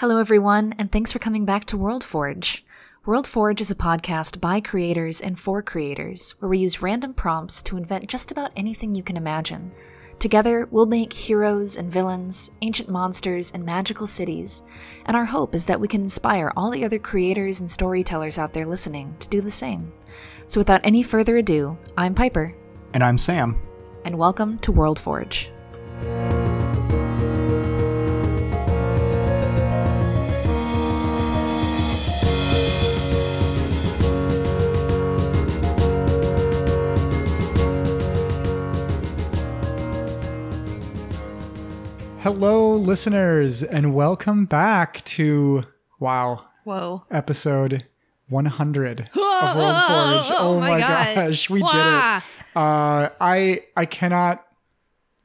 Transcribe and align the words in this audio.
Hello, 0.00 0.16
everyone, 0.16 0.74
and 0.78 0.90
thanks 0.90 1.12
for 1.12 1.18
coming 1.18 1.44
back 1.44 1.66
to 1.66 1.76
World 1.76 2.02
Forge. 2.02 2.64
World 3.04 3.26
Forge 3.26 3.60
is 3.60 3.70
a 3.70 3.74
podcast 3.74 4.40
by 4.40 4.58
creators 4.58 5.20
and 5.20 5.38
for 5.38 5.60
creators, 5.60 6.36
where 6.38 6.48
we 6.48 6.56
use 6.56 6.80
random 6.80 7.12
prompts 7.12 7.62
to 7.64 7.76
invent 7.76 8.06
just 8.08 8.30
about 8.30 8.50
anything 8.56 8.94
you 8.94 9.02
can 9.02 9.18
imagine. 9.18 9.70
Together, 10.18 10.66
we'll 10.70 10.86
make 10.86 11.12
heroes 11.12 11.76
and 11.76 11.92
villains, 11.92 12.50
ancient 12.62 12.88
monsters, 12.88 13.50
and 13.52 13.62
magical 13.62 14.06
cities, 14.06 14.62
and 15.04 15.14
our 15.14 15.26
hope 15.26 15.54
is 15.54 15.66
that 15.66 15.78
we 15.78 15.86
can 15.86 16.00
inspire 16.00 16.50
all 16.56 16.70
the 16.70 16.82
other 16.82 16.98
creators 16.98 17.60
and 17.60 17.70
storytellers 17.70 18.38
out 18.38 18.54
there 18.54 18.64
listening 18.64 19.14
to 19.20 19.28
do 19.28 19.42
the 19.42 19.50
same. 19.50 19.92
So, 20.46 20.60
without 20.60 20.80
any 20.82 21.02
further 21.02 21.36
ado, 21.36 21.76
I'm 21.98 22.14
Piper, 22.14 22.54
And 22.94 23.04
I'm 23.04 23.18
Sam. 23.18 23.60
and 24.06 24.16
welcome 24.16 24.60
to 24.60 24.72
World 24.72 24.98
Forge. 24.98 25.50
Hello, 42.22 42.74
listeners, 42.74 43.62
and 43.62 43.94
welcome 43.94 44.44
back 44.44 45.02
to 45.06 45.64
wow 45.98 46.44
Whoa. 46.64 47.04
episode 47.10 47.86
100 48.28 49.00
of 49.00 49.06
World 49.16 49.56
Whoa! 49.56 50.22
Forge. 50.22 50.36
Oh, 50.38 50.60
my, 50.60 50.78
God. 50.80 51.14
gosh, 51.14 51.48
we 51.48 51.62
Wah! 51.62 51.70
did 51.70 51.78
it! 51.78 52.22
Uh, 52.56 53.08
I 53.20 53.62
I 53.76 53.86
cannot 53.86 54.46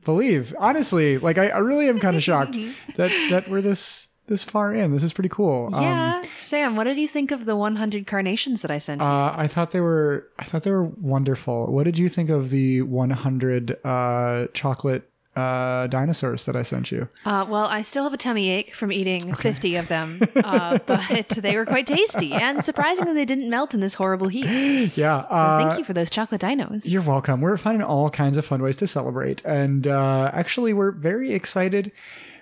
believe, 0.06 0.56
honestly, 0.58 1.18
like 1.18 1.38
I, 1.38 1.50
I 1.50 1.58
really 1.58 1.90
am 1.90 2.00
kind 2.00 2.16
of 2.16 2.24
shocked 2.24 2.58
that 2.96 3.12
that 3.30 3.50
we're 3.50 3.62
this 3.62 4.10
this 4.28 4.44
far 4.46 4.74
in. 4.74 4.92
This 4.94 5.04
is 5.04 5.12
pretty 5.12 5.30
cool. 5.30 5.72
Um, 5.74 5.82
Yeah. 5.84 6.22
Sam, 6.38 6.76
what 6.78 6.86
did 6.86 6.98
you 6.98 7.08
think 7.08 7.32
of 7.32 7.46
the 7.46 7.56
100 7.56 8.08
carnations 8.08 8.62
that 8.62 8.72
I 8.72 8.78
sent 8.78 9.02
you? 9.02 9.08
Uh, 9.08 9.34
I 9.38 9.48
thought 9.48 9.72
they 9.72 9.82
were. 9.82 10.28
I 10.40 10.46
thought 10.46 10.64
they 10.64 10.72
were 10.72 10.84
wonderful. 10.86 11.72
What 11.74 11.84
did 11.84 11.98
you 11.98 12.08
think 12.10 12.30
of 12.30 12.52
the 12.52 12.84
100 12.84 13.78
uh, 13.86 14.48
chocolate 14.54 15.10
uh, 15.36 15.88
dinosaurs 15.88 16.46
that 16.46 16.56
I 16.56 16.62
sent 16.62 16.92
you? 16.92 17.10
Uh, 17.26 17.46
well, 17.50 17.66
I 17.66 17.82
still 17.82 18.04
have 18.04 18.14
a 18.14 18.18
tummy 18.18 18.50
ache 18.50 18.74
from 18.74 18.92
eating 18.92 19.34
50 19.34 19.76
of 19.76 19.88
them, 19.88 20.20
uh, 20.36 20.80
but 20.86 21.30
they 21.30 21.56
were 21.56 21.66
quite 21.66 21.88
tasty. 21.88 22.34
And 22.34 22.64
surprisingly, 22.64 23.14
they 23.14 23.26
didn't 23.26 23.50
melt 23.50 23.74
in 23.74 23.80
this 23.80 23.96
horrible 23.96 24.28
heat. 24.28 24.46
Yeah. 24.96 25.18
Uh, 25.18 25.66
thank 25.66 25.80
you 25.80 25.84
for 25.84 25.94
those 25.94 26.10
chocolate 26.10 26.42
dinos. 26.42 26.92
You're 26.92 27.02
welcome. 27.02 27.42
We're 27.42 27.58
finding 27.58 27.84
all 27.84 28.10
kinds 28.10 28.38
of 28.38 28.46
fun 28.46 28.62
ways 28.62 28.76
to 28.78 28.88
celebrate, 28.88 29.44
and 29.44 29.88
uh, 29.88 30.30
actually, 30.34 30.74
we're 30.74 30.92
very 30.92 31.34
excited 31.34 31.92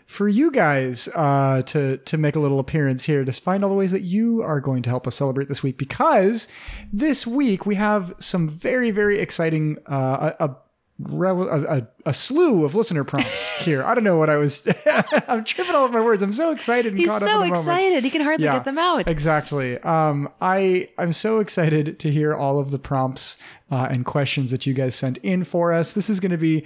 for 0.06 0.28
you 0.28 0.52
guys 0.52 1.08
uh, 1.16 1.62
to 1.64 1.98
to 1.98 2.18
make 2.18 2.36
a 2.36 2.40
little 2.40 2.60
appearance 2.60 3.04
here 3.06 3.24
to 3.26 3.32
find 3.32 3.64
all 3.64 3.70
the 3.70 3.76
ways 3.76 3.92
that 3.92 4.02
you 4.02 4.44
are 4.44 4.60
going 4.60 4.84
to 4.84 4.90
help 4.90 5.08
us 5.08 5.16
celebrate 5.16 5.48
this 5.48 5.64
week. 5.64 5.78
Because 5.78 6.48
this 6.92 7.26
week 7.26 7.66
we 7.66 7.76
have 7.76 8.14
some 8.20 8.50
very 8.50 8.92
very 8.92 9.20
exciting 9.20 9.78
uh, 9.88 10.32
a, 10.40 10.46
a 10.46 10.56
a, 11.00 11.78
a, 11.78 11.88
a 12.08 12.14
slew 12.14 12.64
of 12.66 12.76
listener 12.76 13.04
prompts 13.04 13.50
here. 13.64 13.84
I 13.84 13.94
don't 13.96 14.04
know 14.04 14.18
what 14.18 14.30
I 14.30 14.38
was. 14.38 14.66
I'm 15.28 15.44
tripping 15.44 15.76
all 15.76 15.86
of 15.86 15.92
my 15.92 16.02
words. 16.02 16.22
I'm 16.22 16.34
so 16.34 16.52
excited 16.52 16.94
and 16.94 17.00
He's 17.00 17.10
caught 17.10 17.24
up 17.24 17.28
so 17.28 17.34
in 17.36 17.40
the 17.50 17.56
moment. 17.56 17.58
excited. 17.58 18.04
He 18.04 18.10
can 18.10 18.22
hardly 18.22 18.46
Yeah, 18.46 18.54
get 18.54 18.66
them 18.66 18.78
out. 18.78 19.10
Exactly. 19.10 19.80
Um, 19.80 20.30
I 20.42 20.90
I'm 20.98 21.14
so 21.14 21.40
excited 21.40 22.00
to 22.00 22.12
hear 22.12 22.34
all 22.34 22.60
of 22.60 22.72
the 22.72 22.80
prompts 22.80 23.38
uh, 23.72 23.88
and 23.90 24.06
questions 24.06 24.52
that 24.52 24.66
you 24.66 24.74
guys 24.74 24.96
sent 24.96 25.18
in 25.20 25.44
for 25.44 25.74
us. 25.74 25.94
This 25.94 26.10
is 26.10 26.20
going 26.20 26.32
to 26.32 26.38
be, 26.38 26.64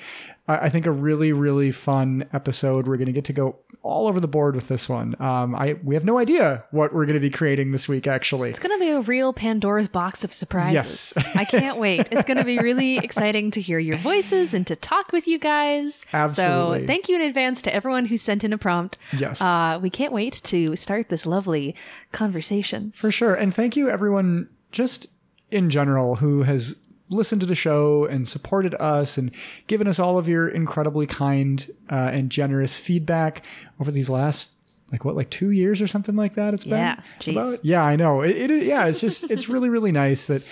I 0.48 0.58
I 0.58 0.70
think, 0.70 0.86
a 0.86 0.92
really 0.92 1.32
really 1.34 1.72
fun 1.72 2.26
episode. 2.34 2.88
We're 2.88 2.98
going 2.98 3.08
to 3.08 3.12
get 3.12 3.26
to 3.26 3.34
go 3.34 3.58
all 3.84 4.08
over 4.08 4.20
the 4.20 4.28
board 4.28 4.56
with 4.56 4.68
this 4.68 4.90
one. 4.90 5.16
Um, 5.20 5.56
I 5.56 5.78
we 5.84 5.96
have 5.96 6.04
no 6.06 6.18
idea 6.18 6.66
what 6.72 6.94
we're 6.94 7.06
going 7.06 7.16
to 7.16 7.20
be 7.22 7.30
creating 7.30 7.72
this 7.72 7.88
week. 7.88 8.08
Actually, 8.08 8.50
It's 8.50 8.60
going 8.60 8.78
to 8.78 8.84
be 8.84 8.90
a 8.92 9.02
real 9.02 9.34
Pandora's 9.34 9.88
box 9.88 10.24
of 10.24 10.34
surprises. 10.34 11.14
Yes. 11.16 11.36
I 11.36 11.46
can't 11.46 11.78
wait. 11.78 12.08
It's 12.12 12.26
going 12.26 12.38
to 12.38 12.44
be 12.44 12.60
really 12.60 12.98
exciting 13.08 13.52
to 13.52 13.62
hear 13.62 13.80
your 13.80 13.98
voices 13.98 14.54
and 14.54 14.66
to 14.68 14.76
talk 14.76 15.12
with 15.12 15.28
you 15.28 15.40
guys. 15.40 16.06
Absolutely. 16.14 16.82
So, 16.82 16.88
thank 16.88 17.08
you 17.10 17.16
in 17.16 17.22
advance 17.22 17.62
to 17.64 17.74
everyone 17.74 18.06
who 18.06 18.18
sent 18.18 18.44
in 18.44 18.54
a 18.54 18.58
prompt. 18.58 18.98
Yes. 19.18 19.42
Uh, 19.42 19.80
we 19.82 19.90
can't 19.90 20.12
wait 20.14 20.34
to 20.44 20.76
start 20.76 21.10
this 21.10 21.26
lovely 21.26 21.76
conversation. 22.12 22.92
For 22.92 23.12
sure. 23.12 23.36
And 23.36 23.54
thank 23.54 23.76
you, 23.76 23.90
everyone, 23.90 24.50
just 24.72 25.08
in 25.52 25.70
general, 25.70 26.16
who 26.16 26.44
has 26.44 26.76
listened 27.10 27.42
to 27.42 27.48
the 27.48 27.56
show 27.56 28.06
and 28.06 28.28
supported 28.28 28.74
us 28.76 29.18
and 29.18 29.32
given 29.68 29.88
us 29.88 29.98
all 30.00 30.18
of 30.18 30.28
your 30.28 30.48
incredibly 30.48 31.08
kind 31.08 31.70
uh, 31.90 32.10
and 32.14 32.30
generous 32.30 32.78
feedback 32.78 33.44
over 33.80 33.92
these 33.92 34.10
last. 34.10 34.52
Like 34.92 35.04
what, 35.04 35.16
like 35.16 35.30
two 35.30 35.52
years 35.52 35.82
or 35.82 35.88
something 35.88 36.16
like 36.16 36.36
that? 36.36 36.54
It's 36.54 36.66
Yeah, 36.66 36.96
been 36.96 37.04
jeez. 37.20 37.32
about? 37.42 37.66
Yeah, 37.66 37.84
I 37.84 37.98
know. 37.98 38.22
It, 38.22 38.38
it 38.38 38.50
is. 38.52 38.64
Yeah, 38.64 38.86
it's 38.86 39.02
just 39.02 39.30
it's 39.30 39.50
really 39.54 39.70
really 39.70 39.92
nice 39.92 40.28
that 40.28 40.44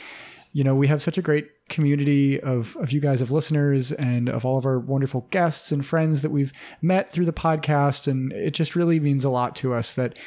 you 0.51 0.61
know 0.63 0.75
we 0.75 0.87
have 0.87 1.01
such 1.01 1.17
a 1.17 1.21
great 1.21 1.49
community 1.69 2.39
of 2.41 2.75
of 2.75 2.91
you 2.91 2.99
guys 2.99 3.21
of 3.21 3.31
listeners 3.31 3.93
and 3.93 4.27
of 4.27 4.45
all 4.45 4.57
of 4.57 4.65
our 4.65 4.77
wonderful 4.77 5.27
guests 5.31 5.71
and 5.71 5.85
friends 5.85 6.21
that 6.21 6.31
we've 6.31 6.51
met 6.81 7.11
through 7.13 7.23
the 7.25 7.31
podcast, 7.33 8.07
and 8.09 8.33
it 8.33 8.51
just 8.51 8.75
really 8.75 8.99
means 8.99 9.23
a 9.23 9.29
lot 9.29 9.55
to 9.55 9.73
us 9.73 9.93
that 9.93 10.17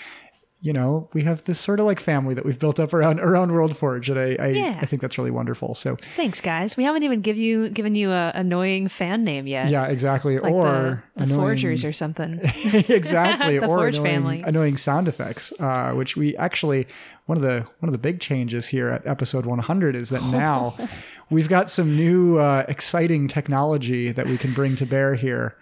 you 0.60 0.72
know, 0.72 1.08
we 1.12 1.22
have 1.22 1.44
this 1.44 1.60
sort 1.60 1.78
of 1.78 1.86
like 1.86 2.00
family 2.00 2.34
that 2.34 2.44
we've 2.44 2.58
built 2.58 2.80
up 2.80 2.92
around 2.92 3.20
around 3.20 3.52
World 3.52 3.76
Forge, 3.76 4.10
and 4.10 4.18
I 4.18 4.36
I, 4.40 4.46
Yeah. 4.48 4.78
I 4.82 4.86
think 4.86 5.00
that's 5.00 5.16
really 5.16 5.30
wonderful. 5.30 5.74
So 5.76 5.96
Thanks, 6.16 6.40
guys. 6.40 6.76
We 6.76 6.82
haven't 6.82 7.04
even 7.04 7.20
give 7.20 7.36
you 7.36 7.68
given 7.68 7.94
you 7.94 8.10
a 8.10 8.32
annoying 8.34 8.88
fan 8.88 9.22
name 9.22 9.46
yet. 9.46 9.68
yeah, 9.70 9.86
exactly. 9.86 10.38
Like 10.40 10.52
or 10.52 11.04
the, 11.16 11.26
the 11.26 11.34
Forgers 11.34 11.84
or 11.84 11.92
something. 11.92 12.40
exactly, 12.88 13.58
The 13.58 13.66
or 13.66 13.76
Forge 13.78 13.98
annoying, 13.98 14.12
family. 14.14 14.42
annoying 14.44 14.76
sound 14.76 15.06
effects, 15.06 15.52
uh, 15.60 15.92
which 15.92 16.16
we 16.16 16.36
actually 16.36 16.88
one 17.26 17.38
of 17.38 17.42
the 17.42 17.66
one 17.78 17.88
of 17.88 17.92
the 17.92 17.98
big 17.98 18.18
changes 18.18 18.68
here 18.68 18.88
at 18.88 19.06
episode 19.06 19.46
100 19.46 19.94
is 19.94 20.08
that 20.08 20.22
now 20.24 20.74
we've 21.30 21.48
got 21.48 21.70
some 21.70 21.94
new 21.94 22.38
uh, 22.38 22.64
exciting 22.68 23.28
technology 23.28 24.10
that 24.10 24.26
we 24.26 24.36
can 24.36 24.52
bring 24.54 24.74
to 24.76 24.86
bear 24.86 25.14
here. 25.14 25.54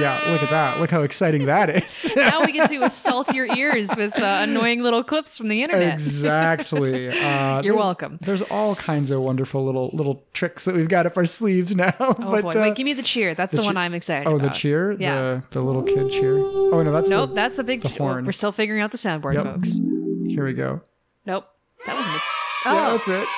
Yeah, 0.00 0.20
look 0.30 0.42
at 0.42 0.50
that! 0.50 0.80
Look 0.80 0.90
how 0.90 1.02
exciting 1.02 1.46
that 1.46 1.70
is. 1.84 2.10
now 2.14 2.44
we 2.44 2.52
get 2.52 2.70
to 2.70 2.82
assault 2.82 3.34
your 3.34 3.46
ears 3.56 3.90
with 3.96 4.16
uh, 4.18 4.40
annoying 4.42 4.82
little 4.82 5.02
clips 5.02 5.36
from 5.36 5.48
the 5.48 5.62
internet. 5.62 5.94
Exactly. 5.94 7.08
Uh, 7.28 7.60
You're 7.64 7.76
welcome. 7.76 8.18
There's 8.20 8.42
all 8.42 8.74
kinds 8.74 9.10
of 9.10 9.20
wonderful 9.20 9.64
little 9.64 9.90
little 9.92 10.24
tricks 10.32 10.64
that 10.66 10.74
we've 10.74 10.88
got 10.88 11.06
up 11.06 11.16
our 11.16 11.26
sleeves 11.26 11.74
now. 11.74 11.92
Oh 12.00 12.14
but, 12.14 12.42
boy! 12.42 12.50
uh, 12.50 12.60
Wait, 12.62 12.74
give 12.76 12.84
me 12.84 12.92
the 12.94 13.02
cheer. 13.02 13.34
That's 13.34 13.52
the, 13.52 13.58
cheer- 13.58 13.66
one 13.66 13.76
I'm 13.76 13.94
excited 13.94 14.22
about. 14.26 14.32
oh, 14.32 14.36
about. 14.36 14.52
the 14.52 14.58
cheer, 14.58 14.92
Yeah. 14.92 15.40
the 15.50 15.58
the 15.58 15.60
little 15.62 15.82
kid 15.82 16.10
cheer. 16.10 16.38
Oh 16.38 16.82
no, 16.82 16.92
that's 16.92 17.08
Nope, 17.08 17.30
the, 17.30 17.34
that's 17.34 17.58
a 17.58 17.64
big. 17.64 17.82
the 17.82 17.88
oh, 17.88 17.92
horn. 17.98 18.24
we're 18.24 18.32
still 18.32 18.52
figuring 18.52 18.80
out 18.82 18.92
the 18.92 18.98
soundboard, 18.98 19.34
Yep. 19.34 19.44
folks. 19.44 19.78
here 20.28 20.44
we 20.44 20.52
go. 20.54 20.80
Nope, 21.26 21.46
that 21.86 21.96
wasn't. 21.96 22.16
It. 22.16 22.22
Yeah, 22.64 22.88
Oh, 22.88 22.98
that's 22.98 23.08
it. 23.08 23.28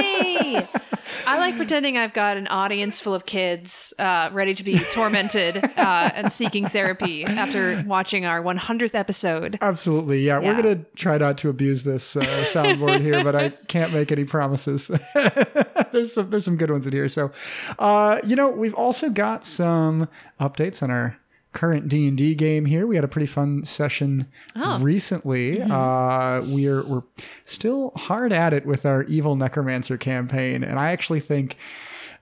Yay! 0.00 0.68
I 1.26 1.38
like 1.38 1.56
pretending 1.56 1.96
I've 1.96 2.12
got 2.12 2.36
an 2.36 2.46
audience 2.48 3.00
full 3.00 3.14
of 3.14 3.26
kids 3.26 3.92
uh, 3.98 4.30
ready 4.32 4.54
to 4.54 4.64
be 4.64 4.78
tormented 4.92 5.56
uh, 5.76 6.10
and 6.14 6.32
seeking 6.32 6.66
therapy 6.66 7.24
after 7.24 7.82
watching 7.86 8.24
our 8.26 8.42
100th 8.42 8.94
episode. 8.94 9.58
Absolutely, 9.60 10.20
yeah. 10.20 10.38
We're 10.38 10.60
gonna 10.60 10.84
try 10.96 11.18
not 11.18 11.38
to 11.38 11.48
abuse 11.48 11.84
this 11.84 12.16
uh, 12.16 12.22
soundboard 12.22 13.00
here, 13.00 13.22
but 13.22 13.36
I 13.36 13.50
can't 13.68 13.92
make 13.92 14.10
any 14.10 14.24
promises. 14.24 14.90
there's 15.92 16.12
some 16.14 16.30
there's 16.30 16.44
some 16.44 16.56
good 16.56 16.70
ones 16.70 16.86
in 16.86 16.92
here. 16.92 17.08
So, 17.08 17.30
uh, 17.78 18.18
you 18.24 18.36
know, 18.36 18.50
we've 18.50 18.74
also 18.74 19.10
got 19.10 19.44
some 19.44 20.08
updates 20.40 20.82
on 20.82 20.90
our 20.90 21.16
current 21.52 21.88
D 21.88 22.06
and 22.08 22.16
D 22.16 22.34
game 22.34 22.64
here. 22.66 22.86
We 22.86 22.94
had 22.94 23.04
a 23.04 23.08
pretty 23.08 23.26
fun 23.26 23.64
session 23.64 24.26
Oh. 24.56 24.78
recently. 24.80 25.60
Uh, 25.60 26.42
we're 26.46 26.82
we're 26.86 27.02
still 27.44 27.92
hard 27.96 28.32
at 28.32 28.52
it 28.52 28.64
with 28.66 28.86
our 28.86 29.02
evil 29.04 29.36
necromancer 29.36 29.96
campaign, 29.96 30.62
and 30.62 30.78
I 30.78 30.92
actually 30.92 31.20
think 31.20 31.56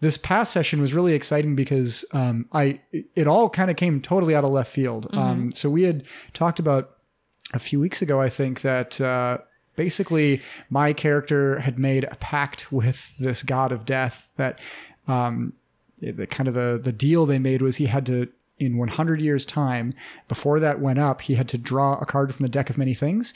this 0.00 0.16
past 0.16 0.52
session 0.52 0.80
was 0.80 0.94
really 0.94 1.12
exciting 1.14 1.56
because 1.56 2.04
um, 2.12 2.46
I 2.52 2.80
it 3.14 3.26
all 3.26 3.50
kind 3.50 3.70
of 3.70 3.76
came 3.76 4.00
totally 4.00 4.34
out 4.34 4.44
of 4.44 4.50
left 4.50 4.70
field. 4.72 5.08
Um, 5.12 5.50
so 5.52 5.68
we 5.68 5.82
had 5.82 6.04
talked 6.32 6.58
about 6.58 6.96
a 7.52 7.58
few 7.58 7.80
weeks 7.80 8.00
ago, 8.02 8.20
I 8.20 8.28
think 8.28 8.60
that 8.60 9.00
uh, 9.00 9.38
basically 9.76 10.40
my 10.70 10.92
character 10.92 11.58
had 11.60 11.78
made 11.78 12.04
a 12.04 12.14
pact 12.16 12.70
with 12.72 13.16
this 13.18 13.42
god 13.42 13.72
of 13.72 13.84
death 13.84 14.28
that 14.36 14.60
um, 15.06 15.52
the 16.00 16.26
kind 16.26 16.46
of 16.46 16.54
the 16.54 16.80
the 16.82 16.92
deal 16.92 17.26
they 17.26 17.38
made 17.38 17.60
was 17.60 17.76
he 17.76 17.86
had 17.86 18.06
to 18.06 18.28
in 18.60 18.76
100 18.76 19.20
years 19.20 19.46
time 19.46 19.94
before 20.28 20.58
that 20.60 20.80
went 20.80 20.98
up 20.98 21.20
he 21.22 21.34
had 21.34 21.48
to 21.48 21.58
draw 21.58 21.98
a 22.00 22.06
card 22.06 22.34
from 22.34 22.42
the 22.44 22.48
deck 22.48 22.68
of 22.70 22.76
many 22.78 22.94
things 22.94 23.34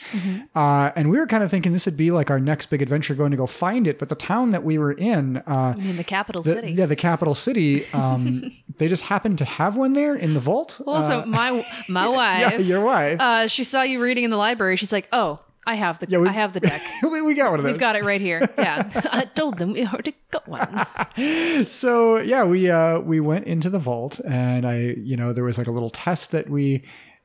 uh, 0.54 0.90
and 0.96 1.10
we 1.10 1.19
were 1.19 1.26
kind 1.26 1.42
of 1.42 1.50
thinking 1.50 1.72
this 1.72 1.86
would 1.86 1.96
be 1.96 2.10
like 2.10 2.30
our 2.30 2.40
next 2.40 2.66
big 2.66 2.82
adventure 2.82 3.14
going 3.14 3.30
to 3.30 3.36
go 3.36 3.46
find 3.46 3.86
it 3.86 3.98
but 3.98 4.08
the 4.08 4.14
town 4.14 4.50
that 4.50 4.64
we 4.64 4.78
were 4.78 4.92
in 4.92 5.36
uh, 5.46 5.74
I 5.76 5.80
mean, 5.80 5.96
the 5.96 6.04
capital 6.04 6.42
the, 6.42 6.52
city. 6.52 6.72
yeah 6.72 6.86
the 6.86 6.96
capital 6.96 7.34
city 7.34 7.86
um, 7.92 8.50
they 8.78 8.88
just 8.88 9.04
happened 9.04 9.38
to 9.38 9.44
have 9.44 9.76
one 9.76 9.92
there 9.92 10.14
in 10.14 10.34
the 10.34 10.40
vault 10.40 10.80
also, 10.86 11.20
Uh, 11.22 11.26
my 11.26 11.62
my 11.88 12.08
wife. 12.08 12.40
yeah 12.52 12.58
your 12.58 12.82
wife 12.82 13.20
Uh, 13.20 13.46
she 13.46 13.64
saw 13.64 13.82
you 13.82 14.02
reading 14.02 14.24
in 14.24 14.30
the 14.30 14.36
library. 14.36 14.76
She's 14.76 14.92
like, 14.92 15.08
"Oh, 15.12 15.40
I 15.66 15.74
have 15.76 15.98
the 16.00 16.06
Yeah, 16.08 16.18
we- 16.18 16.28
I 16.28 16.32
have 16.32 16.52
the 16.52 16.60
deck. 16.60 16.80
we 17.02 17.34
got 17.34 17.50
one 17.50 17.60
of 17.60 17.64
those. 17.64 17.72
We've 17.72 17.80
got 17.80 17.96
it 17.96 18.04
right 18.04 18.20
here. 18.20 18.48
Yeah, 18.58 18.88
I 19.12 19.24
told 19.26 19.58
them 19.58 19.72
we 19.72 19.86
already 19.86 20.14
got 20.30 20.46
one. 20.48 20.86
so 21.68 22.18
yeah, 22.18 22.44
we 22.44 22.70
uh 22.70 23.00
we 23.00 23.20
went 23.20 23.46
into 23.46 23.70
the 23.70 23.78
vault 23.78 24.20
and 24.26 24.66
I 24.66 24.94
you 24.98 25.16
know 25.16 25.32
there 25.32 25.44
was 25.44 25.58
like 25.58 25.66
a 25.68 25.72
little 25.72 25.90
test 25.90 26.30
that 26.32 26.48
we 26.50 26.82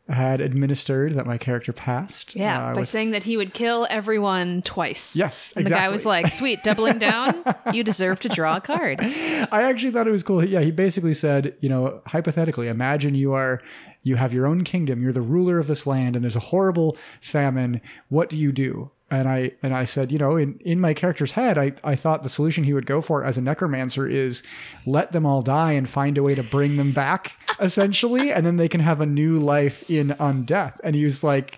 had 0.09 0.39
administered 0.39 1.15
that 1.15 1.25
my 1.25 1.37
character 1.37 1.73
passed. 1.73 2.33
Yeah, 2.35 2.69
uh, 2.69 2.73
by 2.75 2.79
with- 2.79 2.89
saying 2.89 3.11
that 3.11 3.23
he 3.23 3.35
would 3.37 3.53
kill 3.53 3.85
everyone 3.89 4.61
twice. 4.61 5.17
Yes, 5.17 5.53
and 5.57 5.65
the 5.65 5.69
guy 5.69 5.89
was 5.91 6.05
like, 6.05 6.27
"Sweet, 6.31 6.59
doubling 6.63 6.97
down. 6.97 7.43
You 7.73 7.83
deserve 7.83 8.19
to 8.21 8.29
draw 8.29 8.55
a 8.57 8.61
card." 8.61 8.99
I 9.01 9.63
actually 9.63 9.91
thought 9.91 10.07
it 10.07 10.11
was 10.11 10.23
cool. 10.23 10.45
Yeah, 10.45 10.61
he 10.61 10.71
basically 10.71 11.13
said, 11.13 11.55
you 11.59 11.67
know, 11.69 12.01
hypothetically, 12.07 12.69
imagine 12.69 13.15
you 13.15 13.33
are 13.33 13.61
you 14.07 14.15
have 14.15 14.33
your 14.33 14.47
own 14.47 14.63
kingdom, 14.63 15.01
you're 15.01 15.13
the 15.13 15.21
ruler 15.21 15.59
of 15.59 15.67
this 15.67 15.85
land, 15.85 16.15
and 16.15 16.23
there's 16.23 16.35
a 16.35 16.39
horrible 16.39 16.97
famine. 17.21 17.81
What 18.09 18.29
do 18.29 18.37
you 18.37 18.51
do? 18.51 18.91
And 19.09 19.29
I 19.29 19.51
and 19.63 19.73
I 19.73 19.85
said, 19.85 20.11
you 20.11 20.17
know, 20.17 20.35
in, 20.35 20.59
in 20.65 20.81
my 20.81 20.93
character's 20.93 21.31
head, 21.31 21.57
I, 21.57 21.73
I 21.81 21.95
thought 21.95 22.23
the 22.23 22.29
solution 22.29 22.65
he 22.65 22.73
would 22.73 22.85
go 22.85 22.99
for 22.99 23.23
as 23.23 23.37
a 23.37 23.41
necromancer 23.41 24.05
is 24.05 24.43
let 24.85 25.13
them 25.13 25.25
all 25.25 25.41
die 25.41 25.71
and 25.73 25.87
find 25.87 26.17
a 26.17 26.23
way 26.23 26.35
to 26.35 26.43
bring 26.43 26.75
them 26.75 26.91
back, 26.91 27.39
essentially, 27.61 28.33
and 28.33 28.45
then 28.45 28.57
they 28.57 28.67
can 28.67 28.81
have 28.81 28.99
a 28.99 29.05
new 29.05 29.39
life 29.39 29.89
in 29.89 30.09
undeath. 30.19 30.79
And 30.83 30.93
he 30.93 31.05
was 31.05 31.23
like, 31.23 31.57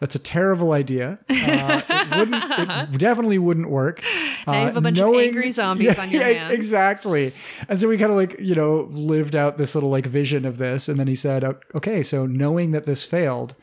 that's 0.00 0.14
a 0.14 0.18
terrible 0.18 0.72
idea. 0.72 1.18
Uh, 1.28 1.80
it 1.88 2.18
wouldn't. 2.18 2.94
It 2.94 2.98
definitely 2.98 3.38
wouldn't 3.38 3.70
work. 3.70 4.02
Now 4.46 4.52
you 4.52 4.58
Uh, 4.60 4.64
have 4.66 4.76
a 4.76 4.80
bunch 4.80 4.98
of 4.98 5.14
angry 5.14 5.50
zombies 5.60 5.98
on 5.98 6.10
your 6.10 6.22
hands. 6.22 6.52
Exactly. 6.52 7.32
And 7.68 7.78
so 7.80 7.88
we 7.88 7.96
kind 7.98 8.10
of 8.10 8.16
like 8.16 8.36
you 8.40 8.54
know 8.54 8.88
lived 8.90 9.34
out 9.36 9.56
this 9.58 9.74
little 9.74 9.90
like 9.90 10.06
vision 10.06 10.44
of 10.44 10.58
this, 10.58 10.88
and 10.88 10.98
then 10.98 11.06
he 11.06 11.14
said, 11.14 11.44
"Okay, 11.74 12.02
so 12.02 12.26
knowing 12.26 12.72
that 12.72 12.84
this 12.84 13.04
failed, 13.04 13.54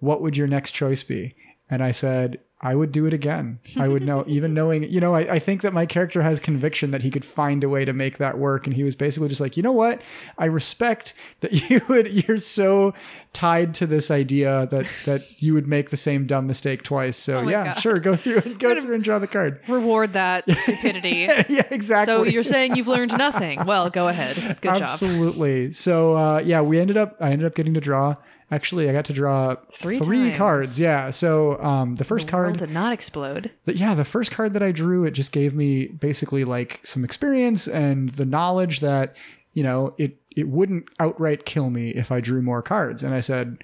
what 0.00 0.20
would 0.22 0.36
your 0.36 0.46
next 0.48 0.72
choice 0.72 1.02
be?" 1.02 1.34
And 1.70 1.82
I 1.82 1.90
said, 1.92 2.38
I 2.64 2.76
would 2.76 2.92
do 2.92 3.06
it 3.06 3.12
again. 3.12 3.58
I 3.76 3.88
would 3.88 4.02
know, 4.04 4.22
even 4.28 4.54
knowing, 4.62 4.84
you 4.84 5.00
know, 5.00 5.14
I, 5.14 5.20
I 5.34 5.38
think 5.40 5.62
that 5.62 5.72
my 5.72 5.84
character 5.84 6.22
has 6.22 6.38
conviction 6.38 6.92
that 6.92 7.02
he 7.02 7.10
could 7.10 7.24
find 7.24 7.64
a 7.64 7.68
way 7.68 7.84
to 7.84 7.92
make 7.92 8.18
that 8.18 8.38
work. 8.38 8.66
And 8.66 8.74
he 8.76 8.84
was 8.84 8.94
basically 8.94 9.28
just 9.28 9.40
like, 9.40 9.56
you 9.56 9.64
know 9.64 9.72
what? 9.72 10.00
I 10.38 10.44
respect 10.44 11.12
that 11.40 11.52
you 11.70 11.80
would, 11.88 12.28
you're 12.28 12.38
so 12.38 12.94
tied 13.32 13.74
to 13.74 13.86
this 13.86 14.10
idea 14.12 14.66
that, 14.70 14.84
that 15.06 15.36
you 15.40 15.54
would 15.54 15.66
make 15.66 15.90
the 15.90 15.96
same 15.96 16.26
dumb 16.26 16.46
mistake 16.46 16.84
twice. 16.84 17.16
So 17.16 17.40
Oh 17.40 17.48
yeah, 17.48 17.64
God. 17.64 17.80
sure. 17.80 17.98
Go 17.98 18.14
through 18.14 18.42
and 18.44 18.58
go 18.60 18.80
through 18.80 18.94
and 18.94 19.02
draw 19.02 19.18
the 19.18 19.26
card. 19.26 19.60
Reward 19.66 20.12
that 20.12 20.44
stupidity. 20.48 21.28
yeah, 21.48 21.66
exactly. 21.70 22.14
So 22.14 22.24
you're 22.24 22.44
saying 22.44 22.76
you've 22.76 22.88
learned 22.88 23.16
nothing? 23.18 23.64
Well, 23.64 23.90
go 23.90 24.06
ahead. 24.06 24.36
Good 24.60 24.74
job. 24.74 24.82
Absolutely. 24.82 25.72
So 25.72 26.14
uh, 26.14 26.38
yeah, 26.44 26.60
we 26.60 26.78
ended 26.78 26.96
up. 26.96 27.16
I 27.20 27.30
ended 27.32 27.46
up 27.46 27.54
getting 27.54 27.74
to 27.74 27.80
draw. 27.80 28.14
Actually, 28.52 28.88
I 28.88 28.92
got 28.92 29.06
to 29.06 29.14
draw 29.14 29.56
Three 29.72 29.98
three 29.98 30.30
cards. 30.32 30.78
Yeah. 30.78 31.10
So 31.10 31.58
um, 31.62 31.96
the 31.96 32.04
first 32.04 32.26
The 32.26 32.30
card, 32.30 32.58
did 32.58 32.70
not 32.70 32.92
explode. 32.92 33.50
the, 33.64 33.74
yeah, 33.74 33.94
the 33.94 34.04
first 34.04 34.30
card 34.30 34.52
that 34.52 34.62
I 34.62 34.70
drew, 34.72 35.04
it 35.04 35.12
just 35.12 35.32
gave 35.32 35.54
me 35.54 35.86
basically 35.86 36.44
like 36.44 36.78
some 36.84 37.02
experience 37.02 37.66
and 37.66 38.10
the 38.10 38.26
knowledge 38.26 38.80
that 38.80 39.16
you 39.54 39.62
know 39.62 39.94
it 39.96 40.18
it 40.36 40.48
wouldn't 40.48 40.84
outright 41.00 41.46
kill 41.46 41.70
me 41.70 41.90
if 41.90 42.12
I 42.12 42.20
drew 42.20 42.42
more 42.42 42.62
cards. 42.62 43.02
And 43.02 43.14
I 43.14 43.20
said. 43.20 43.58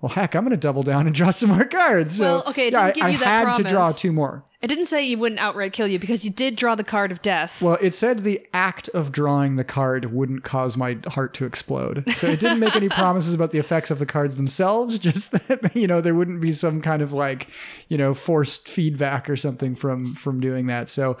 Well, 0.00 0.10
heck, 0.10 0.36
I'm 0.36 0.44
going 0.44 0.52
to 0.52 0.56
double 0.56 0.84
down 0.84 1.06
and 1.06 1.14
draw 1.14 1.32
some 1.32 1.48
more 1.48 1.64
cards. 1.64 2.18
So, 2.18 2.24
Well, 2.24 2.44
okay, 2.50 2.68
it 2.68 2.72
yeah, 2.72 2.82
I, 2.82 2.92
you 2.94 3.02
I 3.02 3.10
had 3.10 3.54
to 3.54 3.64
draw 3.64 3.90
two 3.90 4.12
more. 4.12 4.44
It 4.60 4.66
didn't 4.66 4.86
say 4.86 5.04
you 5.04 5.18
wouldn't 5.18 5.40
outright 5.40 5.72
kill 5.72 5.86
you 5.86 6.00
because 6.00 6.24
you 6.24 6.32
did 6.32 6.56
draw 6.56 6.74
the 6.74 6.82
card 6.82 7.12
of 7.12 7.22
death. 7.22 7.62
Well, 7.62 7.78
it 7.80 7.94
said 7.94 8.24
the 8.24 8.44
act 8.52 8.88
of 8.88 9.12
drawing 9.12 9.54
the 9.54 9.62
card 9.62 10.06
wouldn't 10.12 10.42
cause 10.42 10.76
my 10.76 10.98
heart 11.06 11.32
to 11.34 11.44
explode. 11.44 12.04
So 12.16 12.26
it 12.26 12.40
didn't 12.40 12.58
make 12.58 12.74
any 12.74 12.88
promises 12.88 13.34
about 13.34 13.52
the 13.52 13.58
effects 13.58 13.92
of 13.92 14.00
the 14.00 14.06
cards 14.06 14.34
themselves, 14.34 14.98
just 14.98 15.30
that 15.30 15.76
you 15.76 15.86
know 15.86 16.00
there 16.00 16.14
wouldn't 16.14 16.40
be 16.40 16.50
some 16.50 16.80
kind 16.82 17.02
of 17.02 17.12
like, 17.12 17.48
you 17.88 17.96
know, 17.96 18.14
forced 18.14 18.68
feedback 18.68 19.30
or 19.30 19.36
something 19.36 19.76
from 19.76 20.14
from 20.16 20.40
doing 20.40 20.66
that. 20.66 20.88
So 20.88 21.18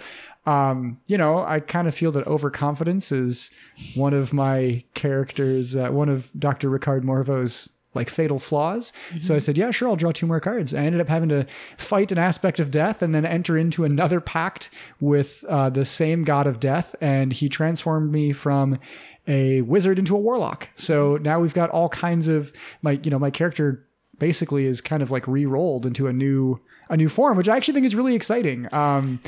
um, 0.48 0.98
you 1.06 1.18
know, 1.18 1.40
I 1.40 1.60
kind 1.60 1.86
of 1.86 1.94
feel 1.94 2.10
that 2.12 2.26
overconfidence 2.26 3.12
is 3.12 3.50
one 3.94 4.14
of 4.14 4.32
my 4.32 4.82
characters, 4.94 5.76
uh, 5.76 5.90
one 5.90 6.08
of 6.08 6.30
Dr. 6.38 6.70
Ricard 6.70 7.02
Morvo's 7.02 7.68
like 7.94 8.10
fatal 8.10 8.38
flaws. 8.38 8.92
So 9.20 9.34
I 9.34 9.38
said, 9.38 9.56
yeah, 9.56 9.70
sure, 9.70 9.88
I'll 9.88 9.96
draw 9.96 10.12
two 10.12 10.26
more 10.26 10.40
cards. 10.40 10.74
I 10.74 10.84
ended 10.84 11.00
up 11.00 11.08
having 11.08 11.30
to 11.30 11.46
fight 11.76 12.12
an 12.12 12.18
aspect 12.18 12.60
of 12.60 12.70
death 12.70 13.02
and 13.02 13.14
then 13.14 13.24
enter 13.24 13.56
into 13.56 13.84
another 13.84 14.20
pact 14.20 14.70
with 15.00 15.44
uh, 15.48 15.70
the 15.70 15.84
same 15.84 16.22
god 16.22 16.46
of 16.46 16.60
death. 16.60 16.94
And 17.00 17.32
he 17.32 17.48
transformed 17.48 18.12
me 18.12 18.32
from 18.32 18.78
a 19.26 19.62
wizard 19.62 19.98
into 19.98 20.14
a 20.14 20.20
warlock. 20.20 20.68
So 20.74 21.16
now 21.16 21.40
we've 21.40 21.54
got 21.54 21.70
all 21.70 21.88
kinds 21.88 22.28
of 22.28 22.52
my, 22.82 23.00
you 23.02 23.10
know, 23.10 23.18
my 23.18 23.30
character 23.30 23.86
basically 24.18 24.66
is 24.66 24.80
kind 24.80 25.02
of 25.02 25.10
like 25.10 25.26
re-rolled 25.26 25.86
into 25.86 26.06
a 26.06 26.12
new 26.12 26.60
a 26.90 26.96
new 26.96 27.08
form, 27.08 27.36
which 27.36 27.48
I 27.48 27.56
actually 27.56 27.74
think 27.74 27.86
is 27.86 27.94
really 27.94 28.14
exciting. 28.14 28.66
Um, 28.72 29.20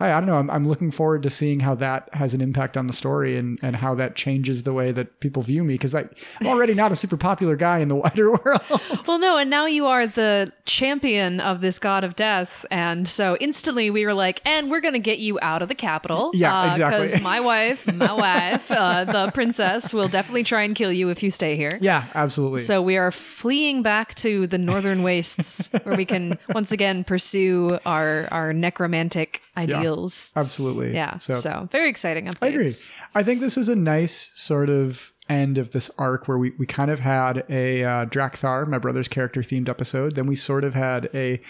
I, 0.00 0.12
I 0.12 0.20
don't 0.20 0.26
know. 0.26 0.36
I'm, 0.36 0.50
I'm 0.50 0.66
looking 0.66 0.90
forward 0.90 1.22
to 1.24 1.30
seeing 1.30 1.60
how 1.60 1.74
that 1.76 2.08
has 2.14 2.34
an 2.34 2.40
impact 2.40 2.76
on 2.76 2.86
the 2.86 2.92
story 2.92 3.36
and, 3.36 3.58
and 3.62 3.76
how 3.76 3.94
that 3.96 4.14
changes 4.14 4.62
the 4.62 4.72
way 4.72 4.92
that 4.92 5.20
people 5.20 5.42
view 5.42 5.64
me 5.64 5.74
because 5.74 5.94
I'm 5.94 6.08
already 6.44 6.74
not 6.74 6.92
a 6.92 6.96
super 6.96 7.16
popular 7.16 7.56
guy 7.56 7.78
in 7.78 7.88
the 7.88 7.94
wider 7.96 8.30
world. 8.30 8.60
Well, 9.06 9.18
no, 9.18 9.36
and 9.36 9.50
now 9.50 9.66
you 9.66 9.86
are 9.86 10.06
the 10.06 10.52
champion 10.64 11.40
of 11.40 11.60
this 11.60 11.78
god 11.78 12.04
of 12.04 12.16
death, 12.16 12.64
and 12.70 13.08
so 13.08 13.36
instantly 13.40 13.90
we 13.90 14.04
were 14.04 14.14
like, 14.14 14.40
and 14.44 14.70
we're 14.70 14.80
gonna 14.80 14.98
get 14.98 15.18
you 15.18 15.38
out 15.42 15.62
of 15.62 15.68
the 15.68 15.74
capital. 15.74 16.30
Yeah, 16.34 16.68
exactly. 16.68 17.06
Because 17.06 17.22
my 17.22 17.40
wife, 17.40 17.92
my 17.92 18.12
wife, 18.28 18.70
uh, 18.70 19.04
the 19.04 19.30
princess, 19.32 19.92
will 19.92 20.08
definitely 20.08 20.44
try 20.44 20.62
and 20.62 20.74
kill 20.74 20.92
you 20.92 21.10
if 21.10 21.22
you 21.22 21.30
stay 21.30 21.56
here. 21.56 21.78
yeah, 21.80 22.04
absolutely. 22.14 22.60
So 22.60 22.82
we 22.82 22.96
are 22.96 23.10
fleeing 23.10 23.82
back 23.82 24.14
to 24.16 24.46
the 24.46 24.58
northern 24.58 25.02
wastes, 25.02 25.70
where 25.82 25.96
we 25.96 26.04
can 26.04 26.38
once 26.54 26.72
again 26.72 27.04
pursue 27.04 27.78
our 27.84 28.28
our 28.30 28.52
necromantic 28.52 29.42
ideals. 29.56 29.87
Absolutely. 30.36 30.94
Yeah. 30.94 31.18
So, 31.18 31.34
very 31.70 31.88
exciting 31.88 32.26
updates. 32.26 32.42
I 32.42 32.46
agree. 32.48 32.72
I 33.14 33.22
think 33.22 33.40
this 33.40 33.56
is 33.56 33.68
a 33.68 33.76
nice 33.76 34.32
sort 34.34 34.68
of 34.68 35.12
end 35.28 35.58
of 35.58 35.72
this 35.72 35.90
arc 35.98 36.26
where 36.26 36.38
we, 36.38 36.50
we 36.58 36.66
kind 36.66 36.90
of 36.90 37.00
had 37.00 37.44
a 37.48 37.84
uh, 37.84 38.06
Drakthar, 38.06 38.66
my 38.66 38.78
brother's 38.78 39.08
character, 39.08 39.42
themed 39.42 39.68
episode. 39.68 40.14
Then 40.14 40.26
we 40.26 40.36
sort 40.36 40.64
of 40.64 40.74
had 40.74 41.10
a 41.12 41.40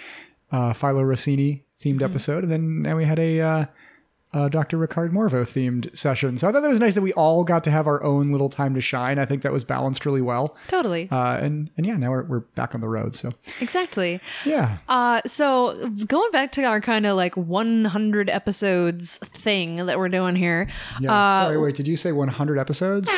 uh, 0.51 0.73
Philo 0.73 1.03
Rossini 1.03 1.65
themed 1.81 2.03
episode. 2.03 2.45
And 2.45 2.53
then 2.53 2.83
now 2.83 2.97
we 2.97 3.05
had 3.05 3.19
a 3.19 3.41
uh, 3.41 3.65
uh, 4.33 4.49
Dr. 4.49 4.77
Ricard 4.79 5.11
Morvo 5.11 5.43
themed 5.43 5.97
session. 5.97 6.37
So 6.37 6.47
I 6.49 6.53
thought 6.53 6.63
that 6.63 6.69
was 6.69 6.81
nice 6.81 6.95
that 6.95 7.03
we 7.03 7.13
all 7.15 7.45
got 7.45 7.65
to 7.65 7.71
have 7.71 7.87
our 7.87 8.03
own 8.03 8.31
little 8.31 8.51
time 8.51 8.75
to 8.75 8.81
shine. 8.81 9.19
I 9.19 9.25
think 9.25 9.43
that 9.43 9.53
was 9.53 9.65
balanced 9.65 10.05
really 10.05 10.21
well. 10.21 10.57
Totally. 10.69 11.09
Uh, 11.11 11.37
and, 11.37 11.71
and 11.77 11.87
yeah, 11.87 11.97
now 11.97 12.11
we're, 12.11 12.25
we're 12.25 12.41
back 12.41 12.75
on 12.75 12.81
the 12.81 12.89
road. 12.89 13.15
So 13.15 13.33
exactly. 13.61 14.21
yeah. 14.45 14.79
Uh, 14.89 15.23
so 15.27 15.89
going 16.07 16.31
back 16.31 16.53
to 16.53 16.65
our 16.65 16.81
kind 16.81 17.07
of 17.07 17.17
like 17.17 17.37
100 17.37 18.29
episodes 18.31 19.19
thing 19.19 19.87
that 19.87 19.99
we're 19.99 20.09
doing 20.09 20.37
here. 20.37 20.69
Yeah. 21.01 21.13
Uh, 21.13 21.45
Sorry, 21.45 21.59
wait, 21.59 21.77
did 21.77 21.89
you 21.89 21.97
say 21.97 22.13
100 22.13 22.59
episodes? 22.59 23.09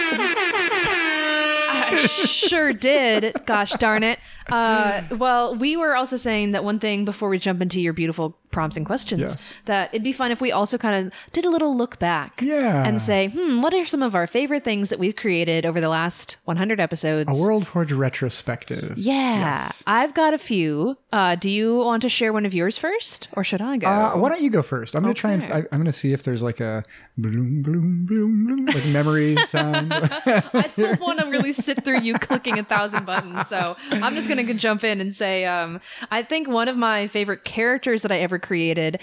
I 1.73 2.07
sure 2.07 2.73
did. 2.73 3.35
Gosh 3.47 3.73
darn 3.73 4.03
it. 4.05 4.19
Uh, 4.51 5.03
well, 5.13 5.57
we 5.57 5.77
were 5.77 5.95
also 5.95 6.17
saying 6.17 6.53
that 6.53 6.65
one 6.65 6.79
thing 6.79 7.05
before 7.05 7.29
we 7.29 7.39
jump 7.39 7.61
into 7.61 7.81
your 7.81 7.93
beautiful 7.93 8.37
prompts 8.51 8.77
and 8.77 8.85
questions 8.85 9.21
Yes. 9.21 9.55
that 9.67 9.91
it'd 9.93 10.03
be 10.03 10.13
fun 10.13 10.31
if 10.31 10.41
we 10.41 10.51
also 10.53 10.77
kind 10.79 11.07
of 11.07 11.13
did 11.33 11.45
a 11.45 11.51
little 11.51 11.77
look 11.77 11.99
back. 11.99 12.41
Yeah. 12.43 12.85
And 12.87 13.01
say, 13.01 13.29
hmm, 13.29 13.63
what 13.63 13.73
are 13.75 13.85
some 13.87 14.03
of 14.03 14.15
our 14.15 14.27
favorite 14.27 14.65
things 14.65 14.89
that 14.91 14.99
we've 14.99 15.15
created 15.17 15.65
over 15.65 15.81
the 15.81 15.89
last 15.89 16.37
100 16.47 16.81
episodes? 16.81 17.29
A 17.41 17.43
World 17.43 17.67
Forge 17.67 17.93
retrospective. 17.93 18.99
yeah, 18.99 19.57
Yes. 19.61 19.83
I've 19.87 20.15
got 20.15 20.35
a 20.35 20.39
few. 20.39 20.97
Uh, 21.13 21.35
do 21.37 21.51
you 21.51 21.79
want 21.79 22.03
to 22.03 22.09
share 22.09 22.33
one 22.33 22.45
of 22.47 22.55
yours 22.55 22.79
first, 22.79 23.29
or 23.33 23.43
should 23.45 23.61
I 23.61 23.77
go? 23.77 23.87
Uh, 23.89 24.13
why 24.17 24.29
don't 24.29 24.41
you 24.43 24.51
go 24.51 24.63
first? 24.63 24.95
I'm 24.95 25.03
gonna 25.03 25.15
try 25.15 25.33
and 25.33 25.43
Okay. 25.43 25.53
I, 25.53 25.59
I'm 25.73 25.79
gonna 25.81 25.93
see 25.93 26.13
if 26.13 26.23
there's 26.23 26.43
like 26.43 26.61
a 26.61 26.85
bloom 27.17 27.63
bloom 27.63 28.05
bloom 28.07 28.47
bloom 28.47 28.67
like 28.67 28.85
memory 28.87 29.37
sound. 29.45 29.93
I 29.93 30.71
don't 30.77 31.01
want 31.01 31.21
to 31.21 31.27
really 31.31 31.53
sit 31.53 31.85
through 31.85 32.01
you 32.01 32.15
clicking 32.15 32.59
a 32.59 32.65
thousand 32.65 33.07
buttons. 33.07 33.47
So 33.49 33.77
I'm 33.91 34.15
just 34.15 34.29
going 34.29 34.45
to 34.47 34.55
jump 34.55 34.85
in 34.85 35.01
and 35.01 35.15
say, 35.15 35.45
um, 35.45 35.81
I 36.11 36.23
think 36.23 36.49
one 36.49 36.69
of 36.69 36.77
my 36.77 37.07
favorite 37.09 37.45
characters 37.45 38.03
that 38.03 38.13
I 38.13 38.19
ever 38.19 38.39
created, 38.41 39.01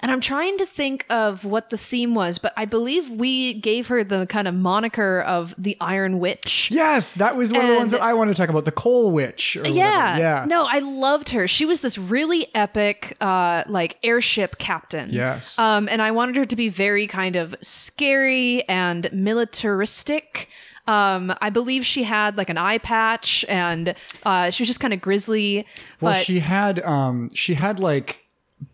and 0.00 0.10
I'm 0.10 0.20
trying 0.20 0.56
to 0.58 0.66
think 0.66 1.04
of 1.10 1.44
what 1.44 1.70
the 1.70 1.78
theme 1.78 2.14
was, 2.14 2.38
but 2.38 2.52
I 2.56 2.64
believe 2.64 3.10
we 3.10 3.54
gave 3.54 3.88
her 3.88 4.02
the 4.04 4.26
kind 4.26 4.48
of 4.48 4.54
moniker 4.54 5.20
of 5.20 5.54
the 5.58 5.76
Iron 5.80 6.18
Witch. 6.18 6.70
yes, 6.70 7.12
that 7.14 7.36
was 7.36 7.52
one 7.52 7.62
of 7.62 7.68
the 7.68 7.76
ones 7.76 7.90
that 7.92 8.00
I 8.02 8.14
want 8.14 8.30
to 8.30 8.34
talk 8.34 8.48
about. 8.48 8.64
The 8.64 8.72
Coal 8.72 9.10
Witch. 9.10 9.56
Yeah. 9.56 10.18
Yeah. 10.18 10.44
No, 10.48 10.64
I 10.64 10.78
loved 10.78 11.30
her. 11.30 11.46
She 11.48 11.64
was 11.66 11.80
this 11.80 11.98
really 11.98 12.46
epic, 12.54 13.16
uh, 13.20 13.64
like 13.66 13.98
airship 14.02 14.58
captain. 14.58 15.10
Yes. 15.10 15.58
Um, 15.58 15.88
and 15.88 16.00
I 16.00 16.10
wanted 16.12 16.36
her 16.36 16.44
to 16.44 16.56
be 16.56 16.68
very 16.68 17.06
kind 17.06 17.36
of 17.36 17.54
scary 17.62 18.62
and 18.68 19.10
militaristic. 19.12 20.48
Um, 20.88 21.34
I 21.40 21.50
believe 21.50 21.84
she 21.84 22.04
had 22.04 22.36
like 22.36 22.48
an 22.48 22.58
eye 22.58 22.78
patch 22.78 23.44
and 23.48 23.94
uh, 24.22 24.50
she 24.50 24.62
was 24.62 24.68
just 24.68 24.78
kind 24.80 24.94
of 24.94 25.00
grisly. 25.00 25.66
well, 26.00 26.12
but 26.12 26.24
she 26.24 26.38
had 26.38 26.78
um 26.84 27.28
she 27.34 27.54
had 27.54 27.80
like 27.80 28.24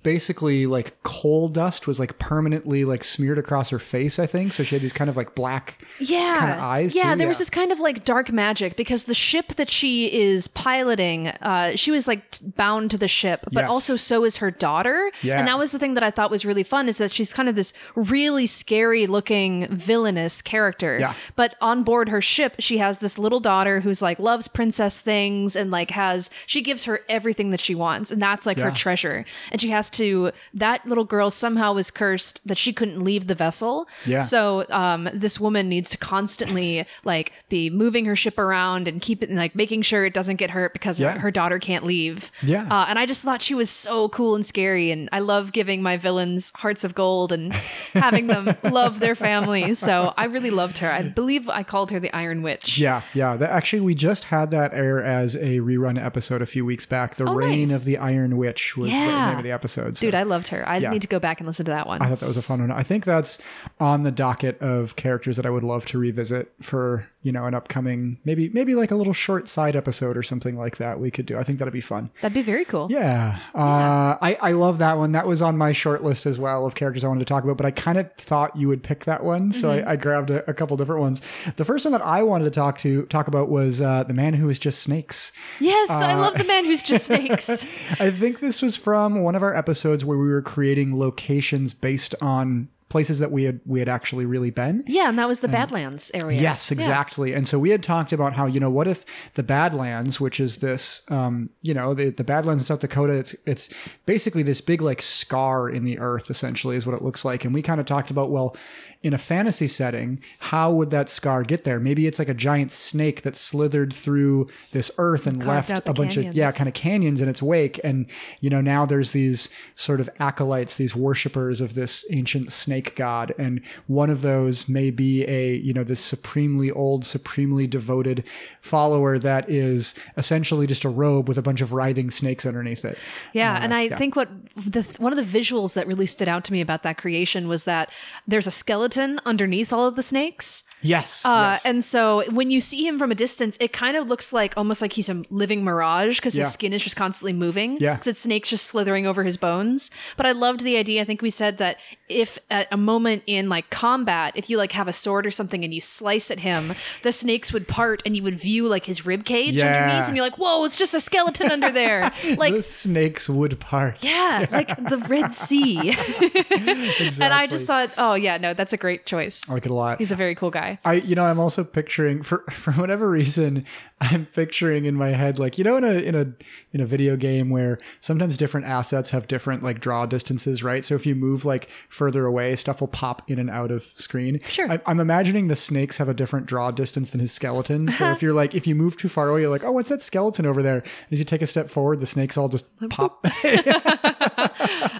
basically 0.02 0.66
like 0.66 1.00
coal 1.02 1.48
dust 1.48 1.86
was 1.86 2.00
like 2.00 2.18
permanently 2.18 2.84
like 2.84 3.04
smeared 3.04 3.38
across 3.38 3.70
her 3.70 3.78
face. 3.78 4.18
I 4.18 4.26
think 4.26 4.52
so. 4.52 4.62
She 4.64 4.74
had 4.74 4.82
these 4.82 4.92
kind 4.92 5.08
of 5.08 5.16
like 5.16 5.34
black 5.34 5.82
yeah 6.00 6.36
kind 6.38 6.50
of 6.52 6.58
eyes. 6.58 6.94
yeah 6.94 7.12
too. 7.12 7.18
there 7.18 7.28
was 7.28 7.38
this 7.38 7.50
kind 7.50 7.70
of 7.72 7.80
like 7.80 8.04
dark 8.04 8.32
magic 8.32 8.76
because 8.76 9.04
the 9.04 9.14
ship 9.14 9.54
that 9.56 9.70
she 9.70 10.12
is 10.12 10.48
piloting 10.48 11.28
uh 11.28 11.76
she 11.76 11.90
was 11.90 12.08
like 12.08 12.30
t- 12.30 12.46
bound 12.56 12.90
to 12.90 12.98
the 12.98 13.08
ship 13.08 13.40
but 13.52 13.62
Yes. 13.62 13.70
also 13.70 13.96
so 13.96 14.24
is 14.24 14.38
her 14.38 14.50
daughter 14.50 15.10
Yeah. 15.22 15.38
and 15.38 15.46
that 15.48 15.58
was 15.58 15.70
the 15.72 15.78
thing 15.78 15.94
that 15.94 16.02
i 16.02 16.10
thought 16.10 16.30
was 16.30 16.44
really 16.44 16.62
fun 16.62 16.88
is 16.88 16.98
that 16.98 17.12
she's 17.12 17.32
kind 17.32 17.48
of 17.48 17.54
this 17.54 17.72
really 17.94 18.46
scary 18.46 19.06
looking 19.06 19.66
villainous 19.68 20.42
character 20.42 20.98
Yeah. 20.98 21.14
but 21.36 21.54
on 21.60 21.82
board 21.84 22.08
her 22.08 22.20
ship 22.20 22.56
she 22.58 22.78
has 22.78 22.98
this 22.98 23.18
little 23.18 23.40
daughter 23.40 23.80
who's 23.80 24.02
like 24.02 24.18
loves 24.18 24.48
princess 24.48 25.00
things 25.00 25.54
and 25.56 25.70
like 25.70 25.90
has 25.90 26.30
she 26.46 26.62
gives 26.62 26.84
her 26.84 27.00
everything 27.08 27.50
that 27.50 27.60
she 27.60 27.74
wants 27.74 28.10
and 28.10 28.20
that's 28.20 28.46
like 28.46 28.58
her 28.58 28.70
treasure 28.70 29.24
and 29.50 29.60
she 29.60 29.70
has 29.70 29.90
to 29.92 30.30
that 30.54 30.86
little 30.86 31.04
girl 31.04 31.30
somehow 31.30 31.72
was 31.72 31.90
cursed 31.90 32.40
that 32.46 32.58
she 32.58 32.72
couldn't 32.72 33.02
leave 33.02 33.26
the 33.26 33.34
vessel 33.34 33.88
Yeah. 34.06 34.20
so 34.22 34.64
um, 34.70 35.08
this 35.12 35.38
woman 35.40 35.68
needs 35.68 35.90
to 35.90 35.98
constantly 35.98 36.86
like 37.04 37.32
be 37.48 37.68
moving 37.70 38.04
her 38.06 38.16
ship 38.16 38.38
around 38.38 38.88
and 38.88 39.00
keep 39.02 39.22
it 39.22 39.30
like 39.30 39.54
making 39.54 39.82
sure 39.82 40.04
it 40.04 40.14
doesn't 40.14 40.36
get 40.36 40.50
hurt 40.50 40.72
because 40.72 41.00
Yeah. 41.00 41.12
her, 41.12 41.18
her 41.20 41.30
daughter 41.30 41.58
can't 41.58 41.84
leave. 41.84 42.30
Yeah. 42.42 42.66
Uh, 42.70 42.86
and 42.88 42.98
I 42.98 43.06
just 43.06 43.24
thought 43.24 43.42
she 43.42 43.54
was 43.54 43.68
so 43.70 44.08
cool 44.08 44.34
and 44.34 44.44
scary, 44.46 44.90
and 44.90 45.08
I 45.12 45.18
love 45.18 45.52
giving 45.52 45.82
my 45.82 45.96
villains 45.96 46.52
hearts 46.56 46.84
of 46.84 46.94
gold 46.94 47.32
and 47.32 47.52
having 47.92 48.26
them 48.28 48.56
love 48.62 49.00
their 49.00 49.14
family. 49.14 49.74
So 49.74 50.12
I 50.16 50.24
really 50.26 50.50
loved 50.50 50.78
her. 50.78 50.90
I 50.90 51.02
believe 51.02 51.48
I 51.48 51.62
called 51.62 51.90
her 51.90 51.98
the 52.00 52.14
Iron 52.14 52.42
Witch. 52.42 52.78
Yeah, 52.78 53.02
yeah. 53.14 53.36
That, 53.36 53.50
actually, 53.50 53.80
we 53.80 53.94
just 53.94 54.24
had 54.24 54.50
that 54.52 54.72
air 54.74 55.02
as 55.02 55.34
a 55.36 55.58
rerun 55.60 56.02
episode 56.02 56.40
a 56.42 56.46
few 56.46 56.64
weeks 56.64 56.86
back. 56.86 57.16
The 57.16 57.24
Oh, 57.28 57.34
Reign 57.34 57.68
nice. 57.68 57.76
of 57.76 57.84
the 57.84 57.98
Iron 57.98 58.36
Witch 58.36 58.76
was 58.76 58.90
the 58.90 58.96
name 58.98 59.38
of 59.38 59.42
the 59.44 59.50
episode. 59.52 59.81
So 59.88 60.06
Dude, 60.06 60.14
I 60.14 60.22
loved 60.24 60.48
her. 60.48 60.66
I 60.68 60.78
Yeah. 60.78 60.90
need 60.90 61.02
to 61.02 61.08
go 61.08 61.18
back 61.18 61.40
and 61.40 61.46
listen 61.46 61.64
to 61.66 61.70
that 61.72 61.86
one. 61.86 62.00
I 62.02 62.08
thought 62.08 62.20
that 62.20 62.26
was 62.28 62.36
a 62.36 62.42
fun 62.42 62.60
one. 62.60 62.70
I 62.70 62.82
think 62.82 63.04
that's 63.04 63.38
on 63.80 64.02
the 64.02 64.10
docket 64.10 64.60
of 64.60 64.96
characters 64.96 65.36
that 65.36 65.46
I 65.46 65.50
would 65.50 65.64
love 65.64 65.86
to 65.86 65.98
revisit 65.98 66.52
for 66.60 67.06
you 67.22 67.30
know 67.32 67.46
an 67.46 67.54
upcoming 67.54 68.18
maybe 68.24 68.48
maybe 68.50 68.74
like 68.74 68.90
a 68.90 68.96
little 68.96 69.12
short 69.12 69.48
side 69.48 69.76
episode 69.76 70.16
or 70.16 70.22
something 70.22 70.56
like 70.56 70.76
that. 70.78 70.98
We 71.00 71.10
could 71.10 71.26
do. 71.26 71.38
I 71.38 71.42
think 71.44 71.58
that'd 71.58 71.72
be 71.72 71.80
fun. 71.80 72.10
That'd 72.20 72.34
be 72.34 72.42
very 72.42 72.64
cool. 72.64 72.88
Yeah, 72.90 73.38
uh, 73.54 74.16
I 74.20 74.36
I 74.40 74.52
love 74.52 74.78
that 74.78 74.98
one. 74.98 75.12
That 75.12 75.26
was 75.26 75.40
on 75.42 75.56
my 75.56 75.72
short 75.72 76.02
list 76.02 76.26
as 76.26 76.38
well 76.38 76.66
of 76.66 76.74
characters 76.74 77.04
I 77.04 77.08
wanted 77.08 77.20
to 77.20 77.26
talk 77.26 77.44
about. 77.44 77.56
But 77.56 77.66
I 77.66 77.70
kind 77.70 77.98
of 77.98 78.12
thought 78.14 78.56
you 78.56 78.68
would 78.68 78.82
pick 78.82 79.04
that 79.04 79.22
one, 79.24 79.52
so 79.52 79.70
I, 79.70 79.92
I 79.92 79.96
grabbed 79.96 80.30
a, 80.30 80.48
a 80.50 80.54
couple 80.54 80.76
different 80.76 81.00
ones. 81.00 81.22
The 81.56 81.64
first 81.64 81.84
one 81.84 81.92
that 81.92 82.02
I 82.02 82.22
wanted 82.22 82.44
to 82.44 82.50
talk 82.50 82.78
to 82.78 83.04
talk 83.06 83.28
about 83.28 83.48
was 83.48 83.80
uh, 83.80 84.02
the 84.04 84.14
man 84.14 84.34
who 84.34 84.46
was 84.46 84.58
just 84.58 84.82
snakes. 84.82 85.32
Yes, 85.60 85.90
Uh, 85.90 86.00
I 86.06 86.14
love 86.14 86.34
the 86.34 86.44
man 86.44 86.64
who's 86.64 86.82
just 86.82 87.06
snakes. 87.06 87.66
I 88.00 88.10
think 88.10 88.40
this 88.40 88.62
was 88.62 88.76
from 88.76 89.22
one 89.22 89.34
of 89.34 89.42
our 89.42 89.54
episodes 89.54 90.04
where 90.04 90.18
we 90.18 90.28
were 90.28 90.42
creating 90.42 90.98
locations 90.98 91.74
based 91.74 92.14
on 92.20 92.68
places 92.92 93.18
that 93.20 93.32
we 93.32 93.44
had 93.44 93.58
we 93.64 93.78
had 93.78 93.88
actually 93.88 94.26
really 94.26 94.50
been. 94.50 94.84
yeah, 94.86 95.08
and 95.08 95.18
that 95.18 95.26
was 95.26 95.40
the 95.40 95.48
Badlands 95.48 96.10
area. 96.12 96.40
Yes, 96.40 96.70
Yeah. 96.70 96.74
exactly. 96.76 97.32
And 97.32 97.48
so 97.48 97.58
we 97.58 97.70
had 97.70 97.82
talked 97.82 98.12
about 98.12 98.34
how 98.34 98.44
you 98.46 98.60
know 98.60 98.68
what 98.70 98.86
if 98.86 99.04
the 99.32 99.42
Badlands, 99.42 100.20
which 100.20 100.38
is 100.38 100.58
this, 100.58 101.02
um, 101.10 101.48
you 101.62 101.72
know, 101.72 101.94
the 101.94 102.10
the 102.10 102.22
Badlands 102.24 102.62
in 102.62 102.66
South 102.66 102.80
Dakota, 102.80 103.14
it's 103.14 103.34
it's 103.46 103.72
basically 104.04 104.42
this 104.42 104.60
big 104.60 104.82
like 104.82 105.00
scar 105.00 105.70
in 105.70 105.84
the 105.84 105.98
earth, 105.98 106.28
essentially, 106.30 106.76
is 106.76 106.84
what 106.86 106.94
it 106.94 107.02
looks 107.02 107.24
like. 107.24 107.44
And 107.46 107.54
we 107.54 107.62
kind 107.62 107.80
of 107.80 107.86
talked 107.86 108.10
about 108.10 108.30
well, 108.30 108.54
in 109.02 109.12
a 109.12 109.18
fantasy 109.18 109.66
setting, 109.66 110.22
how 110.38 110.70
would 110.70 110.90
that 110.90 111.08
scar 111.08 111.42
get 111.42 111.64
there? 111.64 111.80
Maybe 111.80 112.06
it's 112.06 112.20
like 112.20 112.28
a 112.28 112.34
giant 112.34 112.70
snake 112.70 113.22
that 113.22 113.34
slithered 113.34 113.92
through 113.92 114.48
this 114.70 114.92
earth 114.96 115.26
and 115.26 115.44
left 115.44 115.70
a 115.88 115.92
bunch 115.92 116.16
of 116.16 116.32
yeah, 116.34 116.52
kind 116.52 116.68
of 116.68 116.74
canyons 116.74 117.20
in 117.20 117.28
its 117.28 117.42
wake. 117.42 117.80
And 117.82 118.06
you 118.40 118.48
know 118.48 118.60
now 118.60 118.86
there's 118.86 119.10
these 119.10 119.50
sort 119.74 120.00
of 120.00 120.08
acolytes, 120.20 120.76
these 120.76 120.94
worshippers 120.94 121.60
of 121.60 121.74
this 121.74 122.06
ancient 122.12 122.52
snake 122.52 122.94
god, 122.94 123.34
and 123.38 123.60
one 123.88 124.08
of 124.08 124.22
those 124.22 124.68
may 124.68 124.90
be 124.90 125.24
a 125.24 125.56
you 125.56 125.72
know 125.72 125.82
this 125.84 126.00
supremely 126.00 126.70
old, 126.70 127.04
supremely 127.04 127.66
devoted 127.66 128.22
follower 128.60 129.18
that 129.18 129.50
is 129.50 129.96
essentially 130.16 130.66
just 130.66 130.84
a 130.84 130.88
robe 130.88 131.28
with 131.28 131.38
a 131.38 131.42
bunch 131.42 131.60
of 131.60 131.72
writhing 131.72 132.12
snakes 132.12 132.46
underneath 132.46 132.84
it. 132.84 132.96
Yeah, 133.32 133.54
Uh, 133.54 133.60
and 133.62 133.74
I 133.74 133.88
think 133.88 134.14
what 134.14 134.28
the 134.54 134.82
one 134.98 135.12
of 135.12 135.16
the 135.16 135.38
visuals 135.38 135.74
that 135.74 135.88
really 135.88 136.06
stood 136.06 136.28
out 136.28 136.44
to 136.44 136.52
me 136.52 136.60
about 136.60 136.84
that 136.84 136.98
creation 136.98 137.48
was 137.48 137.64
that 137.64 137.90
there's 138.28 138.46
a 138.46 138.52
skeleton 138.52 138.91
underneath 138.98 139.72
all 139.72 139.86
of 139.86 139.96
the 139.96 140.02
snakes. 140.02 140.64
Yes, 140.82 141.24
Uh, 141.24 141.52
yes. 141.54 141.64
And 141.64 141.84
so 141.84 142.24
when 142.30 142.50
you 142.50 142.60
see 142.60 142.86
him 142.86 142.98
from 142.98 143.10
a 143.10 143.14
distance, 143.14 143.56
it 143.60 143.72
kind 143.72 143.96
of 143.96 144.08
looks 144.08 144.32
like 144.32 144.54
almost 144.56 144.82
like 144.82 144.92
he's 144.94 145.08
a 145.08 145.22
living 145.30 145.64
mirage 145.64 146.18
because 146.18 146.36
Yeah. 146.36 146.44
his 146.44 146.52
skin 146.52 146.72
is 146.72 146.82
just 146.82 146.96
constantly 146.96 147.32
moving. 147.32 147.78
Yeah. 147.80 147.94
Because 147.94 148.08
it's 148.08 148.20
snakes 148.20 148.50
just 148.50 148.66
slithering 148.66 149.06
over 149.06 149.22
his 149.24 149.36
bones. 149.36 149.90
But 150.16 150.26
I 150.26 150.32
loved 150.32 150.60
the 150.64 150.76
idea. 150.76 151.00
I 151.02 151.04
think 151.04 151.22
we 151.22 151.30
said 151.30 151.58
that 151.58 151.76
if 152.08 152.38
at 152.50 152.68
a 152.70 152.76
moment 152.76 153.22
in 153.26 153.48
like 153.48 153.70
combat, 153.70 154.32
if 154.36 154.50
you 154.50 154.58
like 154.58 154.72
have 154.72 154.88
a 154.88 154.92
sword 154.92 155.26
or 155.26 155.30
something 155.30 155.64
and 155.64 155.72
you 155.72 155.80
slice 155.80 156.30
at 156.30 156.40
him, 156.40 156.72
the 157.02 157.12
snakes 157.12 157.52
would 157.52 157.68
part 157.68 158.02
and 158.04 158.16
you 158.16 158.22
would 158.22 158.34
view 158.34 158.66
like 158.68 158.84
his 158.86 159.06
rib 159.06 159.24
cage 159.24 159.54
Yeah. 159.54 159.84
underneath, 159.84 160.08
and 160.08 160.16
you're 160.16 160.24
like, 160.26 160.38
whoa, 160.38 160.64
it's 160.64 160.76
just 160.76 160.94
a 160.94 161.00
skeleton 161.00 161.50
under 161.50 161.70
there. 161.70 162.12
Like 162.36 162.54
the 162.54 162.62
snakes 162.62 163.28
would 163.28 163.60
part. 163.60 164.02
yeah, 164.02 164.46
like 164.50 164.68
the 164.88 164.98
Red 164.98 165.32
Sea. 165.34 165.94
And 167.22 167.32
I 167.32 167.46
just 167.46 167.66
thought, 167.66 167.90
oh 167.98 168.14
yeah, 168.14 168.36
no, 168.38 168.54
that's 168.54 168.72
a 168.72 168.76
great 168.76 169.06
choice. 169.06 169.42
I 169.48 169.52
like 169.54 169.64
it 169.66 169.70
a 169.70 169.74
lot. 169.74 169.98
He's 169.98 170.12
a 170.12 170.16
very 170.16 170.34
cool 170.34 170.50
guy. 170.50 170.71
I, 170.84 170.94
you 170.94 171.14
know, 171.14 171.24
I'm 171.24 171.38
also 171.38 171.64
picturing 171.64 172.22
for 172.22 172.38
for 172.50 172.72
whatever 172.72 173.08
reason, 173.08 173.64
I'm 174.00 174.26
picturing 174.26 174.84
in 174.84 174.94
my 174.94 175.10
head 175.10 175.38
like 175.38 175.58
you 175.58 175.64
know 175.64 175.76
in 175.76 175.84
a 175.84 175.92
in 175.92 176.14
a 176.14 176.32
in 176.72 176.80
a 176.80 176.86
video 176.86 177.16
game 177.16 177.50
where 177.50 177.78
sometimes 178.00 178.36
different 178.36 178.66
assets 178.66 179.10
have 179.10 179.28
different 179.28 179.62
like 179.62 179.80
draw 179.80 180.06
distances, 180.06 180.62
right? 180.62 180.84
So 180.84 180.94
if 180.94 181.06
you 181.06 181.14
move 181.14 181.44
like 181.44 181.68
further 181.88 182.26
away, 182.26 182.56
stuff 182.56 182.80
will 182.80 182.88
pop 182.88 183.28
in 183.30 183.38
and 183.38 183.50
out 183.50 183.70
of 183.70 183.82
screen. 183.82 184.40
Sure. 184.48 184.70
I, 184.70 184.80
I'm 184.86 185.00
imagining 185.00 185.48
the 185.48 185.56
snakes 185.56 185.98
have 185.98 186.08
a 186.08 186.14
different 186.14 186.46
draw 186.46 186.70
distance 186.70 187.10
than 187.10 187.20
his 187.20 187.32
skeleton. 187.32 187.90
So 187.90 188.04
uh-huh. 188.04 188.14
if 188.14 188.22
you're 188.22 188.34
like 188.34 188.54
if 188.54 188.66
you 188.66 188.74
move 188.74 188.96
too 188.96 189.08
far 189.08 189.28
away, 189.28 189.42
you're 189.42 189.50
like, 189.50 189.64
oh, 189.64 189.72
what's 189.72 189.88
that 189.90 190.02
skeleton 190.02 190.46
over 190.46 190.62
there? 190.62 190.76
And 190.76 191.12
as 191.12 191.18
you 191.18 191.24
take 191.24 191.42
a 191.42 191.46
step 191.46 191.68
forward, 191.68 191.98
the 191.98 192.06
snakes 192.06 192.36
all 192.36 192.48
just 192.48 192.66
pop. 192.88 193.24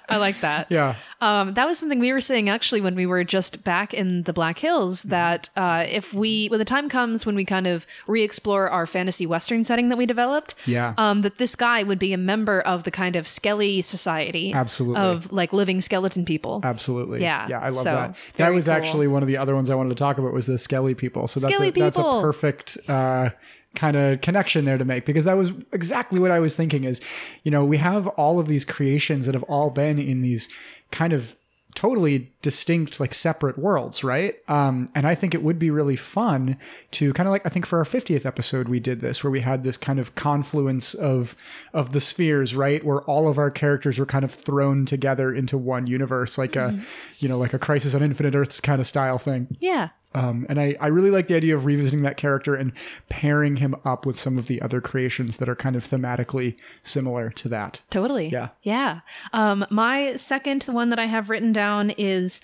I 0.09 0.17
like 0.19 0.41
that. 0.41 0.71
yeah. 0.71 0.97
Um, 1.21 1.55
that 1.55 1.67
was 1.67 1.79
something 1.79 2.01
we 2.01 2.13
were 2.13 2.21
saying 2.21 2.49
actually 2.49 2.81
when 2.81 2.97
we 2.97 3.07
were 3.07 3.23
just 3.23 3.63
back 3.63 3.95
in 3.95 4.25
the 4.25 4.33
Black 4.33 4.59
Hills. 4.59 5.05
That 5.05 5.49
uh, 5.57 5.85
if 5.89 6.13
we, 6.13 6.49
when 6.49 6.59
the 6.59 6.65
time 6.65 6.89
comes 6.89 7.25
when 7.25 7.37
we 7.37 7.45
kind 7.45 7.67
of 7.69 7.87
re-explore 8.09 8.69
our 8.69 8.87
fantasy 8.87 9.25
western 9.27 9.63
setting 9.63 9.89
that 9.91 9.97
we 9.97 10.05
developed, 10.07 10.55
Yeah. 10.67 10.95
um, 10.99 11.23
that 11.23 11.39
this 11.39 11.55
guy 11.55 11.83
would 11.85 11.99
be 12.01 12.13
a 12.13 12.19
member 12.19 12.61
of 12.63 12.83
the 12.85 12.91
kind 12.91 13.15
of 13.15 13.27
Skelly 13.29 13.83
society, 13.83 14.53
Absolutely. 14.53 15.01
of 15.01 15.31
like 15.33 15.53
living 15.53 15.81
skeleton 15.81 16.25
people. 16.25 16.61
Absolutely. 16.65 17.21
Yeah, 17.23 17.47
Yeah, 17.49 17.61
I 17.61 17.67
love 17.69 17.75
so, 17.77 17.85
that. 17.85 18.17
That 18.37 18.53
was 18.53 18.65
cool. 18.65 18.75
actually 18.75 19.07
one 19.07 19.23
of 19.23 19.29
the 19.29 19.37
other 19.37 19.55
ones 19.55 19.71
I 19.71 19.75
wanted 19.77 19.91
to 19.91 19.95
talk 19.97 20.19
about 20.19 20.33
was 20.33 20.47
the 20.47 20.59
Skelly 20.59 20.95
people. 20.95 21.29
So 21.29 21.39
that's 21.41 21.55
Skelly 21.55 21.69
a, 21.69 21.73
that's 21.73 21.99
a 21.99 22.03
perfect 22.03 22.79
uh, 22.89 23.31
kind 23.75 23.97
of 23.97 24.21
connection 24.21 24.65
there 24.65 24.79
to 24.79 24.85
make 24.85 25.07
because 25.07 25.25
that 25.25 25.37
was 25.37 25.53
exactly 25.73 26.19
what 26.19 26.31
I 26.31 26.41
was 26.41 26.55
thinking 26.55 26.85
is, 26.85 27.01
you 27.43 27.51
know, 27.51 27.65
we 27.65 27.79
have 27.79 28.07
all 28.09 28.39
of 28.39 28.49
these 28.49 28.65
creations 28.65 29.27
that 29.27 29.35
have 29.35 29.45
all 29.45 29.71
been 29.71 29.99
in 29.99 30.21
these 30.21 30.49
kind 30.91 31.13
of 31.13 31.37
totally 31.75 32.31
distinct 32.43 33.01
like 33.01 33.15
separate 33.15 33.57
worlds 33.57 34.05
right? 34.05 34.37
Um 34.47 34.89
and 34.95 35.07
i 35.07 35.15
think 35.15 35.35
it 35.35 35.43
would 35.43 35.59
be 35.59 35.71
really 35.71 35.97
fun 35.97 36.59
to 36.91 37.15
kind 37.15 37.27
of 37.27 37.31
like 37.31 37.47
i 37.47 37.49
think 37.49 37.65
for 37.65 37.79
our 37.79 37.85
50th 37.85 38.27
episode 38.27 38.69
we 38.69 38.79
did 38.79 39.01
this 39.01 39.25
where 39.25 39.31
we 39.31 39.41
had 39.41 39.65
this 39.65 39.79
kind 39.79 39.99
of 39.99 40.15
confluence 40.15 40.93
of 40.93 41.35
of 41.73 41.93
the 41.93 42.01
spheres 42.01 42.55
right? 42.55 42.85
Where 42.85 43.01
all 43.03 43.27
of 43.27 43.39
our 43.39 43.51
characters 43.51 43.99
were 43.99 44.05
kind 44.05 44.23
of 44.25 44.31
thrown 44.31 44.85
together 44.85 45.33
into 45.35 45.57
one 45.57 45.87
universe 45.87 46.37
like 46.37 46.57
a 46.57 46.79
you 47.21 47.29
know 47.29 47.39
like 47.39 47.55
a 47.55 47.59
crisis 47.59 47.95
on 47.95 48.03
infinite 48.03 48.35
earths 48.35 48.61
kind 48.61 48.81
of 48.81 48.87
style 48.87 49.17
thing. 49.19 49.57
Yeah. 49.61 49.89
Um, 50.15 50.47
and 50.49 50.59
I, 50.61 50.77
I 50.81 50.89
really 50.89 51.11
like 51.11 51.27
the 51.27 51.35
idea 51.35 51.55
of 51.55 51.65
revisiting 51.65 52.03
that 52.03 52.17
character 52.17 52.55
and 52.55 52.73
pairing 53.09 53.57
him 53.57 53.75
up 53.85 54.05
with 54.07 54.19
some 54.19 54.39
of 54.39 54.47
the 54.47 54.61
other 54.63 54.81
creations 54.81 55.39
that 55.39 55.49
are 55.49 55.57
kind 55.57 55.77
of 55.77 55.85
thematically 55.85 56.57
similar 56.83 57.31
to 57.31 57.49
that. 57.49 57.81
Totally. 57.91 58.29
Yeah. 58.29 58.49
Yeah. 58.63 59.01
Um, 59.33 59.65
my 59.71 60.17
second, 60.17 60.63
the 60.63 60.73
one 60.73 60.91
that 60.91 60.99
I 60.99 61.07
have 61.07 61.31
written 61.31 61.53
down 61.53 61.91
is 61.91 62.43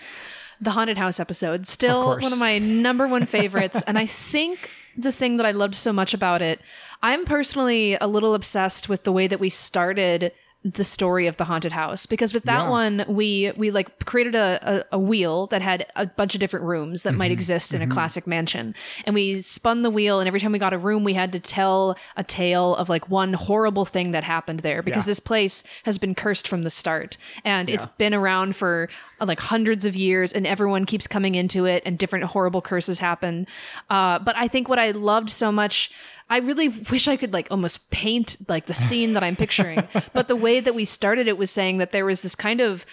the 0.60 0.70
haunted 0.70 0.98
house 0.98 1.20
episode. 1.20 1.66
Still 1.66 2.04
course. 2.04 2.22
one 2.22 2.32
of 2.32 2.38
my 2.38 2.58
number 2.58 3.06
one 3.06 3.26
favorites. 3.26 3.82
and 3.86 3.98
I 3.98 4.06
think 4.06 4.70
the 4.96 5.12
thing 5.12 5.36
that 5.36 5.46
I 5.46 5.52
loved 5.52 5.74
so 5.74 5.92
much 5.92 6.14
about 6.14 6.42
it, 6.42 6.60
I'm 7.02 7.24
personally 7.24 7.96
a 8.00 8.08
little 8.08 8.34
obsessed 8.34 8.88
with 8.88 9.04
the 9.04 9.12
way 9.12 9.26
that 9.28 9.40
we 9.40 9.50
started 9.50 10.32
the 10.74 10.84
story 10.84 11.26
of 11.26 11.36
the 11.36 11.44
haunted 11.44 11.72
house 11.72 12.06
because 12.06 12.32
with 12.34 12.44
that 12.44 12.64
Yeah. 12.64 12.70
one 12.70 13.04
we 13.08 13.52
we 13.56 13.70
like 13.70 14.04
created 14.04 14.34
a, 14.34 14.84
a, 14.92 14.96
a 14.96 14.98
wheel 14.98 15.46
that 15.48 15.62
had 15.62 15.86
a 15.96 16.06
bunch 16.06 16.34
of 16.34 16.40
different 16.40 16.64
rooms 16.66 17.02
that 17.02 17.10
Mm-hmm. 17.10 17.18
might 17.18 17.30
exist 17.30 17.72
in 17.74 17.82
a 17.82 17.86
classic 17.86 18.26
mansion 18.26 18.74
and 19.04 19.14
we 19.14 19.34
spun 19.36 19.82
the 19.82 19.90
wheel 19.90 20.20
and 20.20 20.26
every 20.28 20.40
time 20.40 20.52
we 20.52 20.58
got 20.58 20.72
a 20.72 20.78
room 20.78 21.04
we 21.04 21.14
had 21.14 21.32
to 21.32 21.40
tell 21.40 21.96
a 22.16 22.24
tale 22.24 22.74
of 22.76 22.88
like 22.88 23.08
one 23.08 23.32
horrible 23.32 23.84
thing 23.84 24.10
that 24.12 24.24
happened 24.24 24.60
there 24.60 24.82
because 24.82 25.06
Yeah. 25.06 25.10
this 25.12 25.20
place 25.20 25.62
has 25.84 25.98
been 25.98 26.14
cursed 26.14 26.46
from 26.48 26.62
the 26.62 26.70
start 26.70 27.16
and 27.44 27.68
it's 27.70 27.86
been 27.86 28.14
around 28.14 28.56
for 28.56 28.88
uh, 29.20 29.26
like 29.26 29.40
hundreds 29.40 29.84
of 29.84 29.96
years, 29.96 30.32
and 30.32 30.46
everyone 30.46 30.84
keeps 30.86 31.08
coming 31.08 31.34
into 31.34 31.64
it, 31.66 31.82
and 31.84 31.98
different 31.98 32.24
horrible 32.26 32.62
curses 32.62 33.00
happen. 33.00 33.48
Uh, 33.90 34.16
but 34.20 34.36
I 34.36 34.46
think 34.46 34.68
what 34.68 34.78
I 34.78 34.92
loved 34.92 35.30
so 35.30 35.50
much. 35.50 35.90
I 36.30 36.38
really 36.38 36.68
wish 36.68 37.08
I 37.08 37.16
could 37.16 37.32
like 37.32 37.48
almost 37.50 37.90
paint 37.90 38.36
like 38.48 38.66
the 38.66 38.74
scene 38.74 39.14
that 39.14 39.22
I'm 39.22 39.36
picturing. 39.36 39.86
but 40.12 40.28
the 40.28 40.36
way 40.36 40.60
that 40.60 40.74
we 40.74 40.84
started 40.84 41.26
it 41.28 41.38
was 41.38 41.50
saying 41.50 41.78
that 41.78 41.92
there 41.92 42.04
was 42.04 42.22
this 42.22 42.34
kind 42.34 42.60
of 42.60 42.84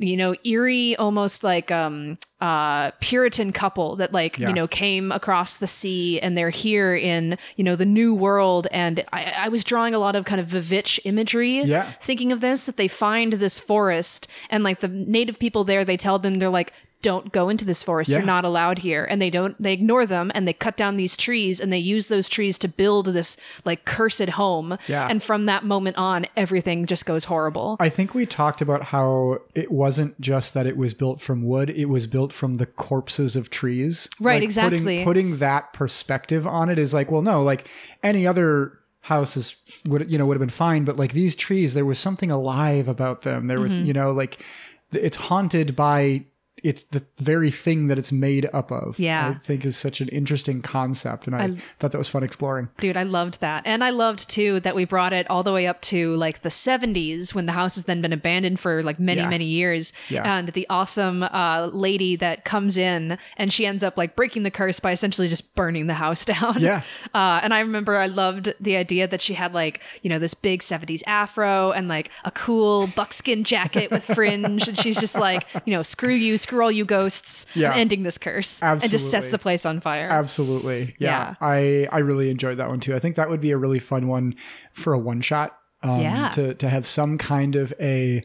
you 0.00 0.16
know 0.16 0.32
eerie 0.44 0.94
almost 0.94 1.42
like 1.42 1.72
um 1.72 2.16
uh 2.40 2.92
puritan 3.00 3.50
couple 3.52 3.96
that 3.96 4.12
like 4.12 4.38
Yeah. 4.38 4.46
you 4.50 4.54
know 4.54 4.68
came 4.68 5.10
across 5.10 5.56
the 5.56 5.66
sea 5.66 6.20
and 6.20 6.38
they're 6.38 6.50
here 6.50 6.94
in 6.94 7.36
you 7.56 7.64
know 7.64 7.74
the 7.74 7.84
new 7.84 8.14
world 8.14 8.68
and 8.70 9.04
I, 9.12 9.32
I 9.36 9.48
was 9.48 9.64
drawing 9.64 9.94
a 9.94 9.98
lot 9.98 10.14
of 10.14 10.24
kind 10.24 10.40
of 10.40 10.46
Vivitch 10.46 11.00
imagery 11.04 11.62
Yeah. 11.62 11.90
thinking 12.00 12.30
of 12.30 12.40
this 12.40 12.66
that 12.66 12.76
they 12.76 12.86
find 12.86 13.32
this 13.32 13.58
forest 13.58 14.28
and 14.50 14.62
like 14.62 14.78
the 14.78 14.86
native 14.86 15.40
people 15.40 15.64
there 15.64 15.84
they 15.84 15.96
tell 15.96 16.20
them 16.20 16.38
they're 16.38 16.48
like 16.48 16.72
don't 17.02 17.32
go 17.32 17.48
into 17.48 17.64
this 17.64 17.82
forest 17.82 18.10
Yeah. 18.10 18.18
you're 18.18 18.26
not 18.26 18.44
allowed 18.44 18.78
here 18.78 19.04
and 19.04 19.22
they 19.22 19.30
don't 19.30 19.60
they 19.62 19.72
ignore 19.72 20.04
them 20.06 20.32
and 20.34 20.48
they 20.48 20.52
cut 20.52 20.76
down 20.76 20.96
these 20.96 21.16
trees 21.16 21.60
and 21.60 21.72
they 21.72 21.78
use 21.78 22.08
those 22.08 22.28
trees 22.28 22.58
to 22.58 22.68
build 22.68 23.06
this 23.06 23.36
like 23.64 23.84
cursed 23.84 24.28
home 24.30 24.76
Yeah. 24.88 25.06
and 25.08 25.22
from 25.22 25.46
that 25.46 25.64
moment 25.64 25.96
on 25.96 26.26
everything 26.36 26.86
just 26.86 27.06
goes 27.06 27.24
horrible 27.24 27.76
I 27.80 27.88
think 27.88 28.14
we 28.14 28.26
talked 28.26 28.60
about 28.60 28.84
how 28.84 29.38
it 29.54 29.70
wasn't 29.70 30.20
just 30.20 30.54
that 30.54 30.66
it 30.66 30.76
was 30.76 30.92
built 30.94 31.20
from 31.20 31.42
wood; 31.42 31.70
it 31.70 31.86
was 31.86 32.06
built 32.06 32.32
from 32.32 32.54
the 32.54 32.66
corpses 32.66 33.36
of 33.36 33.50
trees. 33.50 34.08
Right, 34.20 34.34
Like, 34.34 34.42
exactly. 34.42 34.78
Putting, 34.80 35.04
putting 35.04 35.36
that 35.38 35.72
perspective 35.72 36.46
on 36.46 36.68
it 36.68 36.78
is 36.78 36.92
like, 36.94 37.10
well, 37.10 37.22
no, 37.22 37.42
like 37.42 37.68
any 38.02 38.26
other 38.26 38.78
houses 39.02 39.56
would 39.86 40.10
you 40.10 40.18
know 40.18 40.26
would 40.26 40.34
have 40.36 40.40
been 40.40 40.48
fine, 40.50 40.84
but 40.84 40.96
like 40.96 41.12
these 41.12 41.34
trees, 41.36 41.74
there 41.74 41.84
was 41.84 41.98
something 41.98 42.30
alive 42.30 42.88
about 42.88 43.22
them. 43.22 43.46
There 43.46 43.56
Mm-hmm. 43.58 43.62
was, 43.62 43.78
you 43.78 43.92
know, 43.92 44.10
like 44.12 44.44
it's 44.92 45.16
haunted 45.16 45.76
by. 45.76 46.24
It's 46.64 46.82
the 46.84 47.04
very 47.18 47.50
thing 47.50 47.86
that 47.88 47.98
it's 47.98 48.10
made 48.12 48.48
up 48.52 48.70
of. 48.70 48.98
Yeah. 48.98 49.28
I 49.34 49.38
think 49.38 49.64
is 49.64 49.76
such 49.76 50.00
an 50.00 50.08
interesting 50.08 50.62
concept, 50.62 51.26
and 51.26 51.36
I, 51.36 51.48
thought 51.78 51.92
that 51.92 51.98
was 51.98 52.08
fun 52.08 52.22
exploring. 52.22 52.68
Dude, 52.78 52.96
I 52.96 53.02
loved 53.04 53.40
that. 53.40 53.62
And 53.66 53.84
I 53.84 53.90
loved 53.90 54.28
too 54.28 54.60
that 54.60 54.74
we 54.74 54.84
brought 54.84 55.12
it 55.12 55.28
all 55.30 55.42
the 55.42 55.52
way 55.52 55.66
up 55.66 55.80
to 55.82 56.14
like 56.14 56.42
the 56.42 56.48
70s 56.48 57.34
when 57.34 57.46
the 57.46 57.52
house 57.52 57.74
has 57.76 57.84
then 57.84 58.00
been 58.02 58.12
abandoned 58.12 58.58
for 58.60 58.82
like 58.82 58.98
many, 58.98 59.20
Yeah. 59.20 59.28
many 59.28 59.44
years. 59.44 59.92
Yeah. 60.08 60.38
And 60.38 60.48
the 60.48 60.66
awesome 60.70 61.22
uh, 61.22 61.70
lady 61.72 62.16
that 62.16 62.44
comes 62.44 62.76
in 62.76 63.18
and 63.36 63.52
she 63.52 63.66
ends 63.66 63.82
up 63.84 63.96
like 63.96 64.16
breaking 64.16 64.42
the 64.42 64.50
curse 64.50 64.80
by 64.80 64.92
essentially 64.92 65.28
just 65.28 65.54
burning 65.54 65.86
the 65.86 65.94
house 65.94 66.24
down. 66.34 66.56
Yeah. 66.60 66.82
Uh, 67.14 67.40
and 67.42 67.52
I 67.54 67.60
remember 67.60 67.96
I 67.96 68.06
loved 68.06 68.54
the 68.60 68.76
idea 68.76 69.06
that 69.06 69.20
she 69.20 69.34
had 69.34 69.54
like, 69.54 69.80
you 70.02 70.10
know, 70.10 70.18
this 70.18 70.34
big 70.34 70.60
70s 70.60 71.02
afro 71.06 71.72
and 71.72 71.88
like 71.88 72.10
a 72.24 72.30
cool 72.30 72.88
buckskin 72.96 73.44
jacket 73.44 73.90
with 73.90 74.04
fringe. 74.04 74.66
and 74.68 74.78
she's 74.78 74.98
just 74.98 75.18
like, 75.18 75.46
you 75.64 75.72
know, 75.72 75.82
screw 75.82 76.14
you, 76.14 76.36
screw 76.36 76.47
all 76.62 76.72
you 76.72 76.84
ghosts. 76.84 77.46
Yeah. 77.54 77.70
I'm 77.72 77.78
ending 77.80 78.02
this 78.02 78.18
curse. 78.18 78.62
And 78.62 78.80
just 78.80 79.10
sets 79.10 79.30
the 79.30 79.38
place 79.38 79.64
on 79.66 79.80
fire. 79.80 80.08
Absolutely. 80.10 80.94
Yeah. 80.98 81.28
Yeah. 81.30 81.34
I 81.40 81.88
I 81.92 81.98
really 82.00 82.30
enjoyed 82.30 82.56
that 82.58 82.68
one 82.68 82.80
too. 82.80 82.94
I 82.94 82.98
think 82.98 83.16
that 83.16 83.28
would 83.28 83.40
be 83.40 83.50
a 83.50 83.56
really 83.58 83.78
fun 83.78 84.08
one 84.08 84.34
for 84.72 84.92
a 84.92 84.98
one 84.98 85.20
shot. 85.20 85.58
Um, 85.82 86.00
Yeah. 86.00 86.28
to 86.30 86.54
to 86.54 86.68
have 86.68 86.86
some 86.86 87.18
kind 87.18 87.54
of 87.56 87.72
a 87.80 88.24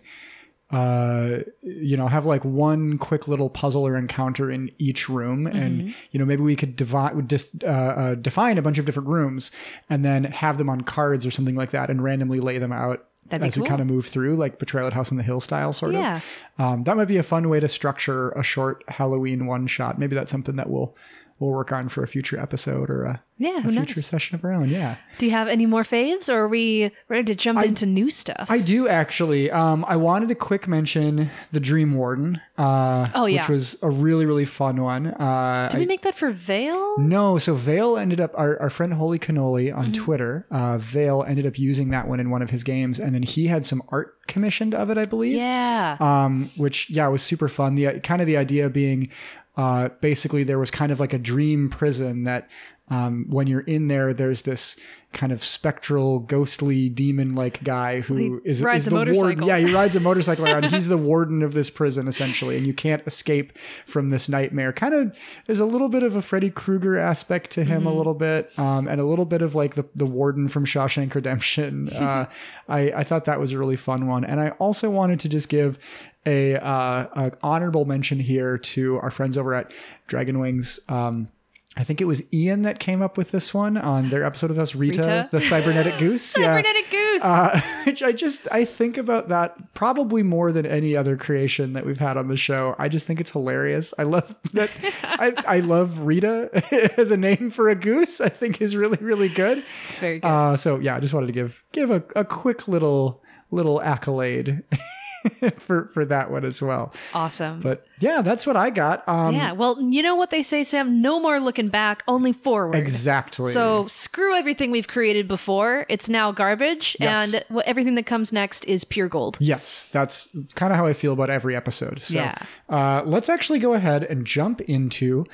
uh 0.72 1.40
you 1.62 1.96
know 1.96 2.08
have 2.08 2.26
like 2.26 2.44
one 2.44 2.98
quick 2.98 3.28
little 3.28 3.50
puzzle 3.50 3.86
or 3.86 3.96
encounter 3.96 4.50
in 4.50 4.72
each 4.80 5.08
room 5.08 5.46
Mm-hmm. 5.46 5.58
and 5.58 5.96
you 6.12 6.20
know 6.20 6.26
maybe 6.26 6.42
we 6.42 6.56
could 6.56 6.76
divide 6.76 7.28
dis, 7.28 7.50
uh, 7.64 7.68
uh, 7.68 8.16
define 8.16 8.58
a 8.58 8.62
bunch 8.64 8.80
of 8.80 8.86
different 8.86 9.08
rooms 9.10 9.52
and 9.90 10.04
then 10.04 10.24
have 10.24 10.58
them 10.58 10.70
on 10.70 10.82
cards 10.82 11.26
or 11.28 11.32
something 11.32 11.56
like 11.56 11.72
that 11.72 11.90
and 11.92 12.02
randomly 12.02 12.40
lay 12.40 12.58
them 12.58 12.72
out 12.72 13.06
That'd 13.30 13.48
as 13.48 13.58
we 13.58 13.66
kind 13.66 13.82
of 13.82 13.88
move 13.88 14.06
through 14.06 14.36
like 14.36 14.60
betrayal 14.60 14.88
at 14.88 14.94
house 14.94 15.12
on 15.12 15.18
the 15.18 15.24
hill 15.24 15.40
style 15.40 15.74
sort 15.74 15.94
Yeah. 15.94 16.18
of 16.18 16.24
um, 16.66 16.84
that 16.84 16.96
might 16.98 17.08
be 17.08 17.18
a 17.18 17.24
fun 17.24 17.50
way 17.50 17.60
to 17.60 17.68
structure 17.70 18.30
a 18.32 18.44
short 18.44 18.84
halloween 18.88 19.46
one 19.48 19.66
shot. 19.68 19.98
Maybe 19.98 20.16
that's 20.16 20.30
something 20.32 20.56
that 20.58 20.70
we'll 20.70 20.96
we'll 21.44 21.54
work 21.54 21.72
on 21.72 21.90
for 21.90 22.04
a 22.04 22.08
future 22.08 22.40
episode 22.40 22.90
or 22.90 23.04
a, 23.04 23.22
Yeah, 23.38 23.58
a 23.60 23.62
future 23.62 23.80
knows? 23.96 24.06
session 24.06 24.36
of 24.36 24.44
our 24.44 24.54
own 24.54 24.70
yeah 24.70 24.96
Do 25.18 25.26
you 25.26 25.32
have 25.32 25.48
any 25.48 25.66
more 25.66 25.82
faves 25.84 26.30
or 26.34 26.40
are 26.40 26.48
we 26.48 26.92
ready 27.10 27.24
to 27.26 27.36
jump 27.36 27.64
into 27.64 27.86
new 27.86 28.10
stuff? 28.10 28.48
I 28.50 28.60
do 28.60 28.88
actually. 28.88 29.52
Um, 29.52 29.86
I 29.88 29.96
wanted 29.98 30.30
to 30.30 30.36
quick 30.36 30.68
mention 30.68 31.30
the 31.52 31.60
Dream 31.60 31.94
Warden. 31.96 32.40
Uh, 32.58 33.08
Oh, 33.16 33.26
yeah. 33.26 33.42
which 33.42 33.50
was 33.50 33.78
a 33.84 33.90
really 33.90 34.26
really 34.26 34.46
fun 34.46 34.82
one. 34.82 35.08
Uh, 35.08 35.68
Did 35.72 35.80
we 35.80 35.86
make 35.86 36.02
that 36.02 36.16
for 36.16 36.30
Vale? 36.32 36.98
no, 37.00 37.38
so 37.38 37.54
Vale 37.54 37.98
ended 37.98 38.20
up 38.20 38.32
our, 38.36 38.60
our 38.62 38.70
friend 38.70 38.94
Holy 38.94 39.20
Cannoli 39.20 39.76
on 39.76 39.84
Mm-hmm. 39.86 40.04
Twitter. 40.04 40.46
Uh, 40.52 40.78
Vale 40.78 41.24
ended 41.28 41.46
up 41.46 41.60
using 41.60 41.90
that 41.90 42.08
one 42.08 42.20
in 42.20 42.30
one 42.30 42.42
of 42.42 42.50
his 42.52 42.64
games, 42.64 43.00
and 43.00 43.14
then 43.14 43.24
he 43.24 43.48
had 43.48 43.66
some 43.66 43.82
art 43.90 44.16
commissioned 44.28 44.74
of 44.74 44.90
it, 44.90 44.98
I 44.98 45.06
believe. 45.06 45.36
Yeah. 45.38 45.98
Um, 46.00 46.50
which 46.58 46.90
yeah 46.90 47.08
was 47.08 47.22
super 47.22 47.50
fun. 47.50 47.76
The 47.76 48.00
kind 48.00 48.22
of 48.22 48.28
the 48.28 48.38
idea 48.38 48.70
being, 48.70 49.10
uh, 49.58 49.90
basically 50.02 50.44
there 50.44 50.60
was 50.60 50.72
kind 50.72 50.92
of 50.92 51.00
like 51.00 51.14
a 51.14 51.20
dream 51.20 51.70
prison 51.70 52.24
that. 52.26 52.50
Um, 52.90 53.28
when 53.30 53.48
you're 53.48 53.62
in 53.62 53.88
there, 53.88 54.14
there's 54.14 54.42
this 54.42 54.76
kind 55.14 55.32
of 55.32 55.44
spectral, 55.44 56.20
ghostly, 56.20 56.90
demon-like 56.90 57.64
guy 57.64 58.02
who 58.02 58.42
is 58.44 58.62
rides 58.62 58.88
is 58.88 58.94
the 58.94 59.14
warden. 59.16 59.44
Yeah, 59.44 59.60
he 59.60 59.74
rides 59.74 59.96
a 59.96 60.00
motorcycle 60.00 60.46
around. 60.46 60.66
He's 60.74 60.88
the 60.88 60.98
warden 60.98 61.44
of 61.44 61.54
this 61.54 61.70
prison 61.70 62.08
essentially, 62.08 62.58
and 62.58 62.68
you 62.68 62.74
can't 62.74 63.06
escape 63.08 63.58
from 63.86 64.10
this 64.10 64.28
nightmare. 64.28 64.74
Kind 64.74 64.94
of, 64.94 65.18
there's 65.46 65.60
a 65.60 65.66
little 65.66 65.88
bit 65.88 66.04
of 66.04 66.16
a 66.16 66.22
Freddy 66.22 66.50
Krueger 66.50 66.98
aspect 66.98 67.52
to 67.52 67.64
him, 67.64 67.86
a 67.86 67.94
little 67.94 68.16
bit, 68.16 68.58
um, 68.60 68.88
and 68.88 69.00
a 69.00 69.06
little 69.06 69.26
bit 69.26 69.42
of 69.42 69.56
like 69.56 69.76
the 69.76 69.86
the 69.96 70.06
warden 70.06 70.48
from 70.48 70.66
Shawshank 70.66 71.14
Redemption. 71.16 71.90
Uh, 72.04 72.26
I 72.68 72.92
I 72.92 73.04
thought 73.06 73.26
that 73.26 73.40
was 73.40 73.54
a 73.54 73.58
really 73.58 73.78
fun 73.78 74.08
one, 74.08 74.26
and 74.26 74.42
I 74.42 74.50
also 74.52 74.90
wanted 74.90 75.22
to 75.22 75.30
just 75.30 75.48
give 75.48 75.80
a, 76.26 76.56
uh, 76.56 77.08
a 77.16 77.32
honorable 77.42 77.86
mention 77.86 78.20
here 78.20 78.58
to 78.58 79.00
our 79.00 79.12
friends 79.12 79.38
over 79.38 79.54
at 79.54 79.72
Dragon 80.08 80.40
Wings. 80.40 80.80
Um, 80.88 81.30
I 81.76 81.84
think 81.84 82.02
it 82.02 82.06
was 82.06 82.22
Ian 82.32 82.62
that 82.64 82.78
came 82.78 83.02
up 83.02 83.18
with 83.18 83.32
this 83.32 83.52
one 83.52 83.78
on 83.78 84.10
their 84.10 84.24
episode 84.24 84.52
with 84.52 84.60
us, 84.60 84.76
Rita, 84.76 85.00
Rita? 85.00 85.30
the 85.32 85.42
cybernetic 85.42 85.98
goose. 85.98 86.22
Cybernetic 86.22 86.92
goose. 86.92 87.24
Uh, 87.24 87.60
which 87.86 88.04
I 88.04 88.12
just 88.12 88.48
I 88.52 88.64
think 88.64 88.96
about 88.96 89.30
that 89.30 89.74
probably 89.74 90.22
more 90.22 90.52
than 90.52 90.68
any 90.68 90.96
other 90.96 91.18
creation 91.18 91.74
that 91.74 91.84
we've 91.84 91.98
had 91.98 92.16
on 92.16 92.28
the 92.28 92.38
show. 92.38 92.76
I 92.78 92.90
just 92.90 93.08
think 93.08 93.20
it's 93.20 93.32
hilarious. 93.32 93.92
I 93.98 94.04
love 94.04 94.36
that. 94.54 94.70
I, 95.02 95.34
I 95.48 95.60
love 95.62 96.02
Rita 96.02 96.52
as 96.96 97.10
a 97.10 97.18
name 97.18 97.50
for 97.50 97.70
a 97.70 97.76
goose. 97.76 98.22
I 98.22 98.30
think 98.30 98.62
is 98.62 98.76
really 98.76 99.00
really 99.02 99.30
good. 99.30 99.64
it's 99.88 99.98
very 99.98 100.20
good. 100.20 100.28
Uh, 100.28 100.56
so 100.58 100.78
yeah, 100.78 100.96
I 100.96 101.00
just 101.00 101.14
wanted 101.16 101.28
to 101.28 101.34
give 101.34 101.64
give 101.72 101.90
a, 101.90 102.04
a 102.16 102.24
quick 102.24 102.68
little 102.68 103.23
little 103.54 103.82
accolade 103.82 104.64
for 105.58 105.86
for 105.88 106.04
that 106.06 106.30
one 106.32 106.44
as 106.44 106.62
well. 106.62 106.94
awesome. 107.14 107.62
But 107.62 107.86
yeah, 108.00 108.22
that's 108.22 108.46
what 108.46 108.58
I 108.58 108.70
got. 108.70 109.08
Um, 109.08 109.34
yeah. 109.34 109.54
Well, 109.54 109.80
you 109.82 110.02
know 110.02 110.16
what 110.16 110.30
they 110.32 110.44
say, 110.44 110.64
Sam? 110.64 111.02
No 111.02 111.20
more 111.22 111.40
looking 111.40 111.70
back, 111.70 112.04
only 112.08 112.34
forward. 112.34 112.76
exactly. 112.76 113.52
So 113.54 113.88
screw 113.88 114.36
everything 114.36 114.70
we've 114.72 114.88
created 114.88 115.28
before. 115.28 115.86
It's 115.88 116.10
now 116.10 116.32
garbage, 116.34 116.98
Yes. 117.00 117.34
and 117.34 117.46
what 117.50 117.66
everything 117.66 117.96
that 117.96 118.06
comes 118.06 118.34
next 118.34 118.66
is 118.66 118.84
pure 118.84 119.08
gold. 119.08 119.38
Yes, 119.40 119.88
that's 119.92 120.28
kind 120.56 120.74
of 120.74 120.78
how 120.78 120.86
I 120.86 120.94
feel 120.94 121.14
about 121.14 121.30
every 121.30 121.56
episode. 121.56 122.02
So 122.02 122.16
Yeah. 122.18 122.36
uh, 122.70 123.04
let's 123.06 123.30
actually 123.30 123.60
go 123.60 123.74
ahead 123.74 124.04
and 124.04 124.26
jump 124.26 124.60
into 124.62 125.26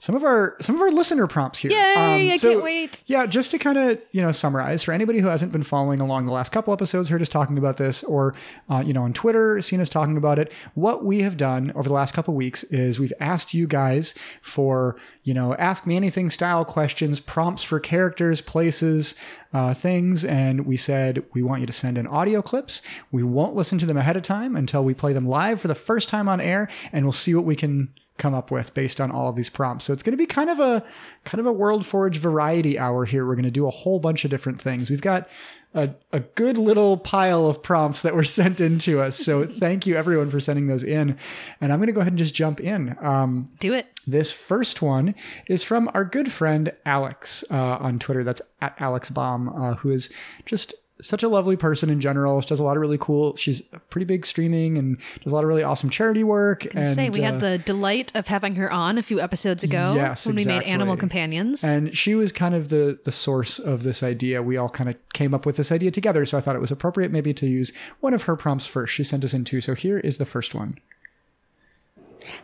some 0.00 0.14
of 0.14 0.22
our 0.22 0.56
some 0.60 0.76
of 0.76 0.80
our 0.80 0.92
listener 0.92 1.26
prompts 1.26 1.58
here. 1.58 1.72
Um, 1.72 1.76
Yay, 1.76 2.32
I 2.32 2.36
so, 2.36 2.52
can't 2.52 2.62
wait. 2.62 3.02
Yeah, 3.06 3.26
just 3.26 3.50
to 3.50 3.58
kind 3.58 3.76
of 3.76 4.00
you 4.12 4.22
know 4.22 4.30
summarize 4.30 4.84
for 4.84 4.92
anybody 4.92 5.18
who 5.18 5.26
hasn't 5.26 5.50
been 5.50 5.64
following 5.64 6.00
along 6.00 6.26
the 6.26 6.32
last 6.32 6.52
couple 6.52 6.72
episodes, 6.72 7.08
heard 7.08 7.20
us 7.20 7.28
talking 7.28 7.58
about 7.58 7.78
this, 7.78 8.04
or 8.04 8.34
uh, 8.68 8.82
you 8.86 8.92
know 8.92 9.02
on 9.02 9.12
Twitter, 9.12 9.60
seen 9.60 9.80
us 9.80 9.88
talking 9.88 10.16
about 10.16 10.38
it. 10.38 10.52
What 10.74 11.04
we 11.04 11.22
have 11.22 11.36
done 11.36 11.72
over 11.74 11.88
the 11.88 11.94
last 11.94 12.14
couple 12.14 12.34
weeks 12.34 12.62
is 12.64 13.00
we've 13.00 13.12
asked 13.18 13.54
you 13.54 13.66
guys 13.66 14.14
for 14.40 14.96
you 15.24 15.34
know 15.34 15.54
ask 15.56 15.84
me 15.84 15.96
anything 15.96 16.30
style 16.30 16.64
questions, 16.64 17.18
prompts 17.18 17.64
for 17.64 17.80
characters, 17.80 18.40
places, 18.40 19.16
uh, 19.52 19.74
things, 19.74 20.24
and 20.24 20.64
we 20.64 20.76
said 20.76 21.24
we 21.34 21.42
want 21.42 21.60
you 21.60 21.66
to 21.66 21.72
send 21.72 21.98
in 21.98 22.06
audio 22.06 22.40
clips. 22.40 22.82
We 23.10 23.24
won't 23.24 23.56
listen 23.56 23.80
to 23.80 23.86
them 23.86 23.96
ahead 23.96 24.16
of 24.16 24.22
time 24.22 24.54
until 24.54 24.84
we 24.84 24.94
play 24.94 25.12
them 25.12 25.26
live 25.26 25.60
for 25.60 25.66
the 25.66 25.74
first 25.74 26.08
time 26.08 26.28
on 26.28 26.40
air, 26.40 26.68
and 26.92 27.04
we'll 27.04 27.12
see 27.12 27.34
what 27.34 27.44
we 27.44 27.56
can 27.56 27.92
come 28.18 28.34
up 28.34 28.50
with 28.50 28.74
based 28.74 29.00
on 29.00 29.10
all 29.10 29.28
of 29.28 29.36
these 29.36 29.48
prompts. 29.48 29.84
So 29.86 29.92
it's 29.92 30.02
going 30.02 30.12
to 30.12 30.18
be 30.18 30.26
kind 30.26 30.50
of 30.50 30.60
a 30.60 30.84
kind 31.24 31.40
of 31.40 31.46
a 31.46 31.52
World 31.52 31.86
Forge 31.86 32.18
variety 32.18 32.78
hour 32.78 33.04
here. 33.04 33.26
We're 33.26 33.36
going 33.36 33.44
to 33.44 33.50
do 33.50 33.66
a 33.66 33.70
whole 33.70 34.00
bunch 34.00 34.24
of 34.24 34.30
different 34.30 34.60
things. 34.60 34.90
We've 34.90 35.00
got 35.00 35.28
a, 35.74 35.90
a 36.12 36.20
good 36.20 36.58
little 36.58 36.96
pile 36.96 37.46
of 37.46 37.62
prompts 37.62 38.02
that 38.02 38.14
were 38.14 38.24
sent 38.38 38.60
in 38.60 38.78
to 38.80 39.00
us. 39.00 39.16
So 39.16 39.46
thank 39.46 39.86
you 39.86 39.96
everyone 39.96 40.30
for 40.30 40.40
sending 40.40 40.66
those 40.66 40.82
in. 40.82 41.16
And 41.60 41.72
I'm 41.72 41.78
going 41.78 41.88
to 41.88 41.92
go 41.92 42.00
ahead 42.00 42.12
and 42.12 42.18
just 42.18 42.34
jump 42.34 42.60
in. 42.60 42.96
Um, 43.00 43.48
Do 43.60 43.72
it. 43.72 43.86
this 44.06 44.32
first 44.32 44.82
one 44.82 45.14
is 45.46 45.62
from 45.62 45.90
our 45.94 46.04
good 46.04 46.32
friend 46.32 46.72
Alex 46.84 47.44
uh, 47.50 47.76
on 47.76 47.98
Twitter. 47.98 48.24
That's 48.24 48.42
at 48.60 48.80
Alex 48.80 49.10
Baum, 49.10 49.48
uh, 49.48 49.74
who 49.74 49.90
is 49.90 50.10
just 50.44 50.74
such 51.00 51.22
a 51.22 51.28
lovely 51.28 51.56
person 51.56 51.90
in 51.90 52.00
general. 52.00 52.40
She 52.40 52.48
does 52.48 52.60
a 52.60 52.64
lot 52.64 52.76
of 52.76 52.80
really 52.80 52.98
cool. 52.98 53.36
She's 53.36 53.62
pretty 53.90 54.04
big 54.04 54.26
streaming 54.26 54.76
and 54.78 54.98
does 55.22 55.32
a 55.32 55.34
lot 55.34 55.44
of 55.44 55.48
really 55.48 55.62
awesome 55.62 55.90
charity 55.90 56.24
work. 56.24 56.66
And 56.74 56.88
Say 56.88 57.08
we 57.10 57.22
uh, 57.22 57.32
had 57.32 57.40
the 57.40 57.58
delight 57.58 58.10
of 58.14 58.26
having 58.26 58.54
her 58.56 58.72
on 58.72 58.98
a 58.98 59.02
few 59.02 59.20
episodes 59.20 59.62
ago 59.62 59.94
Yes, 59.94 60.26
when 60.26 60.36
we 60.36 60.44
made. 60.44 60.62
Animal 60.64 60.96
Companions. 60.96 61.62
and 61.64 61.96
she 61.96 62.14
was 62.14 62.32
kind 62.32 62.54
of 62.54 62.68
the 62.68 62.98
the 63.04 63.12
source 63.12 63.58
of 63.58 63.82
this 63.84 64.02
idea. 64.02 64.42
We 64.42 64.56
all 64.56 64.68
kind 64.68 64.90
of 64.90 64.96
came 65.12 65.34
up 65.34 65.46
with 65.46 65.56
this 65.56 65.70
idea 65.72 65.90
together, 65.90 66.26
so 66.26 66.36
I 66.36 66.40
thought 66.40 66.56
it 66.56 66.60
was 66.60 66.70
appropriate 66.70 67.12
maybe 67.12 67.32
to 67.34 67.46
use 67.46 67.72
one 68.00 68.14
of 68.14 68.22
her 68.22 68.36
prompts 68.36 68.66
first. 68.66 68.92
She 68.92 69.04
sent 69.04 69.24
us 69.24 69.32
in 69.34 69.44
two, 69.44 69.60
so 69.60 69.74
here 69.74 69.98
is 69.98 70.18
the 70.18 70.24
first 70.24 70.54
one. 70.54 70.78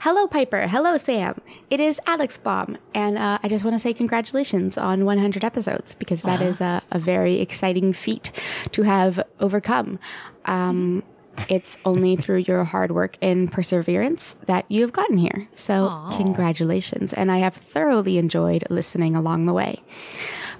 Hello, 0.01 0.27
Piper. 0.27 0.67
Hello, 0.67 0.97
Sam. 0.97 1.41
It 1.71 1.81
is 1.81 2.01
Alex 2.07 2.39
Baum, 2.39 2.77
and 2.95 3.17
uh, 3.17 3.39
I 3.43 3.49
just 3.49 3.65
want 3.65 3.75
to 3.75 3.79
say 3.79 3.95
congratulations 3.95 4.77
on 4.77 5.05
100 5.05 5.45
episodes 5.45 5.95
because 5.95 6.23
that 6.23 6.43
is 6.43 6.61
a, 6.61 6.83
a 6.91 6.99
very 6.99 7.41
exciting 7.41 7.93
feat 7.93 8.31
to 8.73 8.83
have 8.83 9.23
overcome. 9.41 9.99
Um, 10.45 11.03
it's 11.49 11.79
only 11.85 12.17
through 12.23 12.39
your 12.39 12.65
hard 12.65 12.93
work 12.93 13.17
and 13.23 13.51
perseverance 13.51 14.37
that 14.47 14.67
you 14.69 14.83
have 14.83 14.93
gotten 14.93 15.17
here. 15.17 15.49
So, 15.51 15.97
congratulations. 16.17 17.13
And 17.13 17.33
I 17.33 17.39
have 17.39 17.55
thoroughly 17.55 18.19
enjoyed 18.19 18.65
listening 18.71 19.17
along 19.17 19.47
the 19.47 19.53
way. 19.53 19.83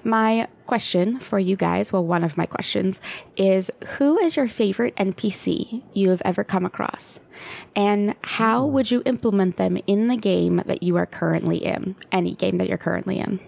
My 0.05 0.47
question 0.67 1.19
for 1.19 1.39
you 1.39 1.55
guys, 1.55 1.91
well, 1.91 2.05
one 2.05 2.23
of 2.23 2.37
my 2.37 2.45
questions 2.45 3.01
is 3.35 3.71
Who 3.97 4.19
is 4.19 4.35
your 4.35 4.47
favorite 4.47 4.95
NPC 4.97 5.81
you 5.93 6.11
have 6.11 6.21
ever 6.23 6.43
come 6.43 6.63
across? 6.63 7.19
And 7.75 8.15
how 8.21 8.67
hmm. 8.67 8.73
would 8.73 8.91
you 8.91 9.01
implement 9.05 9.57
them 9.57 9.79
in 9.87 10.07
the 10.07 10.15
game 10.15 10.61
that 10.67 10.83
you 10.83 10.95
are 10.95 11.07
currently 11.07 11.57
in? 11.57 11.95
Any 12.11 12.35
game 12.35 12.59
that 12.59 12.69
you're 12.69 12.77
currently 12.77 13.17
in? 13.17 13.39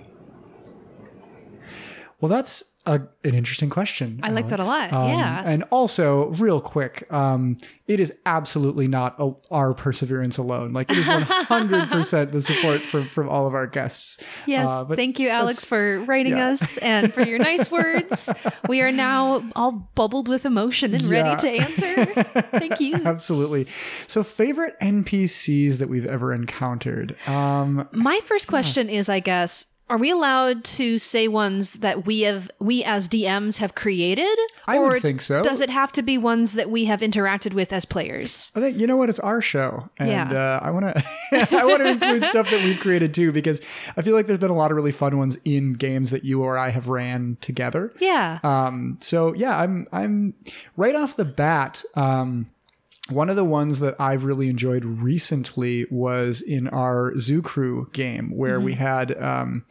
Well, 2.20 2.30
that's 2.30 2.64
a, 2.88 3.02
an 3.24 3.36
interesting 3.36 3.70
question. 3.70 4.20
I 4.24 4.32
like 4.32 4.48
that 4.48 4.60
a 4.60 4.66
lot, 4.66 4.92
Um, 4.94 5.10
yeah. 5.10 5.44
And 5.46 5.64
also, 5.72 6.28
real 6.30 6.62
quick, 6.62 7.06
um, 7.12 7.58
it 7.86 8.00
is 8.00 8.14
absolutely 8.26 8.88
not 8.88 9.16
a, 9.20 9.34
our 9.52 9.74
perseverance 9.74 10.38
alone. 10.38 10.74
Like 10.74 10.90
it 10.90 10.98
is 11.00 11.06
100% 11.06 12.32
the 12.32 12.42
support 12.42 12.82
from, 12.82 13.08
from 13.10 13.30
all 13.30 13.46
of 13.46 13.54
our 13.54 13.68
guests. 13.68 14.18
Yes, 14.46 14.70
Uh, 14.70 14.86
thank 14.96 15.20
you, 15.20 15.28
Alex, 15.30 15.66
for 15.66 16.00
writing 16.06 16.38
yeah. 16.38 16.48
us 16.48 16.78
and 16.78 17.14
for 17.14 17.22
your 17.22 17.40
nice 17.40 17.70
words. 17.72 18.34
We 18.68 18.82
are 18.82 18.92
now 18.92 19.44
all 19.56 19.90
bubbled 19.96 20.28
with 20.28 20.46
emotion 20.46 20.94
and 20.94 21.04
ready 21.04 21.36
to 21.42 21.50
answer. 21.50 22.06
Thank 22.06 22.80
you. 22.80 22.96
Absolutely. 23.06 23.68
So, 24.08 24.24
favorite 24.24 24.76
NPCs 24.82 25.78
that 25.80 25.90
we've 25.90 26.06
ever 26.06 26.34
encountered. 26.34 27.16
Um, 27.28 27.88
My 27.92 28.20
first 28.26 28.48
question 28.48 28.90
is, 28.90 29.10
I 29.10 29.20
guess, 29.20 29.66
are 29.90 29.98
we 29.98 30.12
allowed 30.12 30.64
to 30.66 30.98
say 30.98 31.28
ones 31.28 31.76
that 31.76 32.06
we 32.06 32.22
have, 32.22 32.52
we 32.60 32.84
as 32.84 33.08
DMs 33.08 33.58
have 33.60 33.74
created? 33.76 34.38
I 34.68 34.80
would 34.80 35.02
think 35.02 35.22
so. 35.22 35.42
Does 35.42 35.62
it 35.62 35.70
have 35.70 35.92
to 35.94 36.02
be 36.02 36.18
ones 36.18 36.54
that 36.54 36.70
we 36.70 36.86
have 36.86 37.00
interacted 37.00 37.54
with 37.54 37.72
as 37.72 37.86
players? 37.86 38.52
I 38.56 38.60
think 38.60 38.80
you 38.80 38.88
know 38.88 38.98
what 38.98 39.10
it's 39.10 39.20
our 39.20 39.42
show, 39.42 39.90
and 39.98 40.10
Yeah. 40.10 40.32
uh, 40.32 40.60
I 40.62 40.72
want 40.72 40.86
to 40.86 41.04
I 41.58 41.66
want 41.66 41.80
to 41.82 41.88
include 41.90 42.26
stuff 42.26 42.50
that 42.50 42.64
we've 42.64 42.80
created 42.80 43.14
too 43.14 43.32
because 43.32 43.62
I 43.96 44.02
feel 44.02 44.14
like 44.14 44.26
there's 44.26 44.40
been 44.40 44.50
a 44.52 44.56
lot 44.56 44.72
of 44.72 44.76
really 44.78 44.92
fun 44.92 45.18
ones 45.18 45.38
in 45.46 45.74
games 45.74 46.12
that 46.12 46.26
you 46.26 46.42
or 46.44 46.58
I 46.58 46.70
have 46.70 46.90
ran 46.90 47.38
together. 47.42 47.94
Yeah. 48.00 48.40
Um, 48.44 48.98
so 49.02 49.34
yeah, 49.36 49.58
I'm 49.58 49.88
I'm 49.94 50.34
right 50.76 50.96
off 50.96 51.16
the 51.16 51.26
bat. 51.26 51.84
Um, 51.96 52.50
one 53.10 53.30
of 53.30 53.36
the 53.36 53.44
ones 53.46 53.80
that 53.80 53.96
I've 54.00 54.24
really 54.24 54.50
enjoyed 54.50 54.84
recently 54.86 55.86
was 55.90 56.42
in 56.42 56.68
our 56.68 57.16
Zoo 57.18 57.42
Crew 57.42 57.88
game, 57.94 58.30
where 58.36 58.60
we 58.60 58.74
had 58.74 59.22
um, 59.22 59.66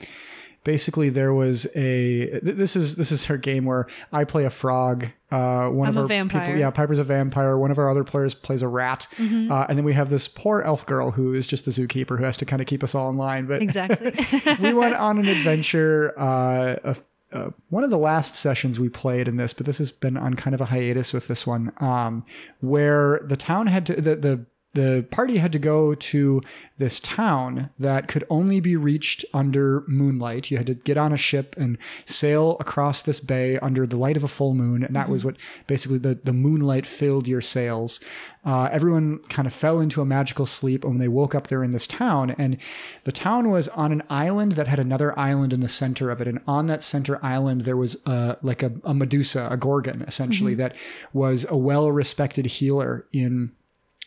basically 0.65 1.09
there 1.09 1.33
was 1.35 1.67
a 1.77 2.27
th- 2.31 2.43
this 2.43 2.77
is 2.77 2.97
this 2.97 3.13
is 3.13 3.27
her 3.27 3.37
game 3.37 3.65
where 3.65 3.87
I 4.13 4.25
play 4.25 4.45
a 4.45 4.51
frog. 4.51 5.07
Uh, 5.31 5.69
one 5.69 5.89
I'm 5.89 5.97
of 5.97 6.03
our 6.03 6.07
vampire. 6.07 6.47
people, 6.47 6.61
yeah, 6.61 6.71
Piper's 6.71 6.99
a 6.99 7.05
vampire. 7.05 7.59
One 7.59 7.71
of 7.71 7.79
our 7.79 7.91
other 7.91 8.05
players 8.05 8.33
plays 8.35 8.63
a 8.63 8.69
rat, 8.69 9.07
Mm-hmm. 9.17 9.51
uh, 9.53 9.67
and 9.69 9.77
then 9.77 9.85
we 9.85 9.93
have 9.95 10.09
this 10.09 10.29
poor 10.29 10.63
elf 10.63 10.87
girl 10.87 11.11
who 11.13 11.35
is 11.35 11.47
just 11.47 11.65
the 11.65 11.71
zookeeper 11.73 12.19
who 12.19 12.25
has 12.25 12.37
to 12.39 12.45
kind 12.47 12.63
of 12.63 12.69
keep 12.69 12.83
us 12.85 12.95
all 12.95 13.11
in 13.11 13.17
line. 13.17 13.47
But 13.47 13.61
exactly. 13.63 14.13
we 14.61 14.73
went 14.73 14.95
on 14.95 15.19
an 15.19 15.27
adventure. 15.27 16.15
Uh, 16.19 16.77
a, 16.85 16.97
uh, 17.33 17.51
one 17.71 17.85
of 17.85 17.91
the 17.91 17.99
last 17.99 18.35
sessions 18.37 18.79
we 18.79 18.89
played 18.89 19.29
in 19.29 19.37
this, 19.37 19.53
but 19.53 19.67
this 19.67 19.79
has 19.79 19.91
been 19.91 20.17
on 20.17 20.35
kind 20.35 20.55
of 20.55 20.61
a 20.61 20.67
hiatus 20.67 21.13
with 21.13 21.29
this 21.29 21.47
one, 21.47 21.73
um, 21.79 22.25
where 22.61 23.21
the 23.25 23.37
town 23.37 23.67
had 23.67 23.87
to 23.87 24.01
the 24.01 24.17
the 24.17 24.47
the 24.77 25.07
party 25.11 25.39
had 25.39 25.53
to 25.53 25.59
go 25.59 25.95
to 25.95 26.43
this 26.77 27.01
town 27.01 27.71
that 27.79 28.09
could 28.09 28.25
only 28.29 28.61
be 28.61 28.77
reached 28.77 29.25
under 29.33 29.83
moonlight. 29.89 30.51
You 30.51 30.59
had 30.59 30.67
to 30.67 30.75
get 30.75 30.99
on 30.99 31.15
a 31.15 31.17
ship 31.17 31.57
and 31.57 31.79
sail 32.05 32.59
across 32.61 33.03
this 33.03 33.19
bay 33.19 33.59
under 33.61 33.87
the 33.87 33.97
light 33.97 34.19
of 34.19 34.25
a 34.25 34.29
full 34.29 34.53
moon, 34.53 34.85
and 34.85 34.95
that 34.95 35.09
was 35.09 35.25
what 35.25 35.37
basically 35.67 35.97
the 35.97 36.15
the 36.15 36.35
moonlight 36.35 36.85
filled 36.85 37.27
your 37.27 37.41
sails. 37.41 38.01
Uh, 38.45 38.69
everyone 38.71 39.19
kind 39.31 39.47
of 39.47 39.55
fell 39.55 39.81
into 39.81 40.03
a 40.03 40.05
magical 40.05 40.45
sleep, 40.45 40.85
and 40.85 40.93
when 40.93 41.01
they 41.01 41.09
woke 41.09 41.35
up, 41.35 41.47
they're 41.47 41.65
in 41.65 41.71
this 41.71 41.87
town, 41.87 42.33
and 42.33 42.59
the 43.05 43.13
town 43.13 43.51
was 43.51 43.69
on 43.69 43.93
an 43.93 44.03
island 44.11 44.53
that 44.53 44.67
had 44.67 44.79
another 44.79 45.19
island 45.19 45.55
in 45.55 45.61
the 45.61 45.69
center 45.69 46.11
of 46.11 46.21
it, 46.21 46.29
and 46.29 46.41
on 46.47 46.67
that 46.67 46.83
center 46.83 47.19
island 47.25 47.63
there 47.63 47.79
was 47.79 47.97
a, 48.05 48.37
like 48.43 48.63
a, 48.63 48.73
a 48.85 48.93
Medusa, 48.93 49.49
a 49.51 49.57
Gorgon, 49.57 50.03
essentially 50.03 50.55
that 50.55 50.77
was 51.15 51.47
a 51.49 51.57
well-respected 51.57 52.45
healer 52.47 53.07
in 53.11 53.53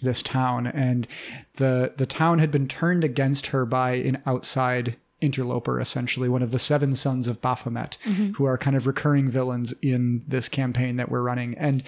this 0.01 0.21
town 0.21 0.67
and 0.67 1.07
the 1.55 1.93
the 1.97 2.05
town 2.05 2.39
had 2.39 2.51
been 2.51 2.67
turned 2.67 3.03
against 3.03 3.47
her 3.47 3.65
by 3.65 3.91
an 3.91 4.21
outside 4.25 4.95
interloper 5.21 5.79
essentially 5.79 6.29
one 6.29 6.41
of 6.41 6.51
the 6.51 6.59
seven 6.59 6.95
sons 6.95 7.27
of 7.27 7.41
Baphomet 7.41 7.97
who 8.35 8.45
are 8.45 8.57
kind 8.57 8.75
of 8.75 8.87
recurring 8.87 9.29
villains 9.29 9.73
in 9.81 10.23
this 10.27 10.47
campaign 10.47 10.95
that 10.95 11.09
we're 11.09 11.21
running 11.21 11.57
and 11.57 11.83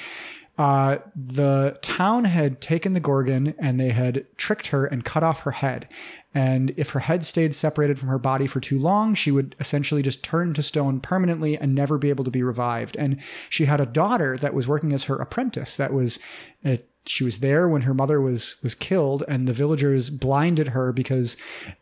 uh, 0.57 0.99
the 1.15 1.75
town 1.81 2.25
had 2.25 2.61
taken 2.61 2.93
the 2.93 2.99
Gorgon 2.99 3.55
and 3.57 3.79
they 3.79 3.89
had 3.89 4.25
tricked 4.37 4.67
her 4.67 4.85
and 4.85 5.03
cut 5.03 5.23
off 5.23 5.39
her 5.41 5.51
head. 5.51 5.87
And 6.35 6.71
if 6.77 6.91
her 6.91 6.99
head 6.99 7.25
stayed 7.25 7.55
separated 7.55 7.97
from 7.97 8.09
her 8.09 8.19
body 8.19 8.47
for 8.47 8.59
too 8.59 8.77
long, 8.77 9.15
she 9.15 9.31
would 9.31 9.55
essentially 9.59 10.01
just 10.01 10.23
turn 10.23 10.53
to 10.53 10.61
stone 10.61 10.99
permanently 10.99 11.57
and 11.57 11.73
never 11.73 11.97
be 11.97 12.09
able 12.09 12.25
to 12.25 12.31
be 12.31 12.43
revived. 12.43 12.95
And 12.97 13.19
she 13.49 13.65
had 13.65 13.81
a 13.81 13.85
daughter 13.85 14.37
that 14.37 14.53
was 14.53 14.67
working 14.67 14.93
as 14.93 15.05
her 15.05 15.15
apprentice 15.15 15.77
that 15.77 15.93
was 15.93 16.19
uh, 16.63 16.77
she 17.05 17.23
was 17.23 17.39
there 17.39 17.67
when 17.67 17.81
her 17.83 17.93
mother 17.93 18.21
was 18.21 18.57
was 18.61 18.75
killed 18.75 19.23
and 19.27 19.47
the 19.47 19.53
villagers 19.53 20.09
blinded 20.09 20.69
her 20.69 20.91
because 20.91 21.35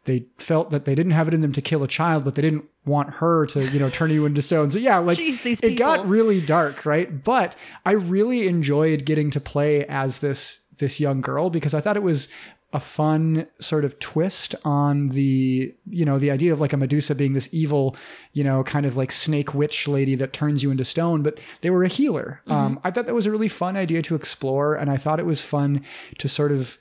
they 0.06 0.26
felt 0.38 0.70
that 0.72 0.86
they 0.86 0.96
didn't 0.96 1.12
have 1.12 1.28
it 1.28 1.34
in 1.34 1.42
them 1.42 1.52
to 1.52 1.62
kill 1.62 1.84
a 1.84 1.88
child 1.88 2.24
but 2.24 2.36
they 2.36 2.42
didn't 2.42 2.66
want 2.86 3.16
her 3.16 3.46
to 3.46 3.68
you 3.70 3.80
know 3.80 3.90
turn 3.90 4.10
you 4.12 4.26
into 4.26 4.42
stone 4.42 4.72
so 4.72 4.80
yeah 4.80 4.98
like 4.98 5.18
Jeez, 5.18 5.44
these 5.44 5.60
it 5.62 5.76
got 5.76 6.08
really 6.08 6.40
dark 6.40 6.86
right? 6.86 7.24
But 7.24 7.56
i 7.86 7.92
really 7.92 8.48
enjoyed 8.48 9.06
getting 9.06 9.30
to 9.32 9.42
play 9.42 9.86
as 9.86 10.20
this 10.20 10.66
this 10.78 11.00
young 11.00 11.20
girl 11.20 11.50
because 11.50 11.74
i 11.74 11.82
thought 11.82 11.98
it 11.98 12.04
was 12.04 12.30
a 12.72 12.80
fun 12.80 13.48
sort 13.60 13.84
of 13.84 13.98
twist 14.00 14.54
on 14.64 15.08
the 15.08 15.74
you 15.90 16.06
know 16.06 16.20
the 16.20 16.30
idea 16.30 16.54
of 16.54 16.62
like 16.62 16.72
a 16.72 16.78
medusa 16.78 17.16
being 17.16 17.34
this 17.34 17.50
evil 17.52 17.96
you 18.34 18.44
know 18.44 18.64
kind 18.64 18.86
of 18.86 18.96
like 18.96 19.12
snake 19.12 19.56
witch 19.56 19.88
lady 19.88 20.14
that 20.14 20.34
turns 20.34 20.62
you 20.62 20.70
into 20.70 20.86
stone 20.86 21.24
but 21.24 21.40
they 21.62 21.70
were 21.70 21.84
a 21.84 21.88
healer. 21.88 22.42
Um, 22.48 22.80
i 22.84 22.92
thought 22.92 23.08
that 23.08 23.16
was 23.16 23.26
a 23.26 23.32
really 23.32 23.48
fun 23.48 23.76
idea 23.76 24.02
to 24.04 24.16
explore 24.16 24.76
and 24.76 24.92
i 24.92 24.98
thought 24.98 25.20
it 25.20 25.26
was 25.26 25.42
fun 25.42 25.84
to 26.20 26.30
sort 26.30 26.52
of 26.52 26.78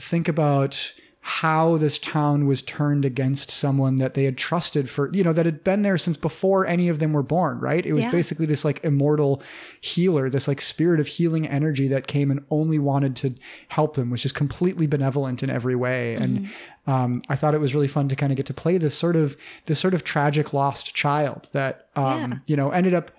think 0.00 0.26
about 0.26 0.94
how 1.22 1.76
this 1.76 1.98
town 1.98 2.46
was 2.46 2.62
turned 2.62 3.04
against 3.04 3.50
someone 3.50 3.96
that 3.96 4.14
they 4.14 4.24
had 4.24 4.38
trusted 4.38 4.88
for, 4.88 5.10
you 5.12 5.22
know, 5.22 5.34
that 5.34 5.44
had 5.44 5.62
been 5.62 5.82
there 5.82 5.98
since 5.98 6.16
before 6.16 6.66
any 6.66 6.88
of 6.88 6.98
them 6.98 7.12
were 7.12 7.22
born, 7.22 7.58
right? 7.60 7.84
It 7.84 7.92
was 7.92 8.04
Yeah. 8.04 8.10
basically 8.10 8.46
this 8.46 8.64
like 8.64 8.82
immortal 8.82 9.42
healer, 9.82 10.30
this 10.30 10.48
like 10.48 10.62
spirit 10.62 10.98
of 10.98 11.06
healing 11.06 11.46
energy 11.46 11.88
that 11.88 12.06
came 12.06 12.30
and 12.30 12.40
only 12.50 12.78
wanted 12.78 13.16
to 13.16 13.34
help 13.68 13.96
them, 13.96 14.08
was 14.08 14.22
just 14.22 14.34
completely 14.34 14.86
benevolent 14.86 15.42
in 15.42 15.50
every 15.50 15.76
way. 15.76 16.14
And 16.14 16.48
um, 16.86 17.20
I 17.28 17.36
thought 17.36 17.54
it 17.54 17.60
was 17.60 17.74
really 17.74 17.88
fun 17.88 18.08
to 18.08 18.16
kind 18.16 18.32
of 18.32 18.36
get 18.36 18.46
to 18.46 18.54
play 18.54 18.78
this 18.78 18.94
sort 18.94 19.14
of 19.14 19.36
this 19.66 19.78
sort 19.78 19.92
of 19.92 20.04
tragic 20.04 20.54
lost 20.54 20.94
child 20.94 21.50
that 21.52 21.88
um, 21.96 22.04
Yeah. 22.32 22.38
you 22.46 22.56
know 22.56 22.70
ended 22.70 22.94
up 22.94 23.10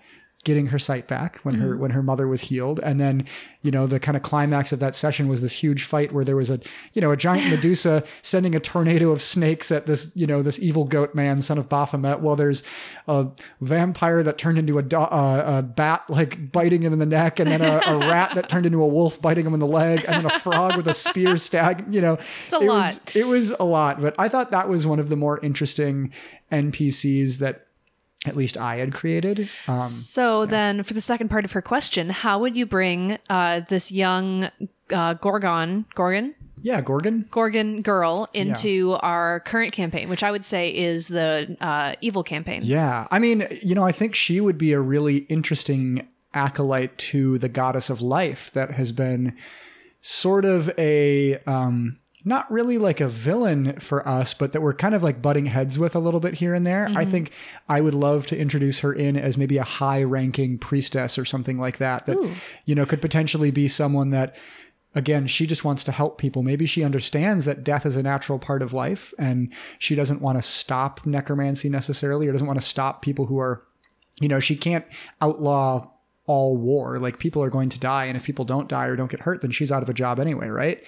getting 0.43 0.67
her 0.67 0.79
sight 0.79 1.07
back 1.07 1.37
when 1.43 1.55
her 1.55 1.77
when 1.77 1.91
her 1.91 2.01
mother 2.01 2.27
was 2.27 2.41
healed. 2.41 2.79
And 2.83 2.99
then 2.99 3.25
you 3.61 3.69
know 3.69 3.85
the 3.85 3.99
kind 3.99 4.15
of 4.17 4.23
climax 4.23 4.71
of 4.71 4.79
that 4.79 4.95
session 4.95 5.27
was 5.27 5.41
this 5.41 5.53
huge 5.53 5.83
fight 5.83 6.11
where 6.11 6.23
there 6.25 6.35
was 6.35 6.49
a 6.49 6.59
you 6.93 7.01
know 7.01 7.11
a 7.11 7.17
giant 7.17 7.49
medusa 7.49 8.03
sending 8.21 8.55
a 8.55 8.59
tornado 8.59 9.11
of 9.11 9.21
snakes 9.21 9.71
at 9.71 9.85
this 9.85 10.11
you 10.15 10.25
know 10.25 10.41
this 10.41 10.57
evil 10.59 10.83
goat 10.83 11.13
man 11.13 11.41
son 11.41 11.57
of 11.57 11.69
baphomet 11.69 12.19
while 12.21 12.35
there's 12.35 12.63
a 13.07 13.27
vampire 13.59 14.23
that 14.23 14.37
turned 14.37 14.57
into 14.57 14.77
a, 14.79 14.81
do- 14.81 14.97
uh, 14.97 15.59
a 15.59 15.61
bat 15.61 16.03
like 16.09 16.51
biting 16.51 16.81
him 16.81 16.91
in 16.93 16.99
the 16.99 17.05
neck 17.05 17.39
and 17.39 17.51
then 17.51 17.61
a, 17.61 17.81
a 17.85 17.97
rat 18.09 18.33
that 18.33 18.49
turned 18.49 18.65
into 18.65 18.81
a 18.81 18.87
wolf 18.87 19.21
biting 19.21 19.45
him 19.45 19.53
in 19.53 19.59
the 19.59 19.67
leg 19.67 20.03
and 20.07 20.15
then 20.15 20.25
a 20.25 20.39
frog 20.39 20.75
with 20.75 20.87
a 20.87 20.93
spear 20.93 21.37
stag 21.37 21.85
you 21.93 22.01
know. 22.01 22.17
It's 22.43 22.53
a 22.53 22.57
it 22.57 22.63
lot. 22.63 22.77
was 22.77 23.01
it 23.15 23.27
was 23.27 23.51
a 23.51 23.63
lot 23.63 24.01
but 24.01 24.15
i 24.17 24.27
thought 24.27 24.51
that 24.51 24.67
was 24.67 24.87
one 24.87 24.99
of 24.99 25.09
the 25.09 25.15
more 25.15 25.39
interesting 25.43 26.11
npcs 26.51 27.37
that 27.37 27.67
at 28.25 28.35
least 28.35 28.57
i 28.57 28.75
had 28.77 28.93
created 28.93 29.49
um, 29.67 29.81
So 29.81 30.45
then, 30.45 30.83
for 30.83 30.93
the 30.93 31.01
second 31.01 31.29
part 31.29 31.45
of 31.45 31.51
her 31.53 31.61
question, 31.61 32.09
how 32.09 32.39
would 32.39 32.55
you 32.55 32.65
bring 32.65 33.17
uh, 33.29 33.61
this 33.67 33.91
young 33.91 34.49
uh, 34.91 35.13
Gorgon, 35.15 35.85
Gorgon, 35.95 36.35
yeah 36.61 36.81
gorgon 36.81 37.25
Gorgon 37.31 37.81
girl 37.81 38.29
into 38.33 38.93
our 39.01 39.39
current 39.41 39.73
campaign, 39.73 40.09
which 40.09 40.21
I 40.23 40.31
would 40.31 40.45
say 40.45 40.69
is 40.69 41.07
the 41.07 41.57
uh, 41.59 41.95
evil 42.01 42.23
campaign? 42.23 42.61
Yeah. 42.63 43.07
I 43.09 43.19
mean, 43.19 43.47
you 43.63 43.73
know, 43.73 43.83
I 43.83 43.91
think 43.91 44.13
she 44.15 44.39
would 44.39 44.57
be 44.57 44.71
a 44.73 44.79
really 44.79 45.17
interesting 45.29 46.07
acolyte 46.33 46.97
to 46.97 47.37
the 47.39 47.49
goddess 47.49 47.89
of 47.89 48.01
life 48.01 48.51
that 48.51 48.71
has 48.71 48.91
been 48.91 49.35
sort 49.99 50.45
of 50.45 50.69
a 50.77 51.37
um 51.45 51.97
not 52.23 52.51
really 52.51 52.77
like 52.77 53.01
a 53.01 53.07
villain 53.07 53.79
for 53.79 54.07
us, 54.07 54.33
but 54.33 54.53
that 54.53 54.61
we're 54.61 54.73
kind 54.73 54.93
of 54.93 55.03
like 55.03 55.21
butting 55.21 55.47
heads 55.47 55.79
with 55.79 55.95
a 55.95 55.99
little 55.99 56.19
bit 56.19 56.35
here 56.35 56.53
and 56.53 56.65
there. 56.65 56.85
I 56.85 56.89
mm-hmm. 56.89 57.11
think 57.11 57.31
I 57.67 57.81
would 57.81 57.95
love 57.95 58.27
to 58.27 58.37
introduce 58.37 58.79
her 58.79 58.93
in 58.93 59.17
as 59.17 59.37
maybe 59.37 59.57
a 59.57 59.63
high 59.63 60.03
ranking 60.03 60.57
priestess 60.57 61.17
or 61.17 61.25
something 61.25 61.59
like 61.59 61.77
that, 61.77 62.05
that, 62.05 62.17
you 62.65 62.75
know, 62.75 62.85
could 62.85 63.01
potentially 63.01 63.51
be 63.51 63.67
someone 63.67 64.11
that 64.11 64.35
again, 64.93 65.25
she 65.25 65.47
just 65.47 65.63
wants 65.63 65.83
to 65.85 65.91
help 65.91 66.17
people. 66.17 66.43
Maybe 66.43 66.65
she 66.65 66.83
understands 66.83 67.45
that 67.45 67.63
death 67.63 67.85
is 67.85 67.95
a 67.95 68.03
natural 68.03 68.39
part 68.39 68.61
of 68.61 68.73
life 68.73 69.13
and 69.17 69.53
she 69.79 69.95
doesn't 69.95 70.21
want 70.21 70.37
to 70.37 70.41
stop 70.41 71.05
necromancy 71.05 71.69
necessarily 71.69 72.27
or 72.27 72.31
doesn't 72.31 72.47
want 72.47 72.59
to 72.59 72.65
stop 72.65 73.01
people 73.01 73.27
who 73.27 73.39
are, 73.39 73.63
you 74.19 74.27
know, 74.27 74.39
she 74.39 74.55
can't 74.55 74.85
outlaw 75.21 75.89
all 76.31 76.55
war. 76.55 76.97
Like 76.97 77.19
people 77.19 77.43
are 77.43 77.49
going 77.49 77.67
to 77.69 77.79
die. 77.79 78.05
And 78.05 78.15
if 78.15 78.23
people 78.23 78.45
don't 78.45 78.69
die 78.69 78.85
or 78.85 78.95
don't 78.95 79.11
get 79.11 79.19
hurt, 79.19 79.41
then 79.41 79.51
she's 79.51 79.71
out 79.71 79.83
of 79.83 79.89
a 79.89 79.93
job 79.93 80.17
anyway, 80.17 80.47
right? 80.47 80.81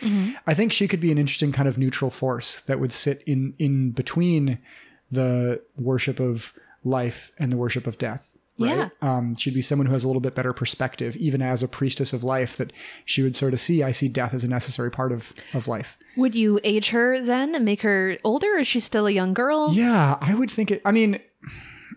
I 0.48 0.54
think 0.54 0.72
she 0.72 0.88
could 0.88 1.02
be 1.02 1.12
an 1.12 1.18
interesting 1.18 1.52
kind 1.52 1.68
of 1.68 1.78
neutral 1.78 2.10
force 2.10 2.62
that 2.62 2.80
would 2.80 2.94
sit 2.94 3.22
in, 3.26 3.54
in 3.60 3.92
between 3.92 4.60
the 5.12 5.62
worship 5.78 6.22
of 6.22 6.54
life 6.86 7.32
and 7.38 7.52
the 7.52 7.58
worship 7.58 7.88
of 7.88 7.98
death. 7.98 8.38
Right? 8.60 8.78
Yeah. 8.78 8.90
Um, 9.02 9.36
she'd 9.36 9.54
be 9.54 9.62
someone 9.62 9.88
who 9.88 9.94
has 9.94 10.04
a 10.04 10.08
little 10.08 10.22
bit 10.22 10.36
better 10.36 10.54
perspective, 10.54 11.18
even 11.18 11.42
as 11.42 11.62
a 11.62 11.68
priestess 11.68 12.14
of 12.14 12.24
life, 12.24 12.56
that 12.58 12.72
she 13.04 13.22
would 13.22 13.36
sort 13.36 13.52
of 13.52 13.60
see, 13.60 13.84
I 13.84 13.92
see 13.92 14.08
death 14.08 14.34
as 14.34 14.44
a 14.44 14.48
necessary 14.48 14.92
part 14.92 15.12
of, 15.12 15.34
of 15.54 15.68
life. 15.68 15.98
Would 16.16 16.36
you 16.36 16.60
age 16.64 16.92
her 16.92 17.20
then 17.20 17.56
and 17.56 17.66
make 17.66 17.82
her 17.82 18.18
older? 18.24 18.56
Or 18.56 18.60
is 18.60 18.68
she 18.68 18.80
still 18.80 19.08
a 19.08 19.12
young 19.12 19.34
girl? 19.34 19.74
Yeah, 19.74 20.18
I 20.22 20.36
would 20.36 20.52
think 20.52 20.72
it. 20.72 20.82
I 20.86 20.92
mean, 20.92 21.20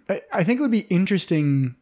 I, 0.09 0.23
I 0.33 0.45
think 0.45 0.59
it 0.59 0.63
would 0.63 0.79
be 0.81 0.87
interesting 0.89 1.77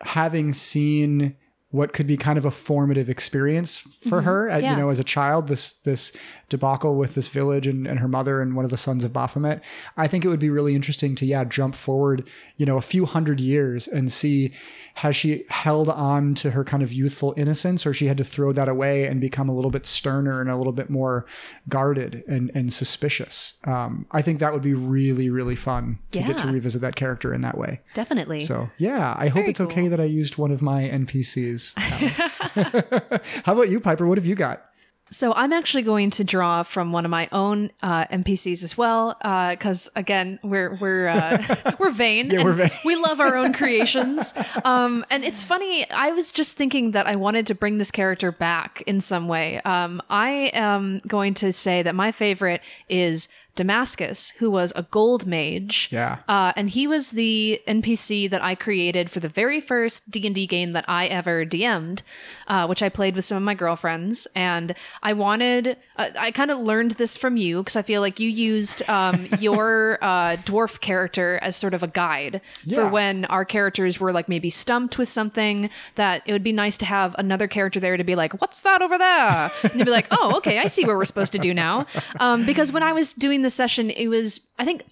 having 0.00 0.52
seen 0.52 1.36
what 1.70 1.92
could 1.92 2.06
be 2.06 2.16
kind 2.16 2.38
of 2.38 2.44
a 2.44 2.50
formative 2.50 3.10
experience 3.10 3.76
for 3.76 4.18
mm-hmm. 4.18 4.26
her, 4.26 4.48
uh, 4.50 4.54
at, 4.54 4.62
Yeah. 4.62 4.70
you 4.70 4.76
know, 4.76 4.90
as 4.90 4.98
a 4.98 5.04
child. 5.04 5.48
This 5.48 5.74
this 5.84 6.12
debacle 6.48 6.96
with 6.96 7.14
this 7.14 7.28
village 7.28 7.66
and, 7.66 7.86
and 7.86 7.98
her 7.98 8.08
mother 8.08 8.40
and 8.40 8.56
one 8.56 8.64
of 8.64 8.70
the 8.70 8.76
sons 8.76 9.04
of 9.04 9.12
Baphomet. 9.12 9.62
I 9.96 10.06
think 10.06 10.24
it 10.24 10.28
would 10.28 10.40
be 10.40 10.50
really 10.50 10.74
interesting 10.74 11.14
to 11.16 11.26
yeah 11.26 11.44
jump 11.44 11.74
forward, 11.74 12.28
you 12.56 12.66
know, 12.66 12.76
a 12.76 12.82
few 12.82 13.06
hundred 13.06 13.40
years 13.40 13.86
and 13.86 14.10
see 14.10 14.52
has 14.94 15.14
she 15.14 15.44
held 15.48 15.88
on 15.88 16.34
to 16.36 16.50
her 16.50 16.64
kind 16.64 16.82
of 16.82 16.92
youthful 16.92 17.34
innocence, 17.36 17.86
or 17.86 17.94
she 17.94 18.06
had 18.06 18.16
to 18.18 18.24
throw 18.24 18.52
that 18.52 18.68
away 18.68 19.06
and 19.06 19.20
become 19.20 19.48
a 19.48 19.54
little 19.54 19.70
bit 19.70 19.86
sterner 19.86 20.40
and 20.40 20.50
a 20.50 20.56
little 20.56 20.72
bit 20.72 20.90
more 20.90 21.26
guarded 21.68 22.24
and 22.26 22.50
and 22.54 22.72
suspicious. 22.72 23.54
Um, 23.64 24.06
I 24.10 24.22
think 24.22 24.38
that 24.40 24.52
would 24.52 24.62
be 24.62 24.74
really 24.74 25.30
really 25.30 25.56
fun 25.56 25.98
to 26.12 26.22
get 26.22 26.38
to 26.38 26.48
revisit 26.48 26.80
that 26.80 26.96
character 26.96 27.34
in 27.34 27.42
that 27.42 27.58
way. 27.58 27.80
Definitely. 27.94 28.40
So 28.40 28.70
yeah, 28.78 29.14
I 29.18 29.28
hope 29.28 29.42
Very 29.42 29.50
it's 29.50 29.60
okay 29.60 29.88
that 29.88 30.00
I 30.00 30.04
used 30.04 30.38
one 30.38 30.50
of 30.50 30.62
my 30.62 30.82
NPCs. 30.82 31.78
How 33.44 33.52
about 33.52 33.68
you, 33.68 33.80
Piper? 33.80 34.06
What 34.06 34.18
have 34.18 34.26
you 34.26 34.34
got? 34.34 34.67
So 35.10 35.32
I'm 35.34 35.52
actually 35.52 35.82
going 35.82 36.10
to 36.10 36.24
draw 36.24 36.62
from 36.62 36.92
one 36.92 37.04
of 37.04 37.10
my 37.10 37.28
own 37.32 37.70
uh, 37.82 38.06
NPCs 38.06 38.62
as 38.64 38.76
well, 38.76 39.16
because 39.50 39.88
again, 39.96 40.38
we're 40.42 40.74
we're 40.76 41.08
uh, 41.08 41.76
we're 41.78 41.90
vain. 41.90 42.30
Yeah, 42.30 42.40
and 42.40 42.44
we're 42.44 42.52
vain. 42.54 42.70
we 42.84 42.96
love 42.96 43.20
our 43.20 43.36
own 43.36 43.52
creations. 43.54 44.34
Um, 44.64 45.04
and 45.10 45.24
it's 45.24 45.42
funny. 45.42 45.88
I 45.90 46.10
was 46.10 46.32
just 46.32 46.56
thinking 46.56 46.92
that 46.92 47.06
I 47.06 47.16
wanted 47.16 47.46
to 47.48 47.54
bring 47.54 47.78
this 47.78 47.90
character 47.90 48.32
back 48.32 48.82
in 48.86 49.00
some 49.00 49.28
way. 49.28 49.60
Um, 49.62 50.02
I 50.10 50.50
am 50.52 50.98
going 51.06 51.34
to 51.34 51.52
say 51.52 51.82
that 51.82 51.94
my 51.94 52.12
favorite 52.12 52.60
is 52.88 53.28
Damascus, 53.58 54.30
who 54.38 54.52
was 54.52 54.72
a 54.76 54.84
gold 54.84 55.26
mage. 55.26 55.88
Yeah. 55.90 56.20
Uh, 56.28 56.52
and 56.54 56.70
he 56.70 56.86
was 56.86 57.10
the 57.10 57.60
NPC 57.66 58.30
that 58.30 58.40
I 58.40 58.54
created 58.54 59.10
for 59.10 59.18
the 59.18 59.28
very 59.28 59.60
first 59.60 60.08
D 60.12 60.24
and 60.26 60.34
D 60.34 60.46
game 60.46 60.70
that 60.72 60.84
I 60.86 61.06
ever 61.08 61.44
DM'd, 61.44 62.04
uh, 62.46 62.68
which 62.68 62.84
I 62.84 62.88
played 62.88 63.16
with 63.16 63.24
some 63.24 63.36
of 63.36 63.42
my 63.42 63.54
girlfriends. 63.54 64.28
And 64.36 64.76
I 65.02 65.12
wanted, 65.12 65.76
uh, 65.96 66.10
I 66.16 66.30
kind 66.30 66.52
of 66.52 66.60
learned 66.60 66.92
this 66.92 67.16
from 67.16 67.36
you 67.36 67.58
because 67.58 67.74
I 67.74 67.82
feel 67.82 68.00
like 68.00 68.20
you 68.20 68.30
used 68.30 68.88
um, 68.88 69.26
your 69.40 69.98
uh, 70.02 70.36
dwarf 70.36 70.80
character 70.80 71.40
as 71.42 71.56
sort 71.56 71.74
of 71.74 71.82
a 71.82 71.88
guide 71.88 72.40
for 72.72 72.88
when 72.88 73.24
our 73.24 73.44
characters 73.44 73.98
were 73.98 74.12
like 74.12 74.28
maybe 74.28 74.50
stumped 74.50 74.98
with 74.98 75.08
something. 75.08 75.68
That 75.96 76.22
it 76.26 76.32
would 76.32 76.44
be 76.44 76.52
nice 76.52 76.78
to 76.78 76.86
have 76.86 77.16
another 77.18 77.48
character 77.48 77.80
there 77.80 77.96
to 77.96 78.04
be 78.04 78.14
like, 78.14 78.40
"What's 78.40 78.62
that 78.62 78.82
over 78.82 78.96
there?" 78.96 79.50
And 79.64 79.74
you'd 79.74 79.84
be 79.84 79.90
like, 79.90 80.06
"Oh, 80.12 80.36
okay, 80.36 80.58
I 80.58 80.68
see 80.68 80.84
what 80.84 80.94
we're 80.94 81.04
supposed 81.04 81.32
to 81.32 81.38
do 81.40 81.52
now." 81.52 81.86
Um, 82.20 82.46
because 82.46 82.70
when 82.70 82.84
I 82.84 82.92
was 82.92 83.12
doing 83.12 83.42
session, 83.54 83.90
it 83.90 84.08
was 84.08 84.48
I 84.58 84.64
think 84.64 84.84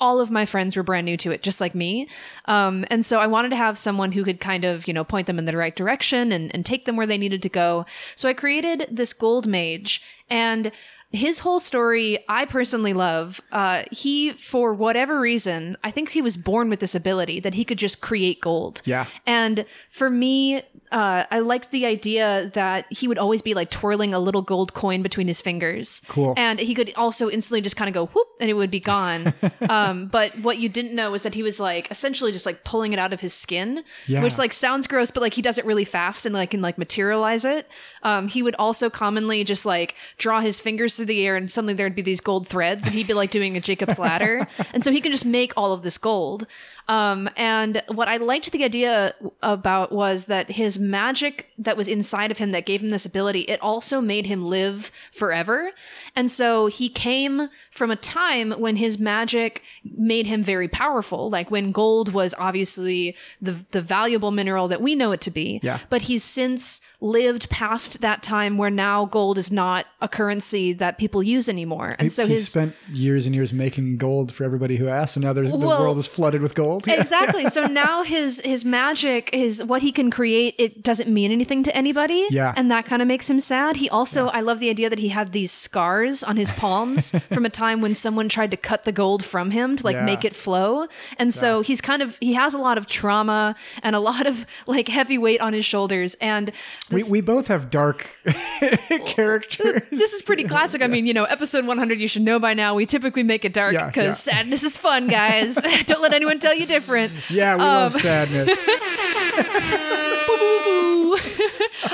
all 0.00 0.20
of 0.20 0.30
my 0.30 0.44
friends 0.44 0.76
were 0.76 0.82
brand 0.82 1.04
new 1.04 1.16
to 1.16 1.30
it, 1.30 1.42
just 1.42 1.60
like 1.60 1.74
me. 1.74 2.08
Um, 2.46 2.84
and 2.90 3.06
so 3.06 3.20
I 3.20 3.26
wanted 3.26 3.50
to 3.50 3.56
have 3.56 3.78
someone 3.78 4.12
who 4.12 4.24
could 4.24 4.40
kind 4.40 4.64
of, 4.64 4.86
you 4.88 4.92
know, 4.92 5.04
point 5.04 5.26
them 5.26 5.38
in 5.38 5.44
the 5.44 5.56
right 5.56 5.74
direction 5.74 6.32
and, 6.32 6.52
and 6.54 6.66
take 6.66 6.84
them 6.84 6.96
where 6.96 7.06
they 7.06 7.16
needed 7.16 7.42
to 7.42 7.48
go. 7.48 7.86
So 8.16 8.28
I 8.28 8.34
created 8.34 8.88
this 8.90 9.12
gold 9.12 9.46
mage 9.46 10.02
and 10.28 10.72
his 11.14 11.38
whole 11.38 11.60
story 11.60 12.18
I 12.28 12.44
personally 12.44 12.92
love. 12.92 13.40
Uh, 13.52 13.84
he, 13.90 14.32
for 14.32 14.74
whatever 14.74 15.20
reason, 15.20 15.76
I 15.84 15.90
think 15.90 16.10
he 16.10 16.20
was 16.20 16.36
born 16.36 16.68
with 16.68 16.80
this 16.80 16.94
ability 16.94 17.40
that 17.40 17.54
he 17.54 17.64
could 17.64 17.78
just 17.78 18.00
create 18.00 18.40
gold. 18.40 18.82
Yeah. 18.84 19.06
And 19.26 19.64
for 19.88 20.10
me, 20.10 20.62
uh, 20.92 21.24
I 21.30 21.38
liked 21.38 21.70
the 21.70 21.86
idea 21.86 22.50
that 22.54 22.86
he 22.90 23.08
would 23.08 23.18
always 23.18 23.42
be 23.42 23.54
like 23.54 23.70
twirling 23.70 24.12
a 24.12 24.18
little 24.18 24.42
gold 24.42 24.74
coin 24.74 25.02
between 25.02 25.26
his 25.28 25.40
fingers. 25.40 26.02
Cool. 26.08 26.34
And 26.36 26.58
he 26.60 26.74
could 26.74 26.92
also 26.96 27.30
instantly 27.30 27.60
just 27.60 27.76
kind 27.76 27.88
of 27.88 27.94
go 27.94 28.06
whoop 28.06 28.28
and 28.40 28.50
it 28.50 28.54
would 28.54 28.70
be 28.70 28.80
gone. 28.80 29.32
um, 29.68 30.06
but 30.08 30.36
what 30.40 30.58
you 30.58 30.68
didn't 30.68 30.94
know 30.94 31.14
is 31.14 31.22
that 31.22 31.34
he 31.34 31.42
was 31.42 31.58
like 31.60 31.90
essentially 31.90 32.32
just 32.32 32.46
like 32.46 32.64
pulling 32.64 32.92
it 32.92 32.98
out 32.98 33.12
of 33.12 33.20
his 33.20 33.32
skin, 33.34 33.84
Yeah. 34.06 34.22
which 34.22 34.36
like 34.38 34.52
sounds 34.52 34.86
gross, 34.86 35.10
but 35.10 35.20
like 35.20 35.34
he 35.34 35.42
does 35.42 35.58
it 35.58 35.64
really 35.64 35.84
fast 35.84 36.26
and 36.26 36.34
like 36.34 36.50
can 36.50 36.60
like 36.60 36.76
materialize 36.78 37.44
it. 37.44 37.68
Um, 38.04 38.28
he 38.28 38.42
would 38.42 38.54
also 38.58 38.90
commonly 38.90 39.42
just 39.44 39.66
like 39.66 39.96
draw 40.18 40.40
his 40.40 40.60
fingers 40.60 40.96
through 40.96 41.06
the 41.06 41.26
air 41.26 41.36
and 41.36 41.50
suddenly 41.50 41.74
there'd 41.74 41.94
be 41.94 42.02
these 42.02 42.20
gold 42.20 42.46
threads 42.46 42.86
and 42.86 42.94
he'd 42.94 43.06
be 43.06 43.14
like 43.14 43.30
doing 43.30 43.56
a 43.56 43.60
Jacob's 43.60 43.98
ladder. 43.98 44.46
and 44.72 44.84
so 44.84 44.92
he 44.92 45.00
can 45.00 45.10
just 45.10 45.24
make 45.24 45.52
all 45.56 45.72
of 45.72 45.82
this 45.82 45.98
gold. 45.98 46.46
Um, 46.86 47.30
and 47.36 47.82
what 47.88 48.08
I 48.08 48.18
liked 48.18 48.52
the 48.52 48.64
idea 48.64 49.14
about 49.42 49.90
was 49.90 50.26
that 50.26 50.50
his 50.50 50.78
magic 50.78 51.50
that 51.56 51.76
was 51.76 51.88
inside 51.88 52.30
of 52.30 52.38
him 52.38 52.50
that 52.50 52.66
gave 52.66 52.82
him 52.82 52.90
this 52.90 53.06
ability, 53.06 53.42
it 53.42 53.60
also 53.62 54.00
made 54.00 54.26
him 54.26 54.44
live 54.44 54.90
forever. 55.10 55.72
And 56.14 56.30
so 56.30 56.66
he 56.66 56.90
came 56.90 57.48
from 57.70 57.90
a 57.90 57.96
time 57.96 58.52
when 58.52 58.76
his 58.76 58.98
magic 58.98 59.62
made 59.96 60.26
him 60.26 60.42
very 60.42 60.68
powerful, 60.68 61.30
like 61.30 61.50
when 61.50 61.72
gold 61.72 62.12
was 62.12 62.34
obviously 62.38 63.16
the 63.40 63.64
the 63.70 63.80
valuable 63.80 64.30
mineral 64.30 64.68
that 64.68 64.82
we 64.82 64.94
know 64.94 65.12
it 65.12 65.20
to 65.22 65.30
be. 65.30 65.60
Yeah. 65.62 65.78
But 65.88 66.02
he's 66.02 66.22
since 66.22 66.82
lived 67.04 67.50
past 67.50 68.00
that 68.00 68.22
time 68.22 68.56
where 68.56 68.70
now 68.70 69.04
gold 69.04 69.36
is 69.36 69.52
not 69.52 69.84
a 70.00 70.08
currency 70.08 70.72
that 70.72 70.96
people 70.96 71.22
use 71.22 71.48
anymore. 71.50 71.94
And 71.98 72.10
so 72.10 72.26
he 72.26 72.32
his 72.32 72.48
spent 72.48 72.74
years 72.90 73.26
and 73.26 73.34
years 73.34 73.52
making 73.52 73.98
gold 73.98 74.32
for 74.32 74.42
everybody 74.42 74.76
who 74.76 74.88
asked, 74.88 75.14
and 75.16 75.24
now 75.24 75.34
there's 75.34 75.50
the 75.52 75.58
world 75.58 75.98
is 75.98 76.06
flooded 76.06 76.40
with 76.42 76.54
gold. 76.54 76.86
Yeah. 76.94 77.00
exactly 77.00 77.44
so 77.46 77.66
now 77.66 78.02
his 78.04 78.40
his 78.44 78.64
magic 78.64 79.28
his 79.34 79.62
what 79.62 79.82
he 79.82 79.92
can 79.92 80.10
create 80.10 80.54
it 80.58 80.82
doesn't 80.82 81.08
mean 81.12 81.30
anything 81.30 81.62
to 81.64 81.76
anybody 81.76 82.26
Yeah. 82.30 82.54
and 82.56 82.70
that 82.70 82.86
kind 82.86 83.02
of 83.02 83.08
makes 83.08 83.28
him 83.28 83.40
sad 83.40 83.76
he 83.76 83.90
also 83.90 84.28
i 84.28 84.40
love 84.40 84.60
the 84.60 84.70
idea 84.70 84.88
that 84.88 84.98
he 85.00 85.08
had 85.08 85.32
these 85.32 85.50
scars 85.52 86.22
on 86.24 86.36
his 86.36 86.50
palms 86.52 87.10
from 87.34 87.44
a 87.44 87.50
time 87.50 87.80
when 87.80 87.94
someone 87.94 88.28
tried 88.28 88.50
to 88.52 88.56
cut 88.56 88.84
the 88.84 88.92
gold 88.92 89.24
from 89.24 89.50
him 89.50 89.76
to 89.76 89.84
like 89.84 89.96
Yeah. 89.96 90.04
make 90.04 90.24
it 90.24 90.34
flow 90.34 90.86
and 91.18 91.34
so 91.34 91.60
he's 91.62 91.80
kind 91.80 92.00
of 92.02 92.16
he 92.20 92.34
has 92.34 92.54
a 92.54 92.58
lot 92.58 92.78
of 92.78 92.86
trauma 92.86 93.54
and 93.82 93.94
a 93.96 94.00
lot 94.00 94.26
of 94.26 94.46
like 94.66 94.88
heavy 94.88 95.18
weight 95.18 95.40
on 95.40 95.52
his 95.52 95.64
shoulders 95.64 96.14
and 96.20 96.52
We, 96.94 97.02
we 97.02 97.20
both 97.20 97.48
have 97.48 97.70
dark 97.70 98.06
characters. 99.06 99.82
this 99.90 100.12
is 100.12 100.22
pretty 100.22 100.44
classic. 100.44 100.82
I 100.82 100.86
mean, 100.86 101.06
you 101.06 101.12
know, 101.14 101.24
episode 101.24 101.66
100, 101.66 101.98
you 102.00 102.08
should 102.08 102.22
know 102.22 102.38
by 102.38 102.54
now. 102.54 102.74
We 102.74 102.86
typically 102.86 103.22
make 103.22 103.44
it 103.44 103.52
dark 103.52 103.72
Yeah, 103.74 103.86
because 103.86 104.26
yeah. 104.26 104.32
sadness 104.34 104.62
is 104.62 104.76
fun, 104.76 105.08
guys. 105.08 105.54
Don't 105.86 106.02
let 106.02 106.14
anyone 106.14 106.38
tell 106.38 106.54
you 106.54 106.66
different. 106.66 107.12
yeah, 107.30 107.54
we 107.56 107.60
Um, 107.62 107.66
love 107.66 107.92
sadness. 107.94 108.68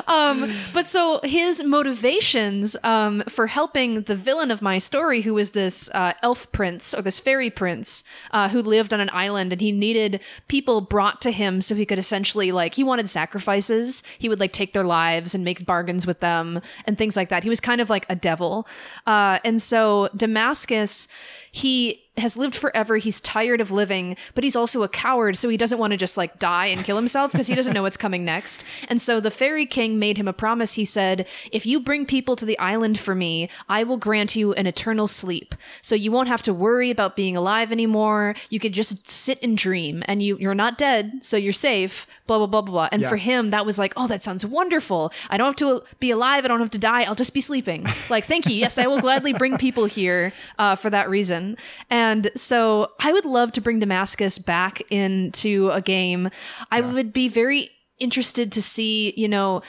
um, 0.07 0.51
but 0.73 0.87
so 0.87 1.21
his 1.25 1.63
motivations 1.63 2.77
um, 2.83 3.23
for 3.29 3.47
helping 3.49 4.03
the 4.03 4.17
villain 4.17 4.51
of 4.51 4.63
my 4.63 4.79
story, 4.79 5.23
who 5.23 5.35
was 5.35 5.51
this 5.51 5.91
uh, 5.95 6.13
elf 6.23 6.51
prince 6.53 6.95
or 6.95 7.03
this 7.03 7.19
fairy 7.21 7.51
prince 7.51 8.05
uh, 8.31 8.49
who 8.49 8.61
lived 8.63 8.93
on 8.93 9.01
an 9.01 9.11
island, 9.13 9.53
and 9.53 9.61
he 9.61 9.73
needed 9.73 10.21
people 10.49 10.81
brought 10.81 11.21
to 11.23 11.31
him 11.31 11.61
so 11.61 11.75
he 11.75 11.87
could 11.87 11.99
essentially 11.99 12.53
like 12.53 12.75
he 12.75 12.85
wanted 12.85 13.09
sacrifices. 13.09 14.03
He 14.19 14.29
would 14.29 14.41
like 14.41 14.53
take 14.53 14.73
their 14.73 14.85
lives 14.99 15.35
and 15.35 15.45
make 15.45 15.65
bargains 15.65 16.07
with 16.07 16.21
them 16.21 16.61
and 16.87 16.99
things 16.99 17.17
like 17.17 17.29
that. 17.31 17.43
He 17.43 17.49
was 17.49 17.61
kind 17.61 17.81
of 17.81 17.89
like 17.89 18.07
a 18.09 18.17
devil, 18.17 18.67
uh, 19.07 19.39
and 19.45 19.63
so 19.63 20.09
Damascus, 20.17 21.09
he 21.53 22.03
has 22.17 22.37
lived 22.37 22.55
forever. 22.55 22.97
He's 22.97 23.21
tired 23.21 23.61
of 23.61 23.71
living, 23.71 24.17
but 24.35 24.45
he's 24.45 24.57
also 24.57 24.83
a 24.83 24.89
coward, 24.89 25.37
so 25.37 25.49
he 25.49 25.57
doesn't 25.57 25.79
want 25.79 25.93
to 25.93 25.97
just 25.97 26.17
like 26.17 26.39
die 26.39 26.67
and 26.67 26.85
kill 26.85 26.97
himself 26.97 27.33
because 27.33 27.47
he 27.47 27.55
doesn't 27.55 27.73
know 27.73 27.83
what's 27.83 27.97
coming 27.97 28.25
next. 28.25 28.65
And 28.89 29.01
so 29.01 29.21
the 29.21 29.31
fairy 29.31 29.65
king 29.65 29.99
made 29.99 30.19
him 30.19 30.27
a 30.29 30.33
promise. 30.33 30.75
He 30.75 30.85
said, 30.85 31.27
"If 31.53 31.65
you 31.67 31.81
bring 31.81 32.05
people 32.07 32.37
to 32.37 32.45
the 32.45 32.59
island 32.59 32.99
for 32.99 33.15
me, 33.15 33.49
I 33.69 33.85
will 33.85 33.97
grant 33.97 34.35
you 34.37 34.53
an 34.55 34.67
eternal 34.67 35.07
sleep. 35.09 35.55
So 35.83 35.95
you 35.95 36.11
won't 36.11 36.29
have 36.29 36.43
to 36.43 36.53
worry 36.53 36.91
about 36.91 37.17
being 37.17 37.37
alive 37.37 37.71
anymore. 37.73 38.35
You 38.51 38.59
could 38.59 38.73
just 38.73 39.09
sit 39.09 39.39
and 39.43 39.57
dream, 39.57 40.03
and 40.07 40.23
you 40.23 40.37
you're 40.39 40.55
not 40.55 40.79
dead, 40.79 41.21
so 41.23 41.37
you're 41.37 41.53
safe." 41.53 42.07
Blah 42.27 42.39
blah 42.39 42.47
blah 42.47 42.63
blah. 42.63 42.73
blah. 42.73 42.89
And 42.93 43.03
Yeah. 43.03 43.09
for 43.09 43.17
him, 43.17 43.51
that 43.51 43.65
was 43.67 43.79
like, 43.79 43.93
"Oh, 43.97 44.07
that 44.09 44.23
sounds 44.23 44.45
wonderful. 44.45 45.13
I 45.31 45.37
don't 45.37 45.47
have 45.47 45.57
to 45.57 45.83
be 46.01 46.11
alive. 46.11 46.45
I 46.45 46.49
don't 46.49 46.61
have 46.61 46.71
to 46.71 46.79
die. 46.79 47.03
I'll 47.03 47.15
just 47.15 47.35
be 47.35 47.41
sleeping." 47.41 47.87
Like, 48.11 48.25
thank 48.27 48.47
you. 48.47 48.55
Yes, 48.55 48.79
I 48.79 48.87
will 48.89 49.01
gladly 49.01 49.33
bring 49.33 49.57
people 49.59 49.87
here 49.87 50.33
uh, 50.59 50.75
for 50.75 50.91
that 50.91 51.09
reason. 51.09 51.57
And 51.89 52.00
so 52.37 52.91
I 53.01 53.13
would 53.13 53.25
love 53.25 53.53
to 53.53 53.61
bring 53.61 53.79
Damascus 53.81 54.39
back 54.39 54.81
into 54.91 55.71
a 55.71 55.81
game. 55.83 56.31
I 56.71 56.81
would 56.81 57.13
be 57.13 57.29
very 57.29 57.71
interested 57.99 58.51
to 58.53 58.63
see, 58.63 59.13
you 59.17 59.29
know, 59.29 59.63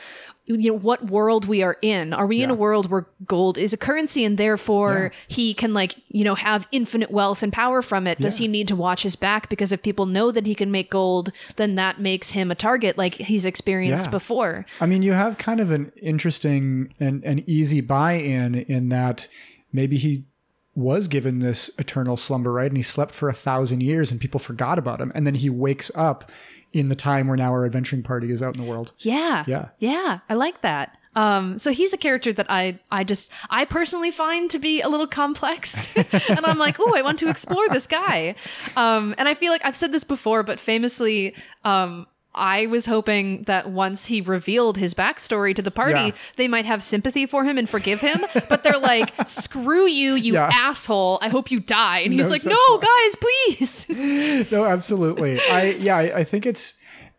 you 0.48 0.72
know 0.72 0.78
what 0.78 1.06
world 1.06 1.46
we 1.46 1.62
are 1.64 1.78
in. 1.82 2.14
Are 2.14 2.26
we 2.26 2.42
in 2.42 2.50
a 2.50 2.56
world 2.56 2.90
where 2.90 3.06
gold 3.26 3.58
is 3.58 3.74
a 3.74 3.78
currency 3.78 4.26
and 4.26 4.38
therefore 4.38 5.12
he 5.28 5.54
can 5.54 5.74
like 5.74 5.96
you 6.10 6.24
know 6.24 6.36
have 6.36 6.68
infinite 6.72 7.12
wealth 7.12 7.44
and 7.44 7.54
power 7.54 7.82
from 7.82 8.08
it? 8.08 8.18
Does 8.18 8.40
Yeah. 8.40 8.46
he 8.46 8.48
need 8.52 8.68
to 8.68 8.76
watch 8.76 9.04
his 9.04 9.16
back? 9.16 9.50
Because 9.50 9.72
if 9.72 9.82
people 9.84 10.08
know 10.08 10.32
that 10.32 10.46
he 10.48 10.56
can 10.56 10.72
make 10.72 10.90
gold 10.90 11.32
then 11.58 11.76
that 11.76 12.00
makes 12.02 12.32
him 12.32 12.52
a 12.52 12.56
target 12.56 12.98
like 12.98 13.14
he's 13.16 13.46
experienced 13.46 14.06
Yeah. 14.08 14.12
before. 14.12 14.66
I 14.82 14.88
mean, 14.88 15.04
you 15.04 15.14
have 15.14 15.38
kind 15.38 15.60
of 15.60 15.72
an 15.72 15.92
interesting 16.02 16.94
and, 17.00 17.24
and 17.24 17.48
easy 17.48 17.80
buy 17.80 18.14
in 18.14 18.56
in 18.56 18.90
that 18.90 19.28
maybe 19.72 19.98
he 19.98 20.26
was 20.76 21.08
given 21.08 21.40
this 21.40 21.70
eternal 21.78 22.16
slumber, 22.18 22.52
right? 22.52 22.68
And 22.72 22.78
he 22.78 22.84
slept 22.84 23.14
for 23.14 23.28
a 23.30 23.34
thousand 23.34 23.82
years 23.84 24.10
and 24.12 24.20
people 24.22 24.40
forgot 24.40 24.80
about 24.80 25.02
him. 25.02 25.12
And 25.14 25.28
then 25.28 25.36
he 25.36 25.50
wakes 25.50 25.92
up 25.96 26.32
in 26.72 26.88
the 26.88 26.96
time 26.96 27.28
where 27.28 27.36
now 27.36 27.52
our 27.52 27.66
adventuring 27.66 28.04
party 28.04 28.32
is 28.32 28.42
out 28.42 28.56
in 28.56 28.64
the 28.64 28.70
world. 28.70 28.94
yeah 29.00 29.44
Yeah. 29.46 29.70
yeah 29.80 30.20
i 30.30 30.34
like 30.36 30.62
that 30.62 30.98
um, 31.14 31.60
so 31.60 31.72
he's 31.74 31.92
a 31.92 31.98
character 31.98 32.32
that 32.32 32.46
I, 32.50 32.80
I 32.90 33.04
just, 33.04 33.32
I 33.50 33.66
personally 33.66 34.12
find 34.12 34.50
to 34.52 34.60
be 34.60 34.80
a 34.80 34.88
little 34.88 35.08
complex, 35.08 35.94
and 36.30 36.46
I'm 36.46 36.58
like, 36.58 36.78
oh, 36.80 36.96
I 36.96 37.02
want 37.02 37.20
to 37.20 37.30
explore 37.30 37.68
this 37.68 37.86
guy. 37.86 38.36
Um, 38.78 39.14
and 39.18 39.28
I 39.28 39.34
feel 39.34 39.52
like 39.52 39.66
I've 39.66 39.76
said 39.76 39.92
this 39.92 40.06
before, 40.06 40.42
but 40.44 40.58
famously, 40.58 41.36
um, 41.66 42.08
I 42.34 42.66
was 42.68 42.86
hoping 42.86 43.44
that 43.44 43.70
once 43.70 44.06
he 44.06 44.22
revealed 44.22 44.78
his 44.78 44.94
backstory 44.94 45.54
to 45.56 45.62
the 45.62 45.72
party, 45.72 45.94
Yeah. 46.00 46.12
they 46.38 46.48
might 46.48 46.66
have 46.66 46.82
sympathy 46.82 47.26
for 47.26 47.44
him 47.44 47.58
and 47.58 47.70
forgive 47.70 48.00
him. 48.00 48.20
But 48.50 48.64
they're 48.64 48.78
like, 48.80 49.12
"Screw 49.28 49.86
you, 49.86 50.14
you 50.14 50.34
Yeah. 50.34 50.50
asshole! 50.54 51.20
I 51.22 51.28
hope 51.30 51.52
you 51.52 51.60
die." 51.60 52.00
And 52.00 52.14
he's 52.14 52.26
No 52.26 52.32
like, 52.32 52.46
"No, 52.46 52.58
luck. 52.70 52.82
guys, 52.84 53.16
please." 53.16 54.50
no, 54.52 54.66
absolutely. 54.66 55.40
I 55.42 55.72
yeah, 55.80 55.98
I, 55.98 56.20
I 56.20 56.24
think 56.24 56.46
it's 56.46 56.74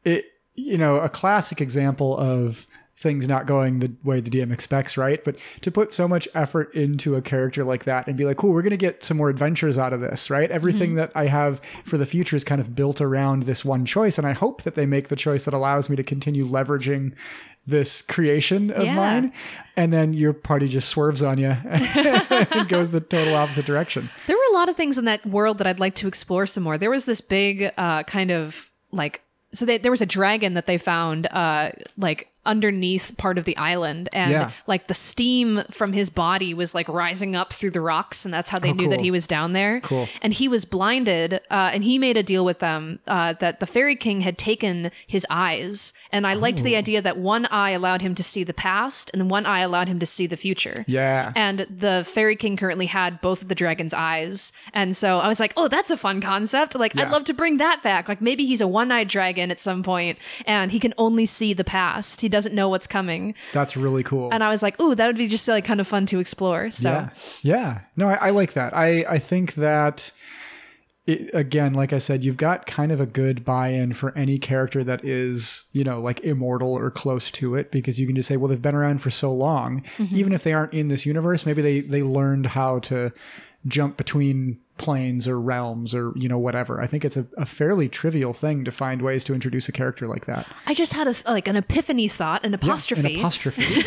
it 0.05 0.25
you 0.55 0.79
know 0.79 0.97
a 0.97 1.09
classic 1.09 1.61
example 1.61 2.17
of 2.17 2.67
things 3.03 3.27
not 3.29 3.47
going 3.47 3.81
the 3.81 3.93
way 4.05 4.21
the 4.21 4.31
DM 4.31 4.53
expects, 4.53 4.97
right? 4.97 5.23
But 5.23 5.37
to 5.63 5.71
put 5.71 5.93
so 5.93 6.07
much 6.09 6.29
effort 6.35 6.73
into 6.75 7.17
a 7.17 7.21
character 7.23 7.65
like 7.65 7.85
that 7.85 8.07
and 8.07 8.17
be 8.17 8.25
like, 8.25 8.37
cool, 8.39 8.53
we're 8.53 8.63
gonna 8.63 8.77
get 8.77 9.05
some 9.05 9.17
more 9.17 9.29
adventures 9.29 9.77
out 9.77 9.93
of 9.93 10.01
this, 10.01 10.31
right? 10.31 10.51
Everything 10.51 10.95
that 10.95 11.13
I 11.15 11.27
have 11.27 11.61
for 11.85 11.99
the 11.99 12.07
future 12.07 12.37
is 12.37 12.45
kind 12.45 12.61
of 12.61 12.75
built 12.75 13.01
around 13.01 13.43
this 13.43 13.65
one 13.65 13.85
choice, 13.85 14.17
and 14.19 14.27
I 14.27 14.33
hope 14.33 14.63
that 14.63 14.75
they 14.77 14.87
make 14.87 15.09
the 15.09 15.17
choice 15.17 15.45
that 15.45 15.53
allows 15.55 15.91
me 15.91 15.97
to 15.97 16.03
continue 16.03 16.47
leveraging 16.47 17.13
this 17.67 18.03
creation 18.03 18.71
of 18.73 18.85
Yeah. 18.85 18.97
mine 18.97 19.33
and 19.77 19.93
then 19.93 20.15
your 20.15 20.33
party 20.33 20.67
just 20.67 20.89
swerves 20.89 21.23
on 21.23 21.39
you 21.39 21.47
and 21.65 22.69
goes 22.69 22.91
the 22.91 22.99
total 23.01 23.35
opposite 23.37 23.65
direction 23.67 24.11
There 24.27 24.37
were 24.37 24.43
a 24.51 24.55
lot 24.55 24.69
of 24.69 24.75
things 24.77 24.99
in 24.99 25.05
that 25.05 25.25
world 25.25 25.59
that 25.59 25.69
I'd 25.69 25.79
like 25.79 25.95
to 25.97 26.09
explore 26.09 26.45
some 26.47 26.65
more. 26.65 26.77
There 26.77 26.91
was 26.91 27.05
this 27.05 27.21
big 27.21 27.71
uh, 27.77 28.03
kind 28.03 28.33
of 28.33 28.71
like 28.91 29.23
so 29.55 29.65
they, 29.65 29.79
there 29.79 29.93
was 29.93 30.03
a 30.03 30.07
dragon 30.07 30.55
that 30.55 30.67
they 30.67 30.77
found 30.79 31.29
uh, 31.31 31.71
like 31.97 32.32
underneath 32.45 33.17
part 33.19 33.39
of 33.39 33.45
the 33.45 33.57
island 33.57 34.09
and 34.13 34.31
Yeah. 34.33 34.51
like 34.67 34.89
the 34.89 34.95
steam 34.95 35.63
from 35.71 35.93
his 35.93 36.11
body 36.11 36.55
was 36.55 36.75
like 36.75 36.89
rising 36.89 37.37
up 37.37 37.53
through 37.53 37.71
the 37.71 37.81
rocks 37.81 38.25
and 38.25 38.35
that's 38.35 38.51
how 38.51 38.59
they 38.59 38.71
Oh, 38.71 38.75
knew 38.75 38.89
that 38.91 39.01
he 39.01 39.11
was 39.11 39.27
down 39.27 39.53
there 39.53 39.81
Cool. 39.81 40.09
and 40.23 40.33
he 40.35 40.49
was 40.49 40.65
blinded 40.65 41.35
uh, 41.51 41.71
and 41.73 41.85
he 41.85 41.99
made 41.99 42.17
a 42.17 42.23
deal 42.23 42.45
with 42.45 42.59
them 42.59 42.99
uh, 43.07 43.35
that 43.35 43.61
the 43.61 43.67
fairy 43.67 43.95
king 43.97 44.23
had 44.23 44.39
taken 44.39 44.91
his 45.07 45.25
eyes 45.31 45.93
and 46.11 46.27
i 46.27 46.35
liked 46.35 46.61
Oh. 46.61 46.65
the 46.65 46.77
idea 46.77 47.01
that 47.01 47.17
one 47.17 47.47
eye 47.47 47.71
allowed 47.71 48.03
him 48.03 48.15
to 48.17 48.23
see 48.23 48.43
the 48.45 48.53
past 48.55 49.11
and 49.15 49.31
one 49.31 49.47
eye 49.47 49.61
allowed 49.61 49.89
him 49.89 49.99
to 50.01 50.07
see 50.07 50.27
the 50.27 50.37
future 50.37 50.85
yeah 50.89 51.33
and 51.37 51.61
the 51.71 52.05
fairy 52.09 52.35
king 52.37 52.57
currently 52.57 52.87
had 52.87 53.21
both 53.21 53.43
of 53.43 53.49
the 53.49 53.55
dragon's 53.55 53.95
eyes 53.95 54.53
and 54.75 54.97
so 54.97 55.19
i 55.19 55.29
was 55.29 55.39
like 55.41 55.53
oh 55.57 55.69
that's 55.69 55.91
a 55.91 55.97
fun 55.97 56.21
concept 56.21 56.75
like 56.75 56.95
Yeah. 56.95 57.03
i'd 57.03 57.13
love 57.13 57.25
to 57.25 57.35
bring 57.35 57.59
that 57.59 57.83
back 57.83 58.09
like 58.09 58.21
maybe 58.21 58.45
he's 58.45 58.61
a 58.61 58.67
one-eyed 58.69 59.09
dragon 59.09 59.51
at 59.51 59.61
some 59.61 59.83
point 59.83 60.19
and 60.47 60.73
he 60.73 60.79
can 60.81 60.93
only 60.99 61.25
see 61.27 61.53
the 61.55 61.65
past 61.65 62.21
he 62.21 62.29
doesn't 62.33 62.55
know 62.55 62.69
what's 62.69 62.89
coming 62.89 63.35
that's 63.53 63.77
really 63.77 64.03
cool 64.03 64.29
and 64.33 64.43
i 64.43 64.49
was 64.49 64.63
like 64.63 64.81
ooh 64.81 64.95
that 64.95 65.07
would 65.07 65.17
be 65.17 65.29
just 65.29 65.47
like 65.47 65.65
kind 65.65 65.81
of 65.81 65.87
fun 65.87 66.05
to 66.07 66.19
explore 66.19 66.71
so 66.71 66.91
Yeah. 66.91 67.11
Yeah. 67.43 67.81
No, 67.97 68.09
I, 68.09 68.15
I 68.15 68.31
like 68.31 68.55
that. 68.55 68.75
I, 68.77 69.05
I 69.09 69.19
think 69.19 69.55
that, 69.55 70.13
it, 71.07 71.31
again, 71.35 71.75
like 71.75 71.93
I 71.93 71.99
said, 71.99 72.25
you've 72.25 72.37
got 72.37 72.65
kind 72.67 72.93
of 72.93 73.01
a 73.01 73.07
good 73.07 73.45
buy 73.45 73.69
in 73.69 73.93
for 73.93 74.17
any 74.17 74.39
character 74.39 74.83
that 74.85 75.05
is, 75.05 75.67
you 75.73 75.85
know, 75.85 76.01
like 76.01 76.21
immortal 76.21 76.73
or 76.73 76.91
close 76.91 77.31
to 77.33 77.55
it 77.57 77.71
because 77.71 78.01
you 78.01 78.07
can 78.07 78.17
just 78.17 78.29
say, 78.29 78.37
well, 78.37 78.49
they've 78.49 78.63
been 78.63 78.75
around 78.75 79.03
for 79.03 79.11
so 79.11 79.33
long. 79.33 79.83
Mm-hmm. 79.99 80.17
Even 80.17 80.33
if 80.33 80.45
they 80.45 80.53
aren't 80.53 80.73
in 80.73 80.89
this 80.89 81.05
universe, 81.05 81.45
maybe 81.45 81.61
they, 81.61 81.81
they 81.81 82.03
learned 82.03 82.47
how 82.47 82.79
to 82.81 83.13
jump 83.67 83.97
between 83.97 84.59
planes 84.79 85.29
or 85.29 85.39
realms 85.41 85.95
or, 85.95 86.13
you 86.17 86.29
know, 86.29 86.39
whatever. 86.39 86.81
I 86.81 86.87
think 86.87 87.05
it's 87.05 87.17
a, 87.17 87.27
a 87.37 87.47
fairly 87.47 87.89
trivial 87.89 88.33
thing 88.33 88.65
to 88.65 88.73
find 88.73 89.01
ways 89.03 89.23
to 89.25 89.35
introduce 89.35 89.69
a 89.69 89.73
character 89.73 90.09
like 90.09 90.25
that. 90.27 90.47
i 90.67 90.75
just 90.75 90.95
had 90.95 91.07
a 91.07 91.15
like 91.31 91.47
an 91.47 91.55
epiphany 91.57 92.09
thought 92.09 92.45
an 92.45 92.55
apostrophe 92.55 93.15
An 93.15 93.21
apostrophe. 93.21 93.83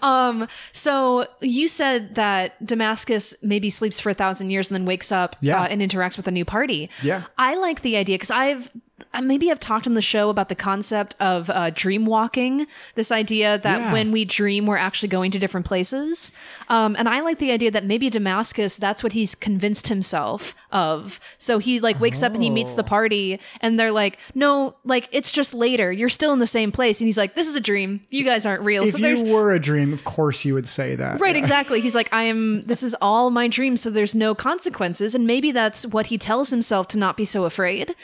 So 0.72 1.26
you 1.40 1.68
said 1.68 2.14
that 2.14 2.64
Damascus 2.64 3.34
maybe 3.42 3.68
sleeps 3.70 4.00
for 4.00 4.10
a 4.10 4.14
thousand 4.14 4.50
years 4.50 4.70
and 4.70 4.74
then 4.76 4.84
wakes 4.86 5.12
up 5.12 5.36
Yeah. 5.40 5.62
uh, 5.62 5.66
and 5.66 5.80
interacts 5.82 6.16
with 6.16 6.26
a 6.28 6.30
new 6.30 6.44
party. 6.44 6.88
Yeah. 7.02 7.24
I 7.36 7.54
like 7.56 7.82
the 7.82 7.96
idea 7.96 8.14
because 8.14 8.30
I've 8.30 8.70
maybe 9.22 9.50
I've 9.50 9.60
talked 9.60 9.86
on 9.86 9.94
the 9.94 10.02
show 10.02 10.30
about 10.30 10.48
the 10.48 10.54
concept 10.54 11.14
of 11.20 11.50
uh, 11.50 11.70
dream 11.70 12.04
walking. 12.06 12.66
This 12.94 13.10
idea 13.12 13.58
that 13.58 13.78
Yeah. 13.78 13.92
when 13.92 14.12
we 14.12 14.24
dream, 14.24 14.66
we're 14.66 14.76
actually 14.76 15.08
going 15.08 15.30
to 15.32 15.38
different 15.38 15.66
places. 15.66 16.32
Um, 16.68 16.94
and 16.98 17.08
I 17.08 17.20
like 17.20 17.38
the 17.38 17.50
idea 17.50 17.70
that 17.70 17.84
maybe 17.84 18.10
Damascus, 18.10 18.76
that's 18.76 19.02
what 19.02 19.12
he's 19.12 19.34
convinced 19.34 19.88
himself 19.88 20.54
of. 20.72 21.20
So 21.38 21.58
he 21.58 21.80
like 21.80 22.00
wakes 22.00 22.22
up 22.22 22.34
and 22.34 22.42
he 22.42 22.50
meets 22.50 22.74
the 22.74 22.82
Oh. 22.82 22.86
party, 22.86 23.40
and 23.60 23.78
they're 23.78 23.90
like, 23.92 24.18
"No, 24.34 24.74
like 24.84 25.08
it's 25.12 25.30
just 25.32 25.54
later. 25.54 25.90
You're 25.92 26.08
still 26.08 26.32
in 26.32 26.38
the 26.38 26.46
same 26.46 26.72
place." 26.72 27.00
And 27.00 27.06
he's 27.06 27.18
like, 27.18 27.34
"This 27.34 27.48
is 27.48 27.56
a 27.56 27.60
dream. 27.60 28.00
You 28.10 28.24
guys 28.24 28.46
aren't 28.46 28.62
real." 28.62 28.84
if 28.84 28.90
so 28.92 28.98
you 28.98 29.24
were 29.32 29.52
a 29.52 29.60
dream, 29.60 29.92
of 29.92 30.04
course 30.04 30.44
you 30.44 30.54
would 30.54 30.66
say 30.68 30.94
that. 30.96 31.20
Right, 31.20 31.36
exactly. 31.36 31.80
He's 31.80 31.94
like, 31.94 32.08
I 32.12 32.24
am, 32.24 32.62
this 32.66 32.82
is 32.82 32.94
all 33.00 33.30
my 33.30 33.48
dreams, 33.48 33.80
so 33.82 33.90
there's 33.90 34.14
no 34.14 34.34
consequences. 34.34 35.14
And 35.14 35.26
maybe 35.26 35.52
that's 35.52 35.86
what 35.86 36.06
he 36.06 36.18
tells 36.18 36.50
himself 36.50 36.88
to 36.88 36.98
not 36.98 37.16
be 37.16 37.24
so 37.24 37.44
afraid. 37.44 37.94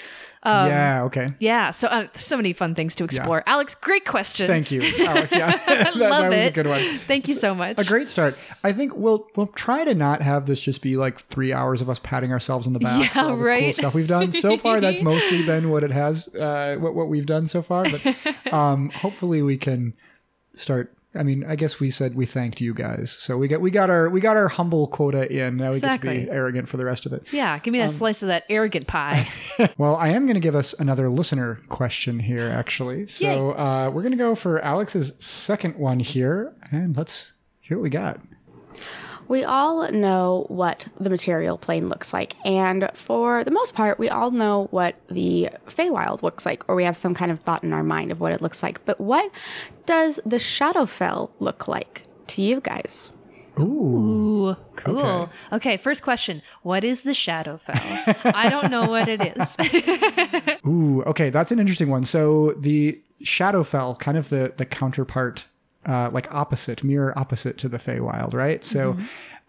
Yeah. 0.45 1.03
Okay. 1.05 1.33
Yeah, 1.41 1.71
so 1.71 1.89
uh, 1.89 2.09
so 2.15 2.37
many 2.37 2.53
fun 2.53 2.75
things 2.75 2.95
to 2.97 3.05
explore. 3.05 3.43
Alex, 3.47 3.75
great 3.75 4.05
question. 4.05 4.47
Thank 4.47 4.71
you, 4.71 4.83
Alex. 5.01 5.35
Yeah, 5.35 5.57
that, 5.67 5.97
Love 5.97 6.11
that 6.11 6.29
was 6.29 6.37
it. 6.39 6.49
a 6.49 6.53
good 6.53 6.67
one. 6.67 6.99
Thank 7.01 7.29
you 7.29 7.35
so 7.35 7.55
much. 7.55 7.79
A 7.79 7.85
great 7.85 8.09
start. 8.09 8.37
I 8.63 8.73
think 8.73 8.97
we'll 8.97 9.27
we'll 9.37 9.47
try 9.47 9.85
to 9.85 9.95
not 9.95 10.23
have 10.23 10.47
this 10.47 10.61
just 10.61 10.83
be 10.83 10.97
like 10.97 11.19
three 11.21 11.53
hours 11.53 11.81
of 11.81 11.89
us 11.89 11.99
patting 11.99 12.33
ourselves 12.33 12.67
on 12.67 12.73
the 12.73 12.81
back 12.81 13.13
for 13.13 13.21
all 13.21 13.37
the 13.37 13.61
cool 13.61 13.73
stuff 13.73 13.95
we've 13.95 14.09
done 14.09 14.33
so 14.33 14.57
far. 14.57 14.81
That's 14.81 15.01
mostly 15.03 15.45
been 15.45 15.71
what 15.71 15.85
it 15.85 15.91
has, 15.91 16.29
uh, 16.35 16.77
what 16.79 16.95
what 16.95 17.09
we've 17.09 17.27
done 17.27 17.47
so 17.47 17.63
far. 17.63 17.87
But 17.89 18.53
um, 18.53 18.91
hopefully 18.91 19.43
we 19.43 19.57
can 19.57 19.95
start. 20.53 20.95
I 21.17 21.23
mean, 21.23 21.45
I 21.47 21.55
guess 21.57 21.79
we 21.79 21.91
said 21.91 22.15
we 22.15 22.27
thanked 22.27 22.61
you 22.61 22.75
guys, 22.75 23.11
so 23.11 23.39
we 23.39 23.47
got 23.49 23.61
we 23.61 23.71
got 23.71 23.89
our 23.91 24.09
we 24.09 24.21
got 24.21 24.37
our 24.37 24.49
humble 24.49 24.87
quota 24.89 25.31
in. 25.33 25.57
Now 25.57 25.71
we 25.71 25.81
get 25.81 26.01
to 26.01 26.07
be 26.25 26.31
arrogant 26.31 26.69
for 26.69 26.77
the 26.77 26.85
rest 26.85 27.07
of 27.07 27.13
it. 27.13 27.33
Yeah, 27.33 27.59
give 27.61 27.73
me 27.73 27.79
that 27.79 27.91
slice 27.91 28.23
of 28.23 28.29
that 28.29 28.45
arrogant 28.49 28.87
pie. 28.87 29.29
Well, 29.79 29.97
I 29.97 30.09
am 30.09 30.27
going 30.27 30.35
to 30.35 30.41
give 30.41 30.55
us 30.55 30.75
another 30.79 31.09
listener 31.09 31.61
question 31.69 32.19
here, 32.19 32.49
actually. 32.49 33.07
So 33.07 33.53
uh, 33.53 33.91
we're 33.93 34.03
going 34.03 34.13
to 34.13 34.19
go 34.19 34.35
for 34.35 34.61
Alex's 34.61 35.13
second 35.25 35.77
one 35.77 36.01
here, 36.01 36.53
and 36.71 36.97
let's 36.97 37.35
hear 37.61 37.77
what 37.79 37.83
we 37.83 37.91
got. 37.91 38.21
We 39.29 39.45
all 39.45 39.91
know 39.91 40.47
what 40.49 40.87
the 40.99 41.11
material 41.11 41.59
plane 41.59 41.89
looks 41.89 42.13
like, 42.13 42.35
and 42.45 42.91
for 42.95 43.45
the 43.45 43.51
most 43.51 43.75
part, 43.75 43.99
we 43.99 44.09
all 44.09 44.31
know 44.31 44.69
what 44.71 44.97
the 45.09 45.51
Feywild 45.67 46.23
looks 46.23 46.45
like, 46.45 46.69
or 46.69 46.75
we 46.75 46.85
have 46.85 46.97
some 46.97 47.15
kind 47.15 47.31
of 47.31 47.41
thought 47.41 47.65
in 47.65 47.73
our 47.73 47.83
mind 47.83 48.11
of 48.13 48.21
what 48.21 48.33
it 48.33 48.43
looks 48.43 48.63
like. 48.63 48.85
But 48.85 49.01
what 49.01 49.31
does 49.87 50.21
the 50.25 50.37
Shadowfell 50.37 51.31
look 51.41 51.69
like 51.69 52.03
to 52.29 52.43
you 52.43 52.61
guys? 52.61 53.13
Ooh. 53.59 54.35
Ooh, 54.45 54.57
cool. 54.77 55.01
Okay. 55.01 55.33
Okay. 55.53 55.77
first 55.77 56.03
question. 56.03 56.43
What 56.63 56.85
is 56.85 57.03
the 57.03 57.13
Shadowfell? 57.13 58.33
I 58.35 58.49
don't 58.49 58.71
know 58.71 58.89
what 58.89 59.09
it 59.09 59.37
is. 59.37 59.57
Ooh, 60.67 61.03
okay, 61.05 61.31
that's 61.31 61.53
an 61.53 61.59
interesting 61.59 61.89
one. 61.89 62.05
So 62.05 62.53
the 62.59 63.01
Shadowfell, 63.23 63.99
kind 63.99 64.19
of 64.19 64.29
the 64.29 64.53
the 64.57 64.67
counterpart, 64.67 65.47
uh, 65.87 66.11
like 66.13 66.33
opposite, 66.35 66.85
mirror 66.85 67.17
opposite 67.19 67.59
to 67.59 67.69
the 67.69 67.79
Feywild, 67.79 68.35
right? 68.35 68.65
So, 68.65 68.97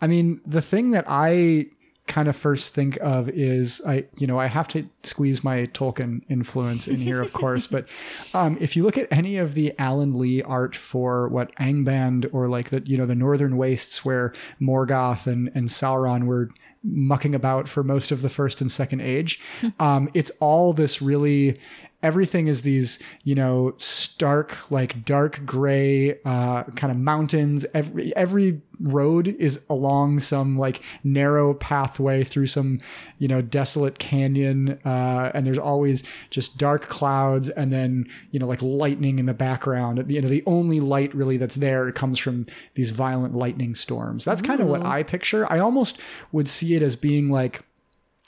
I 0.01 0.07
mean, 0.07 0.41
the 0.45 0.61
thing 0.61 0.91
that 0.91 1.05
I 1.07 1.67
kind 2.07 2.27
of 2.27 2.35
first 2.35 2.73
think 2.73 2.97
of 3.01 3.29
is 3.29 3.81
I, 3.85 4.05
you 4.17 4.27
know, 4.27 4.39
I 4.39 4.45
have 4.45 4.67
to 4.69 4.87
squeeze 5.03 5.43
my 5.43 5.65
Tolkien 5.67 6.21
influence 6.29 6.87
in 6.87 6.97
here, 6.97 7.21
of 7.21 7.33
course, 7.41 7.65
but 7.65 7.87
um, 8.33 8.57
if 8.59 8.75
you 8.75 8.83
look 8.83 8.97
at 8.97 9.07
any 9.11 9.37
of 9.37 9.55
the 9.55 9.73
Alan 9.79 10.17
Lee 10.17 10.41
art 10.43 10.75
for 10.75 11.27
what 11.27 11.55
Angband 11.55 12.29
or 12.31 12.47
like 12.47 12.69
the, 12.69 12.83
you 12.85 12.97
know, 12.97 13.05
the 13.05 13.15
Northern 13.15 13.57
Wastes 13.57 14.05
where 14.05 14.33
Morgoth 14.61 15.25
and 15.25 15.51
and 15.55 15.67
Sauron 15.67 16.25
were 16.25 16.51
mucking 16.85 17.33
about 17.33 17.67
for 17.67 17.83
most 17.83 18.11
of 18.11 18.21
the 18.21 18.29
first 18.29 18.61
and 18.61 18.71
second 18.71 19.01
age. 19.01 19.39
um, 19.79 20.09
it's 20.13 20.31
all 20.39 20.73
this 20.73 21.01
really 21.01 21.59
everything 22.05 22.47
is 22.47 22.61
these, 22.61 22.99
you 23.23 23.33
know, 23.33 23.73
stark, 23.77 24.69
like 24.69 25.03
dark 25.03 25.43
gray, 25.43 26.19
uh, 26.23 26.63
kind 26.75 26.91
of 26.91 26.97
mountains. 26.97 27.65
Every 27.73 28.15
every 28.15 28.61
road 28.79 29.27
is 29.27 29.59
along 29.69 30.19
some 30.19 30.55
like 30.57 30.81
narrow 31.03 31.55
pathway 31.55 32.23
through 32.23 32.45
some, 32.45 32.79
you 33.17 33.27
know, 33.27 33.41
desolate 33.41 33.97
canyon, 33.97 34.79
uh, 34.85 35.31
and 35.33 35.47
there's 35.47 35.57
always 35.57 36.03
just 36.29 36.59
dark 36.59 36.87
clouds, 36.89 37.49
and 37.49 37.73
then 37.73 38.07
you 38.29 38.39
know, 38.39 38.45
like 38.45 38.61
lightning 38.61 39.17
in 39.17 39.25
the 39.25 39.33
background. 39.33 40.05
You 40.11 40.21
know, 40.21 40.27
the 40.27 40.43
only 40.45 40.79
light 40.79 41.13
really 41.15 41.37
that's 41.37 41.55
there 41.55 41.91
comes 41.91 42.19
from 42.19 42.45
these 42.75 42.91
violent 42.91 43.33
lightning 43.35 43.73
storms. 43.73 44.23
That's 44.25 44.43
kind 44.43 44.61
of 44.61 44.67
what 44.67 44.85
I 44.85 45.01
picture. 45.01 45.51
I 45.51 45.57
almost 45.57 45.97
would 46.31 46.47
see 46.47 46.75
it 46.75 46.83
as 46.83 46.95
being 46.95 47.31
like 47.31 47.63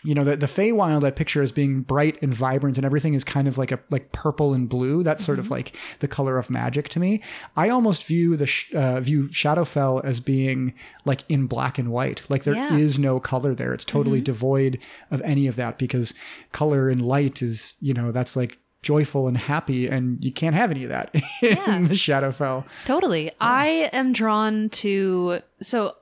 you 0.03 0.13
know, 0.13 0.23
the, 0.23 0.35
the 0.37 0.45
Feywild 0.45 1.03
I 1.03 1.09
picture 1.09 1.41
as 1.41 1.51
being 1.51 1.81
bright 1.81 2.21
and 2.21 2.33
vibrant 2.33 2.77
and 2.77 2.85
everything 2.85 3.15
is 3.15 3.23
kind 3.23 3.47
of 3.47 3.57
like 3.57 3.71
a 3.71 3.79
like 3.89 4.11
purple 4.11 4.53
and 4.53 4.69
blue. 4.69 5.01
That's 5.01 5.25
sort 5.25 5.39
of 5.39 5.49
like 5.49 5.75
the 5.99 6.07
color 6.07 6.37
of 6.37 6.49
magic 6.51 6.87
to 6.89 6.99
me. 6.99 7.21
I 7.55 7.69
almost 7.69 8.03
view 8.05 8.37
the 8.37 8.45
sh- 8.45 8.71
uh, 8.75 8.99
view 9.01 9.23
Shadowfell 9.23 10.05
as 10.05 10.19
being 10.19 10.75
like 11.03 11.23
in 11.29 11.47
black 11.47 11.79
and 11.79 11.91
white. 11.91 12.21
Like 12.29 12.43
there 12.43 12.55
is 12.75 12.97
Yeah. 12.99 13.03
no 13.05 13.19
color 13.19 13.55
there. 13.55 13.73
It's 13.73 13.83
totally 13.85 14.21
devoid 14.21 14.77
of 15.09 15.19
any 15.21 15.47
of 15.47 15.55
that 15.55 15.79
because 15.79 16.13
color 16.51 16.89
and 16.89 17.01
light 17.05 17.41
is, 17.41 17.73
you 17.81 17.93
know, 17.95 18.11
that's 18.11 18.35
like 18.35 18.59
joyful 18.83 19.27
and 19.27 19.35
happy 19.37 19.87
and 19.87 20.23
you 20.23 20.31
can't 20.31 20.55
have 20.55 20.69
any 20.69 20.83
of 20.83 20.89
that 20.91 21.09
in 21.41 21.85
the 21.87 21.95
Shadowfell. 21.95 22.65
Totally. 22.85 23.31
I 23.41 23.89
am 23.91 24.13
drawn 24.13 24.69
to 24.69 25.39
so 25.59 25.95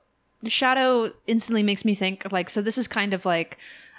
shadow 0.46 1.10
instantly 1.26 1.62
makes 1.62 1.84
me 1.84 1.94
think 1.94 2.24
of 2.26 2.32
like 2.32 2.50
so 2.50 2.60
this 2.60 2.76
is 2.76 2.86
kind 2.86 3.14
of 3.14 3.24
like 3.24 3.56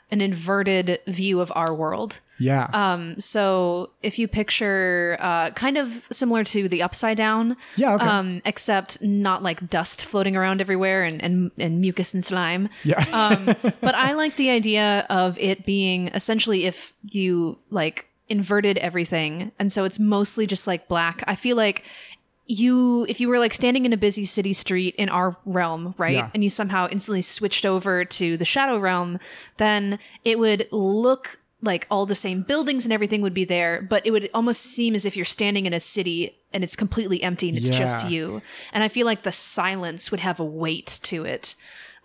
an 0.10 0.22
inverted 0.22 1.00
view 1.08 1.42
of 1.42 1.52
our 1.56 1.74
world. 1.74 2.20
Yeah. 2.40 2.70
Um 2.72 3.20
so 3.20 3.92
if 4.04 4.20
you 4.20 4.28
picture 4.28 5.18
uh 5.20 5.52
kind 5.52 5.78
of 5.78 6.08
similar 6.12 6.44
to 6.46 6.70
the 6.70 6.84
upside 6.84 7.18
down 7.18 7.58
yeah, 7.76 7.96
okay. 7.96 8.06
um 8.06 8.42
except 8.46 9.02
not 9.02 9.44
like 9.44 9.70
dust 9.70 10.06
floating 10.06 10.36
around 10.36 10.62
everywhere 10.62 11.04
and 11.04 11.22
and, 11.24 11.52
and 11.58 11.82
mucus 11.82 12.14
and 12.14 12.24
slime. 12.24 12.70
yeah. 12.84 13.04
Um 13.12 13.46
but 13.82 13.96
I 13.96 14.14
like 14.14 14.36
the 14.36 14.50
idea 14.50 15.06
of 15.10 15.38
it 15.40 15.66
being 15.66 16.10
essentially 16.10 16.66
if 16.66 16.94
you 17.12 17.60
like 17.70 18.08
inverted 18.30 18.78
everything 18.78 19.52
and 19.58 19.72
so 19.72 19.84
it's 19.84 20.00
mostly 20.00 20.46
just 20.46 20.68
like 20.68 20.88
black. 20.88 21.24
I 21.28 21.36
feel 21.36 21.58
like 21.58 21.84
you 22.48 23.06
if 23.10 23.20
you 23.20 23.28
were 23.28 23.40
like 23.40 23.54
standing 23.54 23.86
in 23.86 23.94
a 23.94 23.98
busy 23.98 24.24
city 24.26 24.54
street 24.54 24.96
in 24.96 25.10
our 25.10 25.36
realm 25.46 25.94
right 25.98 26.16
Yeah. 26.16 26.30
and 26.34 26.44
you 26.44 26.50
somehow 26.50 26.88
instantly 26.90 27.22
switched 27.22 27.66
over 27.66 28.06
to 28.06 28.38
the 28.38 28.46
shadow 28.46 28.80
realm 28.80 29.20
then 29.58 30.00
it 30.24 30.40
would 30.40 30.68
look 30.72 31.40
like 31.62 31.88
all 31.92 32.06
the 32.06 32.16
same 32.16 32.44
buildings 32.44 32.86
and 32.86 32.94
everything 32.94 33.22
would 33.22 33.34
be 33.34 33.44
there 33.46 33.82
but 33.82 34.06
it 34.06 34.12
would 34.12 34.30
almost 34.34 34.62
seem 34.62 34.96
as 34.96 35.06
if 35.06 35.16
you're 35.16 35.26
standing 35.26 35.66
in 35.66 35.74
a 35.74 35.80
city 35.80 36.38
and 36.54 36.64
it's 36.64 36.76
completely 36.76 37.22
empty 37.22 37.50
and 37.50 37.58
it's 37.58 37.70
just 37.70 38.08
you. 38.10 38.42
And 38.72 38.84
i 38.84 38.88
feel 38.88 39.06
like 39.06 39.24
the 39.24 39.32
silence 39.34 40.12
would 40.12 40.22
have 40.22 40.40
a 40.40 40.46
weight 40.46 41.00
to 41.04 41.26
it. 41.26 41.56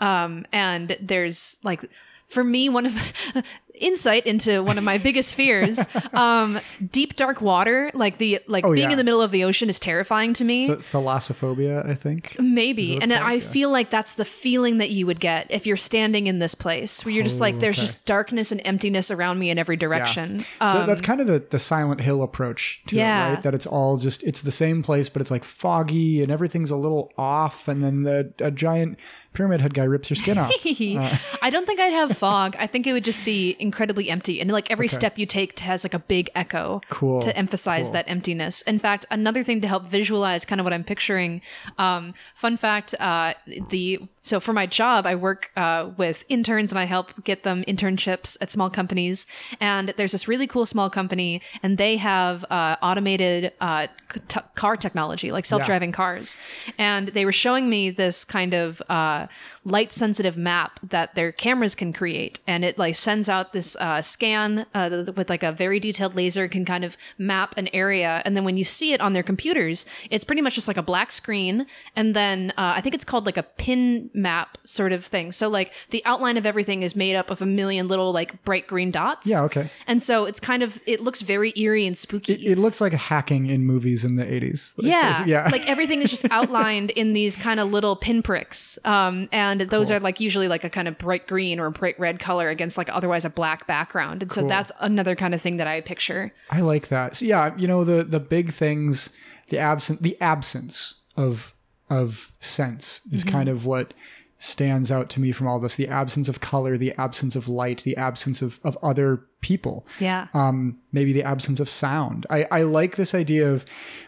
Um 0.01 0.45
and 0.53 0.97
there's 1.01 1.59
like 1.63 1.85
for 2.29 2.43
me 2.43 2.69
one 2.69 2.87
of 2.87 2.97
insight 3.83 4.27
into 4.27 4.63
one 4.63 4.79
of 4.79 4.85
my 4.85 4.99
biggest 4.99 5.35
fears 5.35 5.87
um 6.13 6.61
deep 6.91 7.17
dark 7.17 7.41
water 7.41 7.91
like 7.95 8.19
the 8.19 8.41
like 8.47 8.65
being 8.65 8.73
Oh, 8.73 8.89
yeah. 8.89 8.91
in 8.91 8.99
the 8.99 9.05
middle 9.05 9.21
of 9.23 9.31
the 9.31 9.45
ocean 9.45 9.69
is 9.69 9.79
terrifying 9.81 10.33
to 10.35 10.45
me 10.45 10.67
Th- 10.69 10.79
thalassophobia, 10.79 11.87
I 11.89 11.95
think. 11.95 12.37
maybe 12.41 12.99
and 13.01 13.13
it's 13.13 13.21
i? 13.21 13.35
Yeah. 13.35 13.41
feel 13.41 13.71
like 13.71 13.91
that's 13.91 14.15
the 14.15 14.25
feeling 14.25 14.79
that 14.79 14.91
you 14.91 15.07
would 15.07 15.21
get 15.21 15.47
if 15.51 15.67
you're 15.67 15.77
standing 15.77 16.27
in 16.27 16.39
this 16.39 16.55
place 16.55 17.05
where 17.05 17.13
you're 17.13 17.25
just 17.25 17.41
like 17.41 17.59
there's 17.61 17.73
Oh, 17.79 17.81
okay. 17.81 17.87
just 17.87 18.07
darkness 18.07 18.53
and 18.53 18.61
emptiness 18.65 19.11
around 19.11 19.39
me 19.39 19.51
in 19.51 19.59
every 19.59 19.77
direction 19.77 20.39
so 20.41 20.47
Um, 20.61 20.87
that's 20.87 21.01
kind 21.03 21.21
of 21.21 21.27
the, 21.27 21.43
the 21.51 21.59
Silent 21.59 22.01
Hill 22.03 22.23
approach 22.23 22.83
to 22.89 22.97
Yeah. 22.97 23.29
it, 23.31 23.35
right? 23.35 23.43
That 23.43 23.55
it's 23.55 23.67
all 23.67 23.97
just 23.97 24.23
it's 24.23 24.43
the 24.43 24.53
same 24.53 24.83
place, 24.83 25.09
but 25.09 25.21
it's 25.23 25.31
like 25.31 25.45
foggy 25.45 26.23
and 26.23 26.31
everything's 26.31 26.71
a 26.71 26.77
little 26.77 27.13
off, 27.19 27.67
and 27.69 27.83
then 27.83 28.03
the 28.03 28.33
a 28.41 28.51
giant 28.51 28.99
pyramid 29.33 29.61
head 29.63 29.73
guy 29.75 29.85
rips 29.85 30.11
your 30.11 30.17
skin 30.17 30.39
off. 30.39 30.53
Uh. 30.63 31.17
I 31.43 31.51
don't 31.51 31.67
think 31.67 31.81
I'd 31.81 31.93
have 31.93 32.17
fog. 32.17 32.55
I 32.59 32.67
think 32.67 32.87
it 32.87 32.93
would 32.93 33.05
just 33.05 33.25
be 33.25 33.57
incredibly 33.73 34.11
empty. 34.11 34.39
And 34.41 34.51
like 34.53 34.71
every 34.71 34.87
Okay. 34.87 34.97
step 35.01 35.19
you 35.19 35.25
take 35.27 35.59
has 35.61 35.83
like 35.85 35.95
a 35.95 35.99
big 35.99 36.29
echo 36.35 36.83
Cool, 36.91 37.21
to 37.23 37.35
emphasize 37.37 37.87
cool. 37.87 37.95
that 37.95 38.05
emptiness. 38.09 38.61
In 38.63 38.79
fact, 38.79 39.07
another 39.11 39.43
thing 39.43 39.61
to 39.63 39.69
help 39.69 39.85
visualize 39.87 40.45
kind 40.45 40.61
of 40.61 40.65
what 40.67 40.75
I'm 40.75 40.85
picturing. 40.85 41.41
Um, 41.79 42.13
fun 42.35 42.57
fact, 42.59 42.95
uh, 43.01 43.33
the 43.71 44.01
so 44.23 44.39
for 44.39 44.53
my 44.53 44.67
job, 44.67 45.05
I 45.05 45.17
work 45.17 45.51
uh, 45.57 45.91
with 45.97 46.25
interns 46.29 46.71
and 46.71 46.79
I 46.79 46.85
help 46.85 47.25
get 47.25 47.43
them 47.43 47.65
internships 47.65 48.37
at 48.41 48.53
small 48.53 48.71
companies. 48.71 49.27
And 49.61 49.93
there's 49.97 50.13
this 50.13 50.29
really 50.29 50.47
cool 50.47 50.65
small 50.65 50.89
company, 50.89 51.43
and 51.63 51.77
they 51.77 51.97
have 51.97 52.45
uh, 52.49 52.77
automated 52.81 53.53
uh, 53.61 53.89
t- 54.29 54.41
car 54.55 54.77
technology, 54.77 55.33
like 55.33 55.45
self-driving 55.45 55.91
cars. 55.93 56.37
And 56.79 57.09
they 57.09 57.25
were 57.25 57.33
showing 57.33 57.69
me 57.69 57.91
this 57.91 58.25
kind 58.25 58.55
of 58.55 58.81
uh, 58.89 59.27
light-sensitive 59.65 60.37
map 60.37 60.79
that 60.85 61.17
their 61.17 61.33
cameras 61.33 61.75
can 61.75 61.93
create, 61.93 62.39
and 62.47 62.65
it 62.65 62.79
like 62.79 62.95
sends 62.95 63.29
out 63.29 63.53
this 63.53 63.77
uh, 63.77 64.03
scan 64.03 64.67
uh, 64.75 65.05
with 65.17 65.29
like 65.31 65.43
a 65.43 65.51
very 65.51 65.81
detailed 65.81 66.15
laser, 66.15 66.47
can 66.47 66.65
kind 66.65 66.85
of 66.85 66.97
map 67.19 67.55
an 67.57 67.69
area, 67.73 68.23
and 68.25 68.37
then 68.37 68.45
when 68.45 68.57
you 68.57 68.65
see 68.65 68.93
it 68.93 69.01
on 69.01 69.15
their 69.15 69.23
computers, 69.23 69.85
it's 70.11 70.25
pretty 70.25 70.43
much 70.43 70.55
just 70.55 70.69
like 70.69 70.77
a 70.77 70.83
black 70.83 71.11
screen, 71.11 71.67
and 71.97 72.15
then 72.15 72.53
uh, 72.57 72.75
I 72.77 72.81
think 72.81 72.95
it's 72.95 73.05
called 73.05 73.27
like 73.27 73.37
a 73.37 73.43
pin 73.43 74.11
map 74.15 74.59
sort 74.65 74.93
of 74.93 75.05
thing. 75.05 75.33
So 75.33 75.49
like 75.49 75.73
the 75.91 76.05
outline 76.05 76.37
of 76.37 76.47
everything 76.47 76.83
is 76.83 76.95
made 76.95 77.17
up 77.17 77.31
of 77.31 77.43
a 77.43 77.47
million 77.47 77.89
little 77.89 78.13
like 78.13 78.43
bright 78.45 78.67
green 78.67 78.91
dots. 78.91 79.29
Yeah, 79.29 79.43
okay. 79.45 79.71
And 79.87 80.03
so 80.03 80.25
it's 80.25 80.41
kind 80.41 80.63
of 80.63 80.81
it 80.87 81.01
looks 81.01 81.23
very 81.23 81.53
eerie 81.57 81.87
and 81.87 81.97
spooky. 81.97 82.35
It, 82.35 82.53
it 82.53 82.59
looks 82.59 82.81
like 82.81 82.93
hacking 82.93 83.47
in 83.47 83.65
movies 83.65 84.05
in 84.05 84.17
the 84.17 84.31
eighties. 84.31 84.75
Like, 84.77 84.87
yeah, 84.87 85.25
yeah. 85.25 85.49
like 85.51 85.69
everything 85.69 86.03
is 86.03 86.11
just 86.11 86.25
outlined 86.31 86.91
in 86.91 87.13
these 87.13 87.37
kind 87.37 87.61
of 87.61 87.71
little 87.71 87.97
pinpricks, 87.97 88.79
um, 88.85 89.29
and 89.33 89.63
those 89.63 89.91
are 89.91 90.01
like 90.01 90.21
usually 90.21 90.49
like 90.49 90.65
a 90.65 90.71
kind 90.71 90.89
of 90.89 90.99
bright 90.99 91.27
green 91.27 91.59
or 91.59 91.71
bright 91.71 91.99
red 91.99 92.19
color 92.19 92.49
against 92.49 92.79
like 92.79 92.93
otherwise 92.95 93.25
a 93.25 93.31
black 93.31 93.67
background, 93.67 94.23
and 94.23 94.33
so 94.33 94.47
that's 94.47 94.73
another 94.81 95.17
kind 95.17 95.35
of 95.35 95.41
thing 95.41 95.57
that 95.57 95.67
I 95.67 95.81
picture. 95.81 96.33
I 96.51 96.61
like 96.61 96.89
that. 96.89 97.17
So 97.17 97.27
yeah, 97.27 97.55
you 97.57 97.67
know 97.67 97.85
the 97.85 98.05
the 98.05 98.21
big 98.21 98.53
things, 98.53 99.11
the 99.49 99.59
absent 99.59 100.03
the 100.03 100.21
absence 100.21 101.03
of 101.17 101.55
of 101.99 102.33
sense 102.41 103.01
is 103.13 103.23
Mm-hmm. 103.25 103.31
kind 103.37 103.49
of 103.49 103.67
what 103.67 103.95
stands 104.39 104.91
out 104.91 105.09
to 105.09 105.21
me 105.21 105.31
from 105.31 105.47
all 105.47 105.61
this. 105.61 105.77
The 105.77 105.87
absence 105.89 106.29
of 106.29 106.41
color, 106.41 106.77
the 106.77 106.93
absence 106.99 107.37
of 107.37 107.49
light, 107.49 107.83
the 107.85 107.97
absence 107.97 108.43
of 108.43 108.59
of 108.65 108.77
other 108.83 109.23
people. 109.41 109.87
Yeah, 110.01 110.27
um, 110.35 110.79
maybe 110.93 111.13
the 111.13 111.23
absence 111.23 111.61
of 111.61 111.69
sound. 111.69 112.27
I, 112.31 112.47
I 112.51 112.63
like 112.63 112.97
this 112.97 113.15
idea 113.15 113.53
of 113.53 113.65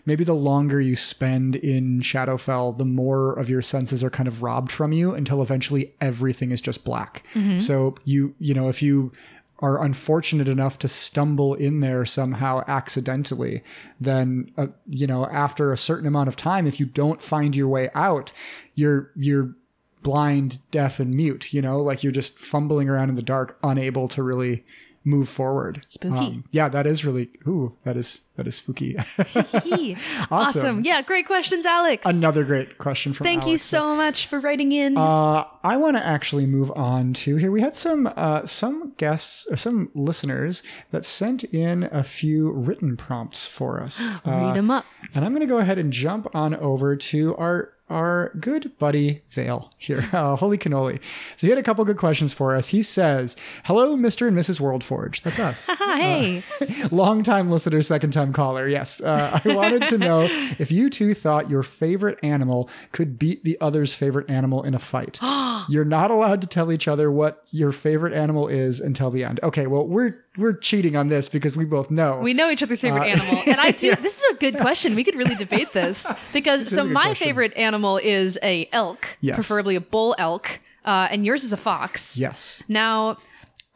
maybe 0.06 0.24
the 0.24 0.34
longer 0.34 0.80
you 0.80 0.96
spend 0.96 1.54
in 1.56 2.00
Shadowfell, 2.00 2.78
the 2.78 2.84
more 2.84 3.32
of 3.38 3.48
your 3.50 3.62
senses 3.62 4.02
are 4.02 4.10
kind 4.10 4.26
of 4.28 4.42
robbed 4.42 4.72
from 4.72 4.92
you 4.92 5.14
until 5.14 5.40
eventually 5.42 5.94
everything 6.00 6.50
is 6.50 6.60
just 6.60 6.84
black. 6.84 7.22
So 7.58 7.94
you 8.04 8.34
you 8.40 8.54
know 8.54 8.68
if 8.68 8.82
you 8.82 9.12
are 9.60 9.82
unfortunate 9.82 10.48
enough 10.48 10.78
to 10.80 10.88
stumble 10.88 11.54
in 11.54 11.80
there 11.80 12.04
somehow 12.04 12.62
accidentally, 12.66 13.62
then 14.00 14.50
uh, 14.56 14.66
you 14.88 15.06
know 15.06 15.26
after 15.26 15.72
a 15.72 15.78
certain 15.78 16.06
amount 16.06 16.28
of 16.28 16.36
time, 16.36 16.66
if 16.66 16.80
you 16.80 16.86
don't 16.86 17.22
find 17.22 17.54
your 17.54 17.68
way 17.68 17.88
out, 17.94 18.32
you're 18.74 19.10
you're 19.14 19.54
blind, 20.02 20.58
deaf, 20.70 21.00
and 21.00 21.14
mute. 21.14 21.52
You 21.52 21.62
know, 21.62 21.80
like 21.80 22.02
you're 22.02 22.12
just 22.12 22.38
fumbling 22.38 22.88
around 22.88 23.08
in 23.08 23.14
the 23.14 23.22
dark, 23.22 23.58
unable 23.62 24.08
to 24.08 24.22
really 24.22 24.64
move 25.04 25.28
forward. 25.28 25.76
Um, 25.76 25.82
Spooky. 25.86 26.42
yeah, 26.50 26.68
that 26.68 26.86
is 26.86 27.04
really. 27.04 27.30
Ooh, 27.46 27.76
that 27.84 27.96
is 27.96 28.22
that 28.36 28.46
is 28.46 28.56
spooky. 28.56 28.96
awesome. 29.34 29.96
Awesome. 30.30 30.84
Yeah, 30.84 31.02
great 31.02 31.26
questions, 31.26 31.66
Alex. 31.66 32.06
Another 32.06 32.42
great 32.44 32.78
question 32.78 33.12
from. 33.12 33.24
Thank 33.24 33.46
you 33.46 33.58
so 33.58 33.94
much 33.94 34.26
for 34.26 34.40
writing 34.40 34.72
in. 34.72 34.96
Uh, 34.96 35.44
I 35.62 35.76
want 35.76 35.96
to 35.96 36.04
actually 36.04 36.46
move 36.46 36.72
on 36.72 37.12
to 37.14 37.36
here. 37.36 37.50
We 37.52 37.60
had 37.60 37.76
some 37.76 38.10
uh, 38.16 38.46
some 38.46 38.92
guests, 38.96 39.46
or 39.50 39.56
some 39.56 39.90
listeners 39.94 40.62
that 40.90 41.04
sent 41.04 41.44
in 41.44 41.88
a 41.92 42.02
few 42.02 42.50
written 42.50 42.96
prompts 42.96 43.46
for 43.46 43.80
us. 43.82 44.02
Uh, 44.24 44.30
Read 44.46 44.56
them 44.56 44.70
up. 44.70 44.86
And 45.14 45.24
I'm 45.24 45.32
going 45.32 45.46
to 45.46 45.46
go 45.46 45.58
ahead 45.58 45.76
and 45.76 45.92
jump 45.92 46.34
on 46.34 46.54
over 46.54 46.96
to 46.96 47.36
our 47.36 47.73
our 47.90 48.32
good 48.40 48.76
buddy 48.78 49.22
Vale 49.30 49.70
here, 49.78 50.08
uh, 50.12 50.36
Holy 50.36 50.56
Cannoli. 50.56 51.00
So 51.36 51.46
he 51.46 51.50
had 51.50 51.58
a 51.58 51.62
couple 51.62 51.84
good 51.84 51.98
questions 51.98 52.32
for 52.32 52.54
us. 52.56 52.68
He 52.68 52.82
says, 52.82 53.36
"Hello, 53.64 53.96
Mr. 53.96 54.26
and 54.26 54.36
Mrs. 54.36 54.60
Worldforge. 54.60 55.22
That's 55.22 55.38
us. 55.38 55.68
Hey. 55.94 56.42
Long 56.90 57.22
time 57.22 57.48
listener, 57.50 57.80
second 57.82 58.10
time 58.10 58.32
caller. 58.32 58.66
Yes, 58.66 59.00
uh, 59.00 59.40
I 59.44 59.54
wanted 59.54 59.86
to 59.86 59.98
know 59.98 60.22
if 60.58 60.72
you 60.72 60.90
two 60.90 61.14
thought 61.14 61.48
your 61.48 61.62
favorite 61.62 62.18
animal 62.22 62.68
could 62.90 63.16
beat 63.16 63.44
the 63.44 63.56
other's 63.60 63.94
favorite 63.94 64.28
animal 64.28 64.64
in 64.64 64.74
a 64.74 64.78
fight. 64.80 65.20
You're 65.68 65.84
not 65.84 66.10
allowed 66.10 66.40
to 66.40 66.48
tell 66.48 66.72
each 66.72 66.88
other 66.88 67.12
what 67.12 67.44
your 67.50 67.70
favorite 67.70 68.12
animal 68.12 68.48
is 68.48 68.80
until 68.80 69.10
the 69.10 69.22
end. 69.22 69.38
Okay, 69.42 69.66
well 69.68 69.86
we're 69.86 70.23
we're 70.36 70.52
cheating 70.54 70.96
on 70.96 71.08
this 71.08 71.28
because 71.28 71.56
we 71.56 71.64
both 71.64 71.90
know. 71.90 72.18
We 72.18 72.34
know 72.34 72.50
each 72.50 72.62
other's 72.62 72.80
favorite 72.80 73.02
Uh, 73.02 73.16
animal. 73.16 73.42
And 73.46 73.60
I 73.60 73.70
do 73.84 73.94
this 73.96 74.18
is 74.18 74.24
a 74.32 74.34
good 74.34 74.58
question. 74.58 74.94
We 74.94 75.04
could 75.04 75.14
really 75.16 75.34
debate 75.36 75.72
this. 75.72 76.12
Because 76.32 76.62
is 76.62 76.74
so 76.74 76.84
my 76.84 77.04
question. 77.06 77.26
favorite 77.26 77.54
animal 77.56 77.98
is 77.98 78.38
a 78.42 78.68
elk, 78.72 79.16
Yes. 79.20 79.36
preferably 79.36 79.76
a 79.76 79.80
bull 79.80 80.14
elk, 80.18 80.60
uh, 80.84 81.08
and 81.10 81.24
yours 81.24 81.44
is 81.44 81.52
a 81.52 81.56
fox. 81.56 82.18
yes. 82.18 82.62
Now, 82.68 83.16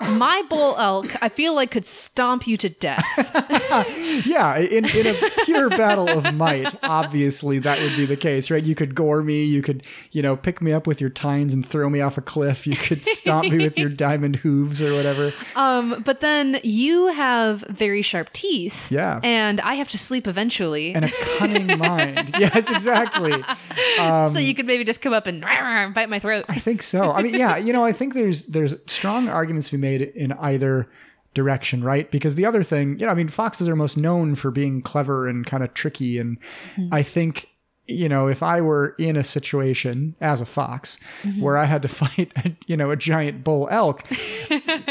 my 0.00 0.42
bull 0.48 0.76
elk, 0.78 1.16
I 1.22 1.28
feel 1.28 1.54
like 1.54 1.70
could 1.70 1.86
stomp 1.86 2.46
you 2.46 2.56
to 2.58 2.68
death. 2.68 3.04
Yeah, 4.24 4.58
in, 4.58 4.84
in 4.84 5.06
a 5.06 5.14
pure 5.44 5.68
battle 5.68 6.08
of 6.08 6.34
might, 6.34 6.74
obviously 6.82 7.60
that 7.60 7.80
would 7.80 7.96
be 7.96 8.04
the 8.04 8.16
case, 8.16 8.50
right? 8.50 8.62
You 8.62 8.74
could 8.74 8.94
gore 8.94 9.22
me, 9.22 9.44
you 9.44 9.62
could, 9.62 9.84
you 10.10 10.22
know, 10.22 10.36
pick 10.36 10.60
me 10.60 10.72
up 10.72 10.86
with 10.88 11.00
your 11.00 11.10
tines 11.10 11.54
and 11.54 11.64
throw 11.64 11.88
me 11.88 12.00
off 12.00 12.18
a 12.18 12.20
cliff, 12.20 12.66
you 12.66 12.74
could 12.74 13.04
stomp 13.04 13.48
me 13.48 13.58
with 13.58 13.78
your 13.78 13.88
diamond 13.98 14.36
hooves 14.36 14.82
or 14.82 14.94
whatever. 14.94 15.32
Um, 15.54 16.02
but 16.04 16.20
then 16.20 16.58
you 16.64 17.08
have 17.08 17.60
very 17.68 18.02
sharp 18.02 18.32
teeth. 18.32 18.90
Yeah. 18.90 19.20
And 19.22 19.60
I 19.60 19.74
have 19.74 19.90
to 19.90 19.98
sleep 19.98 20.26
eventually. 20.26 20.94
And 20.94 21.04
a 21.04 21.10
cunning 21.36 21.78
mind. 21.78 22.34
Yes, 22.38 22.70
exactly. 22.70 23.32
so 23.96 24.38
you 24.38 24.54
could 24.54 24.66
maybe 24.66 24.84
just 24.84 25.00
come 25.00 25.12
up 25.12 25.26
and 25.26 25.42
bite 25.94 26.08
my 26.08 26.18
throat. 26.18 26.44
I 26.48 26.58
think 26.58 26.82
so. 26.82 27.12
I 27.12 27.22
mean, 27.22 27.34
yeah, 27.34 27.56
you 27.56 27.72
know, 27.72 27.84
I 27.84 27.92
think 27.92 28.14
there's 28.14 28.46
there's 28.46 28.74
strong 28.86 29.28
arguments 29.28 29.68
to 29.70 29.76
be 29.76 29.80
made 29.80 29.87
in 29.96 30.32
either 30.32 30.88
direction, 31.34 31.84
right? 31.84 32.10
Because 32.10 32.34
the 32.34 32.44
other 32.44 32.62
thing, 32.62 32.98
you 32.98 33.06
know, 33.06 33.12
I 33.12 33.14
mean, 33.14 33.28
foxes 33.28 33.68
are 33.68 33.76
most 33.76 33.96
known 33.96 34.34
for 34.34 34.50
being 34.50 34.82
clever 34.82 35.28
and 35.28 35.46
kind 35.46 35.62
of 35.62 35.74
tricky, 35.74 36.18
and 36.18 36.38
mm-hmm. 36.74 36.92
I 36.92 37.02
think. 37.02 37.48
You 37.90 38.06
know, 38.06 38.28
if 38.28 38.42
I 38.42 38.60
were 38.60 38.94
in 38.98 39.16
a 39.16 39.24
situation 39.24 40.14
as 40.20 40.42
a 40.42 40.44
fox 40.44 40.98
mm-hmm. 41.22 41.40
where 41.40 41.56
I 41.56 41.64
had 41.64 41.80
to 41.80 41.88
fight, 41.88 42.34
you 42.66 42.76
know, 42.76 42.90
a 42.90 42.96
giant 42.96 43.42
bull 43.42 43.66
elk, 43.70 44.04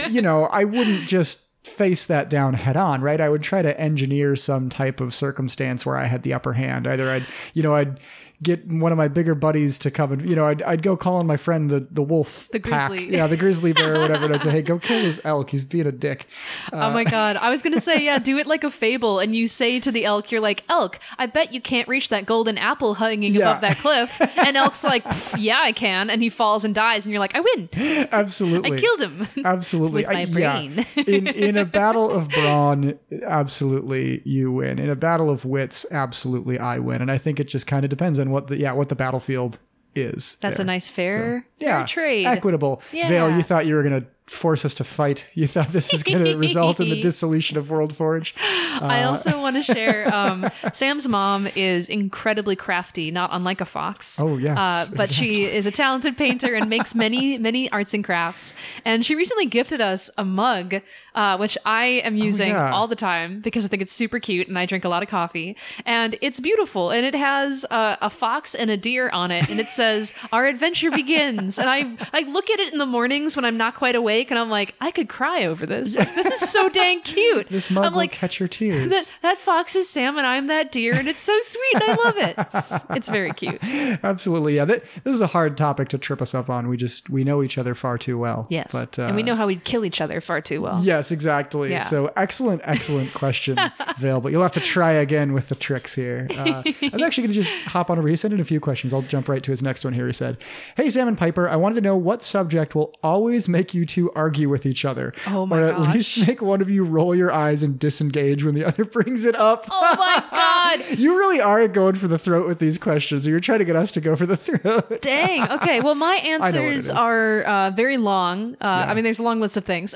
you 0.09 0.19
know, 0.19 0.45
I 0.45 0.63
wouldn't 0.63 1.07
just 1.07 1.41
face 1.67 2.07
that 2.07 2.29
down 2.29 2.55
head 2.55 2.75
on, 2.75 3.01
right? 3.01 3.21
I 3.21 3.29
would 3.29 3.43
try 3.43 3.61
to 3.61 3.79
engineer 3.79 4.35
some 4.35 4.69
type 4.69 4.99
of 4.99 5.13
circumstance 5.13 5.85
where 5.85 5.97
I 5.97 6.05
had 6.05 6.23
the 6.23 6.33
upper 6.33 6.53
hand. 6.53 6.87
Either 6.87 7.11
I'd, 7.11 7.27
you 7.53 7.61
know, 7.61 7.75
I'd 7.75 7.99
get 8.43 8.67
one 8.67 8.91
of 8.91 8.97
my 8.99 9.07
bigger 9.07 9.33
buddies 9.33 9.79
to 9.79 9.89
come 9.89 10.11
and, 10.11 10.29
you 10.29 10.35
know, 10.35 10.45
I'd, 10.45 10.61
I'd 10.61 10.83
go 10.83 10.95
call 10.95 11.15
on 11.15 11.25
my 11.25 11.37
friend, 11.37 11.69
the, 11.71 11.87
the 11.89 12.03
wolf, 12.03 12.47
The 12.51 12.59
pack. 12.59 12.89
grizzly. 12.89 13.11
yeah, 13.15 13.25
the 13.25 13.35
grizzly 13.37 13.73
bear 13.73 13.95
or 13.95 13.99
whatever. 14.01 14.25
And 14.25 14.33
I'd 14.35 14.41
say, 14.43 14.51
hey, 14.51 14.61
go 14.61 14.77
kill 14.87 15.01
this 15.01 15.19
elk. 15.23 15.49
He's 15.49 15.63
being 15.63 15.87
a 15.87 15.91
dick. 15.91 16.27
oh 16.71 16.91
my 16.91 17.03
uh, 17.03 17.09
god. 17.09 17.35
I 17.37 17.49
was 17.49 17.61
gonna 17.63 17.81
say, 17.81 18.03
yeah, 18.03 18.19
do 18.19 18.37
it 18.41 18.45
like 18.45 18.63
a 18.63 18.69
fable, 18.69 19.19
and 19.19 19.33
you 19.35 19.47
say 19.47 19.79
to 19.79 19.91
the 19.91 20.05
elk, 20.05 20.31
you're 20.31 20.41
like, 20.41 20.63
Elk, 20.69 20.99
I 21.17 21.25
bet 21.25 21.51
you 21.53 21.61
can't 21.61 21.87
reach 21.87 22.09
that 22.09 22.25
golden 22.27 22.57
apple 22.57 22.93
hanging 22.95 23.33
Yeah. 23.33 23.49
above 23.49 23.61
that 23.61 23.77
cliff. 23.77 24.21
And 24.37 24.55
Elk's 24.55 24.83
like, 24.83 25.03
Yeah, 25.37 25.59
I 25.61 25.71
can. 25.71 26.09
And 26.09 26.21
he 26.21 26.29
falls 26.29 26.63
and 26.63 26.75
dies, 26.75 27.05
and 27.05 27.13
you're 27.13 27.19
like, 27.19 27.35
I 27.35 27.39
win. 27.39 27.69
Absolutely. 28.11 28.73
I 28.73 28.77
killed 28.77 29.01
him. 29.01 29.27
Absolutely. 29.43 30.01
With 30.03 30.11
my 30.11 30.19
I- 30.19 30.23
yeah. 30.25 30.29
brain. 30.31 30.85
in 31.07 31.27
in 31.27 31.57
a 31.57 31.65
battle 31.65 32.11
of 32.11 32.29
brawn, 32.29 32.99
absolutely 33.25 34.21
you 34.25 34.51
win. 34.51 34.79
In 34.79 34.89
a 34.89 34.95
battle 34.95 35.29
of 35.29 35.45
wits, 35.45 35.85
absolutely 35.91 36.59
I 36.59 36.79
win. 36.79 37.01
And 37.01 37.11
I 37.11 37.17
think 37.17 37.39
it 37.39 37.45
just 37.47 37.67
kind 37.67 37.83
of 37.83 37.89
depends 37.89 38.19
on 38.19 38.26
what 38.31 38.47
the 38.47 38.57
yeah, 38.57 38.73
what 38.73 38.89
the 38.89 38.95
battlefield 38.95 39.59
is. 39.95 40.37
That's 40.41 40.57
there. 40.57 40.63
a 40.63 40.67
nice 40.67 40.89
fair, 40.89 41.45
So, 41.57 41.65
fair 41.65 41.79
yeah, 41.79 41.85
trade. 41.85 42.25
Equitable. 42.25 42.81
Yeah. 42.91 43.09
Vale, 43.09 43.35
you 43.35 43.43
thought 43.43 43.65
you 43.65 43.75
were 43.75 43.83
gonna 43.83 44.05
force 44.27 44.65
us 44.65 44.73
to 44.75 44.83
fight. 44.83 45.27
You 45.37 45.45
thought 45.47 45.69
this 45.69 45.93
is 45.93 46.03
gonna 46.03 46.35
result 46.35 46.79
in 46.79 46.89
the 46.89 46.99
dissolution 47.07 47.57
of 47.57 47.69
World 47.69 47.95
Forge. 47.95 48.33
I 48.39 49.03
also 49.03 49.39
want 49.45 49.55
to 49.55 49.63
share 49.63 50.13
um, 50.13 50.49
Sam's 50.73 51.07
mom 51.07 51.47
is 51.55 51.87
incredibly 51.89 52.55
crafty, 52.55 53.11
not 53.11 53.29
unlike 53.33 53.61
a 53.61 53.65
fox. 53.65 54.19
Oh, 54.19 54.37
yes, 54.37 54.57
Uh, 54.57 54.87
but 54.95 55.11
she 55.11 55.43
is 55.45 55.65
a 55.67 55.71
talented 55.71 56.17
painter 56.17 56.53
and 56.55 56.69
makes 56.69 56.95
many, 56.95 57.37
many 57.37 57.71
arts 57.71 57.93
and 57.93 58.03
crafts. 58.03 58.55
And 58.83 59.05
she 59.05 59.15
recently 59.15 59.45
gifted 59.45 59.79
us 59.79 60.09
a 60.17 60.25
mug, 60.25 60.81
uh, 61.13 61.37
which 61.37 61.55
I 61.65 61.85
am 62.03 62.15
using 62.17 62.51
Oh, 62.51 62.55
yeah. 62.55 62.71
all 62.71 62.87
the 62.87 62.95
time 62.95 63.39
because 63.41 63.63
I 63.63 63.67
think 63.67 63.81
it's 63.83 63.93
super 63.93 64.19
cute 64.19 64.47
and 64.47 64.57
I 64.57 64.65
drink 64.65 64.85
a 64.85 64.89
lot 64.89 65.03
of 65.03 65.09
coffee. 65.09 65.55
And 65.85 66.17
it's 66.21 66.39
beautiful. 66.39 66.89
And 66.89 67.05
it 67.05 67.15
has 67.15 67.63
uh, 67.69 67.97
a 68.01 68.09
fox 68.09 68.55
and 68.55 68.69
a 68.71 68.77
deer 68.77 69.09
on 69.09 69.29
it. 69.31 69.49
And 69.49 69.59
it 69.59 69.67
says, 69.69 70.13
Our 70.31 70.45
adventure 70.47 70.89
begins. 70.91 71.59
And 71.59 71.69
I, 71.69 71.95
I 72.11 72.21
look 72.21 72.49
at 72.49 72.59
it 72.59 72.73
in 72.73 72.79
the 72.79 72.85
mornings 72.87 73.35
when 73.35 73.45
I'm 73.45 73.57
not 73.57 73.75
quite 73.75 73.95
awake 73.95 74.16
and 74.31 74.39
I'm 74.39 74.49
like, 74.49 74.75
I 74.81 74.91
could 74.91 75.09
cry 75.09 75.45
over 75.45 75.65
this. 75.65 75.95
Like, 75.95 76.13
this 76.15 76.27
is 76.27 76.49
so 76.49 76.69
dang 76.69 77.01
cute. 77.01 77.47
This 77.57 77.69
mug 77.71 77.85
I'm 77.85 77.91
will 77.93 77.97
like, 77.99 78.11
catch 78.11 78.39
your 78.39 78.47
tears. 78.47 78.89
that, 78.89 79.11
that 79.21 79.37
fox 79.37 79.75
is 79.75 79.89
Sam 79.89 80.17
and 80.17 80.25
I'm 80.27 80.47
that 80.47 80.71
deer, 80.71 80.93
and 80.95 81.07
it's 81.07 81.19
so 81.21 81.37
sweet. 81.41 81.75
And 81.75 81.83
I 81.83 81.95
love 82.03 82.15
it. 82.17 82.95
It's 82.97 83.09
very 83.09 83.31
cute. 83.31 83.59
Absolutely, 84.03 84.55
yeah. 84.55 84.65
Th- 84.65 84.83
This 85.03 85.13
is 85.15 85.21
a 85.21 85.27
hard 85.27 85.57
topic 85.57 85.89
to 85.89 85.97
trip 85.97 86.21
us 86.21 86.33
up 86.35 86.49
on. 86.49 86.67
We 86.67 86.77
just 86.77 87.09
we 87.09 87.23
know 87.23 87.41
each 87.43 87.57
other 87.57 87.73
far 87.75 87.97
too 87.97 88.17
well. 88.17 88.47
Yes. 88.49 88.71
but 88.71 88.97
uh, 88.99 89.03
and 89.03 89.15
we 89.15 89.23
know 89.23 89.35
how 89.35 89.47
we'd 89.47 89.63
kill 89.63 89.85
each 89.85 90.01
other 90.01 90.21
far 90.21 90.41
too 90.41 90.61
well. 90.61 90.81
Yes, 90.83 91.11
exactly. 91.11 91.71
Yeah. 91.71 91.83
So 91.83 92.11
excellent, 92.15 92.61
excellent 92.63 93.13
question, 93.13 93.57
Vale. 93.97 94.21
But 94.21 94.31
you'll 94.31 94.41
have 94.43 94.51
to 94.53 94.59
try 94.59 94.91
again 94.93 95.33
with 95.33 95.49
the 95.49 95.55
tricks 95.55 95.93
here. 95.95 96.27
Uh, 96.31 96.63
I'm 96.81 97.01
actually 97.03 97.27
going 97.27 97.33
to 97.33 97.41
just 97.41 97.53
hop 97.67 97.89
on 97.89 97.97
over. 97.97 98.07
He 98.07 98.15
sent 98.15 98.33
in 98.33 98.39
a 98.39 98.43
few 98.45 98.59
questions. 98.59 98.93
I'll 98.93 99.01
jump 99.01 99.27
right 99.29 99.41
to 99.43 99.51
his 99.51 99.61
next 99.61 99.83
one 99.83 99.93
here. 99.93 100.07
He 100.07 100.13
said, 100.13 100.37
"Hey 100.75 100.89
Sam 100.89 101.07
and 101.07 101.17
Piper, 101.17 101.47
I 101.49 101.55
wanted 101.55 101.75
to 101.75 101.81
know 101.81 101.97
what 101.97 102.21
subject 102.23 102.75
will 102.75 102.93
always 103.03 103.47
make 103.49 103.73
you 103.73 103.85
two 103.85 104.06
argue 104.15 104.49
with 104.49 104.65
each 104.65 104.85
other, 104.85 105.13
Oh 105.27 105.45
my 105.45 105.59
or 105.59 105.63
at 105.65 105.77
gosh. 105.77 105.93
least 105.95 106.27
make 106.27 106.41
one 106.41 106.61
of 106.61 106.69
you 106.69 106.83
roll 106.83 107.13
your 107.15 107.31
eyes 107.31 107.63
and 107.63 107.77
disengage 107.79 108.43
when 108.43 108.53
the 108.55 108.65
other 108.65 108.85
brings 108.97 109.25
it 109.25 109.35
up." 109.35 109.67
Oh 109.71 109.95
my 109.97 110.23
God. 110.31 110.83
You 110.97 111.17
really 111.17 111.39
are 111.39 111.67
going 111.67 111.95
for 111.95 112.07
the 112.07 112.17
throat 112.17 112.47
with 112.47 112.59
these 112.59 112.77
questions. 112.77 113.25
You're 113.27 113.39
trying 113.39 113.59
to 113.59 113.65
get 113.65 113.75
us 113.75 113.91
to 113.93 114.01
go 114.01 114.15
for 114.15 114.25
the 114.25 114.37
throat. 114.47 115.01
Dang. 115.01 115.49
Okay. 115.51 115.79
Well, 115.81 115.95
my 115.95 116.17
know 116.17 116.39
what 116.39 116.53
it 116.55 116.57
answers 116.57 116.89
are 116.89 117.41
uh, 117.43 117.71
very 117.71 117.97
long. 117.97 118.55
Uh, 118.59 118.85
I 118.87 118.93
mean, 118.93 119.03
there's 119.03 119.19
a 119.19 119.23
long 119.23 119.39
list 119.39 119.55
of 119.57 119.63
things. 119.65 119.93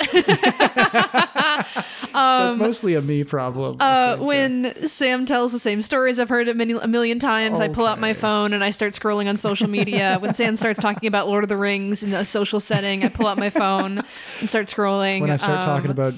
That's 2.13 2.55
mostly 2.57 2.95
a 2.95 3.01
me 3.01 3.23
problem. 3.23 3.77
Uh, 3.79 4.15
think. 4.15 4.27
when 4.27 4.87
Sam 4.87 5.25
tells 5.25 5.51
the 5.51 5.59
same 5.59 5.81
stories 5.81 6.19
I've 6.19 6.29
heard 6.29 6.47
it 6.47 6.55
many 6.57 6.73
a 6.73 6.87
million 6.87 7.19
times, 7.19 7.59
I 7.59 7.67
pull 7.67 7.85
out 7.85 7.99
my 7.99 8.13
phone 8.13 8.53
and 8.53 8.63
I 8.63 8.71
start 8.71 8.93
scrolling 8.93 9.27
on 9.27 9.37
social 9.37 9.69
media. 9.69 10.17
when 10.19 10.33
Sam 10.33 10.55
starts 10.55 10.79
talking 10.79 11.07
about 11.07 11.27
Lord 11.27 11.43
of 11.43 11.49
the 11.49 11.57
Rings 11.57 12.03
in 12.03 12.13
a 12.13 12.25
social 12.25 12.59
setting, 12.59 13.03
I 13.03 13.09
pull 13.09 13.27
out 13.27 13.37
my 13.37 13.49
phone 13.49 14.01
and 14.39 14.49
start 14.49 14.67
scrolling. 14.67 15.21
when 15.21 15.31
I 15.31 15.37
start 15.37 15.63
talking 15.63 15.85
Um, 15.89 15.91
about 15.91 16.13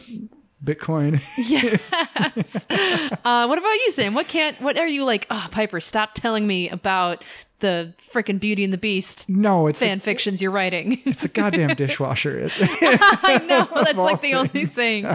Bitcoin. 0.64 1.22
Yes. 1.44 2.66
uh, 2.70 3.46
what 3.46 3.58
about 3.58 3.74
you, 3.74 3.92
Sam? 3.92 4.14
What 4.14 4.28
can't? 4.28 4.60
What 4.62 4.80
are 4.80 4.88
you 4.88 5.04
like? 5.04 5.28
Oh, 5.30 5.48
Piper, 5.52 5.80
stop 5.82 6.14
telling 6.14 6.48
me 6.48 6.70
about 6.70 7.24
the 7.60 7.94
freaking 7.98 8.40
Beauty 8.40 8.64
and 8.64 8.72
the 8.72 8.78
Beast 8.78 9.30
no, 9.30 9.68
it's 9.68 9.82
a, 9.82 9.86
fan 9.86 10.00
fictions 10.00 10.42
you're 10.42 10.52
writing. 10.52 11.02
it's 11.06 11.24
a 11.24 11.28
goddamn 11.28 11.76
dishwasher. 11.76 12.50
I 12.60 13.42
know 13.48 13.68
that's 13.84 13.98
like 13.98 14.22
the 14.22 14.34
only 14.36 14.66
things. 14.66 14.76
thing. 14.76 15.06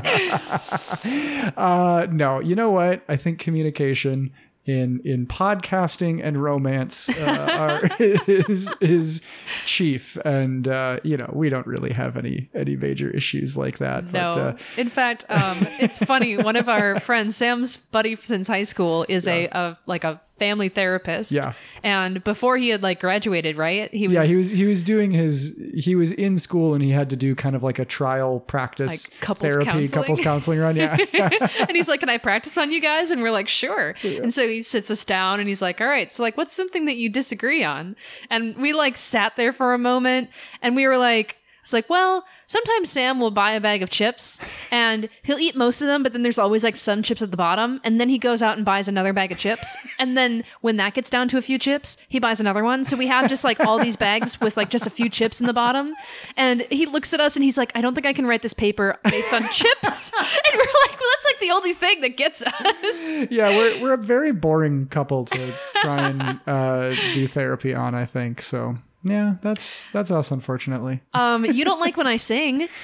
uh, 1.56 2.06
no, 2.10 2.40
you 2.40 2.54
know 2.54 2.70
what? 2.70 3.02
I 3.08 3.16
think 3.16 3.38
communication 3.38 4.32
in 4.68 5.00
in 5.04 5.26
podcasting 5.26 6.20
and 6.22 6.42
romance 6.42 7.08
uh, 7.08 7.80
are, 7.82 7.90
is 7.98 8.72
is 8.80 9.22
chief, 9.64 10.16
and 10.24 10.68
uh, 10.68 10.98
you 11.02 11.16
know 11.16 11.30
we 11.32 11.48
don't 11.48 11.66
really 11.66 11.92
have 11.92 12.16
any 12.16 12.48
any 12.54 12.76
major 12.76 13.10
issues 13.10 13.56
like 13.56 13.78
that. 13.78 14.04
No, 14.12 14.32
But, 14.34 14.38
uh, 14.38 14.56
in 14.76 14.88
fact, 14.90 15.24
um, 15.28 15.56
it's 15.80 15.98
funny. 15.98 16.36
One 16.36 16.56
of 16.56 16.68
our 16.68 17.00
friends, 17.08 17.36
Sam's 17.36 17.76
buddy 17.76 18.14
since 18.16 18.46
high 18.46 18.62
school, 18.64 19.06
is 19.08 19.26
a, 19.26 19.46
a 19.46 19.78
like 19.86 20.04
a 20.04 20.18
family 20.38 20.68
therapist. 20.68 21.32
Yeah. 21.32 21.54
and 21.82 22.22
before 22.24 22.56
he 22.58 22.68
had 22.68 22.82
like 22.82 23.00
graduated, 23.00 23.56
right? 23.56 23.90
He 23.92 24.06
was, 24.08 24.14
yeah, 24.14 24.24
he 24.24 24.36
was 24.36 24.50
he 24.50 24.64
was 24.66 24.82
doing 24.82 25.12
his 25.12 25.58
he 25.74 25.94
was 25.94 26.12
in 26.12 26.38
school 26.38 26.74
and 26.74 26.82
he 26.84 26.90
had 26.90 27.08
to 27.10 27.16
do 27.16 27.34
kind 27.34 27.56
of 27.56 27.62
like 27.62 27.78
a 27.78 27.84
trial 27.84 28.40
practice 28.40 29.10
Like 29.10 29.20
couples 29.20 29.48
therapy 29.52 29.64
counseling? 29.70 29.88
couples 29.88 30.20
counseling 30.20 30.58
run. 30.58 30.76
Yeah, 30.76 30.96
and 31.60 31.70
he's 31.70 31.88
like, 31.88 32.00
"Can 32.00 32.08
I 32.10 32.18
practice 32.18 32.58
on 32.58 32.70
you 32.70 32.80
guys?" 32.80 33.10
And 33.10 33.22
we're 33.22 33.30
like, 33.30 33.48
"Sure." 33.48 33.94
And 34.02 34.32
so 34.34 34.46
he 34.58 34.62
sits 34.62 34.90
us 34.90 35.04
down 35.04 35.40
and 35.40 35.48
he's 35.48 35.62
like, 35.62 35.80
"All 35.80 35.86
right, 35.86 36.10
so 36.10 36.22
like, 36.22 36.36
what's 36.36 36.54
something 36.54 36.84
that 36.84 36.96
you 36.96 37.08
disagree 37.08 37.64
on?" 37.64 37.96
And 38.28 38.56
we 38.56 38.72
like 38.72 38.96
sat 38.96 39.36
there 39.36 39.52
for 39.52 39.72
a 39.72 39.78
moment 39.78 40.30
and 40.60 40.76
we 40.76 40.86
were 40.86 40.98
like, 40.98 41.37
"It's 41.68 41.72
like, 41.72 41.88
well." 41.90 42.24
Sometimes 42.50 42.88
Sam 42.88 43.20
will 43.20 43.30
buy 43.30 43.52
a 43.52 43.60
bag 43.60 43.82
of 43.82 43.90
chips 43.90 44.40
and 44.72 45.10
he'll 45.22 45.38
eat 45.38 45.54
most 45.54 45.82
of 45.82 45.86
them, 45.86 46.02
but 46.02 46.14
then 46.14 46.22
there's 46.22 46.38
always 46.38 46.64
like 46.64 46.76
some 46.76 47.02
chips 47.02 47.20
at 47.20 47.30
the 47.30 47.36
bottom. 47.36 47.78
And 47.84 48.00
then 48.00 48.08
he 48.08 48.16
goes 48.16 48.40
out 48.40 48.56
and 48.56 48.64
buys 48.64 48.88
another 48.88 49.12
bag 49.12 49.30
of 49.32 49.36
chips. 49.38 49.76
And 50.00 50.16
then 50.16 50.44
when 50.62 50.76
that 50.76 50.94
gets 50.94 51.10
down 51.10 51.28
to 51.28 51.36
a 51.38 51.42
few 51.42 51.58
chips, 51.58 51.98
he 52.08 52.18
buys 52.20 52.40
another 52.40 52.64
one. 52.64 52.84
So 52.84 52.96
we 52.96 53.06
have 53.08 53.28
just 53.28 53.44
like 53.44 53.60
all 53.60 53.78
these 53.78 53.96
bags 53.96 54.40
with 54.40 54.56
like 54.56 54.70
just 54.70 54.86
a 54.86 54.90
few 54.90 55.10
chips 55.10 55.40
in 55.42 55.46
the 55.46 55.52
bottom. 55.52 55.92
And 56.38 56.62
he 56.70 56.86
looks 56.86 57.12
at 57.12 57.20
us 57.20 57.36
and 57.36 57.44
he's 57.44 57.58
like, 57.58 57.70
I 57.74 57.82
don't 57.82 57.94
think 57.94 58.06
I 58.06 58.14
can 58.14 58.26
write 58.26 58.40
this 58.40 58.54
paper 58.54 58.96
based 59.04 59.34
on 59.34 59.42
chips. 59.50 60.10
And 60.20 60.56
we're 60.56 60.60
like, 60.60 60.98
well, 60.98 61.10
that's 61.16 61.24
like 61.26 61.40
the 61.40 61.50
only 61.50 61.74
thing 61.74 62.00
that 62.00 62.16
gets 62.16 62.42
us. 62.42 63.30
yeah. 63.30 63.50
We're 63.50 63.82
we're 63.82 63.92
a 63.92 63.98
very 63.98 64.32
boring 64.32 64.86
couple 64.86 65.26
to 65.26 65.52
try 65.76 66.08
and 66.08 66.40
uh, 66.46 66.94
do 67.12 67.26
therapy 67.26 67.74
on. 67.74 67.94
I 67.94 68.06
think 68.06 68.40
so. 68.40 68.76
Yeah, 69.08 69.36
that's 69.42 69.86
that's 69.92 70.10
us, 70.10 70.30
unfortunately. 70.30 71.00
Um, 71.14 71.44
you 71.44 71.64
don't 71.64 71.80
like 71.80 71.96
when 71.96 72.06
I 72.06 72.16
sing. 72.16 72.68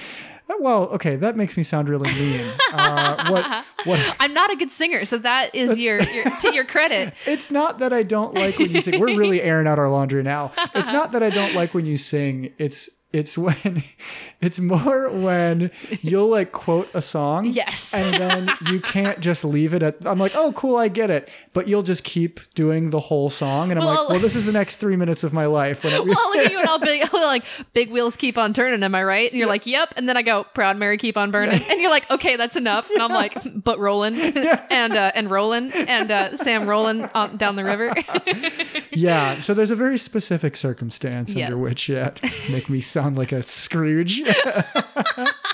Uh, 0.47 0.55
Well, 0.61 0.83
okay, 0.91 1.16
that 1.16 1.39
makes 1.39 1.57
me 1.57 1.62
sound 1.62 1.89
really 1.89 2.12
mean. 2.12 2.47
Uh, 2.70 3.31
what 3.31 3.64
what 3.87 4.16
I'm 4.20 4.35
not 4.35 4.53
a 4.53 4.57
good 4.57 4.70
singer, 4.70 5.07
so 5.07 5.16
that 5.16 5.55
is 5.55 5.79
your, 5.79 6.03
your 6.03 6.25
to 6.43 6.55
your 6.55 6.66
credit. 6.66 7.14
It's 7.27 7.51
not 7.51 7.79
that 7.79 7.95
I 7.95 8.03
don't 8.03 8.35
like 8.35 8.59
when 8.59 8.70
you 8.70 8.83
sing. 8.83 9.01
We're 9.01 9.16
really 9.16 9.41
airing 9.41 9.66
out 9.66 9.79
our 9.79 9.89
laundry 9.89 10.22
now. 10.22 10.53
It's 10.75 10.93
not 10.93 11.12
that 11.12 11.22
I 11.22 11.31
don't 11.31 11.55
like 11.55 11.72
when 11.72 11.87
you 11.87 11.97
sing. 11.97 12.53
It's 12.59 12.91
it's 13.15 13.39
when 13.39 13.83
it's 14.41 14.59
more 14.59 15.09
when 15.09 15.71
you'll 16.03 16.29
like 16.29 16.53
quote 16.53 16.89
a 16.95 17.01
song 17.01 17.47
Yes. 17.47 17.95
and 17.95 18.15
then 18.15 18.51
you 18.71 18.81
can't 18.81 19.21
just 19.21 19.45
leave 19.45 19.73
it 19.73 19.83
at 19.83 20.05
i'm 20.05 20.19
like 20.19 20.33
oh 20.35 20.53
cool 20.53 20.77
i 20.77 20.89
get 20.89 21.11
it 21.11 21.29
but 21.53 21.69
you'll 21.69 21.83
just 21.83 22.03
keep 22.05 22.41
doing 22.55 22.91
the 22.91 23.01
whole 23.01 23.31
song 23.31 23.71
and 23.71 23.79
i'm 23.79 23.87
Well, 23.87 24.03
like 24.03 24.11
well 24.11 24.19
this 24.19 24.35
is 24.37 24.45
the 24.47 24.53
next 24.53 24.77
three 24.77 24.97
minutes 24.97 25.23
of 25.23 25.33
my 25.33 25.47
life 25.47 25.85
when 25.85 25.93
well, 26.09 26.19
I'll 26.19 26.31
look 26.31 26.45
at 26.47 26.53
you 26.53 26.59
and 26.59 26.69
I'll 26.75 26.79
be 26.79 27.01
like, 27.12 27.45
big 27.73 27.91
wheels 27.91 28.17
keep 28.17 28.37
on 28.37 28.53
turning. 28.53 28.83
Am 28.83 28.95
I 28.95 29.05
right? 29.05 29.31
And 29.31 29.39
you're 29.39 29.49
like, 29.49 29.67
yep. 29.67 29.95
And 29.97 30.09
then 30.09 30.17
I 30.17 30.23
go, 30.23 30.45
proud 30.55 30.77
Mary 30.77 30.99
keep 30.99 31.17
on 31.17 31.31
burning. 31.31 31.61
And 31.71 31.81
you're 31.81 31.91
like, 31.91 32.11
okay, 32.11 32.37
that's 32.37 32.57
enough. 32.57 32.91
And 32.91 33.01
I'm 33.03 33.11
like, 33.12 33.37
but 33.55 33.79
rolling 33.79 34.17
and 34.17 34.93
uh, 34.97 35.12
and 35.15 35.31
rolling 35.31 35.71
and 35.73 36.11
uh, 36.11 36.37
Sam 36.37 36.67
rolling 36.69 37.05
on, 37.15 37.37
down 37.37 37.55
the 37.57 37.65
river. 37.65 37.95
yeah 38.93 39.39
so 39.39 39.55
there's 39.55 39.71
a 39.71 39.77
very 39.77 39.99
specific 39.99 40.57
circumstance 40.57 41.35
under 41.37 41.57
which 41.57 41.89
yeah 41.89 42.11
make 42.51 42.69
me 42.69 42.81
sound 43.05 43.19
like 43.19 43.33
a 43.33 43.43
scrooge 43.43 44.23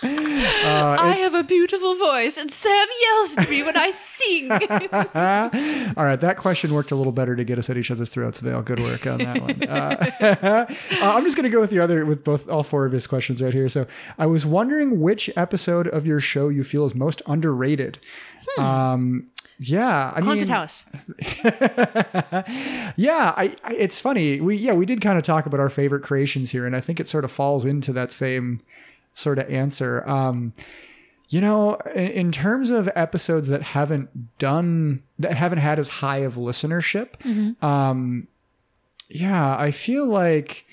I 0.03 1.17
have 1.21 1.35
a 1.35 1.43
beautiful 1.43 1.95
voice, 1.95 2.39
and 2.39 2.51
Sam 2.51 2.87
yells 3.03 3.37
at 3.37 3.51
me 3.51 3.63
when 3.63 3.77
I 3.77 3.91
sing. 3.91 4.51
All 5.97 6.05
right, 6.05 6.21
that 6.21 6.37
question 6.39 6.73
worked 6.73 6.91
a 6.91 6.95
little 6.95 7.13
better 7.13 7.37
to 7.37 7.45
get 7.45 7.59
us 7.59 7.69
at 7.69 7.77
each 7.77 7.91
other's 7.91 8.09
throats. 8.09 8.41
Vale, 8.41 8.63
good 8.63 8.81
work 8.81 9.07
on 9.07 9.19
that 9.19 9.43
one. 9.43 9.63
Uh, 9.63 10.11
uh, 10.21 10.67
I'm 11.03 11.25
just 11.25 11.37
going 11.37 11.45
to 11.45 11.51
go 11.51 11.61
with 11.61 11.71
the 11.71 11.81
other, 11.81 12.07
with 12.07 12.25
both 12.25 12.49
all 12.49 12.63
four 12.63 12.87
of 12.87 12.93
his 12.93 13.07
questions 13.07 13.43
right 13.43 13.53
here. 13.53 13.69
So, 13.69 13.87
I 14.19 14.27
was 14.27 14.47
wondering 14.47 15.01
which 15.01 15.29
episode 15.37 15.87
of 15.89 16.07
your 16.07 16.21
show 16.21 16.49
you 16.49 16.65
feel 16.65 16.87
is 16.87 16.95
most 16.95 17.21
underrated. 17.27 17.99
Um, 18.59 19.27
yeah, 19.63 20.11
I 20.17 20.21
mean, 20.21 20.27
Haunted 20.27 20.49
house. 20.49 20.87
yeah, 22.97 23.35
I, 23.37 23.55
I 23.63 23.75
it's 23.75 24.01
funny. 24.01 24.41
We 24.41 24.57
yeah, 24.57 24.73
we 24.73 24.87
did 24.87 25.03
kind 25.03 25.19
of 25.19 25.25
talk 25.25 25.45
about 25.45 25.61
our 25.61 25.69
favorite 25.69 26.03
creations 26.03 26.51
here, 26.51 26.65
and 26.65 26.75
I 26.75 26.81
think 26.81 26.99
it 26.99 27.09
sort 27.09 27.27
of 27.27 27.31
falls 27.31 27.67
into 27.67 27.93
that 27.93 28.11
same 28.11 28.63
sort 29.13 29.39
of 29.39 29.51
answer. 29.51 30.09
Um, 30.09 30.55
you 31.29 31.43
know, 31.43 31.75
in, 31.95 32.11
in 32.11 32.33
terms 32.33 32.71
of 32.71 32.89
episodes 32.97 33.49
that 33.49 33.63
haven't 33.63 34.39
done 34.39 35.03
that 35.19 35.35
haven't 35.35 35.59
had 35.59 35.79
as 35.79 35.89
high 35.89 36.19
of 36.19 36.37
listenership, 36.37 37.23
um, 37.63 38.29
yeah, 39.11 39.59
I 39.59 39.73
feel 39.73 40.07
like 40.07 40.65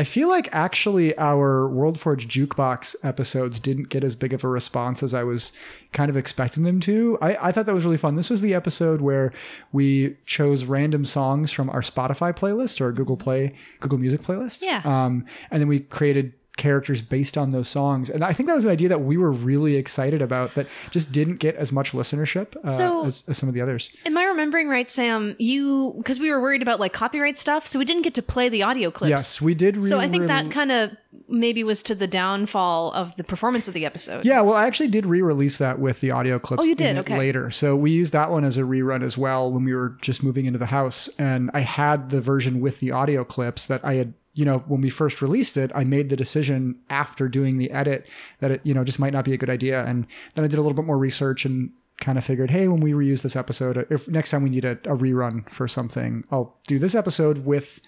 I 0.00 0.04
feel 0.04 0.30
like 0.30 0.48
actually 0.50 1.14
our 1.18 1.68
World 1.68 2.00
Forge 2.00 2.26
jukebox 2.26 2.96
episodes 3.02 3.60
didn't 3.60 3.90
get 3.90 4.02
as 4.02 4.16
big 4.16 4.32
of 4.32 4.42
a 4.42 4.48
response 4.48 5.02
as 5.02 5.12
I 5.12 5.24
was 5.24 5.52
kind 5.92 6.08
of 6.08 6.16
expecting 6.16 6.62
them 6.62 6.80
to. 6.80 7.18
I, 7.20 7.48
I 7.48 7.52
thought 7.52 7.66
that 7.66 7.74
was 7.74 7.84
really 7.84 7.98
fun. 7.98 8.14
This 8.14 8.30
was 8.30 8.40
the 8.40 8.54
episode 8.54 9.02
where 9.02 9.30
we 9.72 10.16
chose 10.24 10.64
random 10.64 11.04
songs 11.04 11.52
from 11.52 11.68
our 11.68 11.82
Spotify 11.82 12.34
playlist 12.34 12.80
or 12.80 12.92
Google 12.92 13.18
Play, 13.18 13.54
Google 13.80 13.98
Music 13.98 14.22
playlist. 14.22 14.62
Yeah. 14.62 14.80
Um, 14.86 15.26
and 15.50 15.60
then 15.60 15.68
we 15.68 15.80
created 15.80 16.32
characters 16.60 17.02
based 17.02 17.36
on 17.36 17.50
those 17.50 17.68
songs. 17.68 18.08
And 18.10 18.22
I 18.22 18.32
think 18.32 18.46
that 18.48 18.54
was 18.54 18.64
an 18.64 18.70
idea 18.70 18.88
that 18.90 19.00
we 19.00 19.16
were 19.16 19.32
really 19.32 19.74
excited 19.76 20.22
about 20.22 20.54
that 20.54 20.66
just 20.92 21.10
didn't 21.10 21.36
get 21.38 21.56
as 21.56 21.72
much 21.72 21.90
listenership 21.92 22.54
uh, 22.62 22.68
So- 22.68 23.06
as, 23.06 23.24
as 23.26 23.38
some 23.38 23.48
of 23.48 23.54
the 23.54 23.60
others. 23.60 23.90
Am 24.06 24.16
I 24.16 24.24
remembering 24.24 24.68
right, 24.68 24.88
Sam? 24.88 25.34
You 25.38 25.94
because 25.98 26.20
we 26.20 26.30
were 26.30 26.40
worried 26.40 26.62
about 26.62 26.78
like 26.78 26.92
copyright 26.92 27.36
stuff, 27.36 27.66
so 27.66 27.78
we 27.78 27.84
didn't 27.84 28.02
get 28.02 28.14
to 28.14 28.22
play 28.22 28.48
the 28.48 28.62
audio 28.62 28.90
clips. 28.90 29.10
Yes, 29.10 29.40
we 29.42 29.54
did. 29.54 29.76
Re- 29.76 29.82
So 29.82 29.98
I 29.98 30.06
think 30.06 30.22
re- 30.22 30.26
that 30.28 30.50
kind 30.50 30.70
of 30.70 30.90
maybe 31.28 31.64
was 31.64 31.82
to 31.84 31.94
the 31.94 32.06
downfall 32.06 32.92
of 32.92 33.16
the 33.16 33.24
performance 33.24 33.66
of 33.68 33.74
the 33.74 33.84
episode. 33.86 34.24
Yeah, 34.24 34.40
well, 34.42 34.54
I 34.54 34.66
actually 34.66 34.88
did 34.88 35.06
re-release 35.06 35.58
that 35.58 35.78
with 35.78 36.00
the 36.00 36.10
audio 36.12 36.38
clips. 36.38 36.62
Oh, 36.62 36.66
you 36.66 36.74
did? 36.74 36.98
Okay. 36.98 37.16
Later, 37.18 37.50
so 37.50 37.74
we 37.76 37.90
used 37.90 38.12
that 38.12 38.30
one 38.30 38.44
as 38.44 38.58
a 38.58 38.62
rerun 38.62 39.02
as 39.02 39.16
well 39.18 39.50
when 39.52 39.64
we 39.64 39.74
were 39.74 39.96
just 40.02 40.22
moving 40.22 40.44
into 40.46 40.58
the 40.58 40.66
house, 40.66 41.08
and 41.18 41.50
I 41.54 41.60
had 41.60 42.10
the 42.10 42.20
version 42.20 42.60
with 42.60 42.80
the 42.80 42.90
audio 42.92 43.24
clips 43.24 43.66
that 43.66 43.84
I 43.84 43.94
had. 43.94 44.14
You 44.32 44.44
know, 44.44 44.58
when 44.60 44.80
we 44.80 44.90
first 44.90 45.20
released 45.20 45.56
it, 45.56 45.70
I 45.74 45.84
made 45.84 46.08
the 46.08 46.16
decision 46.16 46.78
after 46.88 47.28
doing 47.28 47.58
the 47.58 47.70
edit 47.70 48.06
that 48.38 48.50
it, 48.50 48.60
you 48.62 48.74
know, 48.74 48.84
just 48.84 49.00
might 49.00 49.12
not 49.12 49.24
be 49.24 49.32
a 49.32 49.36
good 49.36 49.50
idea. 49.50 49.84
And 49.84 50.06
then 50.34 50.44
I 50.44 50.48
did 50.48 50.58
a 50.58 50.62
little 50.62 50.76
bit 50.76 50.84
more 50.84 50.98
research 50.98 51.44
and 51.44 51.72
kind 52.00 52.16
of 52.16 52.24
figured, 52.24 52.50
hey, 52.50 52.66
when 52.66 52.80
we 52.80 52.92
reuse 52.92 53.22
this 53.22 53.36
episode, 53.36 53.86
if 53.90 54.08
next 54.08 54.30
time 54.30 54.42
we 54.42 54.50
need 54.50 54.64
a, 54.64 54.72
a 54.72 54.96
rerun 54.96 55.48
for 55.48 55.68
something, 55.68 56.24
I'll 56.30 56.56
do 56.66 56.78
this 56.78 56.94
episode 56.94 57.44
with 57.44 57.80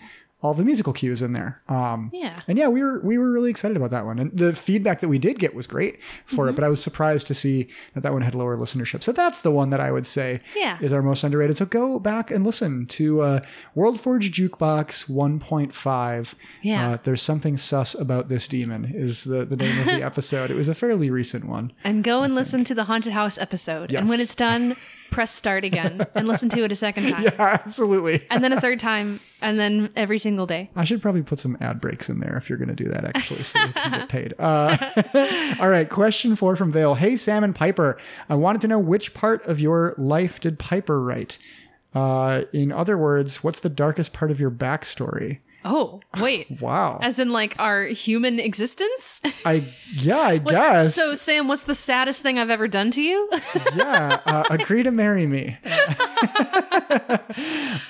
all 0.42 0.54
the 0.54 0.64
musical 0.64 0.92
cues 0.92 1.22
in 1.22 1.32
there. 1.32 1.60
Um, 1.68 2.10
Yeah. 2.12 2.36
and 2.48 2.58
yeah, 2.58 2.68
we 2.68 2.82
were 2.82 3.00
we 3.00 3.16
were 3.18 3.30
really 3.30 3.50
excited 3.50 3.76
about 3.76 3.90
that 3.90 4.04
one, 4.04 4.18
and 4.18 4.36
the 4.36 4.52
feedback 4.54 5.00
that 5.00 5.08
we 5.08 5.18
did 5.18 5.38
get 5.38 5.54
was 5.54 5.66
great 5.66 6.02
for 6.26 6.44
Mm-hmm. 6.44 6.48
it. 6.50 6.54
But 6.56 6.64
I 6.64 6.68
was 6.68 6.82
surprised 6.82 7.26
to 7.28 7.34
see 7.34 7.68
that 7.94 8.02
that 8.02 8.12
one 8.12 8.22
had 8.22 8.34
lower 8.34 8.56
listenership. 8.58 9.02
So 9.02 9.12
that's 9.12 9.42
the 9.42 9.50
one 9.52 9.70
that 9.70 9.80
I 9.80 9.90
would 9.92 10.06
say 10.06 10.40
Yeah. 10.56 10.78
is 10.80 10.92
our 10.92 11.02
most 11.02 11.22
underrated. 11.24 11.56
So 11.56 11.64
go 11.66 11.98
back 11.98 12.30
and 12.30 12.44
listen 12.44 12.86
to 12.86 13.20
uh, 13.22 13.40
World 13.74 14.00
Forge 14.00 14.30
Jukebox 14.32 15.08
1.5. 15.08 16.34
Yeah. 16.62 16.90
uh, 16.92 16.98
there's 17.02 17.22
something 17.22 17.56
sus 17.56 17.94
about 17.94 18.28
this 18.28 18.48
demon 18.48 18.84
is 18.84 19.24
the 19.24 19.44
the 19.44 19.56
name 19.56 19.78
of 19.80 19.86
the 19.86 20.02
episode. 20.10 20.50
It 20.50 20.56
was 20.56 20.68
a 20.68 20.74
fairly 20.74 21.10
recent 21.10 21.44
one. 21.46 21.72
And 21.84 22.02
go 22.04 22.22
and 22.22 22.34
listen 22.34 22.64
to 22.64 22.74
the 22.74 22.84
haunted 22.84 23.12
house 23.12 23.38
episode. 23.38 23.92
And 23.92 24.08
when 24.08 24.20
it's 24.20 24.34
done, 24.34 24.74
press 25.12 25.30
start 25.30 25.64
again 25.64 26.04
and 26.14 26.26
listen 26.26 26.48
to 26.48 26.64
it 26.64 26.72
a 26.72 26.74
second 26.74 27.08
time. 27.10 27.22
Yeah, 27.22 27.34
absolutely. 27.38 28.26
And 28.30 28.42
then 28.42 28.52
a 28.52 28.60
third 28.60 28.80
time, 28.80 29.20
and 29.40 29.58
then 29.58 29.90
every 29.94 30.18
single 30.18 30.46
day. 30.46 30.70
I 30.74 30.84
should 30.84 31.00
probably 31.00 31.22
put 31.22 31.38
some 31.38 31.56
ad 31.60 31.80
breaks 31.80 32.08
in 32.08 32.18
there 32.18 32.36
if 32.36 32.48
you're 32.48 32.58
going 32.58 32.74
to 32.74 32.74
do 32.74 32.88
that, 32.88 33.04
actually, 33.04 33.44
so 33.44 33.60
you 33.60 33.72
can 33.72 33.90
get 33.92 34.08
paid. 34.08 34.34
Uh, 34.38 34.76
all 35.60 35.68
right, 35.68 35.88
question 35.88 36.34
four 36.34 36.56
from 36.56 36.72
Vale. 36.72 36.94
Hey, 36.94 37.14
Sam 37.14 37.44
and 37.44 37.54
Piper. 37.54 37.98
I 38.28 38.34
wanted 38.34 38.62
to 38.62 38.68
know 38.68 38.78
which 38.78 39.14
part 39.14 39.46
of 39.46 39.60
your 39.60 39.94
life 39.98 40.40
did 40.40 40.58
Piper 40.58 41.00
write? 41.00 41.38
Uh, 41.94 42.42
in 42.52 42.72
other 42.72 42.96
words, 42.96 43.44
what's 43.44 43.60
the 43.60 43.68
darkest 43.68 44.12
part 44.12 44.30
of 44.30 44.40
your 44.40 44.50
backstory? 44.50 45.40
Oh, 45.64 46.00
wait. 46.20 46.48
Wow. 46.60 46.98
As 47.02 47.18
in, 47.18 47.32
like, 47.32 47.56
our 47.58 47.84
human 47.84 48.38
existence? 48.38 49.20
I 49.44 49.64
yeah, 49.96 50.18
I 50.18 50.38
guess. 50.38 50.94
So, 50.94 51.14
Sam, 51.14 51.48
what's 51.48 51.64
the 51.64 51.74
saddest 51.74 52.22
thing 52.22 52.38
I've 52.38 52.50
ever 52.50 52.68
done 52.68 52.90
to 52.92 53.02
you? 53.02 53.28
yeah, 53.76 54.20
uh, 54.26 54.44
agree 54.50 54.82
to 54.82 54.90
marry 54.90 55.26
me. 55.26 55.56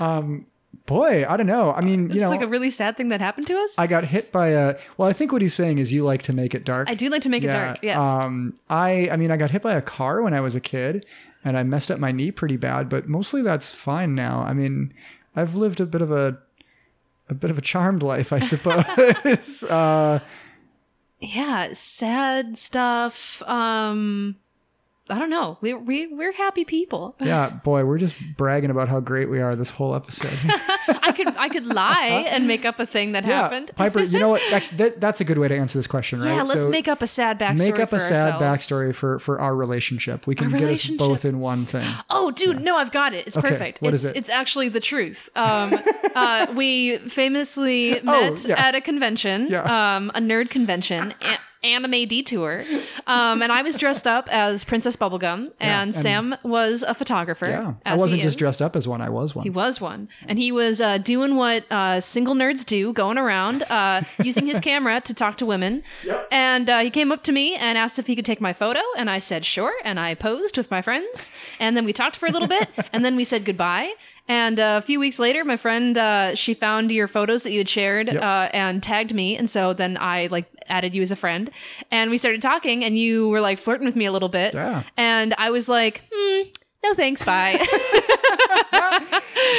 um, 0.01 0.47
boy, 0.87 1.27
I 1.29 1.37
don't 1.37 1.47
know. 1.47 1.73
I 1.73 1.81
mean, 1.81 2.11
you 2.11 2.21
know. 2.21 2.31
Like 2.31 2.43
a 2.43 2.47
really 2.49 2.71
sad 2.71 2.97
thing 2.97 3.09
that 3.09 3.21
happened 3.21 3.47
to 3.49 3.59
us. 3.59 3.79
I, 3.79 3.85
I 3.85 3.87
got 3.87 4.05
hit 4.05 4.33
by 4.33 4.49
a. 4.49 4.77
Well, 4.97 5.09
I 5.09 5.13
think 5.13 5.33
what 5.33 5.43
he's 5.43 5.55
saying 5.55 5.79
is 5.79 5.93
you 5.93 6.05
like 6.05 6.23
to 6.23 6.33
make 6.33 6.55
it 6.55 6.65
dark. 6.65 6.89
I 6.89 6.95
do 6.95 7.09
like 7.09 7.23
to 7.23 7.29
make 7.29 7.45
it 7.45 7.51
dark. 7.51 7.79
Yes. 7.83 7.97
Um, 8.03 8.55
I 8.71 9.09
I 9.11 9.17
mean, 9.17 9.31
I 9.31 9.37
got 9.37 9.51
hit 9.51 9.63
by 9.63 9.75
a 9.75 9.83
car 9.83 10.23
when 10.23 10.35
I 10.35 10.41
was 10.41 10.57
a 10.57 10.61
kid, 10.61 11.05
and 11.45 11.57
I 11.57 11.63
messed 11.63 11.91
up 11.91 11.99
my 11.99 12.13
knee 12.13 12.31
pretty 12.31 12.57
bad. 12.57 12.89
But 12.89 13.09
mostly 13.09 13.43
that's 13.43 13.71
fine 13.71 14.15
now. 14.15 14.41
I 14.43 14.53
mean, 14.53 14.93
I've 15.37 15.55
lived 15.55 15.81
a 15.81 15.87
bit 15.87 16.03
of 16.03 16.11
a 16.11 16.39
a 17.29 17.35
bit 17.35 17.51
of 17.51 17.59
a 17.59 17.63
charmed 17.63 18.03
life, 18.03 18.33
I 18.33 18.39
suppose. 18.41 19.65
uh, 19.65 20.21
yeah, 21.21 21.69
sad 21.73 22.59
stuff. 22.59 23.43
Um, 23.43 24.37
I 25.11 25.19
don't 25.19 25.31
know. 25.31 25.59
We 25.61 25.75
we 25.75 26.07
we're 26.07 26.33
happy 26.33 26.65
people. 26.65 27.17
yeah, 27.21 27.51
boy, 27.51 27.85
we're 27.85 27.99
just 27.99 28.15
bragging 28.37 28.71
about 28.71 28.89
how 28.89 29.01
great 29.01 29.29
we 29.29 29.41
are 29.41 29.55
this 29.57 29.69
whole 29.71 29.97
episode. 29.97 30.31
I 31.03 31.13
could 31.15 31.27
I 31.37 31.49
could 31.49 31.67
lie 31.67 32.25
and 32.31 32.47
make 32.47 32.65
up 32.65 32.79
a 32.79 32.87
thing 32.87 33.13
that 33.13 33.25
yeah, 33.27 33.43
happened. 33.43 33.73
Piper. 33.75 34.01
You 34.01 34.21
know 34.21 34.29
what? 34.31 34.43
Actually, 34.53 34.77
that, 34.79 35.01
that's 35.01 35.21
a 35.21 35.25
good 35.25 35.39
way 35.39 35.49
to 35.49 35.57
answer 35.57 35.77
this 35.79 35.89
question, 35.89 36.21
right? 36.21 36.37
Yeah, 36.37 36.43
let's 36.45 36.63
So 36.63 36.69
make 36.69 36.87
up 36.87 37.03
a 37.03 37.09
sad 37.09 37.39
backstory. 37.39 37.59
make 37.59 37.79
up 37.81 37.91
for 37.91 37.97
a 37.97 38.01
sad 38.01 38.35
ourselves. 38.35 38.45
backstory 38.69 38.95
for 38.95 39.19
for 39.19 39.41
our 39.41 39.57
relationship. 39.57 40.27
We 40.29 40.37
can 40.37 40.53
Our 40.53 40.59
get 40.61 40.71
us 40.71 40.87
both 40.89 41.25
in 41.25 41.41
one 41.41 41.65
thing. 41.65 41.87
Oh, 42.15 42.31
dude, 42.31 42.61
no, 42.61 42.77
I've 42.77 42.93
got 42.93 43.15
it. 43.15 43.27
It's 43.27 43.37
Okay, 43.37 43.49
perfect. 43.49 43.83
what 43.83 43.95
it's 43.95 44.05
is 44.05 44.11
it? 44.11 44.17
it's 44.17 44.29
actually 44.31 44.69
the 44.69 44.81
truth. 44.81 45.29
Um, 45.35 45.75
uh, 46.15 46.47
we 46.55 46.99
famously 46.99 48.01
met 48.03 48.45
Oh, 48.45 48.49
yeah. 48.49 48.55
at 48.69 48.75
a 48.77 48.81
convention, 48.81 49.47
Yeah. 49.49 49.97
um, 49.97 50.11
a 50.15 50.21
nerd 50.21 50.51
convention. 50.51 51.15
A- 51.23 51.39
Anime 51.65 52.07
detour, 52.09 52.65
um, 53.07 53.41
and 53.41 53.53
I 53.53 53.63
was 53.63 53.77
dressed 53.77 54.07
up 54.07 54.29
as 54.33 54.65
Princess 54.65 54.97
Bubblegum, 54.97 55.47
and, 55.49 55.55
and- 55.61 55.95
Sam 55.95 56.35
was 56.43 56.83
a 56.83 56.93
photographer. 56.93 57.47
Yeah, 57.47 57.75
I 57.87 57.95
as 57.95 58.01
he 58.01 58.05
wasn't 58.05 58.23
just 58.23 58.39
dressed 58.39 58.61
up 58.61 58.75
as 58.75 58.89
one. 58.89 59.01
I 59.01 59.09
was 59.11 59.35
one. 59.35 59.45
He 59.45 59.51
was 59.51 59.81
one, 59.81 60.09
and 60.27 60.39
he 60.39 60.51
was 60.51 60.81
uh, 60.81 60.99
doing 60.99 61.37
what 61.37 61.65
uh, 61.71 62.01
single 62.01 62.35
nerds 62.35 62.65
do, 62.65 62.93
going 62.93 63.17
around 63.17 63.63
uh, 63.71 64.03
using 64.25 64.47
his 64.47 64.59
camera 64.59 65.01
to 65.03 65.15
talk 65.15 65.37
to 65.37 65.47
women. 65.47 65.83
And 66.33 66.69
uh, 66.69 66.81
he 66.81 66.91
came 66.91 67.13
up 67.13 67.23
to 67.25 67.33
me 67.33 67.55
and 67.55 67.79
asked 67.79 67.99
if 67.99 68.07
he 68.09 68.17
could 68.17 68.25
take 68.25 68.41
my 68.41 68.53
photo, 68.53 68.81
and 68.97 69.09
I 69.09 69.21
said 69.21 69.45
sure, 69.45 69.73
and 69.85 70.01
I 70.01 70.15
posed 70.15 70.57
with 70.57 70.71
my 70.71 70.83
friends, 70.83 71.31
and 71.61 71.77
then 71.77 71.85
we 71.85 71.93
talked 71.93 72.17
for 72.17 72.27
a 72.27 72.33
little 72.33 72.49
bit, 72.49 72.69
and 72.93 73.05
then 73.05 73.15
we 73.17 73.25
said 73.25 73.45
goodbye. 73.45 73.93
And 74.29 74.59
uh, 74.61 74.77
a 74.79 74.83
few 74.83 75.01
weeks 75.01 75.19
later, 75.19 75.45
my 75.45 75.57
friend 75.57 75.99
uh, 75.99 76.35
she 76.35 76.55
found 76.55 76.91
your 76.93 77.09
photos 77.09 77.43
that 77.43 77.51
you 77.51 77.59
had 77.59 77.69
shared 77.69 78.09
uh, 78.09 78.49
and 78.55 78.83
tagged 78.83 79.13
me, 79.15 79.37
and 79.37 79.51
so 79.51 79.73
then 79.73 79.99
I 80.01 80.29
like 80.31 80.47
added 80.69 80.95
you 80.95 81.03
as 81.03 81.11
a 81.11 81.17
friend, 81.17 81.51
and 81.91 82.11
we 82.11 82.17
started 82.19 82.41
talking, 82.41 82.85
and 82.85 82.97
you 82.97 83.29
were 83.29 83.41
like 83.41 83.59
flirting 83.59 83.85
with 83.85 83.97
me 83.97 84.05
a 84.07 84.13
little 84.13 84.29
bit, 84.29 84.55
Yeah. 84.55 84.85
and 84.97 85.35
I 85.39 85.51
was 85.51 85.69
like, 85.69 86.03
hmm, 86.13 86.43
no 86.85 86.95
thanks, 86.95 87.23
bye. 87.23 87.53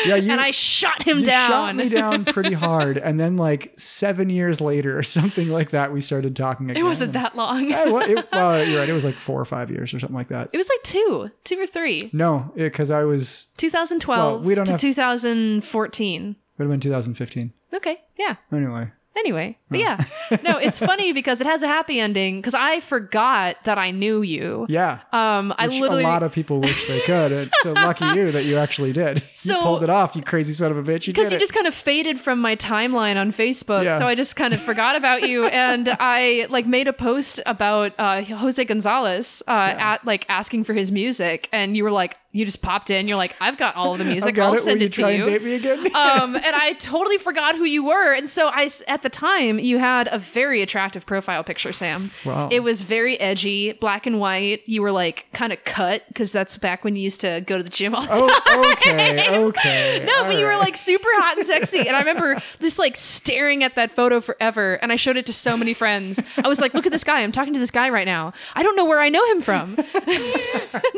yeah, 0.06 0.16
you, 0.16 0.32
and 0.32 0.42
I 0.42 0.52
shot 0.52 1.04
him 1.04 1.22
down. 1.24 1.50
shot 1.50 1.76
me 1.76 1.90
down 1.90 2.26
pretty 2.34 2.54
hard, 2.54 2.98
and 2.98 3.20
then 3.20 3.38
like 3.38 3.74
seven 3.78 4.30
years 4.30 4.60
later 4.62 4.98
or 4.98 5.04
something 5.04 5.50
like 5.50 5.72
that, 5.72 5.92
we 5.94 6.02
started 6.02 6.36
talking 6.36 6.70
again. 6.70 6.82
It 6.82 6.86
wasn't 6.86 7.14
that 7.14 7.36
long. 7.36 7.70
Yeah, 7.70 7.86
well, 7.90 8.10
it, 8.10 8.28
well, 8.34 8.64
you're 8.66 8.80
right. 8.80 8.90
It 8.90 8.94
was 8.94 9.06
like 9.06 9.16
four 9.16 9.40
or 9.40 9.46
five 9.46 9.70
years 9.72 9.94
or 9.94 10.00
something 10.00 10.16
like 10.16 10.28
that. 10.30 10.50
It 10.54 10.58
was 10.58 10.70
like 10.70 10.84
two, 10.84 11.30
two 11.44 11.60
or 11.60 11.66
three. 11.66 12.10
No, 12.14 12.52
because 12.56 12.92
I 12.92 13.04
was 13.04 13.48
2012 13.58 14.42
Well, 14.42 14.48
we 14.48 14.56
don't 14.56 14.66
to 14.66 14.72
have- 14.74 14.82
2014. 14.82 16.36
would 16.58 16.64
have 16.64 16.72
been 16.72 16.80
2015. 16.80 17.54
Okay, 17.74 18.02
yeah. 18.18 18.36
Anyway, 18.52 18.92
Anyway, 19.16 19.58
but 19.74 19.80
yeah, 19.82 20.40
no, 20.44 20.58
it's 20.58 20.80
funny 20.92 21.12
because 21.14 21.42
it 21.42 21.48
has 21.48 21.62
a 21.64 21.68
happy 21.68 22.00
ending. 22.00 22.38
Because 22.40 22.54
I 22.54 22.80
forgot 22.80 23.58
that 23.66 23.78
I 23.78 23.92
knew 23.92 24.22
you. 24.22 24.66
Yeah. 24.70 25.00
Um, 25.12 25.54
I 25.58 25.68
Which 25.68 25.80
literally 25.80 26.04
a 26.04 26.08
lot 26.08 26.24
of 26.24 26.32
people 26.32 26.60
wish 26.62 26.88
they 26.88 27.00
could. 27.06 27.32
And 27.32 27.52
so 27.62 27.74
lucky 27.74 28.06
you 28.06 28.32
that 28.32 28.46
you 28.46 28.58
actually 28.58 28.94
did. 28.94 29.22
So- 29.36 29.56
you 29.56 29.62
pulled 29.62 29.84
it 29.84 29.90
off, 29.90 30.16
you 30.16 30.22
crazy 30.22 30.54
son 30.54 30.72
of 30.72 30.78
a 30.78 30.84
bitch. 30.84 31.08
You 31.08 31.14
because 31.14 31.30
did 31.30 31.36
you 31.36 31.40
just 31.40 31.54
kind 31.54 31.68
of 31.68 31.74
faded 31.74 32.20
from 32.20 32.40
my 32.40 32.56
timeline 32.56 33.18
on 33.20 33.32
Facebook, 33.32 33.84
Yeah. 33.84 33.98
so 33.98 34.08
I 34.08 34.16
just 34.16 34.36
kind 34.36 34.54
of 34.54 34.62
forgot 34.62 34.96
about 34.96 35.28
you, 35.28 35.46
and 35.48 35.90
I 36.00 36.48
like 36.50 36.66
made 36.66 36.88
a 36.88 36.94
post 36.94 37.42
about 37.46 37.94
uh, 37.98 38.22
Jose 38.24 38.64
Gonzalez 38.64 39.42
uh, 39.48 39.52
at 39.78 40.06
like 40.06 40.26
asking 40.30 40.64
for 40.66 40.74
his 40.74 40.92
music, 40.92 41.50
and 41.52 41.76
you 41.76 41.84
were 41.84 41.92
like, 41.92 42.18
you 42.36 42.46
just 42.46 42.64
popped 42.64 42.90
in, 42.90 43.08
you're 43.08 43.18
like, 43.18 43.36
I've 43.40 43.58
got 43.58 43.76
all 43.76 43.94
of 43.94 44.00
the 44.00 44.06
music, 44.06 44.38
I'll 44.40 44.56
it. 44.56 44.60
send 44.60 44.78
Will 44.78 44.82
you 44.82 44.88
it 44.88 44.94
try 44.94 45.18
to 45.18 45.24
and 45.24 45.26
date 45.26 45.44
me 45.44 45.54
again? 45.56 45.80
um, 45.96 46.36
and 46.36 46.56
I 46.56 46.74
totally 46.80 47.18
forgot 47.20 47.56
who 47.56 47.64
you 47.64 47.86
were. 47.86 48.14
And 48.14 48.28
so 48.30 48.48
I 48.52 48.70
at 48.88 49.04
the 49.04 49.10
time, 49.10 49.60
you 49.64 49.80
had 49.80 50.10
a 50.12 50.20
very 50.20 50.62
attractive 50.62 51.06
profile 51.06 51.44
picture, 51.44 51.72
Sam. 51.74 52.12
Wow. 52.26 52.50
It 52.52 52.62
was 52.62 52.82
very 52.82 53.20
edgy, 53.20 53.74
black 53.74 54.06
and 54.06 54.20
white. 54.20 54.62
You 54.68 54.82
were 54.82 54.92
like 54.92 55.26
kind 55.34 55.54
of 55.54 55.64
cut 55.64 56.04
because 56.10 56.32
that's 56.32 56.58
back 56.58 56.84
when 56.84 56.96
you 56.96 57.02
used 57.02 57.22
to 57.22 57.42
go 57.48 57.58
to 57.58 57.64
the 57.64 57.70
gym 57.70 57.96
all 57.96 58.02
the 58.04 58.08
time. 58.08 58.30
oh, 58.48 58.72
okay, 58.74 59.38
okay. 59.38 60.04
No, 60.06 60.24
but 60.26 60.38
you 60.38 60.46
were 60.46 60.58
like 60.58 60.76
super 60.78 61.08
hot 61.14 61.38
and 61.38 61.48
sexy. 61.48 61.80
And 61.80 61.96
I 61.96 62.00
remember 62.06 62.42
just 62.60 62.78
like 62.80 62.96
staring 62.98 63.64
at 63.64 63.76
that 63.76 63.92
photo 63.92 64.20
forever. 64.20 64.76
And 64.76 64.92
I 64.92 64.96
showed 64.98 65.18
it 65.18 65.26
to 65.28 65.34
so 65.34 65.56
many 65.58 65.74
friends. 65.74 66.22
I 66.44 66.48
was 66.48 66.60
like, 66.60 66.74
look 66.74 66.86
at 66.86 66.92
this 66.92 67.04
guy. 67.04 67.22
I'm 67.22 67.32
talking 67.32 67.54
to 67.54 67.60
this 67.60 67.72
guy 67.72 67.90
right 67.90 68.06
now. 68.06 68.34
I 68.56 68.64
don't 68.64 68.76
know 68.76 68.86
where 68.86 69.00
I 69.00 69.10
know 69.10 69.26
him 69.32 69.42
from. 69.42 69.78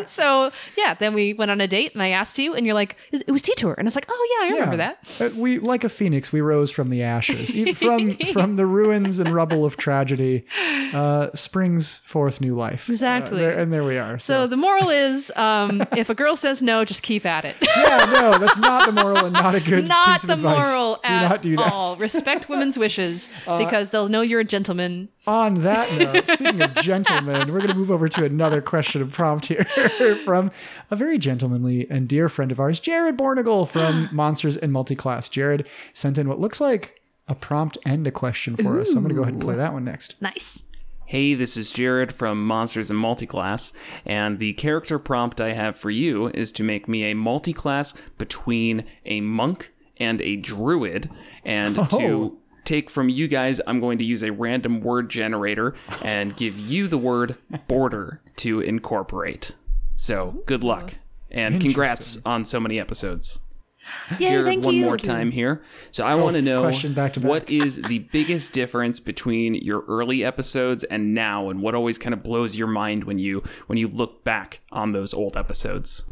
So, 0.05 0.51
yeah, 0.78 0.93
then 0.93 1.13
we 1.13 1.34
went 1.34 1.51
on 1.51 1.61
a 1.61 1.68
date 1.68 1.93
and 1.93 2.01
I 2.03 2.09
asked 2.09 2.38
you, 2.38 2.53
and 2.53 2.66
you're 2.66 2.76
like, 2.76 2.95
it 3.11 3.32
was 3.32 3.41
Detour. 3.41 3.74
And 3.78 3.86
I 3.86 3.88
was 3.88 3.95
like, 3.95 4.05
oh, 4.09 4.28
yeah, 4.39 4.45
I 4.45 4.49
remember 4.53 4.78
Yeah. 4.78 4.93
that. 5.18 5.34
Uh, 5.34 5.36
we 5.36 5.59
like 5.59 5.84
a 5.84 5.89
phoenix, 5.89 6.32
we 6.32 6.41
rose 6.41 6.70
from 6.72 6.89
the 6.89 7.01
ashes, 7.03 7.55
E- 7.55 7.74
from 7.74 8.55
from 8.56 8.58
the 8.58 8.66
ruins 8.66 9.20
and 9.20 9.34
rubble 9.36 9.66
of 9.66 9.76
tragedy. 9.78 10.45
Uh, 10.93 11.30
springs 11.34 11.95
forth 11.95 12.39
new 12.39 12.56
life. 12.56 12.89
Uh, 12.89 12.93
Exactly. 12.93 13.39
there- 13.39 13.58
and 13.60 13.74
there 13.74 13.84
we 13.84 13.97
are. 13.97 14.18
So 14.18 14.47
the 14.47 14.56
moral 14.56 14.89
is, 14.89 15.32
um, 15.36 15.84
if 15.97 16.10
a 16.10 16.16
girl 16.16 16.36
says 16.38 16.62
no, 16.62 16.86
just 16.86 17.03
keep 17.03 17.26
at 17.26 17.43
it. 17.43 17.56
yeah, 17.78 18.06
no, 18.14 18.38
that's 18.38 18.58
not 18.58 18.86
the 18.86 18.91
moral 18.93 19.26
and 19.26 19.34
not 19.34 19.56
a 19.56 19.60
good 19.60 19.88
not 19.88 20.14
piece 20.14 20.24
of 20.24 20.28
the 20.28 20.34
advice. 20.36 20.66
moral 20.66 20.95
Do 21.03 21.14
at 21.14 21.30
not 21.30 21.41
do 21.41 21.56
that. 21.58 21.68
Uh, 21.72 21.76
all. 21.76 21.95
Respect 21.97 22.47
women's 22.47 22.78
wishes 22.78 23.28
because 23.58 23.91
they'll 23.91 24.08
know 24.10 24.22
you're 24.22 24.39
a 24.39 24.45
gentleman. 24.45 25.10
On 25.28 25.56
that 25.56 25.91
note, 25.99 26.28
speaking 26.28 26.62
of 26.62 26.76
gentlemen, 26.76 27.51
we're 27.51 27.60
going 27.60 27.70
to 27.70 27.74
move 27.76 27.91
over 27.91 28.08
to 28.08 28.24
another 28.24 28.62
question 28.62 29.01
and 29.01 29.12
prompt 29.12 29.47
here 29.47 29.66
from 30.24 30.51
a 30.91 30.95
very 30.95 31.18
gentlemanly 31.18 31.88
and 31.89 32.08
dear 32.08 32.30
friend 32.30 32.51
of 32.51 32.60
ours, 32.60 32.80
Jared 32.80 33.18
Bornigal 33.18 33.68
from 33.68 34.08
Monsters 34.16 34.56
and 34.56 34.72
Multiclass. 34.72 35.30
Jared 35.30 35.68
sent 35.93 36.18
in 36.18 36.30
what 36.30 36.39
looks 36.39 36.62
like 36.62 37.01
a 37.28 37.36
prompt 37.36 37.78
and 37.86 38.05
a 38.07 38.11
question 38.11 38.55
for 38.55 38.80
us. 38.80 38.91
So 38.91 38.97
I'm 38.97 39.03
going 39.03 39.09
to 39.09 39.15
go 39.15 39.21
ahead 39.21 39.34
and 39.34 39.41
play 39.41 39.55
that 39.55 39.73
one 39.73 39.84
next. 39.86 40.15
Nice. 40.21 40.63
Hey, 41.07 41.36
this 41.36 41.55
is 41.55 41.71
Jared 41.71 42.11
from 42.11 42.45
Monsters 42.45 42.89
and 42.89 42.99
Multiclass, 42.99 43.73
and 44.05 44.39
the 44.39 44.53
character 44.53 44.97
prompt 44.97 45.39
I 45.39 45.53
have 45.53 45.76
for 45.76 45.91
you 45.91 46.28
is 46.30 46.51
to 46.53 46.63
make 46.63 46.88
me 46.88 47.03
a 47.03 47.13
multiclass 47.13 47.95
between 48.17 48.86
a 49.05 49.21
monk 49.21 49.71
and 49.97 50.19
a 50.21 50.36
druid, 50.36 51.09
and 51.43 51.78
Oh. 51.91 51.99
to 51.99 52.38
take 52.63 52.89
from 52.89 53.07
you 53.09 53.28
guys, 53.28 53.61
I'm 53.67 53.80
going 53.80 53.99
to 53.99 54.03
use 54.03 54.23
a 54.23 54.32
random 54.32 54.82
word 54.82 55.09
generator 55.09 55.76
and 56.03 56.36
give 56.36 56.57
you 56.57 56.88
the 56.88 56.97
word 56.97 57.38
border 57.67 58.21
to 58.38 58.59
incorporate. 58.61 59.51
So, 59.95 60.41
good 60.47 60.63
luck, 60.63 60.95
and 61.30 61.61
congrats 61.61 62.17
on 62.26 62.45
so 62.45 62.59
many 62.59 62.80
episodes. 62.80 63.39
Yeah, 64.20 64.30
Jared, 64.30 64.46
thank 64.46 64.66
one 64.66 64.76
you. 64.76 64.86
more 64.86 64.98
time 64.98 65.32
here. 65.32 65.62
So 65.92 66.06
I 66.06 66.16
want 66.16 66.36
to 66.36 66.42
know 66.42 66.62
question 66.62 66.94
back 66.94 67.14
to 67.14 67.20
back. 67.20 67.30
what 67.30 67.50
is 67.50 67.82
the 67.82 68.00
biggest 68.00 68.54
difference 68.54 69.00
between 69.00 69.56
your 69.56 69.84
early 69.88 70.24
episodes 70.24 70.84
and 70.86 71.14
now, 71.14 71.50
and 71.50 71.62
what 71.62 71.76
always 71.76 71.98
kind 71.98 72.14
of 72.14 72.22
blows 72.24 72.58
your 72.58 72.68
mind 72.68 73.04
when 73.06 73.20
you 73.20 73.44
when 73.68 73.78
you 73.78 73.88
look 73.88 74.24
back 74.24 74.62
on 74.72 74.92
those 74.92 75.14
old 75.14 75.36
episodes. 75.38 76.04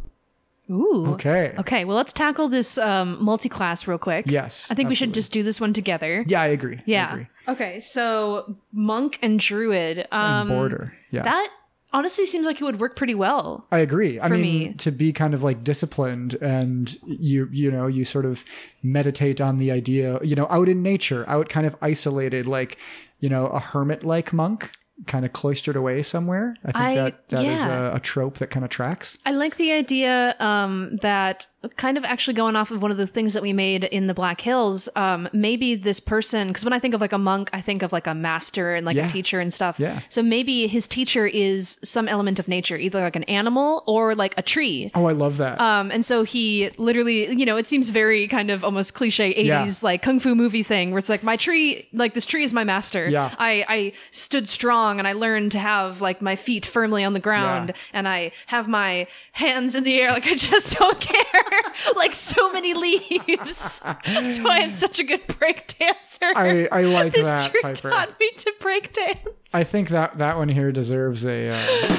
Ooh. 0.71 1.07
Okay. 1.13 1.53
Okay, 1.59 1.83
well, 1.85 1.97
let's 1.97 2.13
tackle 2.13 2.47
this 2.47 2.77
um, 2.77 3.17
multi-class 3.21 3.85
real 3.85 3.97
quick. 3.97 4.25
Yes, 4.27 4.71
I 4.71 4.75
think 4.75 4.87
we 4.87 4.95
should 4.95 5.13
just 5.13 5.31
do 5.33 5.43
this 5.43 5.59
one 5.59 5.73
together. 5.73 6.23
Yeah, 6.27 6.41
I 6.41 6.47
agree. 6.47 6.77
I 6.77 6.83
Yeah. 6.85 7.11
agree. 7.13 7.27
Okay, 7.49 7.79
so 7.81 8.55
monk 8.71 9.19
and 9.21 9.37
druid. 9.39 10.07
Um, 10.11 10.47
Border. 10.47 10.95
Yeah. 11.11 11.23
That 11.23 11.49
honestly 11.93 12.25
seems 12.25 12.45
like 12.45 12.59
it 12.59 12.63
would 12.63 12.79
work 12.79 12.95
pretty 12.95 13.15
well. 13.15 13.65
I 13.71 13.79
agree. 13.79 14.19
I 14.19 14.27
mean, 14.27 14.41
me. 14.41 14.73
to 14.73 14.91
be 14.91 15.13
kind 15.13 15.33
of 15.33 15.43
like 15.43 15.63
disciplined 15.63 16.35
and 16.41 16.93
you, 17.05 17.47
you 17.51 17.71
know, 17.71 17.87
you 17.87 18.03
sort 18.03 18.25
of 18.25 18.43
meditate 18.81 19.39
on 19.39 19.57
the 19.59 19.71
idea, 19.71 20.19
you 20.23 20.35
know, 20.35 20.47
out 20.49 20.67
in 20.67 20.81
nature, 20.81 21.23
out 21.29 21.49
kind 21.49 21.65
of 21.65 21.75
isolated, 21.81 22.47
like, 22.47 22.77
you 23.19 23.29
know, 23.29 23.47
a 23.47 23.59
hermit 23.59 24.03
like 24.03 24.33
monk, 24.33 24.71
kind 25.07 25.25
of 25.25 25.33
cloistered 25.33 25.75
away 25.75 26.01
somewhere. 26.01 26.55
I 26.65 26.71
think 26.71 26.83
I- 26.83 26.95
that 26.95 27.29
that 27.29 27.39
is 27.39 27.61
yeah. 27.61 27.91
a, 27.91 27.95
a 27.95 27.99
trope 27.99 28.37
that 28.37 28.47
kind 28.49 28.63
of 28.63 28.69
tracks. 28.69 29.17
I 29.25 29.31
like 29.31 29.57
the 29.57 29.71
idea 29.71 30.35
um, 30.39 30.97
that 30.97 31.47
kind 31.77 31.97
of 31.97 32.03
actually 32.03 32.33
going 32.33 32.55
off 32.55 32.71
of 32.71 32.81
one 32.81 32.91
of 32.91 32.97
the 32.97 33.07
things 33.07 33.33
that 33.33 33.41
we 33.43 33.53
made 33.53 33.85
in 33.85 34.07
the 34.07 34.13
Black 34.13 34.41
Hills. 34.41 34.89
Um, 34.95 35.29
maybe 35.31 35.75
this 35.75 35.99
person, 35.99 36.49
because 36.49 36.65
when 36.65 36.73
I 36.73 36.79
think 36.79 36.93
of 36.93 37.01
like 37.01 37.13
a 37.13 37.17
monk, 37.17 37.49
I 37.53 37.61
think 37.61 37.81
of 37.83 37.91
like 37.93 38.05
a 38.07 38.13
master 38.13 38.75
and 38.75 38.85
like 38.85 38.97
Yeah. 38.97 39.05
a 39.05 39.09
teacher 39.09 39.39
and 39.39 39.53
stuff. 39.53 39.79
Yeah. 39.79 40.01
So 40.09 40.21
maybe 40.21 40.67
his 40.67 40.87
teacher 40.87 41.25
is 41.25 41.77
some 41.83 42.07
element 42.07 42.39
of 42.39 42.47
nature, 42.47 42.75
either 42.77 42.99
like 42.99 43.15
an 43.15 43.23
animal 43.25 43.83
or 43.87 44.13
like 44.15 44.33
a 44.37 44.41
tree. 44.41 44.91
Oh, 44.93 45.05
I 45.05 45.13
love 45.13 45.37
that. 45.37 45.59
Um, 45.61 45.89
and 45.91 46.05
so 46.05 46.23
he 46.23 46.69
literally, 46.77 47.33
you 47.33 47.45
know, 47.45 47.55
it 47.57 47.67
seems 47.67 47.89
very 47.91 48.27
kind 48.27 48.51
of 48.51 48.63
almost 48.63 48.93
cliche 48.93 49.33
80s 49.33 49.45
Yeah. 49.45 49.69
like 49.81 50.01
kung 50.01 50.19
fu 50.19 50.35
movie 50.35 50.63
thing 50.63 50.91
where 50.91 50.99
it's 50.99 51.09
like 51.09 51.23
my 51.23 51.37
tree, 51.37 51.87
like 51.93 52.13
this 52.13 52.25
tree 52.25 52.43
is 52.43 52.53
my 52.53 52.63
master. 52.65 53.09
Yeah. 53.09 53.33
I, 53.37 53.65
I 53.69 53.91
stood 54.11 54.49
strong 54.49 54.99
and 54.99 55.07
I 55.07 55.13
learned 55.13 55.51
to 55.53 55.59
have 55.59 56.01
like 56.01 56.21
my 56.21 56.35
feet 56.35 56.65
firmly 56.65 57.03
on 57.03 57.13
the 57.13 57.19
ground 57.21 57.69
Yeah. 57.69 57.81
and 57.93 58.07
I 58.07 58.31
have 58.47 58.67
my 58.67 59.07
hands 59.31 59.75
in 59.75 59.83
the 59.83 59.99
air 60.01 60.11
like 60.11 60.27
I 60.27 60.35
just 60.35 60.77
don't 60.77 60.99
care. 60.99 61.41
like 61.95 62.13
so 62.15 62.51
many 62.51 62.73
leaves. 62.73 63.79
That's 64.05 64.39
why 64.39 64.59
I'm 64.59 64.69
such 64.69 64.99
a 64.99 65.03
good 65.03 65.25
break 65.39 65.67
dancer. 65.77 66.31
I, 66.35 66.67
I 66.71 66.81
like 66.83 67.13
this 67.13 67.25
that, 67.27 67.49
tree 67.51 67.61
Piper. 67.61 67.89
taught 67.89 68.19
me 68.19 68.29
to 68.37 68.53
break 68.59 68.93
dance. 68.93 69.19
I 69.53 69.63
think 69.63 69.89
that 69.89 70.17
that 70.17 70.37
one 70.37 70.49
here 70.49 70.71
deserves 70.71 71.25
a. 71.25 71.49
Uh, 71.49 71.97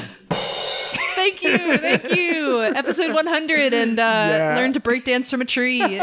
Thank 1.14 1.42
you, 1.42 1.78
thank 1.78 2.10
you. 2.14 2.62
Episode 2.62 3.14
100 3.14 3.72
and 3.72 3.98
uh, 3.98 4.02
Yeah. 4.02 4.56
learn 4.56 4.72
to 4.74 4.80
break 4.80 5.04
dance 5.04 5.30
from 5.30 5.40
a 5.40 5.44
tree. 5.46 5.78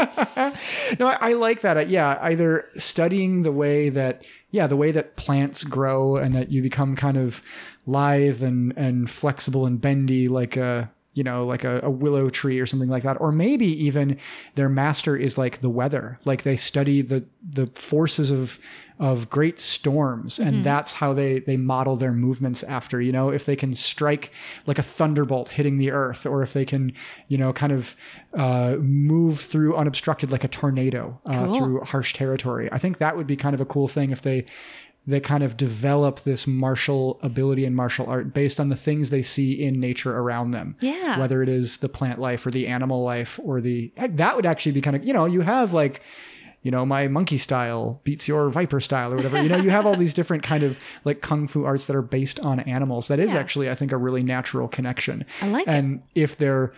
no, 0.98 1.06
I, 1.06 1.18
I 1.20 1.32
like 1.34 1.60
that. 1.60 1.76
Uh, 1.76 1.80
Yeah, 1.80 2.18
either 2.22 2.64
studying 2.76 3.42
the 3.42 3.52
way 3.52 3.88
that, 3.88 4.24
yeah, 4.50 4.66
the 4.66 4.74
way 4.76 4.90
that 4.90 5.14
plants 5.16 5.62
grow 5.62 6.16
and 6.16 6.34
that 6.34 6.50
you 6.50 6.60
become 6.60 6.96
kind 6.96 7.16
of 7.16 7.40
lithe 7.86 8.42
and, 8.42 8.72
and 8.76 9.08
flexible 9.10 9.64
and 9.64 9.80
bendy 9.80 10.26
like 10.28 10.56
a, 10.56 10.90
you 11.14 11.22
know, 11.22 11.44
like 11.44 11.62
a, 11.64 11.80
a 11.82 11.90
willow 11.90 12.30
tree 12.30 12.58
or 12.58 12.64
something 12.64 12.88
like 12.88 13.02
that. 13.02 13.20
Or 13.20 13.30
maybe 13.32 13.66
even 13.84 14.18
their 14.54 14.68
master 14.70 15.14
is 15.14 15.36
like 15.36 15.60
the 15.60 15.68
weather. 15.68 16.18
Like 16.24 16.42
they 16.42 16.56
study 16.56 17.02
the, 17.02 17.26
the 17.46 17.66
forces 17.66 18.30
of, 18.30 18.58
of 18.98 19.28
great 19.28 19.58
storms 19.58 20.38
and 20.38 20.64
that's 20.64 20.94
how 20.94 21.12
they, 21.12 21.40
they 21.40 21.56
model 21.58 21.96
their 21.96 22.12
movements 22.12 22.62
after, 22.62 22.98
you 23.00 23.12
know, 23.12 23.28
if 23.30 23.44
they 23.44 23.56
can 23.56 23.74
strike 23.74 24.32
like 24.66 24.78
a 24.78 24.82
thunderbolt 24.82 25.50
hitting 25.50 25.76
the 25.76 25.90
earth 25.90 26.24
or 26.24 26.42
if 26.42 26.52
they 26.54 26.64
can, 26.64 26.92
you 27.28 27.36
know, 27.36 27.52
kind 27.52 27.72
of, 27.72 27.94
uh, 28.32 28.76
move 28.80 29.40
through 29.40 29.76
unobstructed 29.76 30.32
like 30.32 30.44
a 30.44 30.48
tornado, 30.48 31.20
uh, 31.26 31.46
Cool. 31.46 31.56
through 31.58 31.80
harsh 31.80 32.14
territory. 32.14 32.70
I 32.72 32.78
think 32.78 32.98
that 32.98 33.16
would 33.18 33.26
be 33.26 33.36
kind 33.36 33.54
of 33.54 33.60
a 33.60 33.66
cool 33.66 33.88
thing 33.88 34.12
if 34.12 34.22
they, 34.22 34.46
they 35.06 35.18
kind 35.20 35.42
of 35.42 35.56
develop 35.56 36.20
this 36.20 36.46
martial 36.46 37.18
ability 37.22 37.64
and 37.64 37.74
martial 37.74 38.06
art 38.06 38.32
based 38.32 38.60
on 38.60 38.68
the 38.68 38.76
things 38.76 39.10
they 39.10 39.22
see 39.22 39.52
in 39.52 39.80
nature 39.80 40.16
around 40.16 40.52
them. 40.52 40.76
Yeah. 40.80 41.18
Whether 41.18 41.42
it 41.42 41.48
is 41.48 41.78
the 41.78 41.88
plant 41.88 42.20
life 42.20 42.46
or 42.46 42.50
the 42.52 42.68
animal 42.68 43.02
life 43.02 43.40
or 43.42 43.60
the 43.60 43.92
eh, 43.96 44.08
that 44.12 44.36
would 44.36 44.46
actually 44.46 44.72
be 44.72 44.80
kind 44.80 44.94
of 44.96 45.04
you 45.04 45.12
know 45.12 45.24
you 45.24 45.40
have 45.40 45.72
like 45.72 46.02
you 46.62 46.70
know 46.70 46.86
my 46.86 47.08
monkey 47.08 47.38
style 47.38 48.00
beats 48.04 48.28
your 48.28 48.48
viper 48.48 48.78
style 48.80 49.12
or 49.12 49.16
whatever 49.16 49.42
you 49.42 49.48
know 49.48 49.56
you 49.56 49.70
have 49.70 49.84
all 49.84 49.96
these 49.96 50.14
different 50.14 50.44
kind 50.44 50.62
of 50.62 50.78
like 51.04 51.20
kung 51.20 51.48
fu 51.48 51.64
arts 51.64 51.88
that 51.88 51.96
are 51.96 52.02
based 52.02 52.38
on 52.38 52.60
animals 52.60 53.08
that 53.08 53.18
is 53.18 53.34
Yeah. 53.34 53.40
actually 53.40 53.68
i 53.68 53.74
think 53.74 53.90
a 53.90 53.96
really 53.96 54.22
natural 54.22 54.68
connection 54.68 55.24
I 55.40 55.48
like 55.48 55.66
it. 55.66 55.70
and 55.70 56.02
if 56.14 56.36
they're 56.36 56.72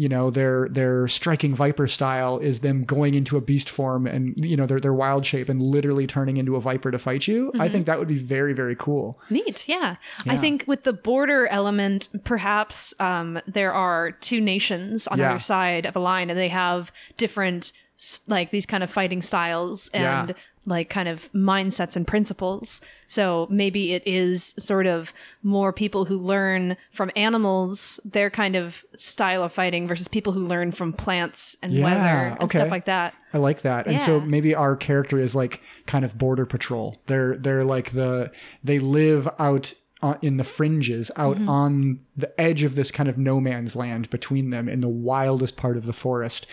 you 0.00 0.08
know 0.08 0.30
their 0.30 0.66
their 0.70 1.06
striking 1.08 1.54
viper 1.54 1.86
style 1.86 2.38
is 2.38 2.60
them 2.60 2.84
going 2.84 3.12
into 3.12 3.36
a 3.36 3.40
beast 3.40 3.68
form 3.68 4.06
and 4.06 4.22
you 4.42 4.56
know 4.56 4.64
their 4.64 4.80
their 4.80 4.94
wild 4.94 5.26
shape 5.26 5.48
and 5.50 5.60
literally 5.62 6.06
turning 6.06 6.38
into 6.38 6.56
a 6.56 6.60
viper 6.60 6.90
to 6.90 6.98
fight 6.98 7.28
you 7.28 7.52
i 7.58 7.68
think 7.68 7.84
that 7.84 7.98
would 7.98 8.08
be 8.08 8.16
very 8.36 8.54
very 8.54 8.74
cool 8.74 9.18
Neat, 9.28 9.68
yeah. 9.68 9.96
I 10.26 10.36
think 10.38 10.64
with 10.66 10.84
the 10.84 10.92
border 10.94 11.46
element, 11.48 12.08
perhaps 12.24 12.94
um, 13.00 13.38
there 13.46 13.72
are 13.74 14.12
two 14.12 14.40
nations 14.40 15.06
on 15.06 15.18
Yeah. 15.18 15.30
either 15.30 15.38
side 15.38 15.84
of 15.86 15.94
a 15.96 16.00
line, 16.00 16.30
and 16.30 16.38
they 16.38 16.48
have 16.48 16.92
different, 17.16 17.72
like 18.26 18.50
these 18.50 18.66
kind 18.66 18.82
of 18.82 18.90
fighting 18.90 19.22
styles, 19.22 19.88
and 19.92 20.28
Yeah. 20.30 20.34
Like 20.66 20.90
kind 20.90 21.08
of 21.08 21.32
mindsets 21.32 21.96
and 21.96 22.06
principles. 22.06 22.80
So 23.06 23.46
maybe 23.50 23.94
it 23.94 24.02
is 24.06 24.54
sort 24.58 24.86
of 24.86 25.14
more 25.42 25.72
people 25.72 26.04
who 26.04 26.16
learn 26.18 26.76
from 26.90 27.10
animals, 27.16 27.98
their 28.04 28.30
kind 28.30 28.56
of 28.56 28.84
style 28.96 29.42
of 29.42 29.52
fighting 29.52 29.88
versus 29.88 30.06
people 30.06 30.32
who 30.32 30.44
learn 30.44 30.70
from 30.72 30.92
plants 30.92 31.56
and 31.62 31.72
Yeah, 31.72 31.84
weather 31.84 32.26
and 32.32 32.42
okay. 32.42 32.58
stuff 32.58 32.70
like 32.70 32.84
that. 32.84 33.14
I 33.32 33.38
like 33.38 33.62
that. 33.62 33.86
And 33.86 34.00
so 34.00 34.20
maybe 34.20 34.54
our 34.54 34.76
character 34.76 35.18
is 35.18 35.34
like 35.34 35.62
kind 35.86 36.04
of 36.04 36.18
border 36.18 36.44
patrol. 36.46 37.00
They're 37.06 37.36
they're 37.36 37.64
like 37.64 37.90
the 37.90 38.30
they 38.62 38.78
live 38.80 39.28
out 39.38 39.72
uh, 40.02 40.14
in 40.22 40.36
the 40.36 40.44
fringes, 40.44 41.10
out 41.16 41.36
Mm-hmm. 41.36 41.48
on 41.48 42.00
the 42.16 42.40
edge 42.40 42.62
of 42.62 42.74
this 42.74 42.90
kind 42.90 43.08
of 43.08 43.16
no 43.18 43.40
man's 43.40 43.74
land 43.76 44.08
between 44.10 44.50
them 44.50 44.68
in 44.68 44.80
the 44.80 44.88
wildest 44.88 45.56
part 45.56 45.76
of 45.76 45.86
the 45.86 45.92
forest. 45.92 46.46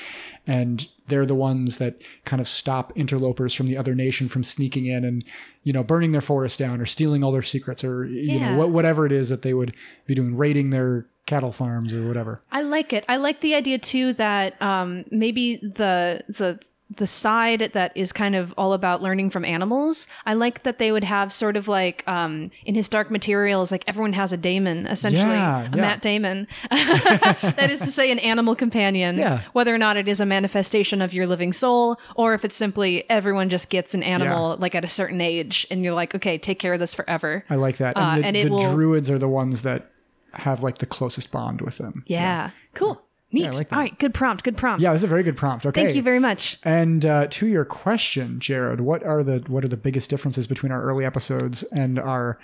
And 0.45 0.87
they're 1.07 1.25
the 1.25 1.35
ones 1.35 1.77
that 1.77 2.01
kind 2.25 2.41
of 2.41 2.47
stop 2.47 2.91
interlopers 2.95 3.53
from 3.53 3.67
the 3.67 3.77
other 3.77 3.95
nation 3.95 4.27
from 4.29 4.43
sneaking 4.43 4.85
in 4.87 5.03
and, 5.05 5.23
you 5.63 5.73
know, 5.73 5.83
burning 5.83 6.11
their 6.11 6.21
forest 6.21 6.59
down 6.59 6.81
or 6.81 6.85
stealing 6.85 7.23
all 7.23 7.31
their 7.31 7.41
secrets 7.41 7.83
or, 7.83 8.05
you 8.05 8.39
Yeah. 8.39 8.51
know, 8.51 8.57
what, 8.57 8.71
whatever 8.71 9.05
it 9.05 9.11
is 9.11 9.29
that 9.29 9.41
they 9.41 9.53
would 9.53 9.73
be 10.05 10.15
doing, 10.15 10.35
raiding 10.37 10.69
their 10.69 11.05
cattle 11.25 11.51
farms 11.51 11.91
or 11.93 12.07
whatever. 12.07 12.41
I 12.51 12.61
like 12.61 12.93
it. 12.93 13.03
I 13.09 13.17
like 13.17 13.41
the 13.41 13.53
idea 13.55 13.77
too 13.79 14.13
that 14.13 14.61
um, 14.61 15.03
maybe 15.11 15.57
the 15.57 16.21
the 16.29 16.59
the 16.89 17.05
side 17.07 17.71
that 17.73 17.91
is 17.95 18.13
kind 18.13 18.33
of 18.33 18.53
all 18.57 18.71
about 18.71 19.01
learning 19.01 19.29
from 19.29 19.43
animals. 19.43 20.07
I 20.25 20.33
like 20.35 20.63
that 20.63 20.77
they 20.77 20.91
would 20.91 21.03
have 21.03 21.33
sort 21.33 21.57
of 21.57 21.67
like 21.67 22.01
um, 22.07 22.45
in 22.65 22.75
his 22.75 22.87
Dark 22.87 23.11
Materials, 23.11 23.73
like 23.73 23.83
everyone 23.87 24.13
has 24.13 24.31
a 24.31 24.37
daemon, 24.37 24.87
essentially 24.87 25.23
Yeah, 25.35 25.61
a 25.61 25.63
yeah. 25.63 25.69
Matt 25.75 26.01
Damon. 26.01 26.47
that 26.71 27.67
is 27.69 27.79
to 27.81 27.91
say, 27.91 28.09
an 28.09 28.19
animal 28.19 28.55
companion. 28.55 29.17
Yeah. 29.17 29.41
Whether 29.53 29.75
or 29.75 29.77
not 29.77 29.97
it 29.97 30.07
is 30.07 30.21
a 30.21 30.25
manifestation 30.25 31.01
of 31.01 31.13
your 31.13 31.27
living 31.27 31.51
soul, 31.51 31.99
or 32.15 32.33
if 32.33 32.45
it's 32.45 32.55
simply 32.55 33.03
everyone 33.09 33.49
just 33.49 33.69
gets 33.69 33.93
an 33.93 34.01
animal 34.03 34.55
like 34.57 34.73
at 34.73 34.85
a 34.85 34.89
certain 34.89 35.19
age, 35.19 35.67
and 35.69 35.83
you're 35.83 35.93
like, 35.93 36.15
okay, 36.15 36.37
take 36.37 36.57
care 36.59 36.71
of 36.73 36.79
this 36.79 36.95
forever. 36.95 37.43
I 37.49 37.55
like 37.55 37.77
that. 37.77 37.97
Uh, 37.97 38.21
And 38.23 38.35
the, 38.35 38.39
and 38.41 38.49
the 38.49 38.53
will- 38.53 38.73
druids 38.73 39.09
are 39.09 39.17
the 39.19 39.27
ones 39.27 39.63
that 39.63 39.91
have 40.33 40.63
like 40.63 40.77
the 40.77 40.85
closest 40.85 41.31
bond 41.31 41.61
with 41.61 41.77
them. 41.79 42.03
Yeah. 42.07 42.51
Cool. 42.73 43.01
Neat. 43.31 43.53
like 43.55 43.69
that. 43.69 43.75
All 43.75 43.81
right. 43.81 43.97
Good 43.99 44.13
prompt. 44.13 44.43
Good 44.43 44.55
prompt. 44.57 44.81
Yeah, 44.81 44.93
this 44.93 45.01
is 45.01 45.05
a 45.05 45.07
very 45.07 45.23
good 45.23 45.35
prompt. 45.35 45.65
Okay. 45.65 45.83
Thank 45.83 45.95
you 45.95 46.01
very 46.01 46.19
much. 46.19 46.59
And 46.63 47.05
uh, 47.05 47.27
to 47.27 47.47
your 47.47 47.65
question, 47.65 48.39
Jared, 48.39 48.81
what 48.81 49.03
are 49.03 49.23
the 49.23 49.43
what 49.47 49.63
are 49.65 49.67
the 49.67 49.77
biggest 49.77 50.09
differences 50.09 50.47
between 50.47 50.71
our 50.71 50.81
early 50.81 51.03
episodes 51.05 51.63
and 51.63 51.99
our 51.99 52.39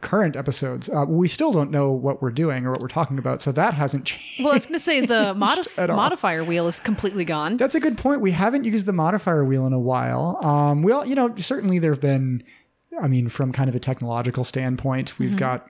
current 0.00 0.36
episodes? 0.36 0.88
Uh, 0.88 1.04
we 1.08 1.26
still 1.26 1.50
don't 1.50 1.72
know 1.72 1.90
what 1.90 2.22
we're 2.22 2.30
doing 2.30 2.66
or 2.66 2.70
what 2.70 2.80
we're 2.80 2.86
talking 2.86 3.18
about, 3.18 3.42
so 3.42 3.50
that 3.50 3.74
hasn't 3.74 4.04
changed. 4.06 4.38
Well, 4.44 4.52
I 4.52 4.54
was 4.54 4.66
going 4.66 4.74
to 4.78 4.84
say 4.84 5.00
the 5.00 5.34
modif- 5.36 5.88
modifier 5.94 6.44
wheel 6.44 6.68
is 6.68 6.78
completely 6.78 7.24
gone. 7.24 7.56
That's 7.56 7.74
a 7.74 7.80
good 7.80 7.98
point. 7.98 8.20
We 8.20 8.30
haven't 8.30 8.62
used 8.62 8.86
the 8.86 8.92
modifier 8.92 9.44
wheel 9.44 9.66
in 9.66 9.72
a 9.72 9.80
while. 9.80 10.38
Um, 10.44 10.82
we 10.84 10.92
all, 10.92 11.04
you 11.04 11.16
know, 11.16 11.34
certainly 11.36 11.80
there 11.80 11.90
have 11.90 12.00
been, 12.00 12.44
I 13.02 13.08
mean, 13.08 13.28
from 13.28 13.50
kind 13.50 13.68
of 13.68 13.74
a 13.74 13.80
technological 13.80 14.44
standpoint, 14.44 15.18
we've 15.18 15.36
got 15.36 15.68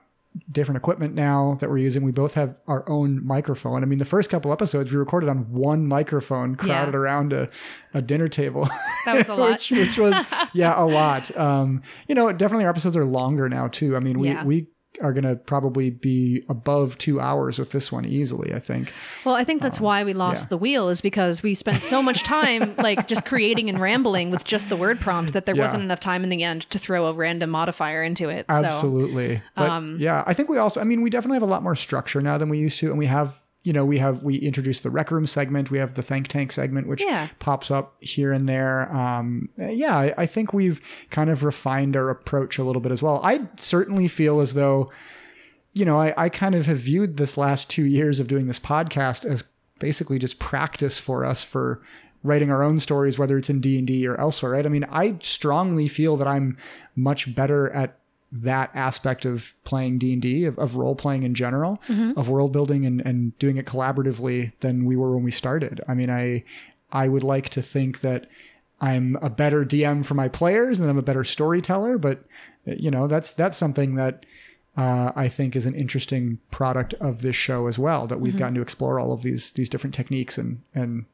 different 0.51 0.77
equipment 0.77 1.13
now 1.15 1.55
that 1.59 1.69
we're 1.69 1.77
using. 1.79 2.03
We 2.03 2.11
both 2.11 2.33
have 2.35 2.59
our 2.67 2.87
own 2.89 3.25
microphone. 3.25 3.83
I 3.83 3.85
mean, 3.85 3.99
the 3.99 4.05
first 4.05 4.29
couple 4.29 4.51
episodes 4.51 4.91
we 4.91 4.97
recorded 4.97 5.29
on 5.29 5.51
one 5.51 5.87
microphone 5.87 6.55
crowded 6.55 6.93
Yeah. 6.93 6.99
around 6.99 7.33
a, 7.33 7.47
a 7.93 8.01
dinner 8.01 8.27
table. 8.27 8.67
That 9.05 9.15
was 9.17 9.29
a 9.29 9.35
lot. 9.35 9.49
which, 9.51 9.71
which 9.71 9.97
was 9.97 10.25
yeah 10.53 10.73
a 10.81 10.85
lot 10.85 11.35
um 11.37 11.81
you 12.07 12.15
know 12.15 12.31
definitely 12.31 12.65
our 12.65 12.69
episodes 12.71 12.95
are 12.97 13.05
longer 13.05 13.47
now 13.49 13.67
too 13.67 13.95
i 13.95 13.99
mean 13.99 14.17
we 14.19 14.29
Yeah. 14.29 14.43
we 14.43 14.67
are 15.01 15.13
gonna 15.13 15.35
probably 15.35 15.89
be 15.89 16.43
above 16.49 16.97
two 16.97 17.19
hours 17.21 17.57
with 17.59 17.71
this 17.71 17.91
one 17.91 18.05
easily 18.05 18.53
i 18.53 18.59
think 18.59 18.91
Well, 19.23 19.35
I 19.35 19.43
think 19.43 19.61
that's 19.61 19.79
why 19.79 20.03
we 20.03 20.13
lost 20.13 20.45
yeah. 20.45 20.49
the 20.49 20.57
wheel 20.57 20.89
is 20.89 20.99
because 20.99 21.41
we 21.43 21.53
spent 21.53 21.83
so 21.83 22.01
much 22.01 22.23
time 22.23 22.75
like 22.77 23.07
just 23.07 23.25
creating 23.25 23.69
and 23.69 23.79
rambling 23.79 24.31
with 24.31 24.43
just 24.43 24.67
the 24.69 24.75
word 24.75 24.99
prompt 24.99 25.33
that 25.33 25.45
there 25.45 25.55
Yeah. 25.55 25.63
wasn't 25.63 25.83
enough 25.83 25.99
time 25.99 26.23
in 26.23 26.29
the 26.29 26.43
end 26.43 26.69
to 26.71 26.79
throw 26.79 27.05
a 27.05 27.13
random 27.13 27.49
modifier 27.51 28.03
into 28.03 28.29
it. 28.29 28.45
So 28.49 28.55
absolutely 28.65 29.41
but 29.55 29.69
um, 29.69 29.97
yeah 29.99 30.23
i 30.27 30.33
think 30.33 30.49
we 30.49 30.57
also 30.57 30.81
i 30.81 30.83
mean 30.83 31.01
we 31.01 31.09
definitely 31.09 31.35
have 31.35 31.43
a 31.43 31.51
lot 31.53 31.63
more 31.63 31.75
structure 31.75 32.21
now 32.21 32.37
than 32.37 32.49
we 32.49 32.57
used 32.57 32.79
to 32.79 32.89
and 32.89 32.97
we 32.97 33.05
have 33.05 33.41
you 33.63 33.73
know 33.73 33.83
we 33.85 33.97
have 33.97 34.23
we 34.23 34.35
introduced 34.37 34.83
the 34.83 34.89
rec 34.89 35.11
room 35.11 35.25
segment 35.25 35.69
we 35.69 35.77
have 35.77 35.93
the 35.95 36.01
think 36.01 36.27
tank 36.27 36.51
segment 36.51 36.87
which 36.87 37.03
Yeah. 37.03 37.27
pops 37.39 37.69
up 37.69 37.95
here 37.99 38.31
and 38.31 38.47
there 38.47 38.93
um 38.95 39.49
yeah 39.57 39.97
I, 39.97 40.13
I 40.17 40.25
think 40.25 40.53
we've 40.53 40.79
kind 41.09 41.29
of 41.29 41.43
refined 41.43 41.95
our 41.97 42.09
approach 42.09 42.57
a 42.57 42.63
little 42.63 42.81
bit 42.81 42.91
as 42.91 43.03
well 43.03 43.19
i 43.23 43.47
certainly 43.57 44.07
feel 44.07 44.39
as 44.39 44.53
though 44.53 44.91
you 45.71 45.85
know, 45.85 45.99
I, 46.01 46.13
I 46.17 46.29
kind 46.29 46.55
of 46.55 46.65
have 46.65 46.79
viewed 46.79 47.17
this 47.17 47.37
last 47.37 47.69
two 47.69 47.85
years 47.85 48.19
of 48.19 48.27
doing 48.27 48.47
this 48.47 48.59
podcast 48.59 49.23
as 49.23 49.43
basically 49.77 50.17
just 50.17 50.39
practice 50.39 50.99
for 50.99 51.23
us 51.23 51.43
for 51.43 51.79
writing 52.23 52.49
our 52.51 52.63
own 52.63 52.79
stories, 52.79 53.19
whether 53.19 53.37
it's 53.37 53.51
in 53.51 53.61
D 53.61 53.77
and 53.77 53.85
D 53.85 54.05
or 54.07 54.19
elsewhere. 54.19 54.53
Right? 54.53 54.65
I 54.65 54.69
mean, 54.69 54.85
I 54.89 55.17
strongly 55.21 55.87
feel 55.87 56.17
that 56.17 56.27
I'm 56.27 56.57
much 56.95 57.33
better 57.35 57.69
at 57.69 57.98
that 58.31 58.69
aspect 58.73 59.25
of 59.25 59.55
playing 59.63 59.97
D 59.97 60.13
and 60.13 60.21
D, 60.21 60.45
of, 60.45 60.57
of 60.59 60.75
role 60.75 60.95
playing 60.95 61.23
in 61.23 61.33
general, 61.33 61.81
of 62.17 62.29
world 62.29 62.51
building 62.51 62.85
and, 62.85 63.01
and 63.05 63.37
doing 63.39 63.57
it 63.57 63.65
collaboratively 63.65 64.51
than 64.59 64.85
we 64.85 64.95
were 64.95 65.15
when 65.15 65.23
we 65.23 65.31
started. 65.31 65.81
I 65.87 65.93
mean, 65.93 66.09
I 66.09 66.43
I 66.91 67.07
would 67.07 67.23
like 67.23 67.49
to 67.49 67.61
think 67.61 68.01
that 68.01 68.27
I'm 68.81 69.17
a 69.21 69.29
better 69.29 69.65
DM 69.65 70.05
for 70.05 70.13
my 70.13 70.27
players 70.27 70.79
and 70.79 70.89
I'm 70.89 70.97
a 70.97 71.03
better 71.03 71.23
storyteller, 71.23 71.97
but 71.97 72.23
you 72.65 72.91
know, 72.91 73.07
that's 73.07 73.33
that's 73.33 73.57
something 73.57 73.95
that 73.95 74.25
uh, 74.77 75.11
I 75.15 75.27
think 75.27 75.55
is 75.55 75.65
an 75.65 75.75
interesting 75.75 76.39
product 76.51 76.93
of 76.95 77.21
this 77.21 77.35
show 77.35 77.67
as 77.67 77.77
well. 77.77 78.07
That 78.07 78.19
we've 78.19 78.37
gotten 78.37 78.55
to 78.55 78.61
explore 78.61 78.99
all 78.99 79.11
of 79.11 79.23
these 79.23 79.51
these 79.51 79.69
different 79.69 79.93
techniques 79.93 80.37
and 80.37 80.61
and 80.73 81.05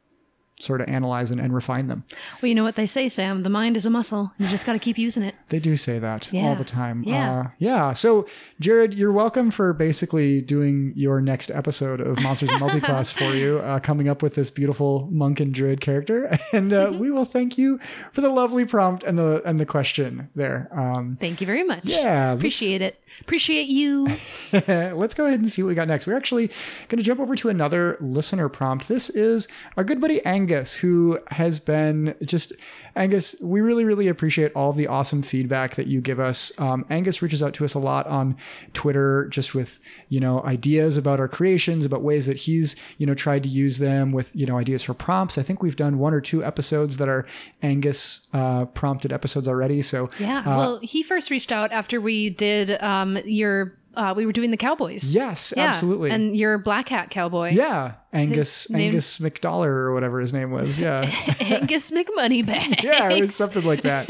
sort 0.59 0.79
of 0.79 0.87
analyze 0.87 1.31
and, 1.31 1.41
and 1.41 1.53
refine 1.53 1.87
them. 1.87 2.03
well, 2.41 2.47
you 2.47 2.55
know 2.55 2.63
what 2.63 2.75
they 2.75 2.85
say, 2.85 3.09
Sam. 3.09 3.43
The 3.43 3.49
mind 3.49 3.75
is 3.75 3.85
a 3.85 3.89
muscle. 3.89 4.31
You 4.37 4.47
just 4.47 4.65
got 4.65 4.73
to 4.73 4.79
keep 4.79 4.97
using 4.97 5.21
it. 5.23 5.35
They 5.49 5.59
do 5.59 5.75
say 5.75 5.99
that 5.99 6.33
all 6.33 6.55
the 6.55 6.63
time. 6.63 7.03
Yeah. 7.05 7.39
Uh, 7.39 7.47
yeah. 7.59 7.93
So, 7.93 8.25
Jared, 8.61 8.93
you're 8.93 9.11
welcome 9.11 9.51
for 9.51 9.73
basically 9.73 10.41
doing 10.41 10.93
your 10.95 11.19
next 11.19 11.51
episode 11.51 11.99
of 11.99 12.21
Monsters 12.23 12.49
and 12.51 12.61
Multiclass 12.61 13.11
for 13.11 13.35
you, 13.35 13.59
uh, 13.63 13.79
coming 13.79 14.07
up 14.07 14.23
with 14.23 14.35
this 14.35 14.49
beautiful 14.49 15.09
monk 15.11 15.39
and 15.39 15.53
druid 15.53 15.81
character. 15.81 16.37
And 16.53 16.71
uh, 16.71 16.93
we 16.97 17.11
will 17.11 17.25
thank 17.25 17.57
you 17.57 17.79
for 18.13 18.21
the 18.21 18.29
lovely 18.29 18.63
prompt 18.63 19.03
and 19.03 19.17
the 19.19 19.41
and 19.45 19.59
the 19.59 19.65
question 19.65 20.29
there. 20.35 20.69
Um, 20.71 21.17
Thank 21.19 21.41
you 21.41 21.47
very 21.47 21.63
much. 21.63 21.83
yeah. 21.83 22.31
Appreciate 22.31 22.81
it. 22.81 23.01
Appreciate 23.19 23.67
you. 23.67 24.07
Let's 24.67 25.13
go 25.13 25.25
ahead 25.25 25.39
and 25.41 25.51
see 25.51 25.63
what 25.63 25.69
we 25.69 25.75
got 25.75 25.87
next. 25.89 26.07
We're 26.07 26.15
actually 26.15 26.47
going 26.87 26.97
to 26.97 27.03
jump 27.03 27.19
over 27.19 27.35
to 27.35 27.49
another 27.49 27.97
listener 27.99 28.47
prompt. 28.47 28.87
This 28.87 29.09
is 29.09 29.47
our 29.75 29.83
good 29.83 29.99
buddy 29.99 30.25
Angus, 30.45 30.75
who 30.75 31.19
has 31.31 31.59
been 31.59 32.15
just. 32.23 32.53
Angus, 32.97 33.35
we 33.41 33.59
really, 33.59 33.83
really 33.83 34.07
appreciate 34.07 34.53
all 34.53 34.71
the 34.71 34.87
awesome 34.87 35.21
feedback 35.21 35.75
that 35.75 35.85
you 35.87 35.99
give 35.99 36.17
us. 36.17 36.57
Um, 36.57 36.85
Angus 36.89 37.21
reaches 37.21 37.43
out 37.43 37.53
to 37.55 37.65
us 37.65 37.73
a 37.73 37.79
lot 37.79 38.07
on 38.07 38.37
Twitter, 38.71 39.27
just 39.27 39.53
with 39.53 39.81
you 40.07 40.21
know 40.21 40.41
ideas 40.43 40.95
about 40.95 41.19
our 41.19 41.27
creations, 41.27 41.83
about 41.85 42.03
ways 42.03 42.25
that 42.25 42.37
he's 42.37 42.75
you 42.97 43.05
know 43.05 43.13
tried 43.13 43.43
to 43.43 43.49
use 43.49 43.79
them 43.79 44.13
with 44.13 44.33
you 44.33 44.45
know 44.45 44.57
ideas 44.57 44.81
for 44.83 44.93
prompts. 44.93 45.37
I 45.37 45.41
think 45.41 45.61
we've 45.61 45.75
done 45.75 45.97
one 45.97 46.13
or 46.13 46.21
two 46.21 46.41
episodes 46.45 46.95
that 46.97 47.09
are 47.09 47.25
Angus 47.61 48.27
uh, 48.33 48.63
prompted 48.65 49.11
episodes 49.11 49.47
already. 49.49 49.81
So 49.81 50.09
Yeah. 50.17 50.45
well, 50.45 50.79
he 50.81 51.03
first 51.03 51.29
reached 51.31 51.51
out 51.51 51.73
after 51.73 51.99
we 51.99 52.29
did 52.29 52.81
um, 52.81 53.17
your. 53.25 53.77
Uh, 53.95 54.13
we 54.15 54.25
were 54.25 54.31
doing 54.31 54.51
the 54.51 54.57
Cowboys. 54.57 55.13
yes, 55.13 55.53
Yeah. 55.55 55.67
absolutely. 55.67 56.11
And 56.11 56.35
your 56.35 56.57
black 56.57 56.89
hat 56.89 57.09
cowboy. 57.09 57.51
Yeah, 57.51 57.93
Angus 58.13 58.63
His 58.63 58.71
name- 58.71 58.87
Angus 58.89 59.17
McDollar 59.19 59.67
or 59.67 59.93
whatever 59.93 60.19
his 60.19 60.33
name 60.33 60.51
was. 60.51 60.79
Yeah, 60.79 61.01
Angus 61.39 61.91
McMoneybags. 61.91 62.83
yeah, 62.83 63.09
it 63.09 63.21
was 63.21 63.35
something 63.35 63.63
like 63.63 63.81
that. 63.81 64.09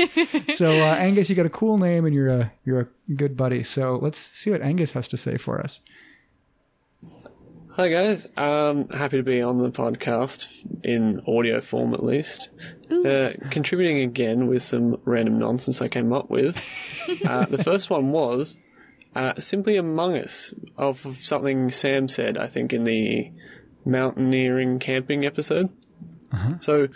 So 0.49 0.71
uh, 0.71 0.95
Angus, 0.95 1.29
you 1.29 1.35
got 1.35 1.45
a 1.45 1.49
cool 1.49 1.77
name 1.77 2.05
and 2.05 2.13
you're 2.15 2.29
a 2.29 2.53
you're 2.63 2.79
a 2.81 3.13
good 3.13 3.37
buddy. 3.37 3.63
So 3.63 3.95
let's 4.01 4.17
see 4.19 4.49
what 4.51 4.61
Angus 4.61 4.91
has 4.91 5.07
to 5.09 5.17
say 5.17 5.37
for 5.37 5.61
us. 5.61 5.81
Hi 7.71 7.89
guys, 7.89 8.25
um, 8.37 8.87
happy 8.87 9.17
to 9.17 9.23
be 9.23 9.41
on 9.41 9.57
the 9.61 9.69
podcast 9.69 10.47
in 10.85 11.21
audio 11.27 11.59
form 11.59 11.93
at 11.93 12.01
least. 12.05 12.47
Uh, 12.89 13.31
contributing 13.51 13.99
again 13.99 14.47
with 14.47 14.63
some 14.63 14.97
random 15.03 15.37
nonsense 15.39 15.81
I 15.81 15.89
came 15.89 16.13
up 16.13 16.29
with. 16.29 16.55
Uh, 17.25 17.45
the 17.45 17.63
first 17.63 17.89
one 17.91 18.11
was 18.11 18.57
uh, 19.15 19.33
simply 19.39 19.77
Among 19.77 20.17
Us, 20.17 20.53
of 20.77 21.05
of 21.05 21.17
something 21.17 21.71
Sam 21.71 22.07
said, 22.07 22.37
I 22.37 22.47
think, 22.47 22.73
in 22.73 22.83
the 22.83 23.31
mountaineering 23.85 24.79
camping 24.79 25.25
episode. 25.25 25.69
So, 26.59 26.89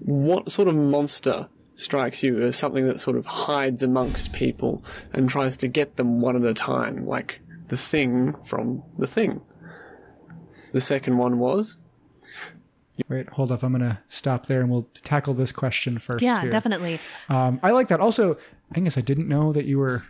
what 0.00 0.50
sort 0.52 0.68
of 0.68 0.74
monster 0.74 1.48
strikes 1.76 2.22
you 2.22 2.42
as 2.42 2.58
something 2.58 2.86
that 2.86 3.00
sort 3.00 3.16
of 3.16 3.24
hides 3.24 3.82
amongst 3.82 4.32
people 4.32 4.84
and 5.14 5.30
tries 5.30 5.56
to 5.58 5.68
get 5.68 5.96
them 5.96 6.20
one 6.20 6.36
at 6.36 6.44
a 6.44 6.52
time, 6.52 7.06
like 7.06 7.40
the 7.68 7.78
thing 7.78 8.34
from 8.44 8.82
the 8.96 9.06
thing? 9.06 9.40
The 10.72 10.80
second 10.82 11.16
one 11.16 11.38
was 11.38 11.78
Wait, 13.08 13.28
hold 13.30 13.50
up. 13.50 13.62
I'm 13.62 13.72
gonna 13.72 14.02
stop 14.06 14.46
there 14.46 14.60
and 14.60 14.70
we'll 14.70 14.88
tackle 15.02 15.34
this 15.34 15.52
question 15.52 15.98
first. 15.98 16.22
Yeah, 16.22 16.42
here. 16.42 16.50
definitely. 16.50 17.00
Um, 17.28 17.58
I 17.62 17.70
like 17.70 17.88
that. 17.88 18.00
Also, 18.00 18.36
Angus, 18.74 18.98
I 18.98 19.00
didn't 19.00 19.28
know 19.28 19.52
that 19.52 19.64
you 19.64 19.78
were 19.78 20.02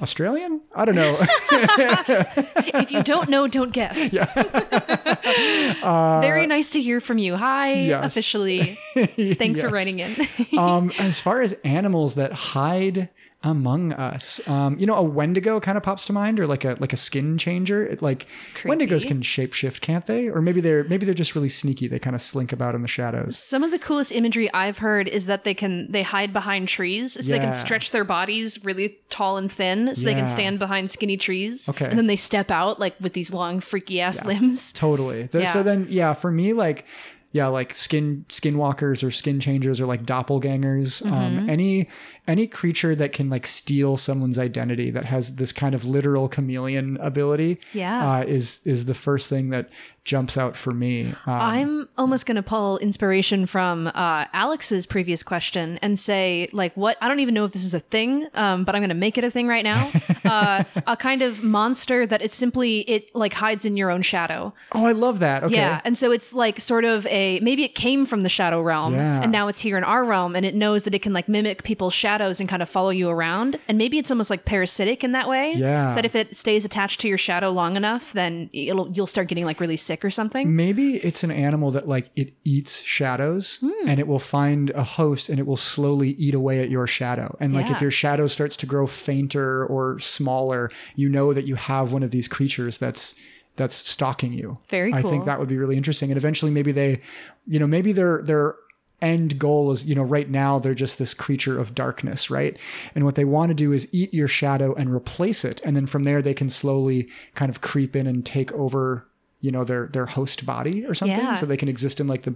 Australian? 0.00 0.60
I 0.74 0.84
don't 0.84 0.96
know. 0.96 1.16
if 1.20 2.90
you 2.90 3.02
don't 3.02 3.28
know, 3.28 3.46
don't 3.46 3.72
guess. 3.72 4.12
Very 5.82 6.46
nice 6.46 6.70
to 6.70 6.82
hear 6.82 7.00
from 7.00 7.18
you. 7.18 7.36
Hi, 7.36 7.74
yes. 7.74 8.04
officially. 8.04 8.76
Thanks 8.94 9.60
for 9.60 9.68
writing 9.68 10.00
in. 10.00 10.28
um, 10.58 10.92
as 10.98 11.20
far 11.20 11.42
as 11.42 11.52
animals 11.64 12.16
that 12.16 12.32
hide 12.32 13.08
among 13.44 13.92
us, 13.92 14.40
um, 14.48 14.78
you 14.78 14.86
know, 14.86 14.96
a 14.96 15.02
Wendigo 15.02 15.60
kind 15.60 15.76
of 15.76 15.84
pops 15.84 16.04
to 16.06 16.12
mind, 16.12 16.40
or 16.40 16.46
like 16.46 16.64
a 16.64 16.76
like 16.80 16.92
a 16.92 16.96
skin 16.96 17.38
changer. 17.38 17.86
It, 17.86 18.02
like 18.02 18.26
Wendigos 18.62 19.06
can 19.06 19.20
shapeshift, 19.20 19.80
can't 19.80 20.06
they? 20.06 20.28
Or 20.28 20.40
maybe 20.42 20.60
they're 20.60 20.84
maybe 20.84 21.04
they're 21.06 21.14
just 21.14 21.34
really 21.34 21.48
sneaky. 21.48 21.86
They 21.86 21.98
kind 21.98 22.16
of 22.16 22.22
slink 22.22 22.52
about 22.52 22.74
in 22.74 22.82
the 22.82 22.88
shadows. 22.88 23.38
Some 23.38 23.62
of 23.62 23.70
the 23.70 23.78
coolest 23.78 24.10
imagery 24.12 24.52
I've 24.52 24.78
heard 24.78 25.06
is 25.08 25.26
that 25.26 25.44
they 25.44 25.54
can 25.54 25.92
they 25.92 26.02
hide 26.02 26.32
behind 26.32 26.68
trees, 26.68 27.12
so 27.24 27.30
they 27.32 27.38
can 27.38 27.52
stretch 27.52 27.90
their 27.90 28.04
bodies 28.04 28.64
really 28.64 28.98
tall 29.10 29.36
and 29.36 29.50
thin, 29.50 29.94
so 29.94 30.04
they 30.06 30.14
can 30.14 30.26
stand 30.26 30.58
behind 30.58 30.90
skinny 30.90 31.16
trees. 31.16 31.68
Okay. 31.68 31.86
and 31.86 31.98
then 31.98 32.06
they 32.06 32.16
step 32.16 32.50
out 32.50 32.80
like 32.80 32.94
with 33.00 33.12
these 33.12 33.32
long 33.32 33.60
freaky 33.60 34.00
ass 34.00 34.24
limbs. 34.24 34.72
Totally. 34.72 35.28
Th- 35.28 35.48
So 35.48 35.62
then, 35.62 35.86
yeah, 35.90 36.14
for 36.14 36.30
me, 36.32 36.52
like, 36.54 36.86
yeah, 37.34 37.48
like 37.48 37.74
skin 37.74 38.24
skinwalkers 38.28 39.02
or 39.02 39.10
skin 39.10 39.40
changers 39.40 39.80
or 39.80 39.86
like 39.86 40.04
doppelgangers. 40.04 41.02
Mm-hmm. 41.02 41.12
Um, 41.12 41.50
any 41.50 41.88
any 42.28 42.46
creature 42.46 42.94
that 42.94 43.12
can 43.12 43.28
like 43.28 43.48
steal 43.48 43.96
someone's 43.96 44.38
identity 44.38 44.92
that 44.92 45.06
has 45.06 45.34
this 45.34 45.52
kind 45.52 45.74
of 45.74 45.84
literal 45.84 46.28
chameleon 46.28 46.96
ability. 46.98 47.58
Yeah. 47.72 48.18
uh, 48.18 48.22
is 48.22 48.60
is 48.64 48.84
the 48.84 48.94
first 48.94 49.28
thing 49.28 49.48
that 49.50 49.68
jumps 50.04 50.36
out 50.36 50.54
for 50.56 50.72
me. 50.72 51.06
Um, 51.06 51.16
I'm 51.26 51.88
almost 51.96 52.26
going 52.26 52.36
to 52.36 52.42
pull 52.42 52.76
inspiration 52.78 53.46
from 53.46 53.86
uh, 53.88 54.26
Alex's 54.34 54.84
previous 54.84 55.22
question 55.22 55.78
and 55.80 55.98
say, 55.98 56.48
like, 56.52 56.76
what? 56.76 56.98
I 57.00 57.08
don't 57.08 57.20
even 57.20 57.32
know 57.34 57.44
if 57.46 57.52
this 57.52 57.64
is 57.64 57.72
a 57.72 57.80
thing, 57.80 58.26
um, 58.34 58.64
but 58.64 58.74
I'm 58.74 58.80
going 58.82 58.90
to 58.90 58.94
make 58.94 59.16
it 59.16 59.24
a 59.24 59.30
thing 59.30 59.48
right 59.48 59.64
now. 59.64 59.90
uh, 60.24 60.64
a 60.86 60.96
kind 60.96 61.22
of 61.22 61.42
monster 61.42 62.06
that 62.06 62.20
it's 62.20 62.34
simply 62.34 62.80
it 62.80 63.14
like 63.14 63.32
hides 63.32 63.64
in 63.64 63.76
your 63.76 63.90
own 63.90 64.02
shadow. 64.02 64.52
oh, 64.72 64.84
I 64.84 64.92
love 64.92 65.20
that. 65.20 65.44
Okay. 65.44 65.54
Yeah, 65.54 65.80
and 65.84 65.96
so 65.96 66.12
it's 66.12 66.34
like 66.34 66.60
sort 66.60 66.84
of 66.84 67.06
a 67.06 67.40
maybe 67.40 67.64
it 67.64 67.74
came 67.74 68.04
from 68.04 68.20
the 68.20 68.28
shadow 68.28 68.60
realm, 68.60 68.94
Yeah. 68.94 69.22
and 69.22 69.32
now 69.32 69.48
it's 69.48 69.60
here 69.60 69.78
in 69.78 69.84
our 69.84 70.04
realm, 70.04 70.36
and 70.36 70.44
it 70.44 70.54
knows 70.54 70.84
that 70.84 70.94
it 70.94 71.00
can 71.00 71.12
like 71.14 71.28
mimic 71.28 71.62
people's 71.62 71.94
shadows 71.94 72.40
and 72.40 72.48
kind 72.48 72.62
of 72.62 72.68
follow 72.68 72.90
you 72.90 73.08
around, 73.08 73.58
and 73.68 73.78
maybe 73.78 73.96
it's 73.98 74.10
almost 74.10 74.28
like 74.28 74.44
parasitic 74.44 75.02
in 75.02 75.12
that 75.12 75.28
way. 75.28 75.52
Yeah. 75.54 75.94
that 75.94 76.04
if 76.04 76.14
it 76.14 76.36
stays 76.36 76.64
attached 76.66 77.00
to 77.00 77.08
your 77.08 77.18
shadow 77.18 77.50
long 77.50 77.76
enough, 77.76 78.12
then 78.12 78.50
it'll 78.52 78.90
you'll 78.90 79.06
start 79.06 79.28
getting 79.28 79.44
like 79.46 79.60
really 79.60 79.76
sick 79.78 79.93
or 80.02 80.08
something. 80.08 80.56
Maybe 80.56 80.94
it's 80.96 81.22
an 81.22 81.30
animal 81.30 81.70
that 81.72 81.86
like 81.86 82.08
it 82.16 82.32
eats 82.42 82.80
shadows 82.82 83.58
Hmm. 83.60 83.88
and 83.88 84.00
it 84.00 84.06
will 84.06 84.18
find 84.18 84.70
a 84.70 84.82
host 84.82 85.28
and 85.28 85.38
it 85.38 85.46
will 85.46 85.58
slowly 85.58 86.12
eat 86.12 86.34
away 86.34 86.60
at 86.60 86.70
your 86.70 86.86
shadow. 86.86 87.36
And 87.38 87.52
like 87.52 87.66
Yeah. 87.66 87.72
if 87.72 87.82
your 87.82 87.90
shadow 87.90 88.26
starts 88.26 88.56
to 88.56 88.66
grow 88.66 88.86
fainter 88.86 89.66
or 89.66 89.98
smaller, 90.00 90.70
you 90.96 91.10
know 91.10 91.34
that 91.34 91.46
you 91.46 91.56
have 91.56 91.92
one 91.92 92.02
of 92.02 92.12
these 92.12 92.28
creatures 92.28 92.78
that's 92.78 93.14
that's 93.56 93.76
stalking 93.76 94.32
you. 94.32 94.58
Very 94.70 94.92
I 94.94 95.02
think 95.02 95.26
that 95.26 95.38
would 95.38 95.48
be 95.50 95.58
really 95.58 95.76
interesting. 95.76 96.10
And 96.10 96.16
eventually 96.16 96.50
maybe 96.50 96.72
they 96.72 97.00
you 97.46 97.58
know, 97.58 97.66
maybe 97.66 97.92
their 97.92 98.22
their 98.22 98.54
end 99.02 99.38
goal 99.38 99.70
is, 99.70 99.84
you 99.84 99.94
know, 99.94 100.02
right 100.02 100.30
now 100.30 100.58
they're 100.58 100.72
just 100.74 100.98
this 100.98 101.12
creature 101.12 101.58
of 101.58 101.74
darkness, 101.74 102.30
right? 102.30 102.56
And 102.94 103.04
what 103.04 103.16
they 103.16 103.24
want 103.26 103.50
to 103.50 103.54
do 103.54 103.70
is 103.70 103.86
eat 103.92 104.14
your 104.14 104.28
shadow 104.28 104.72
and 104.74 104.90
replace 104.94 105.44
it. 105.44 105.60
And 105.62 105.76
then 105.76 105.84
from 105.86 106.04
there 106.04 106.22
they 106.22 106.32
can 106.32 106.48
slowly 106.48 107.08
kind 107.34 107.50
of 107.50 107.60
creep 107.60 107.94
in 107.94 108.06
and 108.06 108.24
take 108.24 108.50
over 108.52 109.06
you 109.44 109.50
know 109.50 109.62
their 109.64 109.88
their 109.88 110.06
host 110.06 110.46
body 110.46 110.86
or 110.86 110.94
something 110.94 111.18
Yeah. 111.18 111.34
so 111.34 111.44
they 111.46 111.56
can 111.58 111.68
exist 111.68 112.00
in 112.00 112.06
like 112.06 112.22
the 112.22 112.34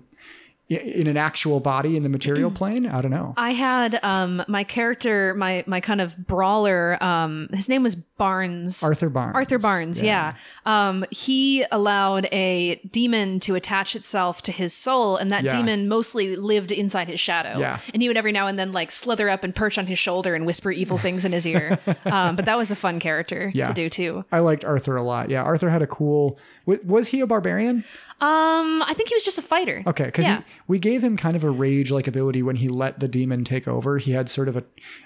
in 0.69 1.07
an 1.07 1.16
actual 1.16 1.61
body 1.61 1.97
in 1.97 2.03
the 2.03 2.09
material 2.09 2.51
plane 2.61 2.87
i 2.87 3.01
don't 3.01 3.11
know 3.11 3.33
I 3.37 3.53
had 3.53 3.99
um 4.03 4.43
my 4.49 4.64
character, 4.64 5.35
my 5.35 5.64
my 5.66 5.81
kind 5.81 6.01
of 6.01 6.16
brawler. 6.27 7.03
Um, 7.03 7.49
his 7.55 7.69
name 7.69 7.83
was 7.83 7.95
Barnes. 7.95 8.83
arthur 8.83 9.09
barnes 9.09 9.35
Arthur 9.37 9.59
Barnes, 9.59 10.03
yeah. 10.03 10.35
Um, 10.66 11.05
he 11.11 11.64
allowed 11.71 12.27
a 12.33 12.77
demon 12.91 13.39
to 13.41 13.55
attach 13.55 13.95
itself 13.97 14.43
to 14.43 14.53
his 14.53 14.73
soul, 14.75 15.16
and 15.16 15.31
that 15.33 15.45
Yeah. 15.45 15.57
demon 15.57 15.89
mostly 15.89 16.35
lived 16.37 16.73
inside 16.73 17.07
his 17.09 17.21
shadow. 17.21 17.59
Yeah. 17.61 17.79
And 17.95 18.03
he 18.03 18.09
would 18.09 18.16
every 18.16 18.33
now 18.33 18.49
and 18.49 18.59
then 18.59 18.73
like 18.73 18.91
slither 18.91 19.29
up 19.31 19.45
and 19.45 19.55
perch 19.55 19.79
on 19.79 19.87
his 19.87 19.99
shoulder 20.01 20.35
and 20.35 20.45
whisper 20.47 20.71
evil 20.73 20.99
things 21.07 21.25
in 21.25 21.33
his 21.33 21.47
ear. 21.47 21.79
Um, 22.05 22.35
but 22.37 22.45
that 22.47 22.59
was 22.59 22.71
a 22.73 22.77
fun 22.77 22.99
character 22.99 23.51
Yeah. 23.55 23.69
to 23.69 23.75
do 23.75 23.89
too. 23.89 24.25
i 24.33 24.41
liked 24.41 24.64
arthur 24.64 24.97
a 24.97 25.03
lot 25.03 25.31
yeah 25.31 25.43
arthur 25.43 25.71
had 25.71 25.81
a 25.83 25.87
cool 25.87 26.39
wa- 26.66 26.77
was 26.85 27.09
he 27.09 27.21
a 27.21 27.27
barbarian 27.27 27.85
Um, 28.21 28.83
I 28.83 28.95
think 28.97 29.09
he 29.11 29.14
was 29.14 29.25
just 29.25 29.39
a 29.39 29.43
fighter. 29.43 29.83
okay 29.87 30.07
because 30.07 30.27
Yeah. 30.27 30.43
we 30.66 30.79
gave 30.81 31.05
him 31.05 31.16
kind 31.16 31.37
of 31.37 31.45
a 31.45 31.51
rage 31.51 31.93
like 31.93 32.09
ability 32.09 32.43
when 32.43 32.57
he 32.57 32.69
let 32.69 32.99
the 32.99 33.07
demon 33.07 33.45
take 33.45 33.69
over 33.69 33.99
he 33.99 34.11
had 34.11 34.29
sort 34.29 34.49
of 34.49 34.57
a 34.57 34.64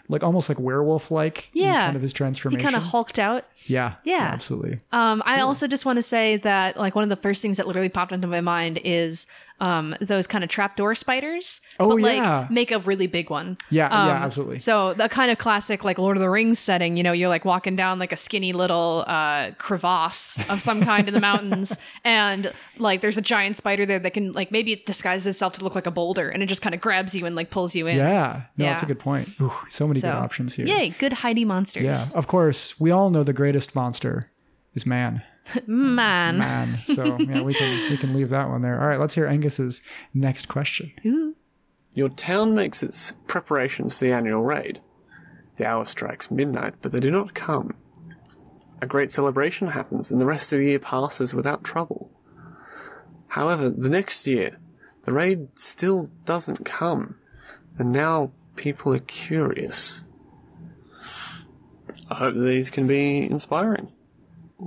like 0.08 0.22
almost 0.22 0.48
like 0.48 0.58
werewolf 0.58 1.10
like 1.10 1.50
Yeah. 1.52 1.82
kind 1.84 1.96
of 1.96 2.00
his 2.02 2.12
transformation. 2.14 2.58
He 2.58 2.62
transformation 2.62 2.80
kind 2.80 2.86
of 2.86 2.90
hulked 2.90 3.18
out. 3.18 3.44
yeah 3.66 3.96
Yeah. 4.04 4.30
absolutely 4.32 4.80
Um, 4.92 5.22
I 5.26 5.40
also 5.40 5.66
just 5.66 5.84
want 5.84 5.98
to 5.98 6.02
say 6.02 6.38
that 6.38 6.78
like 6.78 6.94
one 6.94 7.02
of 7.02 7.10
the 7.10 7.16
first 7.16 7.42
things 7.42 7.58
that 7.58 7.66
literally 7.66 7.90
popped 7.90 8.12
into 8.12 8.26
my 8.28 8.40
mind 8.40 8.80
is 8.82 9.26
um 9.62 9.94
those 10.00 10.26
kind 10.26 10.44
of 10.44 10.50
trapdoor 10.50 10.94
spiders. 10.94 11.60
Oh, 11.80 11.88
but, 11.96 12.02
like, 12.02 12.16
yeah. 12.16 12.46
make 12.50 12.70
a 12.70 12.78
really 12.80 13.06
big 13.06 13.30
one. 13.30 13.56
yeah 13.70 13.86
Um, 13.86 14.08
yeah 14.08 14.24
absolutely 14.24 14.58
So 14.58 14.92
the 14.92 15.08
kind 15.08 15.30
of 15.30 15.38
classic 15.38 15.84
like 15.84 15.98
Lord 15.98 16.16
of 16.16 16.20
the 16.22 16.28
Rings 16.28 16.58
setting, 16.58 16.96
you 16.98 17.02
know, 17.02 17.12
you're 17.12 17.28
like 17.30 17.44
walking 17.44 17.76
down 17.76 17.98
like 17.98 18.12
a 18.12 18.16
skinny 18.16 18.52
little 18.52 19.04
uh 19.06 19.52
crevasse 19.58 20.42
of 20.50 20.60
some 20.60 20.82
kind 20.82 21.08
in 21.08 21.14
the 21.14 21.20
mountains 21.20 21.78
and 22.04 22.52
like 22.78 23.00
there's 23.00 23.16
a 23.18 23.22
giant 23.22 23.56
spider 23.56 23.86
there 23.86 23.98
that 24.00 24.10
can 24.12 24.32
like 24.32 24.50
maybe 24.50 24.72
it 24.72 24.84
disguises 24.86 25.26
itself 25.26 25.52
to 25.54 25.64
look 25.64 25.74
like 25.74 25.86
a 25.86 25.90
boulder 25.90 26.28
and 26.28 26.42
it 26.42 26.46
just 26.46 26.62
kind 26.62 26.74
of 26.74 26.80
grabs 26.80 27.14
you 27.14 27.24
and 27.26 27.34
like 27.36 27.50
pulls 27.50 27.74
you 27.76 27.86
in. 27.86 27.96
yeah 27.96 28.42
no 28.56 28.64
that's 28.66 28.82
a 28.82 28.86
good 28.86 28.98
point 28.98 29.28
Ooh, 29.40 29.52
so 29.68 29.86
many 29.86 30.00
So, 30.00 30.08
good 30.10 30.16
options 30.18 30.54
here 30.54 30.66
Yay, 30.66 30.90
good 30.98 31.12
hidey 31.12 31.46
monsters. 31.46 31.84
yeah 31.84 32.18
of 32.18 32.26
course 32.26 32.78
we 32.80 32.90
all 32.90 33.10
know 33.10 33.22
the 33.22 33.32
greatest 33.32 33.74
monster 33.74 34.30
is 34.74 34.84
man 34.86 35.22
Mm, 35.46 35.66
man. 35.66 36.38
man. 36.38 36.78
So 36.86 37.18
yeah, 37.18 37.42
we 37.42 37.54
can 37.54 37.90
we 37.90 37.96
can 37.96 38.14
leave 38.14 38.30
that 38.30 38.48
one 38.48 38.62
there. 38.62 38.80
All 38.80 38.86
right, 38.86 39.00
let's 39.00 39.14
hear 39.14 39.26
Angus's 39.26 39.82
next 40.14 40.48
question. 40.48 41.34
Your 41.94 42.08
town 42.08 42.54
makes 42.54 42.82
its 42.82 43.12
preparations 43.26 43.94
for 43.94 44.04
the 44.04 44.12
annual 44.12 44.42
raid. 44.42 44.80
The 45.56 45.66
hour 45.66 45.84
strikes 45.84 46.30
midnight, 46.30 46.74
but 46.80 46.92
they 46.92 47.00
do 47.00 47.10
not 47.10 47.34
come. 47.34 47.74
A 48.80 48.86
great 48.86 49.12
celebration 49.12 49.68
happens, 49.68 50.10
and 50.10 50.20
the 50.20 50.26
rest 50.26 50.52
of 50.52 50.58
the 50.58 50.64
year 50.64 50.78
passes 50.78 51.34
without 51.34 51.62
trouble. 51.62 52.10
However, 53.28 53.68
the 53.70 53.90
next 53.90 54.26
year, 54.26 54.58
the 55.04 55.12
raid 55.12 55.48
still 55.58 56.10
doesn't 56.24 56.64
come, 56.64 57.16
and 57.78 57.92
now 57.92 58.32
people 58.56 58.94
are 58.94 58.98
curious. 58.98 60.02
I 62.10 62.14
hope 62.14 62.34
these 62.34 62.70
can 62.70 62.86
be 62.86 63.28
inspiring. 63.30 63.92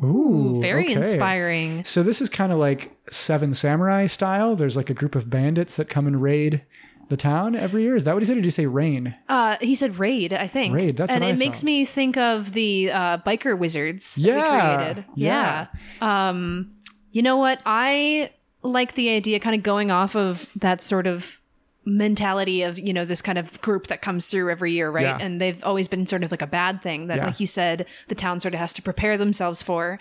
Ooh, 0.04 0.60
Very 0.62 0.86
okay. 0.86 0.94
inspiring. 0.94 1.84
So 1.86 2.04
this 2.04 2.22
is 2.22 2.30
kind 2.30 2.52
of 2.52 2.58
like 2.58 2.96
Seven 3.12 3.54
Samurai 3.54 4.08
style. 4.08 4.56
There's 4.56 4.76
like 4.76 4.90
a 4.90 4.94
group 4.94 5.16
of 5.16 5.30
bandits 5.30 5.76
that 5.78 5.90
come 5.90 6.08
and 6.08 6.22
raid 6.22 6.66
the 7.10 7.18
town 7.18 7.56
every 7.56 7.84
year. 7.84 7.96
Is 7.96 8.04
that 8.06 8.14
what 8.14 8.24
he 8.24 8.26
said? 8.26 8.34
Or 8.34 8.42
did 8.42 8.46
he 8.46 8.52
say 8.52 8.66
rain? 8.66 9.16
Uh, 9.30 9.58
he 9.62 9.76
said 9.76 10.00
raid, 10.00 10.34
I 10.34 10.48
think. 10.48 10.74
Raid, 10.74 10.98
that's 10.98 11.12
and 11.14 11.24
it 11.24 11.28
I 11.28 11.34
makes 11.34 11.60
thought. 11.62 11.66
me 11.68 11.86
think 11.86 12.18
of 12.18 12.52
the 12.52 12.92
uh, 12.92 13.18
biker 13.20 13.58
wizards 13.58 14.16
that 14.16 14.22
Yeah, 14.22 14.78
we 14.78 14.84
created. 14.84 15.06
yeah. 15.16 15.68
Yeah. 16.02 16.30
Um, 16.30 16.72
you 17.12 17.22
know 17.22 17.38
what? 17.38 17.62
I 17.66 18.32
like 18.64 18.96
the 18.96 19.10
idea, 19.12 19.40
kind 19.40 19.56
of 19.56 19.62
going 19.64 19.92
off 19.92 20.16
of 20.16 20.50
that 20.58 20.82
sort 20.82 21.06
of 21.08 21.40
mentality 21.86 22.64
of 22.64 22.80
you 22.80 22.92
know 22.94 23.06
this 23.06 23.22
kind 23.22 23.38
of 23.38 23.62
group 23.62 23.88
that 23.88 24.02
comes 24.02 24.28
through 24.28 24.50
every 24.50 24.72
year 24.74 24.90
right 24.90 25.04
Yeah. 25.04 25.18
and 25.22 25.40
they've 25.40 25.64
always 25.64 25.88
been 25.88 26.08
sort 26.08 26.24
of 26.24 26.32
like 26.32 26.42
a 26.42 26.48
bad 26.48 26.82
thing 26.82 27.08
that 27.08 27.18
Yeah. 27.18 27.28
like 27.28 27.40
you 27.40 27.48
said 27.48 27.86
the 28.08 28.16
town 28.16 28.40
sort 28.40 28.54
of 28.56 28.60
has 28.60 28.74
to 28.74 28.82
prepare 28.82 29.18
themselves 29.18 29.62
for 29.62 30.00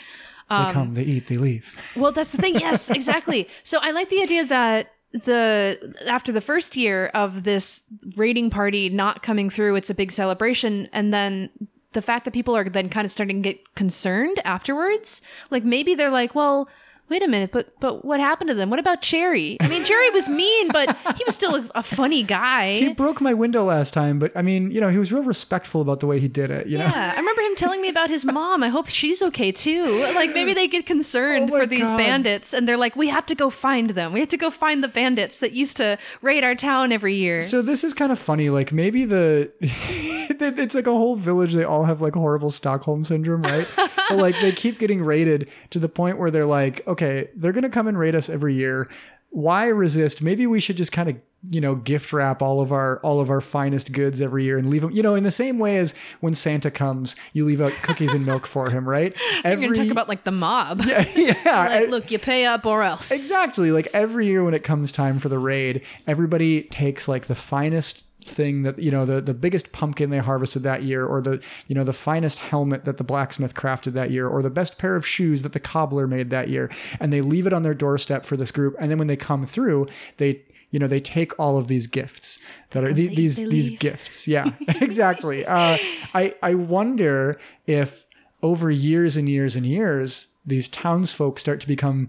They 0.48 0.56
um, 0.56 0.72
come, 0.72 0.94
they 0.94 1.02
eat, 1.04 1.26
they 1.26 1.36
leave. 1.36 1.92
well, 1.96 2.12
that's 2.12 2.32
the 2.32 2.38
thing. 2.38 2.54
Yes, 2.54 2.90
exactly. 2.90 3.48
So 3.62 3.78
I 3.80 3.92
like 3.92 4.08
the 4.10 4.22
idea 4.22 4.44
that 4.46 4.92
the 5.12 5.94
after 6.08 6.32
the 6.32 6.40
first 6.40 6.76
year 6.76 7.06
of 7.14 7.44
this 7.44 7.84
raiding 8.16 8.50
party 8.50 8.88
not 8.88 9.22
coming 9.22 9.48
through, 9.48 9.76
it's 9.76 9.88
a 9.90 9.94
big 9.94 10.10
celebration, 10.12 10.88
and 10.92 11.12
then 11.14 11.48
the 11.92 12.02
fact 12.02 12.24
that 12.24 12.34
people 12.34 12.54
are 12.56 12.64
then 12.68 12.88
kind 12.88 13.04
of 13.04 13.10
starting 13.12 13.42
to 13.42 13.48
get 13.52 13.74
concerned 13.74 14.38
afterwards. 14.44 15.22
Like 15.50 15.64
maybe 15.64 15.94
they're 15.94 16.10
like, 16.10 16.34
well. 16.34 16.68
Wait 17.10 17.22
a 17.22 17.28
minute, 17.28 17.52
but 17.52 17.78
but 17.80 18.02
what 18.04 18.18
happened 18.18 18.48
to 18.48 18.54
them? 18.54 18.70
What 18.70 18.78
about 18.78 19.02
Cherry? 19.02 19.58
I 19.60 19.68
mean, 19.68 19.84
Cherry 19.84 20.08
was 20.10 20.26
mean, 20.26 20.68
but 20.72 20.96
he 21.18 21.22
was 21.26 21.34
still 21.34 21.54
a, 21.54 21.70
a 21.74 21.82
funny 21.82 22.22
guy. 22.22 22.76
He 22.76 22.88
broke 22.94 23.20
my 23.20 23.34
window 23.34 23.62
last 23.64 23.92
time, 23.92 24.18
but 24.18 24.32
I 24.34 24.40
mean, 24.40 24.70
you 24.70 24.80
know, 24.80 24.88
he 24.88 24.96
was 24.98 25.12
real 25.12 25.22
respectful 25.22 25.82
about 25.82 26.00
the 26.00 26.06
way 26.06 26.18
he 26.18 26.28
did 26.28 26.50
it. 26.50 26.66
You 26.66 26.78
know, 26.78 26.86
Yeah, 26.86 27.12
I 27.14 27.18
remember 27.18 27.42
him 27.42 27.56
telling 27.56 27.82
me 27.82 27.90
about 27.90 28.08
his 28.08 28.24
mom. 28.24 28.62
I 28.62 28.68
hope 28.68 28.88
she's 28.88 29.20
okay 29.20 29.52
too. 29.52 29.84
Like 30.14 30.32
maybe 30.32 30.54
they 30.54 30.66
get 30.66 30.86
concerned 30.86 31.50
Oh 31.52 31.58
for 31.60 31.66
these 31.66 31.90
God. 31.90 31.98
bandits 31.98 32.54
and 32.54 32.66
they're 32.66 32.78
like, 32.78 32.96
we 32.96 33.08
have 33.08 33.26
to 33.26 33.34
go 33.34 33.50
find 33.50 33.90
them. 33.90 34.14
We 34.14 34.20
have 34.20 34.28
to 34.30 34.38
go 34.38 34.48
find 34.48 34.82
the 34.82 34.88
bandits 34.88 35.40
that 35.40 35.52
used 35.52 35.76
to 35.76 35.98
raid 36.22 36.42
our 36.42 36.54
town 36.54 36.90
every 36.90 37.16
year. 37.16 37.42
So 37.42 37.60
this 37.60 37.84
is 37.84 37.92
kind 37.92 38.12
of 38.12 38.18
funny. 38.18 38.48
Like 38.48 38.72
maybe 38.72 39.04
the 39.04 39.52
it's 39.60 40.74
like 40.74 40.86
a 40.86 40.92
whole 40.92 41.16
village. 41.16 41.52
They 41.52 41.64
all 41.64 41.84
have 41.84 42.00
like 42.00 42.14
horrible 42.14 42.50
Stockholm 42.50 43.04
syndrome, 43.04 43.42
right? 43.42 43.68
but 44.08 44.16
like 44.16 44.36
they 44.40 44.52
keep 44.52 44.78
getting 44.78 45.02
raided 45.02 45.48
to 45.70 45.78
the 45.78 45.88
point 45.88 46.18
where 46.18 46.30
they're 46.30 46.46
like, 46.46 46.86
okay, 46.86 46.93
they're 47.00 47.52
gonna 47.52 47.70
come 47.70 47.86
and 47.88 47.98
raid 47.98 48.14
us 48.14 48.28
every 48.28 48.54
year. 48.54 48.88
why 49.30 49.66
resist? 49.66 50.22
Maybe 50.22 50.46
we 50.46 50.60
should 50.60 50.76
just 50.76 50.92
kind 50.92 51.08
of 51.08 51.16
you 51.50 51.60
know 51.60 51.74
gift 51.74 52.10
wrap 52.14 52.40
all 52.40 52.62
of 52.62 52.72
our 52.72 52.98
all 53.00 53.20
of 53.20 53.28
our 53.28 53.42
finest 53.42 53.92
goods 53.92 54.22
every 54.22 54.44
year 54.44 54.56
and 54.56 54.70
leave 54.70 54.80
them 54.80 54.90
you 54.92 55.02
know 55.02 55.14
in 55.14 55.24
the 55.24 55.30
same 55.30 55.58
way 55.58 55.76
as 55.76 55.92
when 56.20 56.32
santa 56.32 56.70
comes 56.70 57.14
you 57.34 57.44
leave 57.44 57.60
out 57.60 57.70
cookies 57.82 58.14
and 58.14 58.24
milk 58.24 58.46
for 58.46 58.70
him 58.70 58.88
right 58.88 59.14
You're 59.44 59.56
gonna 59.56 59.74
talk 59.74 59.88
about 59.90 60.08
like 60.08 60.24
the 60.24 60.30
mob. 60.30 60.80
yeah 60.86 61.04
Like, 61.44 61.90
look, 61.90 62.10
you 62.10 62.18
pay 62.18 62.46
up 62.46 62.64
or 62.64 62.82
else. 62.82 63.10
Exactly. 63.10 63.70
Like 63.72 63.88
every 63.92 64.26
year 64.26 64.42
when 64.42 64.54
it 64.54 64.64
comes 64.64 64.90
time 64.90 65.18
for 65.18 65.28
the 65.28 65.38
raid, 65.38 65.82
everybody 66.06 66.62
takes 66.62 67.08
like 67.08 67.26
the 67.26 67.34
finest 67.34 68.03
thing 68.24 68.62
that 68.62 68.78
you 68.78 68.90
know 68.90 69.04
the 69.04 69.20
the 69.20 69.34
biggest 69.34 69.72
pumpkin 69.72 70.10
they 70.10 70.18
harvested 70.18 70.62
that 70.62 70.82
year 70.82 71.04
or 71.04 71.20
the 71.20 71.42
you 71.68 71.74
know 71.74 71.84
the 71.84 71.92
finest 71.92 72.38
helmet 72.38 72.84
that 72.84 72.96
the 72.96 73.04
blacksmith 73.04 73.54
crafted 73.54 73.92
that 73.92 74.10
year 74.10 74.26
or 74.26 74.42
the 74.42 74.50
best 74.50 74.78
pair 74.78 74.96
of 74.96 75.06
shoes 75.06 75.42
that 75.42 75.52
the 75.52 75.60
cobbler 75.60 76.06
made 76.06 76.30
that 76.30 76.48
year 76.48 76.70
and 76.98 77.12
they 77.12 77.20
leave 77.20 77.46
it 77.46 77.52
on 77.52 77.62
their 77.62 77.74
doorstep 77.74 78.24
for 78.24 78.36
this 78.36 78.50
group 78.50 78.74
and 78.80 78.90
then 78.90 78.98
when 78.98 79.06
they 79.06 79.16
come 79.16 79.44
through 79.44 79.86
they 80.16 80.42
you 80.70 80.80
know 80.80 80.86
they 80.86 81.00
take 81.00 81.38
all 81.38 81.56
of 81.56 81.68
these 81.68 81.86
gifts 81.86 82.40
that 82.70 82.82
are 82.82 82.92
the, 82.92 83.14
these 83.14 83.36
they 83.36 83.46
these 83.46 83.70
gifts. 83.78 84.26
Yeah 84.26 84.50
exactly. 84.80 85.46
Uh, 85.46 85.78
i 86.14 86.34
i 86.42 86.54
wonder 86.54 87.38
if 87.66 88.06
over 88.42 88.70
years 88.70 89.16
and 89.16 89.28
years 89.28 89.54
and 89.54 89.64
years 89.64 90.34
these 90.44 90.68
townsfolk 90.68 91.38
start 91.38 91.60
to 91.60 91.68
become 91.68 92.08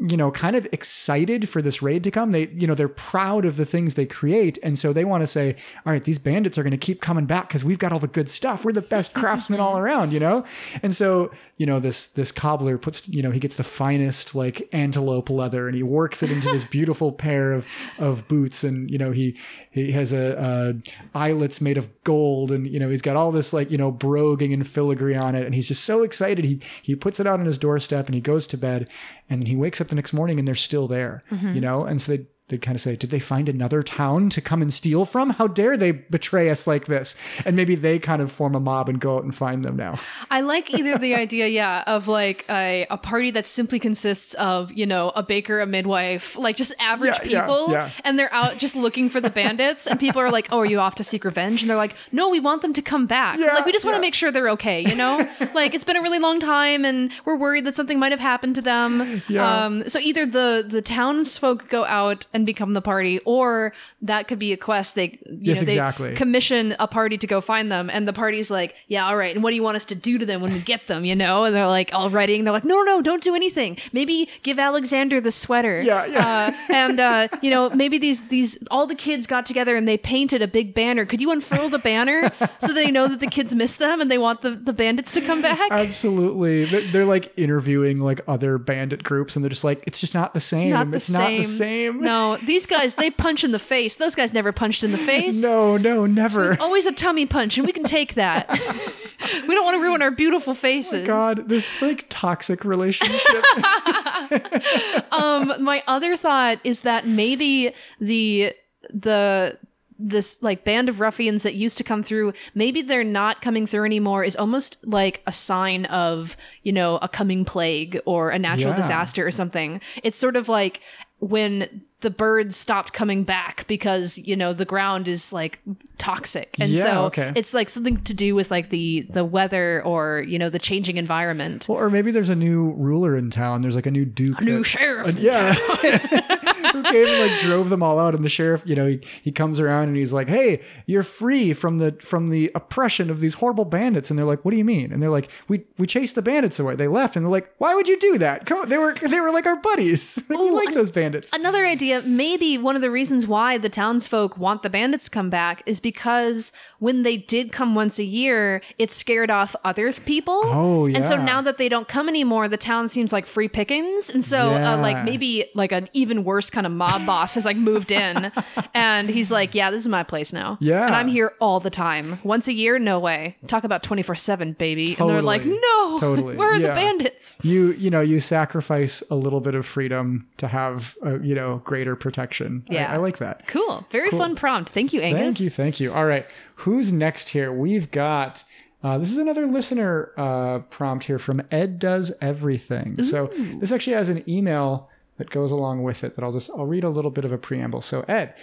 you 0.00 0.16
know 0.16 0.30
kind 0.30 0.56
of 0.56 0.66
excited 0.72 1.48
for 1.48 1.62
this 1.62 1.80
raid 1.80 2.04
to 2.04 2.10
come. 2.10 2.32
They 2.32 2.48
you 2.48 2.66
know 2.66 2.74
they're 2.74 2.88
proud 2.88 3.44
of 3.44 3.56
the 3.56 3.64
things 3.64 3.94
they 3.94 4.06
create. 4.06 4.58
And 4.62 4.78
so 4.78 4.92
they 4.92 5.04
want 5.04 5.22
to 5.22 5.26
say 5.26 5.56
all 5.84 5.92
right 5.92 6.02
these 6.02 6.18
bandits 6.18 6.58
are 6.58 6.62
going 6.62 6.72
to 6.72 6.76
keep 6.76 7.00
coming 7.00 7.26
back 7.26 7.48
because 7.48 7.64
we've 7.64 7.78
got 7.78 7.92
all 7.92 7.98
the 7.98 8.06
good 8.06 8.30
stuff. 8.30 8.64
We're 8.64 8.72
the 8.72 8.82
best 8.82 9.14
craftsmen 9.14 9.60
all 9.60 9.78
around 9.78 10.12
you 10.12 10.20
know? 10.20 10.44
And 10.82 10.94
so 10.94 11.30
you 11.56 11.66
know 11.66 11.80
this 11.80 12.06
this 12.08 12.30
cobbler 12.30 12.78
puts 12.78 13.08
you 13.08 13.22
know 13.22 13.30
he 13.30 13.40
gets 13.40 13.56
the 13.56 13.64
finest 13.64 14.34
like 14.34 14.68
antelope 14.72 15.30
leather 15.30 15.66
and 15.66 15.74
he 15.76 15.82
works 15.82 16.22
it 16.22 16.30
into 16.30 16.50
this 16.50 16.64
beautiful 16.76 17.12
pair 17.12 17.52
of 17.52 17.66
of 17.98 18.28
boots. 18.28 18.64
And 18.64 18.90
you 18.90 18.98
know 18.98 19.12
he 19.12 19.36
he 19.70 19.92
has 19.92 20.12
a, 20.12 20.74
a 21.14 21.18
eyelets 21.18 21.60
made 21.60 21.78
of 21.78 21.88
gold 22.04 22.52
and 22.52 22.66
you 22.66 22.78
know 22.78 22.90
he's 22.90 23.02
got 23.02 23.16
all 23.16 23.32
this 23.32 23.52
like 23.52 23.70
you 23.70 23.78
know 23.78 23.90
broguing 23.90 24.52
and 24.52 24.66
filigree 24.66 25.14
on 25.14 25.34
it. 25.34 25.44
And 25.46 25.54
he's 25.54 25.68
just 25.68 25.84
so 25.84 26.02
excited. 26.02 26.44
He 26.44 26.60
he 26.82 26.94
puts 26.94 27.18
it 27.18 27.26
out 27.26 27.40
on 27.40 27.46
his 27.46 27.58
doorstep 27.58 28.06
and 28.06 28.14
he 28.14 28.20
goes 28.20 28.46
to 28.48 28.58
bed 28.58 28.88
and 29.28 29.48
he 29.48 29.56
wakes 29.56 29.80
up 29.80 29.88
the 29.88 29.95
next 29.96 30.12
morning 30.12 30.38
and 30.38 30.46
they're 30.46 30.54
still 30.54 30.86
there 30.86 31.22
mm-hmm. 31.30 31.54
you 31.54 31.60
know? 31.60 31.84
And 31.84 32.00
so 32.00 32.16
they 32.16 32.26
they'd 32.48 32.62
kind 32.62 32.74
of 32.74 32.80
say 32.80 32.96
did 32.96 33.10
they 33.10 33.18
find 33.18 33.48
another 33.48 33.82
town 33.82 34.30
to 34.30 34.40
come 34.40 34.62
and 34.62 34.72
steal 34.72 35.04
from 35.04 35.30
how 35.30 35.46
dare 35.46 35.76
they 35.76 35.90
betray 35.90 36.48
us 36.50 36.66
like 36.66 36.86
this 36.86 37.16
and 37.44 37.56
maybe 37.56 37.74
they 37.74 37.98
kind 37.98 38.22
of 38.22 38.30
form 38.30 38.54
a 38.54 38.60
mob 38.60 38.88
and 38.88 39.00
go 39.00 39.16
out 39.16 39.24
and 39.24 39.34
find 39.34 39.64
them 39.64 39.76
now 39.76 39.98
I 40.30 40.40
like 40.40 40.72
either 40.74 40.98
the 40.98 41.14
idea, 41.26 41.46
yeah, 41.46 41.82
of 41.86 42.08
like 42.08 42.44
a, 42.50 42.86
a 42.90 42.96
party 42.98 43.30
that 43.32 43.46
simply 43.46 43.78
consists 43.78 44.34
of, 44.34 44.72
you 44.72 44.86
know, 44.86 45.10
a 45.14 45.22
baker, 45.22 45.60
a 45.60 45.66
midwife, 45.66 46.36
like 46.36 46.56
just 46.56 46.74
average 46.80 47.18
Yeah, 47.22 47.28
yeah, 47.28 47.40
people. 47.46 47.70
yeah. 47.70 47.90
And 48.04 48.18
they're 48.18 48.32
out 48.32 48.58
just 48.58 48.74
looking 48.76 49.08
for 49.08 49.20
the 49.20 49.30
bandits. 49.30 49.86
And 49.86 49.98
people 50.00 50.20
are 50.20 50.30
like, 50.30 50.48
oh, 50.50 50.58
are 50.58 50.66
you 50.66 50.78
off 50.80 50.96
to 50.96 51.04
seek 51.04 51.24
revenge? 51.24 51.62
And 51.62 51.70
they're 51.70 51.76
like, 51.76 51.94
no, 52.12 52.28
we 52.28 52.40
want 52.40 52.62
them 52.62 52.72
to 52.72 52.82
come 52.82 53.06
back. 53.06 53.38
Yeah, 53.38 53.54
like, 53.54 53.66
we 53.66 53.72
just 53.72 53.84
want 53.84 53.94
to 53.96 54.00
make 54.00 54.14
sure 54.14 54.30
they're 54.32 54.50
okay, 54.50 54.80
you 54.80 54.94
know? 54.94 55.26
like, 55.54 55.74
it's 55.74 55.84
been 55.84 55.96
a 55.96 56.02
really 56.02 56.18
long 56.18 56.40
time 56.40 56.84
and 56.84 57.10
we're 57.24 57.36
worried 57.36 57.64
that 57.66 57.76
something 57.76 57.98
might 57.98 58.12
have 58.12 58.20
happened 58.20 58.54
to 58.56 58.62
them. 58.62 59.22
Yeah. 59.28 59.64
Um, 59.64 59.88
so 59.88 59.98
either 60.00 60.26
the, 60.26 60.64
the 60.66 60.82
townsfolk 60.82 61.68
go 61.68 61.84
out 61.84 62.26
and 62.36 62.46
become 62.46 62.72
the 62.74 62.82
party, 62.82 63.18
or 63.24 63.72
that 64.02 64.28
could 64.28 64.38
be 64.38 64.52
a 64.52 64.56
quest. 64.56 64.94
They, 64.94 65.18
you 65.26 65.38
Yes, 65.50 65.60
know, 65.60 65.66
they 65.66 65.72
exactly. 65.72 66.14
commission 66.14 66.76
a 66.78 66.86
party 66.86 67.18
to 67.18 67.26
go 67.26 67.40
find 67.40 67.70
them 67.72 67.90
and 67.90 68.06
the 68.06 68.12
party's 68.12 68.50
like 68.50 68.74
yeah 68.88 69.06
all 69.06 69.16
right 69.16 69.34
and 69.34 69.42
what 69.42 69.50
do 69.50 69.56
you 69.56 69.62
want 69.62 69.76
us 69.76 69.84
to 69.86 69.94
do 69.94 70.18
to 70.18 70.26
them 70.26 70.40
when 70.42 70.52
we 70.52 70.60
get 70.60 70.86
them 70.86 71.04
you 71.04 71.14
know 71.14 71.44
and 71.44 71.54
they're 71.56 71.66
like 71.66 71.90
all 71.94 72.06
and 72.06 72.46
they're 72.46 72.52
like 72.52 72.64
no 72.64 72.82
no 72.82 73.00
don't 73.02 73.22
do 73.22 73.34
anything 73.34 73.76
maybe 73.92 74.28
give 74.42 74.58
alexander 74.58 75.20
the 75.20 75.30
sweater 75.30 75.80
Yeah, 75.82 76.04
yeah. 76.06 76.52
uh, 76.68 76.72
and 76.72 77.00
uh, 77.00 77.28
you 77.42 77.50
know 77.50 77.70
maybe 77.70 77.98
these 77.98 78.28
these 78.28 78.58
all 78.70 78.86
the 78.86 78.94
kids 78.94 79.26
got 79.26 79.46
together 79.46 79.76
and 79.76 79.86
they 79.88 79.96
painted 79.98 80.42
a 80.42 80.48
big 80.48 80.74
banner 80.74 81.04
could 81.06 81.20
you 81.20 81.30
unfurl 81.30 81.68
the 81.68 81.78
banner 81.78 82.30
so 82.60 82.72
they 82.72 82.90
know 82.90 83.08
that 83.08 83.20
the 83.20 83.26
kids 83.26 83.54
miss 83.54 83.76
them 83.76 84.00
and 84.00 84.10
they 84.10 84.18
want 84.18 84.42
the, 84.42 84.50
the 84.50 84.72
bandits 84.72 85.12
to 85.12 85.20
come 85.20 85.40
back 85.42 85.70
Absolutely. 85.70 86.64
They're, 86.64 87.04
like 87.06 87.32
interviewing 87.36 88.00
like 88.00 88.20
other 88.26 88.58
bandit 88.58 89.02
groups 89.04 89.36
and 89.36 89.44
they're 89.44 89.48
just 89.50 89.62
like, 89.64 89.82
it's 89.86 90.00
just 90.00 90.12
not 90.14 90.34
the 90.34 90.40
same. 90.40 90.70
not 90.70 90.90
the 90.90 90.96
It's 90.96 91.06
same. 91.06 91.14
not 91.22 91.38
the 91.38 91.44
same. 91.44 92.00
no 92.00 92.25
these 92.34 92.66
guys 92.66 92.96
they 92.96 93.10
punch 93.10 93.44
in 93.44 93.52
the 93.52 93.58
face 93.60 93.94
those 93.96 94.16
guys 94.16 94.32
never 94.32 94.50
punched 94.52 94.82
in 94.82 94.90
the 94.90 94.98
face 94.98 95.40
No, 95.40 95.76
no, 95.76 96.04
never. 96.06 96.48
There's 96.48 96.60
always 96.60 96.84
a 96.86 96.92
tummy 96.92 97.26
punch, 97.26 97.56
and 97.56 97.64
we 97.66 97.72
can 97.72 97.84
take 97.84 98.14
that. 98.14 98.50
we 99.48 99.54
don't 99.54 99.64
want 99.64 99.76
to 99.76 99.82
ruin 99.82 100.02
our 100.02 100.10
beautiful 100.10 100.52
faces. 100.54 101.02
Oh 101.04 101.06
God, 101.06 101.48
this 101.48 101.80
like 101.80 102.06
toxic 102.08 102.64
relationship. 102.64 103.44
Um, 105.12 105.52
my 105.62 105.82
other 105.86 106.16
thought 106.16 106.58
is 106.64 106.82
that 106.82 107.06
maybe 107.06 107.72
the 108.00 108.52
the 108.92 109.58
this 109.98 110.42
like 110.42 110.62
band 110.64 110.88
of 110.90 111.00
ruffians 111.00 111.42
that 111.42 111.54
used 111.54 111.78
to 111.78 111.84
come 111.84 112.02
through 112.02 112.34
maybe 112.54 112.82
they're 112.82 113.02
not 113.02 113.40
coming 113.40 113.66
through 113.66 113.84
anymore 113.86 114.22
is 114.24 114.36
almost 114.36 114.76
like 114.84 115.22
a 115.26 115.32
sign 115.32 115.86
of 115.86 116.36
you 116.62 116.70
know 116.72 116.98
a 117.00 117.08
coming 117.08 117.46
plague 117.46 117.98
or 118.04 118.28
a 118.28 118.38
natural 118.38 118.70
Yeah. 118.72 118.76
disaster 118.76 119.26
or 119.26 119.30
something 119.30 119.80
it's 120.02 120.18
sort 120.18 120.36
of 120.36 120.50
like 120.50 120.80
when 121.18 121.82
the 122.00 122.10
birds 122.10 122.54
stopped 122.56 122.92
coming 122.92 123.24
back 123.24 123.66
because 123.66 124.18
you 124.18 124.36
know 124.36 124.52
the 124.52 124.66
ground 124.66 125.08
is 125.08 125.32
like 125.32 125.60
toxic 125.96 126.54
and 126.60 126.70
Yeah, 126.70 126.82
so 126.82 127.04
okay. 127.06 127.32
it's 127.34 127.54
like 127.54 127.70
something 127.70 127.96
to 128.04 128.12
do 128.14 128.34
with 128.34 128.50
like 128.50 128.68
the 128.68 129.06
the 129.08 129.24
weather 129.24 129.82
or 129.82 130.22
you 130.28 130.38
know 130.38 130.50
the 130.50 130.58
changing 130.58 130.98
environment 130.98 131.66
well, 131.68 131.78
or 131.78 131.88
maybe 131.88 132.10
there's 132.10 132.28
a 132.28 132.36
new 132.36 132.72
ruler 132.72 133.16
in 133.16 133.30
town. 133.30 133.62
There's 133.62 133.74
like 133.76 133.86
a 133.86 133.90
new 133.90 134.04
duke. 134.04 134.40
new 134.42 134.58
that- 134.58 134.64
sheriff 134.64 135.18
yeah. 135.18 135.54
Who 136.76 136.82
came 136.82 137.06
and 137.06 137.30
like 137.30 137.40
drove 137.40 137.68
them 137.68 137.82
all 137.82 137.98
out, 137.98 138.14
and 138.14 138.24
the 138.24 138.28
sheriff, 138.28 138.62
you 138.66 138.74
know, 138.74 138.86
he, 138.86 139.00
he 139.22 139.32
comes 139.32 139.60
around 139.60 139.88
and 139.88 139.96
he's 139.96 140.12
like, 140.12 140.28
"Hey, 140.28 140.60
you're 140.86 141.02
free 141.02 141.52
from 141.52 141.78
the 141.78 141.92
from 142.00 142.28
the 142.28 142.50
oppression 142.54 143.10
of 143.10 143.20
these 143.20 143.34
horrible 143.34 143.64
bandits." 143.64 144.10
And 144.10 144.18
they're 144.18 144.26
like, 144.26 144.44
"What 144.44 144.50
do 144.52 144.56
you 144.56 144.64
mean?" 144.64 144.92
And 144.92 145.02
they're 145.02 145.10
like, 145.10 145.30
"We 145.48 145.64
we 145.78 145.86
chased 145.86 146.14
the 146.14 146.22
bandits 146.22 146.58
away. 146.58 146.76
They 146.76 146.88
left." 146.88 147.16
And 147.16 147.24
they're 147.24 147.32
like, 147.32 147.50
"Why 147.58 147.74
would 147.74 147.88
you 147.88 147.98
do 147.98 148.18
that? 148.18 148.46
Come 148.46 148.58
on, 148.60 148.68
they 148.68 148.78
were 148.78 148.94
they 148.94 149.20
were 149.20 149.32
like 149.32 149.46
our 149.46 149.56
buddies. 149.56 150.22
we 150.28 150.50
like 150.50 150.74
those 150.74 150.90
bandits." 150.90 151.32
Another 151.32 151.64
idea, 151.66 152.02
maybe 152.02 152.58
one 152.58 152.76
of 152.76 152.82
the 152.82 152.90
reasons 152.90 153.26
why 153.26 153.58
the 153.58 153.68
townsfolk 153.68 154.36
want 154.38 154.62
the 154.62 154.70
bandits 154.70 155.06
to 155.06 155.10
come 155.10 155.30
back 155.30 155.62
is 155.66 155.80
because 155.80 156.52
when 156.78 157.02
they 157.02 157.16
did 157.16 157.52
come 157.52 157.74
once 157.74 157.98
a 157.98 158.04
year, 158.04 158.60
it 158.78 158.90
scared 158.90 159.30
off 159.30 159.54
other 159.64 159.92
people. 159.92 160.40
Oh, 160.44 160.86
yeah. 160.86 160.96
And 160.98 161.06
so 161.06 161.16
now 161.22 161.40
that 161.42 161.58
they 161.58 161.68
don't 161.68 161.88
come 161.88 162.08
anymore, 162.08 162.48
the 162.48 162.56
town 162.56 162.88
seems 162.88 163.12
like 163.12 163.26
free 163.26 163.48
pickings. 163.48 164.10
And 164.10 164.24
so, 164.24 164.50
Yeah. 164.50 164.74
uh, 164.74 164.78
like, 164.78 165.04
maybe 165.04 165.46
like 165.54 165.72
an 165.72 165.88
even 165.92 166.24
worse 166.24 166.50
kind 166.50 166.65
of 166.66 166.72
mob 166.72 167.06
boss 167.06 167.34
has 167.34 167.44
like 167.46 167.56
moved 167.56 167.92
in 167.92 168.30
and 168.74 169.08
he's 169.08 169.30
like, 169.32 169.54
yeah, 169.54 169.70
this 169.70 169.82
is 169.82 169.88
my 169.88 170.02
place 170.02 170.32
now. 170.32 170.58
Yeah. 170.60 170.86
And 170.86 170.94
I'm 170.94 171.08
here 171.08 171.32
all 171.40 171.60
the 171.60 171.70
time. 171.70 172.18
Once 172.24 172.48
a 172.48 172.52
year, 172.52 172.78
no 172.78 172.98
way. 173.00 173.36
Talk 173.46 173.64
about 173.64 173.82
24 173.82 174.16
7, 174.16 174.52
baby. 174.54 174.96
And 174.98 175.08
they're 175.08 175.22
like, 175.22 175.44
no, 175.44 175.98
Totally. 175.98 176.36
where 176.36 176.50
are 176.52 176.56
Yeah. 176.56 176.68
the 176.68 176.74
bandits? 176.74 177.38
you 177.42 177.72
you 177.72 177.90
know 177.90 178.00
you 178.00 178.20
sacrifice 178.20 179.02
a 179.10 179.14
little 179.14 179.40
bit 179.40 179.54
of 179.54 179.64
freedom 179.64 180.28
to 180.38 180.48
have 180.48 180.96
uh, 181.04 181.18
you 181.20 181.34
know 181.34 181.62
greater 181.64 181.96
protection. 181.96 182.64
Yeah. 182.68 182.92
I, 182.92 182.96
like 182.96 183.18
that. 183.18 183.46
Cool. 183.46 183.86
Very 183.90 184.10
fun 184.10 184.34
prompt. 184.36 184.70
Thank 184.70 184.92
you, 184.92 185.00
Angus. 185.00 185.36
Thank 185.38 185.40
you, 185.40 185.50
thank 185.50 185.80
you. 185.80 185.92
All 185.92 186.06
right, 186.06 186.26
who's 186.56 186.92
next 186.92 187.30
here? 187.30 187.52
We've 187.52 187.90
got. 187.90 188.42
Uh, 188.82 188.98
this 188.98 189.10
is 189.10 189.16
another 189.18 189.46
listener 189.46 190.12
uh, 190.16 190.58
prompt 190.70 191.04
here 191.06 191.18
from 191.18 191.42
Ed 191.50 191.78
Does 191.78 192.12
Everything. 192.20 193.02
So 193.02 193.26
this 193.58 193.72
actually 193.72 193.94
has 193.94 194.08
an 194.08 194.22
email 194.28 194.88
that 195.18 195.30
goes 195.30 195.50
along 195.50 195.82
with 195.82 196.04
it 196.04 196.14
that 196.14 196.24
I'll 196.24 196.32
just 196.32 196.50
I'll 196.50 196.66
read 196.66 196.84
a 196.84 196.90
little 196.90 197.10
bit 197.10 197.24
of 197.24 197.32
a 197.32 197.38
preamble. 197.38 197.80
So 197.80 198.04
Ed, 198.08 198.34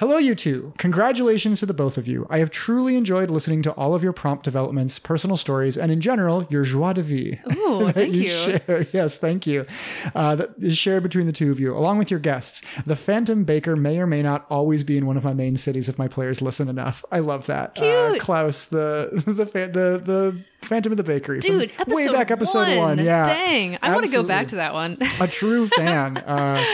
hello 0.00 0.16
you 0.16 0.34
two. 0.34 0.72
Congratulations 0.78 1.60
to 1.60 1.66
the 1.66 1.74
both 1.74 1.98
of 1.98 2.08
you. 2.08 2.26
I 2.30 2.38
have 2.38 2.50
truly 2.50 2.96
enjoyed 2.96 3.30
listening 3.30 3.60
to 3.64 3.72
all 3.72 3.94
of 3.94 4.02
your 4.02 4.14
prompt 4.14 4.44
developments, 4.44 4.98
personal 4.98 5.36
stories, 5.36 5.76
and 5.76 5.92
in 5.92 6.00
general 6.00 6.46
your 6.48 6.62
joie 6.62 6.94
de 6.94 7.02
vie. 7.02 7.38
Ooh, 7.52 7.90
thank 7.92 8.14
you. 8.14 8.30
share. 8.30 8.86
Yes, 8.94 9.18
thank 9.18 9.46
you. 9.46 9.66
Uh, 10.14 10.36
that 10.36 10.54
is 10.58 10.78
shared 10.78 11.02
between 11.02 11.26
the 11.26 11.32
two 11.32 11.50
of 11.50 11.60
you, 11.60 11.76
along 11.76 11.98
with 11.98 12.10
your 12.10 12.18
guests. 12.18 12.62
The 12.86 12.96
Phantom 12.96 13.44
Baker 13.44 13.76
may 13.76 14.00
or 14.00 14.06
may 14.06 14.22
not 14.22 14.46
always 14.48 14.84
be 14.84 14.96
in 14.96 15.04
one 15.04 15.18
of 15.18 15.24
my 15.24 15.34
main 15.34 15.58
cities 15.58 15.86
if 15.86 15.98
my 15.98 16.08
players 16.08 16.40
listen 16.40 16.70
enough. 16.70 17.04
I 17.12 17.18
love 17.18 17.44
that. 17.46 17.78
Uh, 17.78 18.16
Klaus, 18.18 18.68
the 18.68 19.10
the 19.26 19.44
the 19.44 20.00
the 20.02 20.44
Phantom 20.62 20.92
of 20.94 20.96
the 20.96 21.04
Bakery, 21.04 21.40
Dude, 21.40 21.70
episode 21.78 21.94
way 21.94 22.08
back 22.08 22.30
episode 22.30 22.74
one. 22.78 22.96
Yeah, 22.98 23.24
Dang. 23.24 23.78
I 23.82 23.92
want 23.92 24.06
to 24.06 24.12
go 24.12 24.22
back 24.22 24.48
to 24.48 24.56
that 24.56 24.72
one. 24.72 24.96
a 25.20 25.28
true 25.28 25.66
fan. 25.66 26.24
Uh, 26.30 26.64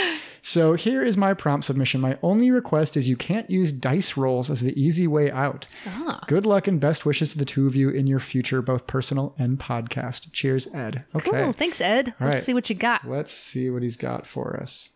so 0.47 0.75
here 0.75 1.03
is 1.03 1.17
my 1.17 1.35
prompt 1.35 1.67
submission. 1.67 2.01
My 2.01 2.19
only 2.23 2.53
request 2.53 2.97
is 2.97 3.09
you 3.09 3.17
can't 3.17 3.51
use 3.51 3.73
dice 3.73 4.17
rolls 4.17 4.49
as 4.49 4.61
the 4.61 4.81
easy 4.81 5.09
way 5.09 5.29
out. 5.29 5.67
Ah. 5.85 6.21
Good 6.29 6.47
luck 6.47 6.69
and 6.69 6.79
best 6.79 7.05
wishes 7.05 7.33
to 7.33 7.39
the 7.39 7.45
two 7.45 7.67
of 7.67 7.75
you 7.75 7.89
in 7.91 8.07
your 8.07 8.21
future, 8.21 8.63
both 8.63 8.87
personal 8.87 9.35
and 9.37 9.59
podcast. 9.59 10.31
Cheers, 10.31 10.73
Ed. 10.73 11.03
Okay. 11.17 11.33
Cool. 11.33 11.53
Thanks, 11.53 11.81
Ed. 11.81 12.15
Let's 12.21 12.35
right. 12.35 12.39
see 12.41 12.55
what 12.55 12.71
you 12.71 12.77
got. 12.77 13.11
Let's 13.11 13.35
see 13.35 13.71
what 13.71 13.83
he's 13.83 13.97
got 13.97 14.25
for 14.25 14.57
us. 14.57 14.91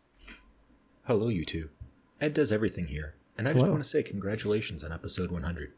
Hello, 1.06 1.26
you 1.26 1.44
two. 1.44 1.70
Ed 2.20 2.32
does 2.32 2.52
everything 2.52 2.84
here, 2.84 3.16
and 3.36 3.48
I 3.48 3.52
just 3.52 3.66
want 3.66 3.82
to 3.82 3.88
say 3.88 4.04
congratulations 4.04 4.84
on 4.84 4.92
episode 4.92 5.32
100. 5.32 5.72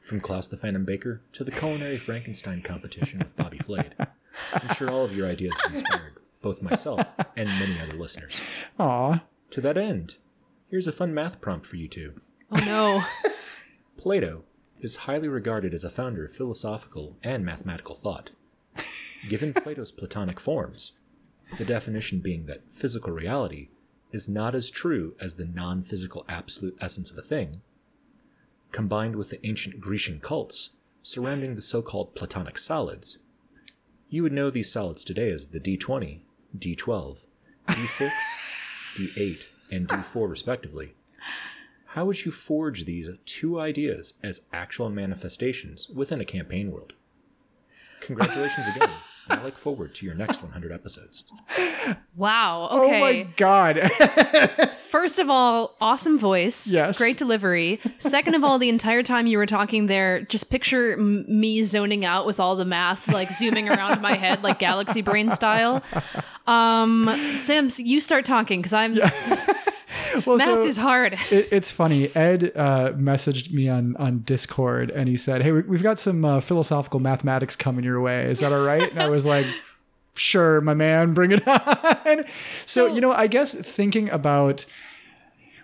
From 0.00 0.20
Klaus 0.20 0.48
the 0.48 0.58
Phantom 0.58 0.84
Baker 0.84 1.22
to 1.32 1.44
the 1.44 1.50
culinary 1.50 1.96
Frankenstein 1.96 2.60
competition 2.60 3.20
with 3.20 3.34
Bobby 3.36 3.58
Flay. 3.58 3.88
I'm 4.52 4.74
sure 4.74 4.90
all 4.90 5.06
of 5.06 5.16
your 5.16 5.26
ideas 5.26 5.58
have 5.62 5.72
inspired 5.72 6.18
both 6.48 6.62
myself 6.62 7.12
and 7.36 7.46
many 7.46 7.78
other 7.78 7.92
listeners. 7.92 8.40
Aw, 8.78 9.22
To 9.50 9.60
that 9.60 9.76
end, 9.76 10.16
here's 10.70 10.86
a 10.86 10.92
fun 10.92 11.12
math 11.12 11.42
prompt 11.42 11.66
for 11.66 11.76
you 11.76 11.88
two. 11.88 12.14
Oh 12.50 12.64
no. 12.64 13.30
Plato 13.98 14.44
is 14.80 15.04
highly 15.04 15.28
regarded 15.28 15.74
as 15.74 15.84
a 15.84 15.90
founder 15.90 16.24
of 16.24 16.32
philosophical 16.32 17.18
and 17.22 17.44
mathematical 17.44 17.94
thought. 17.94 18.30
Given 19.28 19.52
Plato's 19.52 19.92
Platonic 19.92 20.40
forms, 20.40 20.92
the 21.58 21.66
definition 21.66 22.20
being 22.20 22.46
that 22.46 22.72
physical 22.72 23.12
reality 23.12 23.68
is 24.10 24.26
not 24.26 24.54
as 24.54 24.70
true 24.70 25.16
as 25.20 25.34
the 25.34 25.44
non 25.44 25.82
physical 25.82 26.24
absolute 26.30 26.78
essence 26.80 27.10
of 27.10 27.18
a 27.18 27.22
thing, 27.22 27.56
combined 28.72 29.16
with 29.16 29.28
the 29.28 29.46
ancient 29.46 29.82
Grecian 29.82 30.18
cults 30.18 30.70
surrounding 31.02 31.56
the 31.56 31.60
so 31.60 31.82
called 31.82 32.14
Platonic 32.14 32.56
solids, 32.56 33.18
you 34.08 34.22
would 34.22 34.32
know 34.32 34.48
these 34.48 34.72
solids 34.72 35.04
today 35.04 35.30
as 35.30 35.48
the 35.48 35.60
D20, 35.60 36.20
D12, 36.56 37.24
D6, 37.68 38.08
D8, 38.96 39.44
and 39.72 39.88
D4, 39.88 40.28
respectively. 40.28 40.94
How 41.92 42.04
would 42.04 42.24
you 42.24 42.30
forge 42.30 42.84
these 42.84 43.10
two 43.24 43.58
ideas 43.58 44.14
as 44.22 44.46
actual 44.52 44.90
manifestations 44.90 45.88
within 45.88 46.20
a 46.20 46.24
campaign 46.24 46.70
world? 46.70 46.92
Congratulations 48.00 48.68
again. 48.76 48.88
I 49.30 49.42
look 49.44 49.58
forward 49.58 49.94
to 49.96 50.06
your 50.06 50.14
next 50.14 50.42
100 50.42 50.72
episodes. 50.72 51.24
Wow. 52.16 52.68
Okay. 52.72 52.76
Oh 52.76 52.84
Okay. 52.86 53.00
my 53.00 53.22
god. 53.36 53.90
First 54.78 55.18
of 55.18 55.28
all, 55.28 55.76
awesome 55.82 56.18
voice. 56.18 56.66
Yes. 56.72 56.96
Great 56.96 57.18
delivery. 57.18 57.78
Second 57.98 58.36
of 58.36 58.42
all, 58.44 58.58
the 58.58 58.70
entire 58.70 59.02
time 59.02 59.26
you 59.26 59.36
were 59.36 59.44
talking 59.44 59.84
there, 59.84 60.22
just 60.22 60.48
picture 60.50 60.94
m- 60.94 61.26
me 61.28 61.62
zoning 61.62 62.06
out 62.06 62.24
with 62.24 62.40
all 62.40 62.56
the 62.56 62.64
math, 62.64 63.06
like 63.08 63.28
zooming 63.30 63.68
around 63.68 64.00
my 64.00 64.14
head, 64.14 64.42
like 64.42 64.58
galaxy 64.60 65.02
brain 65.02 65.30
style. 65.30 65.82
Um, 66.48 67.08
Sam, 67.38 67.68
you 67.76 68.00
start 68.00 68.24
talking 68.24 68.60
because 68.60 68.72
I'm 68.72 68.94
well, 70.26 70.38
math 70.38 70.46
so- 70.46 70.62
is 70.64 70.76
hard. 70.78 71.12
it, 71.30 71.48
it's 71.52 71.70
funny. 71.70 72.14
Ed 72.16 72.52
uh, 72.56 72.92
messaged 72.92 73.52
me 73.52 73.68
on 73.68 73.96
on 73.96 74.20
Discord 74.20 74.90
and 74.90 75.08
he 75.08 75.16
said, 75.16 75.42
"Hey, 75.42 75.52
we- 75.52 75.62
we've 75.62 75.82
got 75.82 75.98
some 75.98 76.24
uh, 76.24 76.40
philosophical 76.40 77.00
mathematics 77.00 77.54
coming 77.54 77.84
your 77.84 78.00
way. 78.00 78.30
Is 78.30 78.40
that 78.40 78.52
all 78.52 78.64
right?" 78.64 78.90
And 78.90 79.02
I 79.02 79.08
was 79.08 79.26
like, 79.26 79.46
"Sure, 80.14 80.60
my 80.60 80.74
man, 80.74 81.12
bring 81.14 81.32
it 81.32 81.46
on." 82.06 82.24
So, 82.64 82.86
you 82.86 83.00
know, 83.00 83.12
I 83.12 83.26
guess 83.26 83.54
thinking 83.54 84.08
about 84.10 84.64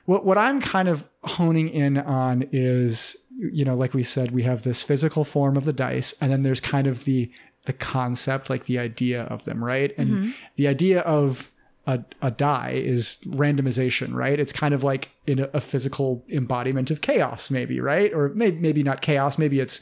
what 0.05 0.25
what 0.25 0.37
I'm 0.37 0.61
kind 0.61 0.89
of 0.89 1.09
honing 1.25 1.71
in 1.71 1.97
on 1.97 2.47
is, 2.53 3.17
you 3.39 3.65
know, 3.65 3.75
like 3.75 3.95
we 3.95 4.03
said, 4.03 4.33
we 4.33 4.43
have 4.43 4.63
this 4.65 4.83
physical 4.83 5.25
form 5.25 5.57
of 5.57 5.65
the 5.65 5.73
dice, 5.73 6.15
and 6.21 6.31
then 6.31 6.43
there's 6.43 6.61
kind 6.61 6.87
of 6.87 7.05
the 7.05 7.31
the 7.65 7.73
concept, 7.73 8.51
like 8.51 8.67
the 8.67 8.79
idea 8.79 9.23
of 9.25 9.45
them, 9.45 9.65
right? 9.65 9.97
And 9.97 10.35
the 10.57 10.69
idea 10.69 11.01
of 11.01 11.51
a, 11.87 12.03
a 12.23 12.31
die 12.31 12.73
is 12.85 13.17
randomization, 13.27 14.15
right? 14.15 14.39
It's 14.39 14.53
kind 14.53 14.75
of 14.75 14.83
like 14.83 15.11
in 15.27 15.41
a, 15.41 15.51
a 15.55 15.61
physical 15.61 16.25
embodiment 16.31 16.91
of 16.91 17.01
chaos, 17.01 17.51
maybe, 17.51 17.81
right? 17.81 18.13
Or 18.13 18.31
maybe 18.31 18.59
maybe 18.59 18.83
not 18.83 19.03
chaos, 19.03 19.39
maybe 19.39 19.61
it's 19.61 19.81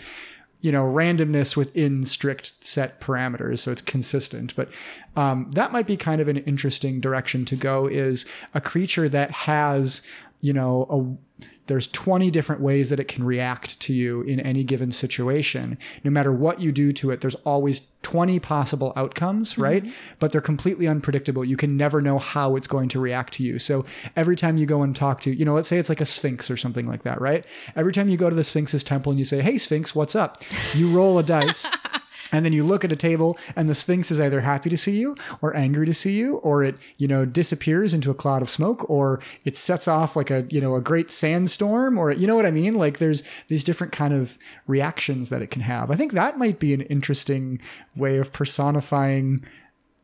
you 0.61 0.73
know 0.73 0.85
randomness 0.85 1.57
within 1.57 2.05
strict 2.05 2.65
set 2.65 3.01
parameters, 3.01 3.61
so 3.61 3.73
it's 3.73 3.83
consistent. 3.83 4.55
But 4.57 4.71
um, 5.17 5.51
that 5.53 5.73
might 5.73 5.87
be 5.87 5.97
kind 5.97 6.21
of 6.21 6.29
an 6.29 6.39
interesting 6.39 7.01
direction 7.01 7.45
to 7.47 7.57
go. 7.57 7.87
Is 7.87 8.27
a 8.55 8.61
creature 8.61 9.09
that 9.09 9.31
has 9.31 10.03
you 10.41 10.53
know 10.53 10.87
a 10.91 11.45
there's 11.67 11.87
20 11.89 12.31
different 12.31 12.61
ways 12.61 12.91
that 12.91 12.99
it 12.99 13.09
can 13.09 13.25
react 13.25 13.79
to 13.81 13.93
you 13.93 14.23
in 14.23 14.41
any 14.41 14.65
given 14.65 14.91
situation. 14.91 15.79
No 16.03 16.11
matter 16.11 16.33
what 16.33 16.61
you 16.61 16.73
do 16.73 16.93
to 16.93 17.11
it, 17.11 17.21
there's 17.21 17.37
always 17.37 17.83
20 18.03 18.41
possible 18.41 18.93
outcomes, 18.97 19.53
mm-hmm. 19.53 19.63
right? 19.63 19.85
But 20.19 20.33
they're 20.33 20.41
completely 20.41 20.89
unpredictable. 20.89 21.45
You 21.45 21.57
can 21.57 21.77
never 21.77 22.03
know 22.03 22.19
how 22.19 22.57
it's 22.57 22.67
going 22.67 22.89
to 22.91 23.01
react 23.01 23.35
to 23.35 23.45
you. 23.45 23.59
So 23.59 23.85
every 24.17 24.37
time 24.37 24.57
you 24.57 24.67
go 24.67 24.83
and 24.83 24.95
talk 24.95 25.21
to, 25.23 25.35
you 25.35 25.45
know, 25.45 25.55
let's 25.55 25.69
say 25.69 25.79
it's 25.79 25.89
like 25.89 26.01
a 26.01 26.07
sphinx 26.07 26.51
or 26.51 26.57
something 26.57 26.87
like 26.87 27.03
that, 27.03 27.21
right? 27.21 27.47
Every 27.77 27.93
time 27.93 28.09
you 28.09 28.17
go 28.17 28.29
to 28.29 28.37
the 28.37 28.45
sphinx's 28.45 28.83
temple 28.83 29.11
and 29.13 29.19
you 29.19 29.25
say, 29.25 29.41
"Hey 29.41 29.59
sphinx, 29.59 29.95
what's 29.95 30.17
up?" 30.17 30.43
You 30.75 30.91
roll 30.91 31.19
a 31.19 31.23
dice. 31.23 31.67
And 32.33 32.45
then 32.45 32.53
you 32.53 32.65
look 32.65 32.85
at 32.85 32.91
a 32.91 32.97
table 32.97 33.39
and 33.55 33.69
the 33.69 33.75
Sphinx 33.75 34.11
is 34.11 34.19
either 34.19 34.41
happy 34.41 34.71
to 34.71 34.77
see 34.77 34.99
you 34.99 35.15
or 35.41 35.55
angry 35.57 35.87
to 35.87 35.95
see 35.95 36.13
you, 36.13 36.39
or 36.39 36.65
it, 36.65 36.77
you 36.97 37.07
know, 37.07 37.25
disappears 37.25 37.95
into 37.95 38.11
a 38.11 38.15
cloud 38.15 38.43
of 38.43 38.51
smoke, 38.51 38.89
or 38.89 39.21
it 39.45 39.57
sets 39.57 39.87
off 39.87 40.17
like 40.17 40.31
a, 40.31 40.47
you 40.49 40.61
know, 40.61 40.75
a 40.75 40.81
great 40.81 41.11
sandstorm, 41.11 41.99
or 41.99 42.11
you 42.11 42.27
know 42.27 42.35
what 42.35 42.47
I 42.47 42.51
mean? 42.51 42.75
Like 42.75 42.99
there's 42.99 43.23
these 43.49 43.63
different 43.63 43.93
kind 43.93 44.15
of 44.15 44.39
reactions 44.67 45.29
that 45.29 45.43
it 45.43 45.51
can 45.51 45.63
have. 45.63 45.91
I 45.91 45.95
think 45.95 46.13
that 46.13 46.39
might 46.39 46.59
be 46.59 46.73
an 46.75 46.81
interesting 46.83 47.61
way 47.95 48.17
of 48.17 48.33
personifying 48.33 49.45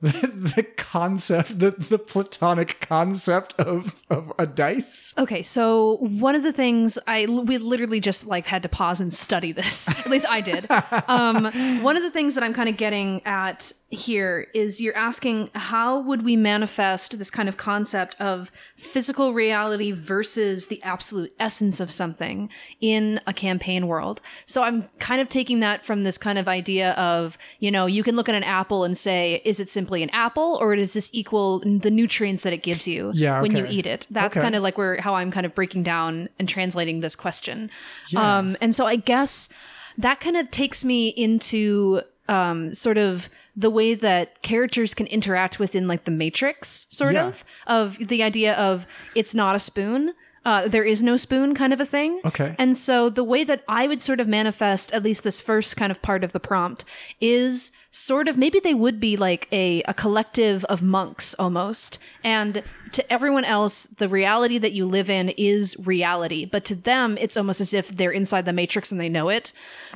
the, 0.00 0.10
the 0.56 0.62
concept, 0.62 1.58
the, 1.58 1.70
the 1.70 1.98
platonic 1.98 2.80
concept 2.80 3.54
of, 3.58 4.04
of 4.08 4.32
a 4.38 4.46
dice. 4.46 5.14
Okay, 5.18 5.42
so 5.42 5.96
one 6.00 6.34
of 6.34 6.42
the 6.42 6.52
things 6.52 6.98
I 7.06 7.26
we 7.26 7.58
literally 7.58 8.00
just 8.00 8.26
like 8.26 8.46
had 8.46 8.62
to 8.62 8.68
pause 8.68 9.00
and 9.00 9.12
study 9.12 9.52
this. 9.52 9.88
At 9.98 10.06
least 10.08 10.26
I 10.28 10.40
did. 10.40 10.66
Um, 11.08 11.82
one 11.82 11.96
of 11.96 12.02
the 12.02 12.10
things 12.10 12.34
that 12.34 12.44
I'm 12.44 12.54
kind 12.54 12.68
of 12.68 12.76
getting 12.76 13.22
at 13.24 13.72
here 13.90 14.48
is 14.52 14.82
you're 14.82 14.94
asking 14.96 15.48
how 15.54 15.98
would 16.00 16.22
we 16.22 16.36
manifest 16.36 17.18
this 17.18 17.30
kind 17.30 17.48
of 17.48 17.56
concept 17.56 18.14
of 18.20 18.50
physical 18.76 19.32
reality 19.32 19.92
versus 19.92 20.66
the 20.66 20.82
absolute 20.82 21.34
essence 21.40 21.80
of 21.80 21.90
something 21.90 22.50
in 22.82 23.18
a 23.26 23.32
campaign 23.32 23.86
world. 23.86 24.20
So 24.44 24.62
I'm 24.62 24.86
kind 24.98 25.22
of 25.22 25.30
taking 25.30 25.60
that 25.60 25.86
from 25.86 26.02
this 26.02 26.18
kind 26.18 26.38
of 26.38 26.48
idea 26.48 26.92
of, 26.92 27.38
you 27.60 27.70
know, 27.70 27.86
you 27.86 28.02
can 28.02 28.14
look 28.14 28.28
at 28.28 28.34
an 28.34 28.44
apple 28.44 28.84
and 28.84 28.96
say, 28.96 29.40
is 29.46 29.58
it 29.58 29.70
simply 29.70 30.02
an 30.02 30.10
apple 30.10 30.58
or 30.60 30.76
does 30.76 30.92
this 30.92 31.08
equal 31.14 31.60
the 31.60 31.90
nutrients 31.90 32.42
that 32.42 32.52
it 32.52 32.62
gives 32.62 32.86
you 32.86 33.12
Yeah, 33.14 33.40
when 33.40 33.56
you 33.56 33.64
eat 33.66 33.86
it? 33.86 34.06
That's 34.10 34.36
Okay. 34.36 34.44
kind 34.44 34.54
of 34.54 34.62
like 34.62 34.76
where 34.76 35.00
how 35.00 35.14
I'm 35.14 35.30
kind 35.30 35.46
of 35.46 35.54
breaking 35.54 35.84
down 35.84 36.28
and 36.38 36.46
translating 36.46 37.00
this 37.00 37.16
question. 37.16 37.70
Um, 38.14 38.54
and 38.60 38.74
so 38.74 38.84
I 38.84 38.96
guess 38.96 39.48
that 39.96 40.20
kind 40.20 40.36
of 40.36 40.50
takes 40.50 40.84
me 40.84 41.08
into 41.08 42.02
um, 42.28 42.74
sort 42.74 42.98
of 42.98 43.28
the 43.56 43.70
way 43.70 43.94
that 43.94 44.42
characters 44.42 44.94
can 44.94 45.06
interact 45.06 45.58
within 45.58 45.88
like 45.88 46.04
the 46.04 46.10
matrix 46.10 46.86
sort 46.90 47.14
Yeah. 47.14 47.26
of 47.26 47.44
of 47.66 47.98
the 48.08 48.22
idea 48.22 48.54
of 48.54 48.86
it's 49.14 49.34
not 49.34 49.56
a 49.56 49.58
spoon 49.58 50.12
uh, 50.44 50.66
there 50.68 50.84
is 50.84 51.02
no 51.02 51.16
spoon 51.16 51.54
kind 51.54 51.72
of 51.72 51.80
a 51.80 51.84
thing 51.84 52.20
Okay. 52.24 52.54
and 52.58 52.76
so 52.76 53.08
the 53.10 53.24
way 53.24 53.44
that 53.44 53.62
i 53.68 53.86
would 53.86 54.00
sort 54.00 54.20
of 54.20 54.28
manifest 54.28 54.92
at 54.92 55.02
least 55.02 55.22
this 55.24 55.40
first 55.40 55.76
kind 55.76 55.90
of 55.90 56.00
part 56.00 56.22
of 56.24 56.32
the 56.32 56.40
prompt 56.40 56.84
is 57.20 57.72
sort 57.90 58.28
of 58.28 58.36
maybe 58.38 58.60
they 58.60 58.74
would 58.74 59.00
be 59.00 59.16
like 59.16 59.48
a, 59.52 59.82
a 59.82 59.94
collective 59.94 60.64
of 60.66 60.82
monks 60.82 61.34
almost 61.38 61.98
and 62.22 62.62
to 62.92 63.12
everyone 63.12 63.44
else 63.44 63.84
the 63.84 64.08
reality 64.08 64.58
that 64.58 64.72
you 64.72 64.84
live 64.84 65.10
in 65.10 65.28
is 65.30 65.76
reality 65.86 66.44
but 66.44 66.64
to 66.64 66.74
them 66.74 67.16
it's 67.18 67.36
almost 67.36 67.60
as 67.60 67.74
if 67.74 67.88
they're 67.88 68.10
inside 68.10 68.44
the 68.44 68.52
matrix 68.52 68.90
and 68.90 69.00
they 69.00 69.08
know 69.08 69.28
it 69.28 69.52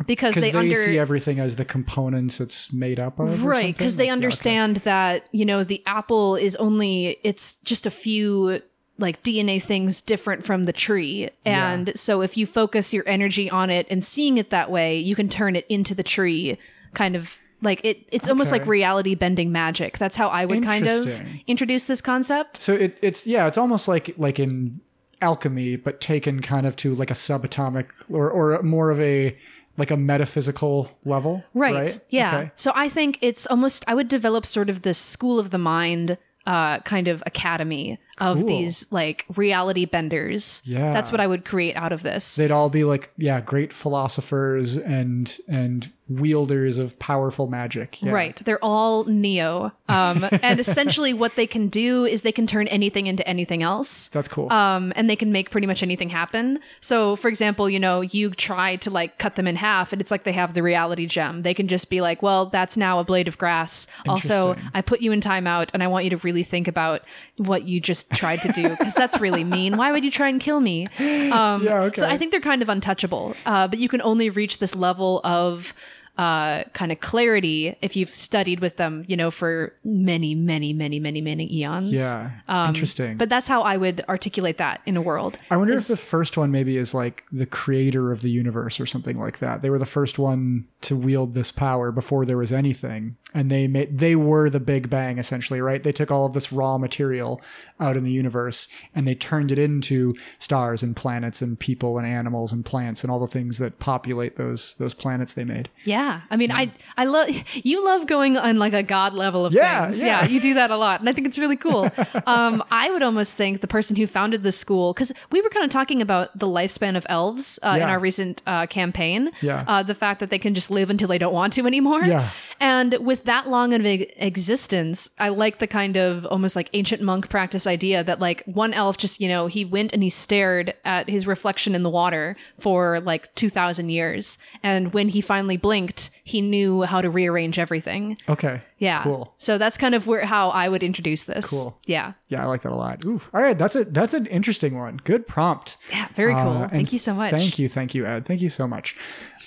because 0.06 0.34
they, 0.34 0.50
they, 0.50 0.58
under 0.58 0.74
see 0.74 0.98
everything 0.98 1.38
as 1.38 1.56
the 1.56 1.64
components 1.64 2.40
it's 2.40 2.72
made 2.72 2.98
up 3.00 3.18
of. 3.18 3.44
right 3.44 3.76
because 3.76 3.96
they 3.96 4.04
Like, 4.04 4.06
yeah, 4.06 4.12
okay. 4.12 4.16
understand 4.16 4.76
that 4.78 5.28
you 5.32 5.44
know 5.44 5.64
the 5.64 5.82
apple 5.86 6.36
is 6.36 6.56
only 6.56 7.18
it's 7.22 7.56
just 7.56 7.86
a 7.86 7.90
few 7.90 8.60
like 8.98 9.22
dna 9.22 9.62
things 9.62 10.02
different 10.02 10.44
from 10.44 10.64
the 10.64 10.72
tree 10.72 11.28
and 11.44 11.96
so 11.98 12.20
if 12.20 12.36
you 12.36 12.46
focus 12.46 12.92
your 12.92 13.04
energy 13.06 13.50
on 13.50 13.70
it 13.70 13.86
and 13.90 14.04
seeing 14.04 14.38
it 14.38 14.50
that 14.50 14.70
way 14.70 14.96
you 14.98 15.14
can 15.14 15.28
turn 15.28 15.56
it 15.56 15.66
into 15.68 15.94
the 15.94 16.02
tree 16.02 16.58
kind 16.94 17.16
of 17.16 17.40
like 17.62 17.80
it 17.84 18.06
it's 18.12 18.28
almost 18.28 18.52
Okay. 18.52 18.60
like 18.60 18.68
reality 18.68 19.14
bending 19.14 19.50
magic 19.52 19.96
that's 19.98 20.16
how 20.16 20.28
i 20.28 20.44
would 20.44 20.62
kind 20.62 20.86
of 20.86 21.22
introduce 21.46 21.84
this 21.84 22.00
concept 22.00 22.60
So 22.60 22.74
it, 22.74 22.98
it's 23.02 23.26
yeah, 23.26 23.46
it's 23.48 23.56
almost 23.58 23.88
like 23.88 24.14
like 24.18 24.38
in 24.38 24.80
alchemy, 25.20 25.76
but 25.76 26.00
taken 26.00 26.42
kind 26.42 26.66
of 26.66 26.74
to 26.76 26.94
like 26.96 27.10
a 27.10 27.14
subatomic 27.14 27.86
or 28.10 28.28
or 28.30 28.60
more 28.62 28.90
of 28.90 29.00
a 29.00 29.36
like 29.78 29.90
a 29.90 29.96
metaphysical 29.96 30.90
level. 31.04 31.44
Right. 31.54 31.98
Yeah. 32.10 32.36
Okay. 32.38 32.50
So 32.56 32.72
I 32.74 32.88
think 32.88 33.18
it's 33.22 33.46
almost 33.46 33.84
I 33.86 33.94
would 33.94 34.08
develop 34.08 34.44
sort 34.46 34.68
of 34.68 34.82
this 34.82 34.98
school 34.98 35.38
of 35.38 35.50
the 35.50 35.58
mind 35.58 36.18
uh 36.46 36.80
kind 36.80 37.06
of 37.08 37.22
academy 37.24 37.98
of 38.18 38.38
Cool. 38.38 38.46
these 38.46 38.90
like 38.92 39.24
reality 39.36 39.84
benders. 39.84 40.62
Yeah. 40.64 40.92
That's 40.92 41.10
what 41.10 41.20
I 41.20 41.26
would 41.26 41.44
create 41.44 41.76
out 41.76 41.92
of 41.92 42.02
this. 42.02 42.36
They'd 42.36 42.50
all 42.50 42.68
be 42.68 42.84
like 42.84 43.10
yeah, 43.16 43.40
great 43.40 43.72
philosophers 43.72 44.76
and 44.76 45.38
and 45.48 45.92
wielders 46.08 46.76
of 46.78 46.98
powerful 46.98 47.46
magic. 47.46 48.02
Yeah. 48.02 48.12
Right. 48.12 48.36
They're 48.36 48.62
all 48.62 49.04
Neo. 49.04 49.72
Um, 49.88 50.24
and 50.42 50.60
essentially 50.60 51.14
what 51.14 51.36
they 51.36 51.46
can 51.46 51.68
do 51.68 52.04
is 52.04 52.20
they 52.20 52.32
can 52.32 52.46
turn 52.46 52.68
anything 52.68 53.06
into 53.06 53.26
anything 53.26 53.62
else. 53.62 54.08
That's 54.08 54.28
cool. 54.28 54.52
Um, 54.52 54.92
and 54.94 55.08
they 55.08 55.16
can 55.16 55.32
make 55.32 55.50
pretty 55.50 55.66
much 55.66 55.82
anything 55.82 56.10
happen. 56.10 56.58
So, 56.82 57.16
for 57.16 57.28
example, 57.28 57.70
you 57.70 57.80
know, 57.80 58.02
you 58.02 58.30
try 58.30 58.76
to 58.76 58.90
like 58.90 59.18
cut 59.18 59.36
them 59.36 59.46
in 59.46 59.56
half, 59.56 59.92
and 59.92 60.02
it's 60.02 60.10
like 60.10 60.24
they 60.24 60.32
have 60.32 60.52
the 60.54 60.62
reality 60.62 61.06
gem. 61.06 61.42
They 61.42 61.54
can 61.54 61.68
just 61.68 61.88
be 61.88 62.00
like, 62.02 62.22
well, 62.22 62.46
that's 62.46 62.76
now 62.76 62.98
a 62.98 63.04
blade 63.04 63.28
of 63.28 63.38
grass. 63.38 63.86
Also, 64.06 64.56
I 64.74 64.82
put 64.82 65.00
you 65.00 65.12
in 65.12 65.20
timeout, 65.20 65.70
and 65.72 65.82
I 65.82 65.86
want 65.86 66.04
you 66.04 66.10
to 66.10 66.18
really 66.18 66.42
think 66.42 66.68
about 66.68 67.02
what 67.38 67.62
you 67.66 67.80
just 67.80 68.01
tried 68.04 68.40
to 68.42 68.52
do 68.52 68.68
because 68.68 68.94
that's 68.94 69.20
really 69.20 69.44
mean. 69.44 69.76
Why 69.76 69.92
would 69.92 70.04
you 70.04 70.10
try 70.10 70.28
and 70.28 70.40
kill 70.40 70.60
me? 70.60 70.88
Um, 71.32 71.64
Yeah, 71.64 71.82
okay. 71.84 72.00
So 72.00 72.06
I 72.08 72.16
think 72.18 72.30
they're 72.30 72.40
kind 72.40 72.62
of 72.62 72.68
untouchable, 72.68 73.34
uh, 73.46 73.66
but 73.68 73.78
you 73.78 73.88
can 73.88 74.02
only 74.02 74.28
reach 74.30 74.58
this 74.58 74.74
level 74.74 75.20
of 75.24 75.72
uh, 76.18 76.64
kind 76.74 76.92
of 76.92 77.00
clarity 77.00 77.74
if 77.80 77.96
you've 77.96 78.10
studied 78.10 78.60
with 78.60 78.76
them, 78.76 79.02
you 79.06 79.16
know, 79.16 79.30
for 79.30 79.72
many, 79.82 80.34
many, 80.34 80.72
many, 80.74 81.00
many, 81.00 81.20
many 81.22 81.52
eons. 81.54 81.90
Yeah. 81.90 82.32
Um, 82.48 82.68
Interesting. 82.68 83.16
But 83.16 83.30
that's 83.30 83.48
how 83.48 83.62
I 83.62 83.78
would 83.78 84.04
articulate 84.08 84.58
that 84.58 84.82
in 84.84 84.96
a 84.96 85.02
world. 85.02 85.38
I 85.50 85.56
wonder 85.56 85.72
is- 85.72 85.90
if 85.90 85.96
the 85.96 86.02
first 86.02 86.36
one 86.36 86.50
maybe 86.50 86.76
is 86.76 86.92
like 86.92 87.24
the 87.32 87.46
creator 87.46 88.12
of 88.12 88.20
the 88.20 88.30
universe 88.30 88.78
or 88.78 88.84
something 88.86 89.16
like 89.16 89.38
that. 89.38 89.62
They 89.62 89.70
were 89.70 89.78
the 89.78 89.86
first 89.86 90.18
one 90.18 90.66
to 90.82 90.96
wield 90.96 91.32
this 91.32 91.50
power 91.50 91.90
before 91.90 92.26
there 92.26 92.36
was 92.36 92.52
anything, 92.52 93.16
and 93.34 93.50
they 93.50 93.66
made 93.66 93.98
they 93.98 94.16
were 94.16 94.50
the 94.50 94.60
Big 94.60 94.90
Bang 94.90 95.18
essentially, 95.18 95.60
right? 95.60 95.82
They 95.82 95.92
took 95.92 96.10
all 96.10 96.26
of 96.26 96.34
this 96.34 96.52
raw 96.52 96.76
material 96.76 97.40
out 97.80 97.96
in 97.96 98.04
the 98.04 98.12
universe 98.12 98.68
and 98.94 99.06
they 99.08 99.14
turned 99.14 99.50
it 99.50 99.58
into 99.58 100.14
stars 100.38 100.82
and 100.82 100.94
planets 100.94 101.40
and 101.42 101.58
people 101.58 101.98
and 101.98 102.06
animals 102.06 102.52
and 102.52 102.64
plants 102.64 103.02
and 103.02 103.10
all 103.10 103.18
the 103.18 103.26
things 103.26 103.58
that 103.58 103.78
populate 103.78 104.36
those 104.36 104.74
those 104.74 104.94
planets 104.94 105.32
they 105.32 105.44
made. 105.44 105.68
Yeah, 105.84 106.01
I 106.30 106.36
mean, 106.36 106.50
I 106.52 106.70
I 106.96 107.04
love 107.04 107.28
you 107.54 107.84
love 107.84 108.06
going 108.06 108.36
on 108.36 108.58
like 108.58 108.72
a 108.74 108.82
god 108.82 109.12
level 109.14 109.44
of 109.46 109.52
Yeah, 109.52 109.82
things. 109.82 110.02
yeah. 110.02 110.22
Yeah. 110.22 110.28
you 110.28 110.40
do 110.40 110.54
that 110.54 110.70
a 110.70 110.76
lot, 110.76 111.00
and 111.00 111.08
I 111.08 111.12
think 111.12 111.26
it's 111.26 111.38
really 111.38 111.56
cool. 111.56 111.88
um, 112.26 112.62
I 112.70 112.90
would 112.92 113.02
almost 113.02 113.36
think 113.36 113.60
the 113.60 113.66
person 113.78 113.96
who 113.96 114.06
founded 114.06 114.42
the 114.42 114.52
school, 114.52 114.92
because 114.92 115.12
we 115.30 115.40
were 115.40 115.48
kind 115.50 115.64
of 115.64 115.70
talking 115.70 116.00
about 116.02 116.26
the 116.38 116.46
lifespan 116.58 116.96
of 116.96 117.04
elves 117.08 117.58
uh, 117.62 117.76
in 117.80 117.82
our 117.92 117.98
recent 118.08 118.42
uh, 118.46 118.66
campaign. 118.66 119.30
Yeah. 119.40 119.64
uh, 119.66 119.82
the 119.82 119.94
fact 119.94 120.20
that 120.20 120.30
they 120.30 120.38
can 120.38 120.54
just 120.54 120.70
live 120.70 120.88
until 120.90 121.08
they 121.08 121.18
don't 121.18 121.34
want 121.34 121.52
to 121.54 121.66
anymore. 121.66 122.02
Yeah. 122.04 122.28
and 122.60 122.71
with 122.90 123.24
that 123.24 123.48
long 123.48 123.72
of 123.72 123.84
an 123.84 124.06
existence, 124.16 125.10
I 125.18 125.28
like 125.28 125.58
the 125.58 125.66
kind 125.66 125.96
of 125.96 126.26
almost 126.26 126.56
like 126.56 126.70
ancient 126.72 127.02
monk 127.02 127.28
practice 127.28 127.66
idea 127.66 128.02
that 128.04 128.20
like 128.20 128.42
one 128.46 128.72
elf 128.72 128.96
just 128.96 129.20
you 129.20 129.28
know 129.28 129.46
he 129.46 129.64
went 129.64 129.92
and 129.92 130.02
he 130.02 130.10
stared 130.10 130.74
at 130.84 131.08
his 131.08 131.26
reflection 131.26 131.74
in 131.74 131.82
the 131.82 131.90
water 131.90 132.36
for 132.58 133.00
like 133.00 133.34
two 133.34 133.48
thousand 133.48 133.90
years, 133.90 134.38
and 134.62 134.92
when 134.92 135.08
he 135.08 135.20
finally 135.20 135.56
blinked, 135.56 136.10
he 136.24 136.40
knew 136.40 136.82
how 136.82 137.00
to 137.00 137.10
rearrange 137.10 137.58
everything. 137.58 138.16
Okay. 138.28 138.60
Yeah. 138.78 139.04
Cool. 139.04 139.32
So 139.38 139.58
that's 139.58 139.76
kind 139.76 139.94
of 139.94 140.08
where 140.08 140.26
how 140.26 140.48
I 140.48 140.68
would 140.68 140.82
introduce 140.82 141.22
this. 141.24 141.50
Cool. 141.50 141.78
Yeah. 141.86 142.14
Yeah, 142.26 142.42
I 142.42 142.46
like 142.46 142.62
that 142.62 142.72
a 142.72 142.74
lot. 142.74 143.04
Ooh, 143.04 143.20
all 143.32 143.40
right, 143.40 143.56
that's 143.56 143.76
a 143.76 143.84
that's 143.84 144.14
an 144.14 144.26
interesting 144.26 144.76
one. 144.76 144.96
Good 145.04 145.26
prompt. 145.26 145.76
Yeah. 145.90 146.08
Very 146.14 146.34
cool. 146.34 146.48
Uh, 146.48 146.68
Thank 146.68 146.92
you 146.92 146.98
so 146.98 147.14
much. 147.14 147.30
Thank 147.30 147.58
you, 147.58 147.68
thank 147.68 147.94
you, 147.94 148.06
Ed. 148.06 148.24
Thank 148.24 148.40
you 148.40 148.48
so 148.48 148.66
much. 148.66 148.96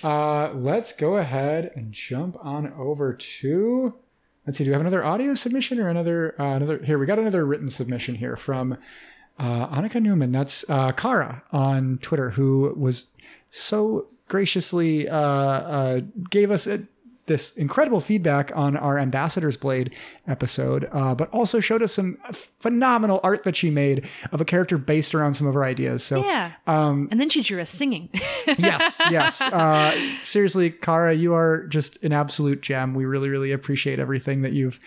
Uh, 0.02 0.52
let's 0.52 0.92
go 0.92 1.16
ahead 1.16 1.72
and 1.74 1.92
jump 1.92 2.36
on 2.40 2.72
over 2.74 3.12
to. 3.40 3.94
Let's 4.46 4.58
see. 4.58 4.64
Do 4.64 4.70
we 4.70 4.72
have 4.72 4.80
another 4.80 5.04
audio 5.04 5.34
submission 5.34 5.80
or 5.80 5.88
another 5.88 6.40
uh, 6.40 6.54
another? 6.54 6.78
Here 6.78 6.98
we 6.98 7.06
got 7.06 7.18
another 7.18 7.44
written 7.44 7.70
submission 7.70 8.14
here 8.14 8.36
from 8.36 8.76
uh, 9.38 9.66
Annika 9.68 10.00
Newman. 10.00 10.32
That's 10.32 10.68
uh, 10.70 10.92
Kara 10.92 11.42
on 11.52 11.98
Twitter, 11.98 12.30
who 12.30 12.72
was 12.76 13.06
so 13.50 14.06
graciously 14.28 15.08
uh, 15.08 15.18
uh, 15.18 16.00
gave 16.30 16.50
us 16.50 16.66
a, 16.66 16.82
this 17.26 17.56
incredible 17.56 18.00
feedback 18.00 18.52
on 18.54 18.76
our 18.76 18.98
Ambassador's 18.98 19.56
Blade 19.56 19.94
episode, 20.26 20.88
uh, 20.92 21.14
but 21.14 21.28
also 21.30 21.60
showed 21.60 21.82
us 21.82 21.92
some 21.92 22.18
phenomenal 22.32 23.20
art 23.22 23.44
that 23.44 23.56
she 23.56 23.70
made 23.70 24.06
of 24.32 24.40
a 24.40 24.44
character 24.44 24.78
based 24.78 25.14
around 25.14 25.34
some 25.34 25.46
of 25.46 25.54
her 25.54 25.64
ideas. 25.64 26.04
So 26.04 26.24
Yeah. 26.24 26.52
Um, 26.66 27.08
and 27.10 27.20
then 27.20 27.28
she 27.28 27.42
drew 27.42 27.60
us 27.60 27.70
singing. 27.70 28.08
yes, 28.58 29.00
yes. 29.10 29.42
Uh, 29.42 29.94
seriously, 30.24 30.70
Kara, 30.70 31.14
you 31.14 31.34
are 31.34 31.66
just 31.66 32.02
an 32.02 32.12
absolute 32.12 32.62
gem. 32.62 32.94
We 32.94 33.04
really, 33.04 33.28
really 33.28 33.52
appreciate 33.52 33.98
everything 33.98 34.42
that 34.42 34.52
you've 34.52 34.78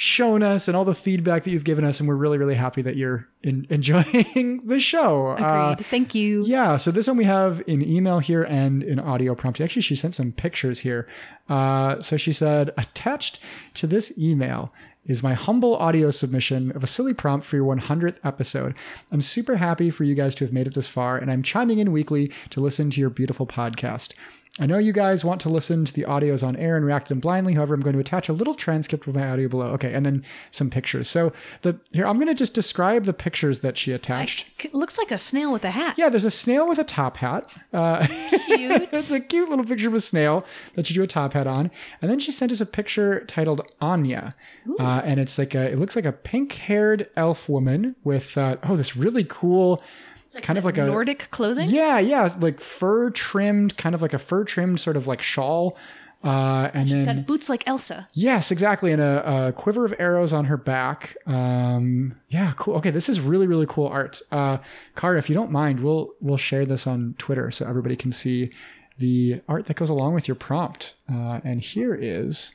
shown 0.00 0.42
us 0.42 0.66
and 0.66 0.74
all 0.74 0.86
the 0.86 0.94
feedback 0.94 1.44
that 1.44 1.50
you've 1.50 1.62
given 1.62 1.84
us, 1.84 2.00
and 2.00 2.08
we're 2.08 2.16
really, 2.16 2.38
really 2.38 2.54
happy 2.54 2.80
that 2.80 2.96
you're 2.96 3.28
in, 3.42 3.66
enjoying 3.70 4.62
the 4.64 4.80
show. 4.80 5.32
Uh, 5.32 5.72
Agreed. 5.72 5.86
Thank 5.86 6.14
you. 6.14 6.42
yeah, 6.46 6.78
so 6.78 6.90
this 6.90 7.06
one 7.06 7.18
we 7.18 7.24
have 7.24 7.62
in 7.66 7.82
email 7.82 8.18
here 8.18 8.42
and 8.44 8.82
in 8.82 8.98
audio 8.98 9.34
prompt. 9.34 9.60
Actually, 9.60 9.82
she 9.82 9.94
sent 9.94 10.14
some 10.14 10.32
pictures 10.32 10.78
here. 10.78 11.06
Uh, 11.50 12.00
so 12.00 12.16
she 12.16 12.32
said, 12.32 12.70
attached 12.78 13.40
to 13.74 13.86
this 13.86 14.16
email 14.18 14.72
is 15.04 15.22
my 15.22 15.34
humble 15.34 15.76
audio 15.76 16.10
submission 16.10 16.72
of 16.72 16.82
a 16.82 16.86
silly 16.86 17.12
prompt 17.12 17.44
for 17.44 17.56
your 17.56 17.76
100th 17.76 18.18
episode. 18.24 18.74
I'm 19.12 19.20
super 19.20 19.56
happy 19.56 19.90
for 19.90 20.04
you 20.04 20.14
guys 20.14 20.34
to 20.36 20.44
have 20.44 20.52
made 20.52 20.66
it 20.66 20.74
this 20.74 20.88
far, 20.88 21.18
and 21.18 21.30
I'm 21.30 21.42
chiming 21.42 21.78
in 21.78 21.92
weekly 21.92 22.32
to 22.50 22.60
listen 22.60 22.88
to 22.90 23.00
your 23.00 23.10
beautiful 23.10 23.46
podcast. 23.46 24.14
I 24.58 24.66
know 24.66 24.78
you 24.78 24.92
guys 24.92 25.24
want 25.24 25.40
to 25.42 25.48
listen 25.48 25.84
to 25.84 25.92
the 25.92 26.02
audios 26.02 26.46
on 26.46 26.56
air 26.56 26.76
and 26.76 26.84
react 26.84 27.06
to 27.06 27.14
them 27.14 27.20
blindly. 27.20 27.54
However, 27.54 27.72
I'm 27.72 27.80
going 27.80 27.94
to 27.94 28.00
attach 28.00 28.28
a 28.28 28.32
little 28.32 28.54
transcript 28.54 29.06
of 29.06 29.14
my 29.14 29.30
audio 29.30 29.48
below. 29.48 29.66
Okay, 29.68 29.94
and 29.94 30.04
then 30.04 30.24
some 30.50 30.70
pictures. 30.70 31.08
So 31.08 31.32
the 31.62 31.78
here 31.92 32.04
I'm 32.06 32.16
going 32.16 32.26
to 32.26 32.34
just 32.34 32.52
describe 32.52 33.04
the 33.04 33.12
pictures 33.12 33.60
that 33.60 33.78
she 33.78 33.92
attached. 33.92 34.64
It 34.64 34.74
looks 34.74 34.98
like 34.98 35.12
a 35.12 35.18
snail 35.18 35.52
with 35.52 35.64
a 35.64 35.70
hat. 35.70 35.94
Yeah, 35.96 36.08
there's 36.08 36.24
a 36.24 36.30
snail 36.30 36.68
with 36.68 36.78
a 36.80 36.84
top 36.84 37.18
hat. 37.18 37.44
Uh, 37.72 38.06
Cute. 38.46 38.88
it's 38.92 39.12
a 39.12 39.20
cute 39.20 39.48
little 39.48 39.64
picture 39.64 39.88
of 39.88 39.94
a 39.94 40.00
snail 40.00 40.44
that 40.74 40.86
she 40.86 40.94
drew 40.94 41.04
a 41.04 41.06
top 41.06 41.34
hat 41.34 41.46
on, 41.46 41.70
and 42.02 42.10
then 42.10 42.18
she 42.18 42.32
sent 42.32 42.50
us 42.50 42.60
a 42.60 42.66
picture 42.66 43.24
titled 43.26 43.62
Anya, 43.80 44.34
uh, 44.80 45.00
and 45.04 45.20
it's 45.20 45.38
like 45.38 45.54
a 45.54 45.70
it 45.70 45.78
looks 45.78 45.94
like 45.94 46.04
a 46.04 46.12
pink-haired 46.12 47.08
elf 47.16 47.48
woman 47.48 47.94
with 48.02 48.36
uh, 48.36 48.56
oh 48.64 48.76
this 48.76 48.96
really 48.96 49.24
cool, 49.24 49.82
kind 50.42 50.58
of 50.58 50.64
like 50.64 50.78
a 50.78 50.86
Nordic 50.86 51.30
clothing. 51.30 51.68
yeah 51.68 51.98
yeah 51.98 52.28
like 52.38 52.60
fur 52.60 53.10
trimmed 53.10 53.76
kind 53.76 53.94
of 53.94 54.02
like 54.02 54.12
a 54.12 54.18
fur 54.18 54.44
trimmed 54.44 54.80
sort 54.80 54.96
of 54.96 55.06
like 55.06 55.22
shawl, 55.22 55.76
uh, 56.22 56.70
and 56.74 56.90
then 56.90 57.04
Got 57.06 57.26
boots 57.26 57.48
like 57.48 57.66
Elsa. 57.66 58.06
Yes, 58.12 58.50
exactly. 58.50 58.92
And 58.92 59.00
a, 59.00 59.46
a 59.48 59.52
quiver 59.52 59.86
of 59.86 59.94
arrows 59.98 60.32
on 60.34 60.44
her 60.44 60.58
back. 60.58 61.16
Um, 61.26 62.14
yeah, 62.28 62.52
cool. 62.58 62.74
Okay, 62.76 62.90
this 62.90 63.08
is 63.08 63.20
really, 63.20 63.46
really 63.46 63.64
cool 63.66 63.88
art. 63.88 64.20
Uh, 64.30 64.58
Kara, 64.96 65.18
if 65.18 65.30
you 65.30 65.34
don't 65.34 65.50
mind, 65.50 65.80
we'll 65.80 66.12
we'll 66.20 66.36
share 66.36 66.66
this 66.66 66.86
on 66.86 67.14
Twitter 67.16 67.50
so 67.50 67.66
everybody 67.66 67.96
can 67.96 68.12
see 68.12 68.50
the 68.98 69.40
art 69.48 69.64
that 69.66 69.74
goes 69.78 69.88
along 69.88 70.12
with 70.12 70.28
your 70.28 70.34
prompt. 70.34 70.94
Uh, 71.10 71.40
and 71.42 71.62
here 71.62 71.94
is 71.94 72.54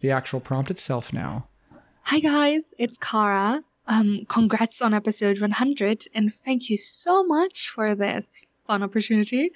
the 0.00 0.10
actual 0.10 0.40
prompt 0.40 0.70
itself 0.70 1.12
now. 1.12 1.46
Hi 2.04 2.20
guys, 2.20 2.72
it's 2.78 2.96
Kara. 2.98 3.62
Um, 3.86 4.24
congrats 4.28 4.80
on 4.80 4.94
episode 4.94 5.40
100, 5.40 6.06
and 6.14 6.32
thank 6.32 6.70
you 6.70 6.78
so 6.78 7.24
much 7.24 7.68
for 7.68 7.94
this 7.94 8.44
fun 8.66 8.82
opportunity. 8.82 9.52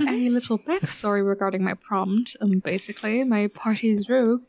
A 0.00 0.04
little 0.30 0.58
backstory 0.58 1.26
regarding 1.26 1.62
my 1.62 1.74
prompt. 1.74 2.36
Um, 2.40 2.58
basically, 2.58 3.22
my 3.24 3.48
party's 3.48 4.08
rogue, 4.08 4.42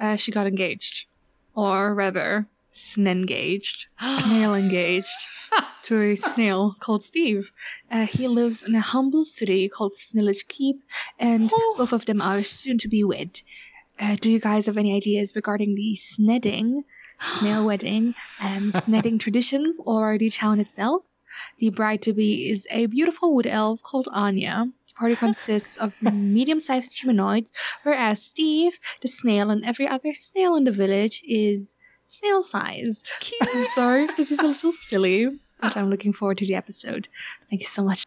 uh, 0.00 0.16
she 0.16 0.32
got 0.32 0.46
engaged, 0.46 1.06
or 1.54 1.94
rather, 1.94 2.46
snengaged, 2.72 3.86
snail 4.00 4.54
engaged, 4.54 5.28
to 5.84 6.00
a 6.00 6.16
snail 6.16 6.74
called 6.80 7.04
Steve. 7.04 7.52
Uh, 7.90 8.06
he 8.06 8.26
lives 8.26 8.64
in 8.64 8.74
a 8.74 8.80
humble 8.80 9.24
city 9.24 9.68
called 9.68 9.94
Snillage 9.96 10.48
Keep, 10.48 10.82
and 11.18 11.52
both 11.76 11.92
of 11.92 12.04
them 12.06 12.20
are 12.20 12.42
soon 12.42 12.78
to 12.78 12.88
be 12.88 13.04
wed. 13.04 13.40
Uh, 14.00 14.16
do 14.16 14.30
you 14.30 14.40
guys 14.40 14.66
have 14.66 14.78
any 14.78 14.96
ideas 14.96 15.36
regarding 15.36 15.74
the 15.74 15.94
snedding, 15.94 16.84
snail 17.26 17.64
wedding, 17.64 18.14
and 18.40 18.72
snedding 18.72 19.18
traditions, 19.20 19.80
or 19.84 20.18
the 20.18 20.30
town 20.30 20.60
itself? 20.60 21.02
The 21.58 21.70
bride 21.70 22.02
to 22.02 22.12
be 22.12 22.50
is 22.50 22.66
a 22.70 22.86
beautiful 22.86 23.34
wood 23.34 23.46
elf 23.46 23.82
called 23.82 24.08
Anya. 24.10 24.66
The 24.88 24.94
party 24.94 25.16
consists 25.16 25.76
of 25.76 25.94
medium 26.02 26.60
sized 26.60 27.00
humanoids, 27.00 27.52
whereas 27.82 28.22
Steve, 28.22 28.78
the 29.00 29.08
snail, 29.08 29.50
and 29.50 29.64
every 29.64 29.88
other 29.88 30.12
snail 30.14 30.56
in 30.56 30.64
the 30.64 30.72
village 30.72 31.22
is 31.26 31.76
snail 32.06 32.42
sized. 32.42 33.10
I'm 33.40 33.64
sorry 33.74 34.04
if 34.04 34.16
this 34.16 34.30
is 34.30 34.40
a 34.40 34.46
little 34.46 34.72
silly, 34.72 35.28
but 35.60 35.76
I'm 35.76 35.88
looking 35.88 36.12
forward 36.12 36.38
to 36.38 36.46
the 36.46 36.56
episode. 36.56 37.08
Thank 37.48 37.62
you 37.62 37.68
so 37.68 37.82
much. 37.82 38.04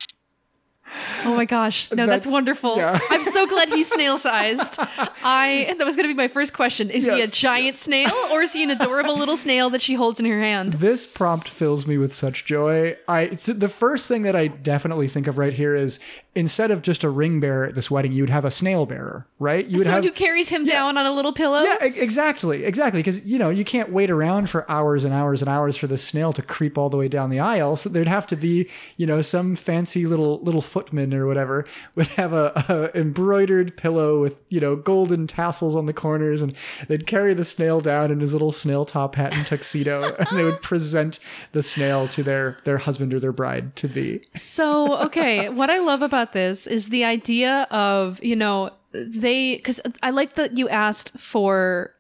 Oh 1.24 1.34
my 1.36 1.46
gosh. 1.46 1.90
No, 1.92 2.06
that's, 2.06 2.26
That's- 2.26 2.32
wonderful. 2.32 2.78
yeah. 2.78 3.00
I'm 3.10 3.24
so 3.24 3.48
glad 3.48 3.70
he's 3.70 3.92
snail 3.92 4.18
sized. 4.18 4.78
I 5.24 5.74
that 5.78 5.86
was 5.86 5.96
gonna 5.96 6.08
be 6.08 6.14
my 6.14 6.28
first 6.28 6.54
question. 6.54 6.90
Is 6.90 7.06
he 7.06 7.12
a 7.12 7.18
Yes, 7.18 7.32
giant 7.32 7.76
snail 7.76 8.14
or 8.32 8.42
is 8.44 8.54
he 8.54 8.64
an 8.64 8.70
adorable 8.72 9.18
little 9.18 9.38
snail 9.38 9.70
that 9.72 9.82
she 9.82 9.96
holds 9.96 10.20
in 10.20 10.26
her 10.28 10.40
hand? 10.42 10.74
This 10.74 11.06
prompt 11.06 11.50
fills 11.50 11.88
me 11.88 11.98
with 11.98 12.14
such 12.14 12.46
joy. 12.46 12.96
I 13.08 13.26
the 13.28 13.70
first 13.70 14.08
thing 14.08 14.22
that 14.24 14.36
I 14.36 14.48
definitely 14.48 15.08
think 15.08 15.28
of 15.28 15.38
right 15.38 15.54
here 15.54 15.76
is 15.76 16.00
instead 16.36 16.70
of 16.70 16.82
just 16.82 17.04
a 17.04 17.10
ring 17.10 17.40
bearer 17.40 17.66
at 17.66 17.76
this 17.76 17.90
wedding, 17.90 18.12
you 18.12 18.22
would 18.22 18.30
have 18.30 18.44
a 18.44 18.52
snail 18.52 18.86
bearer, 18.86 19.26
right? 19.40 19.66
You 19.66 19.78
would 19.78 19.86
Someone 19.86 20.04
have 20.04 20.12
who 20.12 20.16
carries 20.16 20.50
him 20.50 20.66
down 20.66 20.98
on 20.98 21.06
a 21.06 21.12
little 21.14 21.32
pillow. 21.32 21.62
Yeah, 21.62 21.78
exactly, 21.82 22.66
exactly. 22.66 23.00
Because 23.00 23.26
you 23.26 23.40
know 23.40 23.50
you 23.50 23.64
can't 23.64 23.92
wait 23.92 24.10
around 24.10 24.50
for 24.50 24.70
hours 24.70 25.04
and 25.04 25.14
hours 25.14 25.42
and 25.42 25.50
hours 25.50 25.78
for 25.78 25.88
the 25.88 25.98
snail 25.98 26.34
to 26.34 26.42
creep 26.42 26.78
all 26.78 26.90
the 26.90 26.98
way 26.98 27.08
down 27.08 27.30
the 27.30 27.40
aisle. 27.40 27.78
So 27.78 27.90
there'd 27.90 28.08
have 28.08 28.28
to 28.28 28.36
be, 28.36 28.70
you 28.98 29.08
know, 29.08 29.22
some 29.22 29.56
fancy 29.56 30.06
little 30.06 30.40
little 30.42 30.62
footman 30.62 31.14
or 31.14 31.26
whatever 31.26 31.66
would 31.96 32.08
have 32.08 32.34
a, 32.34 32.92
a 32.94 32.98
embroidered 32.98 33.78
pillow 33.78 34.22
with 34.22 34.38
you 34.50 34.60
know 34.60 34.76
golden 34.76 35.28
tassels 35.28 35.76
on 35.76 35.86
the 35.86 35.94
corners, 35.94 36.42
and 36.42 36.54
they'd 36.88 37.08
carry 37.08 37.34
the 37.34 37.46
snail 37.46 37.80
down 37.80 38.12
in 38.12 38.20
his 38.20 38.34
little 38.34 38.52
snail 38.52 38.84
top 38.84 39.16
hat 39.16 39.34
and 39.34 39.48
tuxedo, 39.48 40.16
and 40.20 40.38
they 40.38 40.44
would 40.44 40.62
present 40.62 41.20
the 41.54 41.64
snail 41.64 42.10
to 42.10 42.24
their 42.24 42.58
their 42.66 42.80
husband 42.80 43.14
or 43.14 43.20
their 43.22 43.32
bride 43.32 43.76
to 43.78 43.88
be. 43.88 44.22
So, 44.36 44.98
okay, 45.06 45.48
what 45.48 45.70
I 45.70 45.80
love 45.80 46.02
about 46.02 46.25
this 46.34 46.68
is 46.68 46.90
the 46.90 47.04
idea 47.04 47.68
of, 47.72 48.24
you 48.24 48.36
know, 48.36 48.72
they, 48.92 49.56
because 49.56 49.80
I 50.04 50.12
like 50.12 50.36
that 50.36 50.58
you 50.58 50.70
asked 50.70 51.18
for 51.18 51.95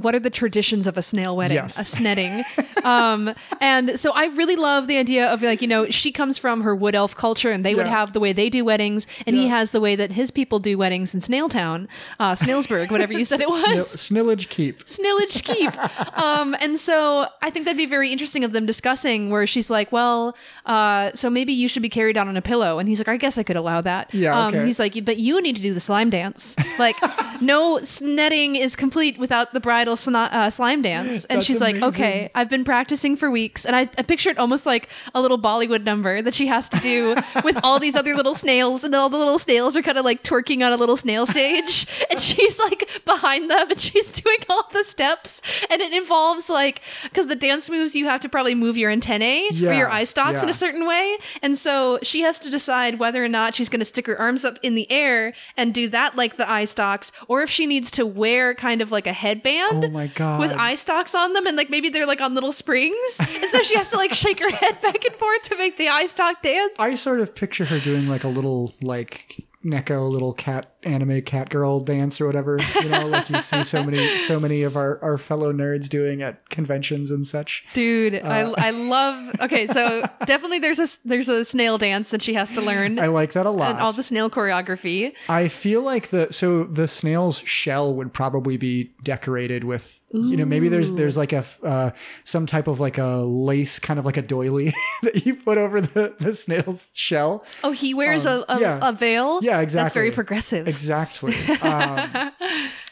what 0.00 0.14
are 0.14 0.18
the 0.20 0.30
traditions 0.30 0.86
of 0.86 0.96
a 0.98 1.02
snail 1.02 1.36
wedding, 1.36 1.56
Yes. 1.56 1.78
a 1.78 1.84
snedding. 1.84 2.42
um, 2.84 3.34
and 3.60 3.98
so 3.98 4.12
I 4.12 4.26
really 4.26 4.56
love 4.56 4.86
the 4.86 4.96
idea 4.96 5.26
of 5.26 5.42
like, 5.42 5.62
you 5.62 5.68
know, 5.68 5.88
she 5.90 6.12
comes 6.12 6.38
from 6.38 6.62
her 6.62 6.74
wood 6.74 6.94
elf 6.94 7.14
culture 7.14 7.50
and 7.50 7.64
they 7.64 7.74
would 7.74 7.86
have 7.86 8.12
the 8.12 8.20
way 8.20 8.32
they 8.32 8.48
do 8.50 8.64
weddings 8.64 9.06
and 9.26 9.34
he 9.36 9.48
has 9.48 9.70
the 9.70 9.80
way 9.80 9.96
that 9.96 10.12
his 10.12 10.30
people 10.30 10.58
do 10.58 10.76
weddings 10.78 11.14
in 11.14 11.20
Snailtown, 11.20 11.86
uh, 12.20 12.32
Snailsburg, 12.34 12.90
whatever 12.90 13.12
you 13.12 13.24
said 13.24 13.40
it 13.40 13.48
was. 13.48 13.62
Snil- 13.64 14.26
Snillage 14.26 14.48
Keep. 14.48 14.84
Snillage 14.86 15.42
Keep. 15.44 16.18
um, 16.18 16.56
and 16.60 16.78
so 16.78 17.26
I 17.42 17.50
think 17.50 17.64
that'd 17.64 17.76
be 17.76 17.86
very 17.86 18.10
interesting 18.10 18.44
of 18.44 18.52
them 18.52 18.66
discussing 18.66 19.30
where 19.30 19.46
she's 19.46 19.70
like, 19.70 19.92
well, 19.92 20.36
uh, 20.66 21.10
so 21.14 21.30
maybe 21.30 21.52
you 21.52 21.68
should 21.68 21.82
be 21.82 21.88
carried 21.88 22.16
out 22.16 22.28
on 22.28 22.36
a 22.36 22.42
pillow. 22.42 22.78
And 22.78 22.88
he's 22.88 22.98
like, 22.98 23.08
I 23.08 23.16
guess 23.16 23.38
I 23.38 23.42
could 23.42 23.56
allow 23.56 23.80
that. 23.80 24.12
Yeah, 24.14 24.38
Um, 24.38 24.54
okay. 24.54 24.66
he's 24.66 24.78
like, 24.78 25.04
but 25.04 25.18
you 25.18 25.40
need 25.42 25.56
to 25.56 25.62
do 25.62 25.72
the 25.74 25.80
slime 25.80 26.10
dance. 26.10 26.56
Like, 26.78 26.96
no 27.40 27.78
snetting 27.78 28.58
is 28.58 28.76
complete 28.76 29.18
without 29.18 29.52
the 29.52 29.60
bridal 29.68 29.96
sna- 29.96 30.32
uh, 30.32 30.48
slime 30.48 30.80
dance. 30.80 31.26
And 31.26 31.36
That's 31.36 31.46
she's 31.46 31.60
like, 31.60 31.76
amazing. 31.76 31.88
okay, 32.02 32.30
I've 32.34 32.48
been 32.48 32.64
practicing 32.64 33.16
for 33.16 33.30
weeks. 33.30 33.66
And 33.66 33.76
I, 33.76 33.82
I 33.98 34.02
pictured 34.02 34.38
almost 34.38 34.64
like 34.64 34.88
a 35.14 35.20
little 35.20 35.38
Bollywood 35.38 35.84
number 35.84 36.22
that 36.22 36.34
she 36.34 36.46
has 36.46 36.70
to 36.70 36.78
do 36.80 37.14
with 37.44 37.60
all 37.62 37.78
these 37.78 37.94
other 37.94 38.16
little 38.16 38.34
snails. 38.34 38.82
And 38.82 38.94
all 38.94 39.10
the 39.10 39.18
little 39.18 39.38
snails 39.38 39.76
are 39.76 39.82
kind 39.82 39.98
of 39.98 40.06
like 40.06 40.22
twerking 40.22 40.64
on 40.64 40.72
a 40.72 40.78
little 40.78 40.96
snail 40.96 41.26
stage. 41.26 41.86
And 42.10 42.18
she's 42.18 42.58
like 42.58 42.88
behind 43.04 43.50
them 43.50 43.70
and 43.70 43.78
she's 43.78 44.10
doing 44.10 44.38
all 44.48 44.64
the 44.72 44.82
steps. 44.82 45.42
And 45.68 45.82
it 45.82 45.92
involves 45.92 46.48
like, 46.48 46.80
because 47.02 47.26
the 47.28 47.36
dance 47.36 47.68
moves, 47.68 47.94
you 47.94 48.06
have 48.06 48.20
to 48.22 48.30
probably 48.30 48.54
move 48.54 48.78
your 48.78 48.90
antennae 48.90 49.48
or 49.50 49.74
your 49.74 49.90
eye 49.90 50.04
stalks 50.04 50.42
in 50.42 50.48
a 50.48 50.54
certain 50.54 50.86
way. 50.86 51.18
And 51.42 51.58
so 51.58 51.98
she 52.02 52.22
has 52.22 52.38
to 52.40 52.50
decide 52.50 52.98
whether 52.98 53.22
or 53.22 53.28
not 53.28 53.54
she's 53.54 53.68
going 53.68 53.80
to 53.80 53.84
stick 53.84 54.06
her 54.06 54.18
arms 54.18 54.42
up 54.46 54.58
in 54.62 54.74
the 54.74 54.90
air 54.90 55.34
and 55.58 55.74
do 55.74 55.88
that 55.88 56.16
like 56.16 56.38
the 56.38 56.50
eye 56.50 56.64
stalks, 56.64 57.12
or 57.26 57.42
if 57.42 57.50
she 57.50 57.66
needs 57.66 57.90
to 57.90 58.06
wear 58.06 58.54
kind 58.54 58.80
of 58.80 58.90
like 58.90 59.06
a 59.06 59.12
headband 59.12 59.57
Oh 59.70 59.88
my 59.90 60.06
God. 60.08 60.40
with 60.40 60.52
eye 60.52 60.74
stalks 60.74 61.14
on 61.14 61.32
them 61.32 61.46
and 61.46 61.56
like 61.56 61.70
maybe 61.70 61.88
they're 61.88 62.06
like 62.06 62.20
on 62.20 62.34
little 62.34 62.52
springs. 62.52 63.20
and 63.20 63.50
so 63.50 63.62
she 63.62 63.76
has 63.76 63.90
to 63.90 63.96
like 63.96 64.12
shake 64.12 64.40
her 64.40 64.50
head 64.50 64.80
back 64.80 65.04
and 65.04 65.14
forth 65.16 65.42
to 65.44 65.56
make 65.56 65.76
the 65.76 65.88
eye 65.88 66.06
stalk 66.06 66.42
dance. 66.42 66.72
I 66.78 66.94
sort 66.96 67.20
of 67.20 67.34
picture 67.34 67.64
her 67.64 67.78
doing 67.78 68.08
like 68.08 68.24
a 68.24 68.28
little 68.28 68.74
like 68.80 69.44
Neko 69.64 70.08
little 70.08 70.32
cat 70.32 70.77
anime 70.88 71.22
cat 71.22 71.50
girl 71.50 71.80
dance 71.80 72.20
or 72.20 72.26
whatever. 72.26 72.58
You 72.82 72.88
know, 72.88 73.06
like 73.06 73.28
you 73.30 73.40
see 73.40 73.62
so 73.64 73.82
many 73.84 74.18
so 74.18 74.40
many 74.40 74.62
of 74.62 74.76
our, 74.76 74.98
our 75.02 75.18
fellow 75.18 75.52
nerds 75.52 75.88
doing 75.88 76.22
at 76.22 76.48
conventions 76.50 77.10
and 77.10 77.26
such. 77.26 77.64
Dude, 77.74 78.14
Uh, 78.14 78.18
I, 78.56 78.68
I 78.68 78.70
love. 78.70 79.40
Okay, 79.42 79.66
so 79.66 80.08
definitely 80.26 80.58
there's 80.58 80.78
a 80.80 80.86
there's 81.08 81.28
a 81.28 81.44
snail 81.44 81.78
dance 81.78 82.10
that 82.10 82.22
she 82.22 82.34
has 82.34 82.52
to 82.52 82.60
learn, 82.60 82.98
I 82.98 83.06
like 83.06 83.32
that 83.32 83.46
a 83.46 83.50
lot. 83.50 83.70
and 83.72 83.80
all 83.80 83.92
the 83.92 84.02
snail 84.02 84.30
choreography. 84.30 85.14
I 85.28 85.48
feel 85.48 85.82
like 85.82 86.08
the 86.08 86.28
so 86.32 86.64
the 86.64 86.88
snail's 86.88 87.38
shell 87.40 87.94
would 87.94 88.12
probably 88.12 88.56
be 88.56 88.92
decorated 89.02 89.64
with 89.64 90.04
you 90.12 90.36
know 90.36 90.44
maybe 90.46 90.68
there's 90.68 90.92
there's 90.92 91.16
like 91.16 91.32
a 91.32 91.44
uh, 91.62 91.90
some 92.24 92.46
type 92.46 92.66
of 92.66 92.80
like 92.80 92.96
a 92.98 93.18
lace 93.18 93.78
kind 93.78 93.98
of 93.98 94.06
like 94.06 94.16
a 94.16 94.22
doily 94.22 94.72
that 95.02 95.26
you 95.26 95.34
put 95.34 95.58
over 95.58 95.80
the 95.80 96.14
the 96.18 96.34
snail's 96.34 96.90
shell. 96.94 97.44
Oh, 97.62 97.72
he 97.72 97.92
wears 97.94 98.24
a, 98.26 98.44
a, 98.48 98.54
Um, 98.54 98.60
yeah. 98.62 98.78
a 98.82 98.92
veil. 98.92 99.40
Yeah, 99.42 99.60
exactly 99.60 99.84
That's 99.84 99.94
very 99.94 100.08
exactly. 100.08 100.16
progressive. 100.24 100.68
Exactly. 100.78 101.34
Um, 101.60 102.32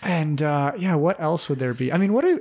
and 0.03 0.43
uh, 0.43 0.73
yeah, 0.77 0.97
what 0.97 1.21
else 1.21 1.49
would 1.49 1.59
there 1.59 1.73
be? 1.73 1.93
I 1.93 1.99
mean, 1.99 2.13
what 2.13 2.25
do 2.25 2.41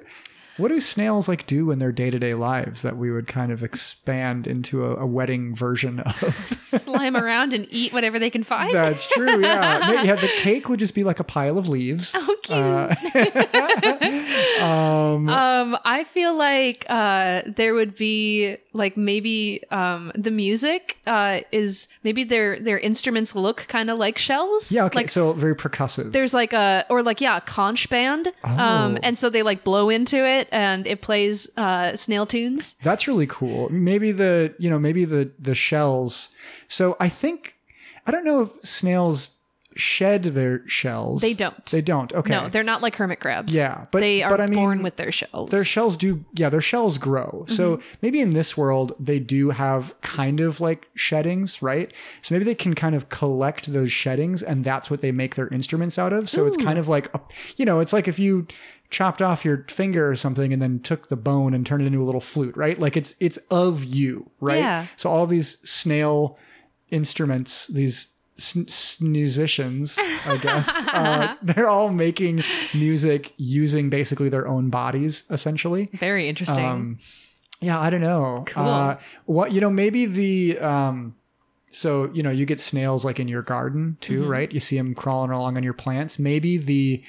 what 0.57 0.69
do 0.69 0.79
snails 0.79 1.27
like 1.27 1.45
do 1.47 1.71
in 1.71 1.79
their 1.79 1.91
day 1.91 2.09
to 2.09 2.17
day 2.19 2.33
lives 2.33 2.81
that 2.83 2.97
we 2.97 3.11
would 3.11 3.27
kind 3.27 3.51
of 3.51 3.63
expand 3.63 4.47
into 4.47 4.85
a, 4.85 4.95
a 4.95 5.05
wedding 5.05 5.53
version 5.55 5.99
of? 5.99 6.15
Slime 6.65 7.15
around 7.17 7.53
and 7.53 7.67
eat 7.69 7.93
whatever 7.93 8.19
they 8.19 8.29
can 8.29 8.43
find. 8.43 8.73
That's 8.73 9.07
true. 9.07 9.41
Yeah. 9.41 10.01
Yeah. 10.05 10.15
The 10.15 10.27
cake 10.37 10.69
would 10.69 10.79
just 10.79 10.93
be 10.95 11.03
like 11.03 11.19
a 11.19 11.23
pile 11.23 11.57
of 11.57 11.67
leaves. 11.67 12.13
Oh, 12.17 12.35
cute. 12.43 14.15
Um, 14.61 15.29
um, 15.29 15.77
I 15.83 16.03
feel 16.05 16.35
like 16.35 16.85
uh, 16.89 17.41
there 17.45 17.73
would 17.73 17.95
be 17.95 18.57
like 18.73 18.95
maybe 18.97 19.63
um, 19.71 20.11
the 20.15 20.31
music 20.31 20.97
uh, 21.05 21.41
is 21.51 21.87
maybe 22.03 22.23
their 22.23 22.57
their 22.59 22.79
instruments 22.79 23.35
look 23.35 23.65
kind 23.67 23.89
of 23.89 23.97
like 23.97 24.17
shells. 24.17 24.71
yeah. 24.71 24.85
Okay. 24.85 24.99
Like 24.99 25.09
so 25.09 25.33
very 25.33 25.55
percussive. 25.55 26.11
there's 26.11 26.33
like 26.33 26.53
a 26.53 26.85
or 26.89 27.03
like 27.03 27.21
yeah 27.21 27.37
a 27.37 27.41
conch 27.41 27.89
band. 27.89 28.27
Um, 28.43 28.95
Oh. 28.95 28.97
and 29.03 29.17
so 29.17 29.29
they 29.29 29.43
like 29.43 29.63
blow 29.63 29.89
into 29.89 30.25
it 30.25 30.44
and 30.51 30.85
it 30.87 31.01
plays 31.01 31.49
uh, 31.57 31.95
snail 31.95 32.25
tunes. 32.25 32.75
That's 32.83 33.07
really 33.07 33.27
cool. 33.27 33.69
Maybe 33.69 34.11
the 34.11 34.53
you 34.59 34.69
know 34.69 34.79
maybe 34.79 35.05
the 35.05 35.31
the 35.39 35.55
shells. 35.55 36.29
So 36.67 36.95
I 36.99 37.09
think 37.09 37.55
I 38.07 38.11
don't 38.11 38.25
know 38.25 38.41
if 38.41 38.49
snails 38.63 39.31
shed 39.77 40.23
their 40.23 40.65
shells. 40.69 41.19
They 41.19 41.33
don't. 41.33 41.65
They 41.65 41.81
don't. 41.81 42.13
Okay. 42.13 42.31
No, 42.31 42.47
they're 42.47 42.63
not 42.63 42.81
like 42.81 42.95
hermit 42.95 43.19
crabs. 43.19 43.53
Yeah, 43.53 43.83
but- 43.91 43.99
they 43.99 44.23
are 44.23 44.29
but 44.29 44.39
I 44.39 44.47
mean, 44.47 44.59
born 44.59 44.83
with 44.83 44.95
their 44.95 45.11
shells. 45.11 45.51
their 45.51 45.65
shells 45.65 45.97
do 45.97 46.23
yeah 46.33 46.49
their 46.49 46.61
shells 46.61 46.97
grow 46.97 47.43
so 47.49 47.81
maybe 48.01 48.21
in 48.21 48.31
this 48.33 48.55
world 48.55 48.93
they 48.99 49.19
do 49.19 49.49
have 49.49 49.99
kind 50.01 50.39
of 50.39 50.61
like 50.61 50.87
sheddings 50.95 51.61
right 51.61 51.91
so 52.21 52.33
maybe 52.33 52.45
they 52.45 52.55
can 52.55 52.73
kind 52.73 52.95
of 52.95 53.09
collect 53.09 53.73
those 53.73 53.91
sheddings 53.91 54.41
and 54.41 54.63
that's 54.63 54.89
what 54.89 55.01
they 55.01 55.11
make 55.11 55.35
their 55.35 55.47
instruments 55.49 55.97
out 55.99 56.13
of 56.13 56.29
so 56.29 56.45
it's 56.45 56.57
kind 56.57 56.79
of 56.79 56.87
like 56.87 57.13
a, 57.13 57.19
you 57.57 57.65
know 57.65 57.79
it's 57.81 57.91
like 57.93 58.07
if 58.07 58.17
you 58.19 58.47
chopped 58.95 59.21
off 59.21 59.43
your 59.43 59.65
finger 59.69 60.03
or 60.09 60.15
something 60.15 60.53
and 60.53 60.61
then 60.61 60.79
took 60.79 61.09
the 61.09 61.17
bone 61.29 61.53
and 61.53 61.65
turned 61.65 61.81
it 61.83 61.85
into 61.87 62.01
a 62.01 62.07
little 62.09 62.21
flute 62.31 62.55
right 62.55 62.77
like 62.79 62.95
it's 62.95 63.13
it's 63.19 63.37
of 63.49 63.83
you 63.83 64.29
right 64.39 64.59
Yeah. 64.59 64.85
so 64.95 65.09
all 65.09 65.25
these 65.27 65.49
snail 65.69 66.37
instruments 66.89 67.67
these 67.67 67.97
musicians 69.01 69.97
i 70.25 70.37
guess 70.37 70.69
uh, 70.87 71.35
they're 71.41 71.67
all 71.67 71.89
making 71.89 72.43
music 72.73 73.33
using 73.37 73.89
basically 73.89 74.29
their 74.29 74.47
own 74.47 74.69
bodies 74.69 75.23
essentially 75.29 75.89
Very 75.93 76.29
interesting. 76.29 76.65
um, 76.65 76.99
yeah, 77.61 77.79
I 77.79 77.89
don't 77.89 78.01
know. 78.01 78.43
Cool. 78.47 78.63
Uh, 78.67 78.97
what 79.25 79.53
you 79.53 79.61
know, 79.61 79.69
maybe 79.69 80.05
the 80.05 80.59
um, 80.59 81.15
so 81.71 82.11
you 82.13 82.21
know, 82.21 82.29
you 82.29 82.45
get 82.45 82.59
snails 82.59 83.05
like 83.05 83.17
in 83.19 83.29
your 83.29 83.41
garden 83.41 83.97
too, 84.01 84.21
Mm-hmm. 84.21 84.29
right? 84.29 84.53
You 84.53 84.59
see 84.59 84.77
them 84.77 84.93
crawling 84.93 85.31
along 85.31 85.55
on 85.55 85.63
your 85.63 85.73
plants. 85.73 86.19
Maybe 86.19 86.57
the 86.57 87.01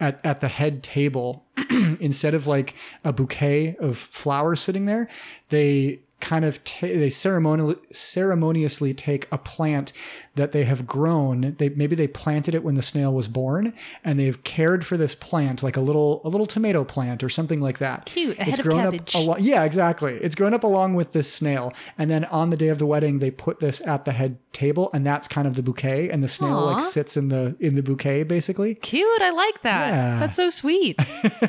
at 0.00 0.24
at 0.24 0.40
the 0.40 0.48
head 0.48 0.82
table, 0.82 1.44
instead 2.00 2.34
of 2.34 2.46
like 2.46 2.74
a 3.04 3.12
bouquet 3.12 3.76
of 3.76 3.96
flowers 3.96 4.60
sitting 4.60 4.86
there, 4.86 5.08
they 5.48 6.00
kind 6.20 6.44
of 6.44 6.62
ta- 6.64 6.86
they 6.86 7.10
ceremonially 7.10 7.76
ceremoniously 7.92 8.94
take 8.94 9.26
a 9.30 9.36
plant 9.38 9.92
that 10.36 10.52
they 10.52 10.64
have 10.64 10.86
grown 10.86 11.54
they 11.58 11.68
maybe 11.70 11.94
they 11.94 12.06
planted 12.08 12.54
it 12.54 12.64
when 12.64 12.74
the 12.76 12.82
snail 12.82 13.12
was 13.12 13.28
born 13.28 13.72
and 14.02 14.18
they've 14.18 14.42
cared 14.44 14.86
for 14.86 14.96
this 14.96 15.14
plant 15.14 15.62
like 15.62 15.76
a 15.76 15.80
little 15.80 16.20
a 16.24 16.28
little 16.28 16.46
tomato 16.46 16.82
plant 16.84 17.22
or 17.22 17.28
something 17.28 17.60
like 17.60 17.78
that 17.78 18.06
Cute, 18.06 18.38
a 18.38 18.48
it's 18.48 18.56
head 18.58 18.66
of 18.66 18.72
cabbage. 18.72 19.14
up 19.14 19.36
yeah 19.40 19.64
exactly 19.64 20.14
it's 20.14 20.34
grown 20.34 20.54
up 20.54 20.64
along 20.64 20.94
with 20.94 21.12
this 21.12 21.30
snail 21.32 21.72
and 21.98 22.10
then 22.10 22.24
on 22.26 22.50
the 22.50 22.56
day 22.56 22.68
of 22.68 22.78
the 22.78 22.86
wedding 22.86 23.18
they 23.18 23.30
put 23.30 23.60
this 23.60 23.80
at 23.86 24.04
the 24.04 24.12
head 24.12 24.38
table 24.52 24.88
and 24.94 25.06
that's 25.06 25.28
kind 25.28 25.46
of 25.46 25.56
the 25.56 25.62
bouquet 25.62 26.08
and 26.08 26.22
the 26.24 26.28
snail 26.28 26.54
Aw. 26.56 26.72
like 26.74 26.82
sits 26.82 27.16
in 27.16 27.28
the 27.28 27.54
in 27.60 27.74
the 27.74 27.82
bouquet 27.82 28.22
basically 28.22 28.74
Cute. 28.76 29.22
I 29.22 29.30
like 29.30 29.62
that. 29.62 29.88
Yeah. 29.88 30.18
That's 30.20 30.36
so 30.36 30.50
sweet. 30.50 30.96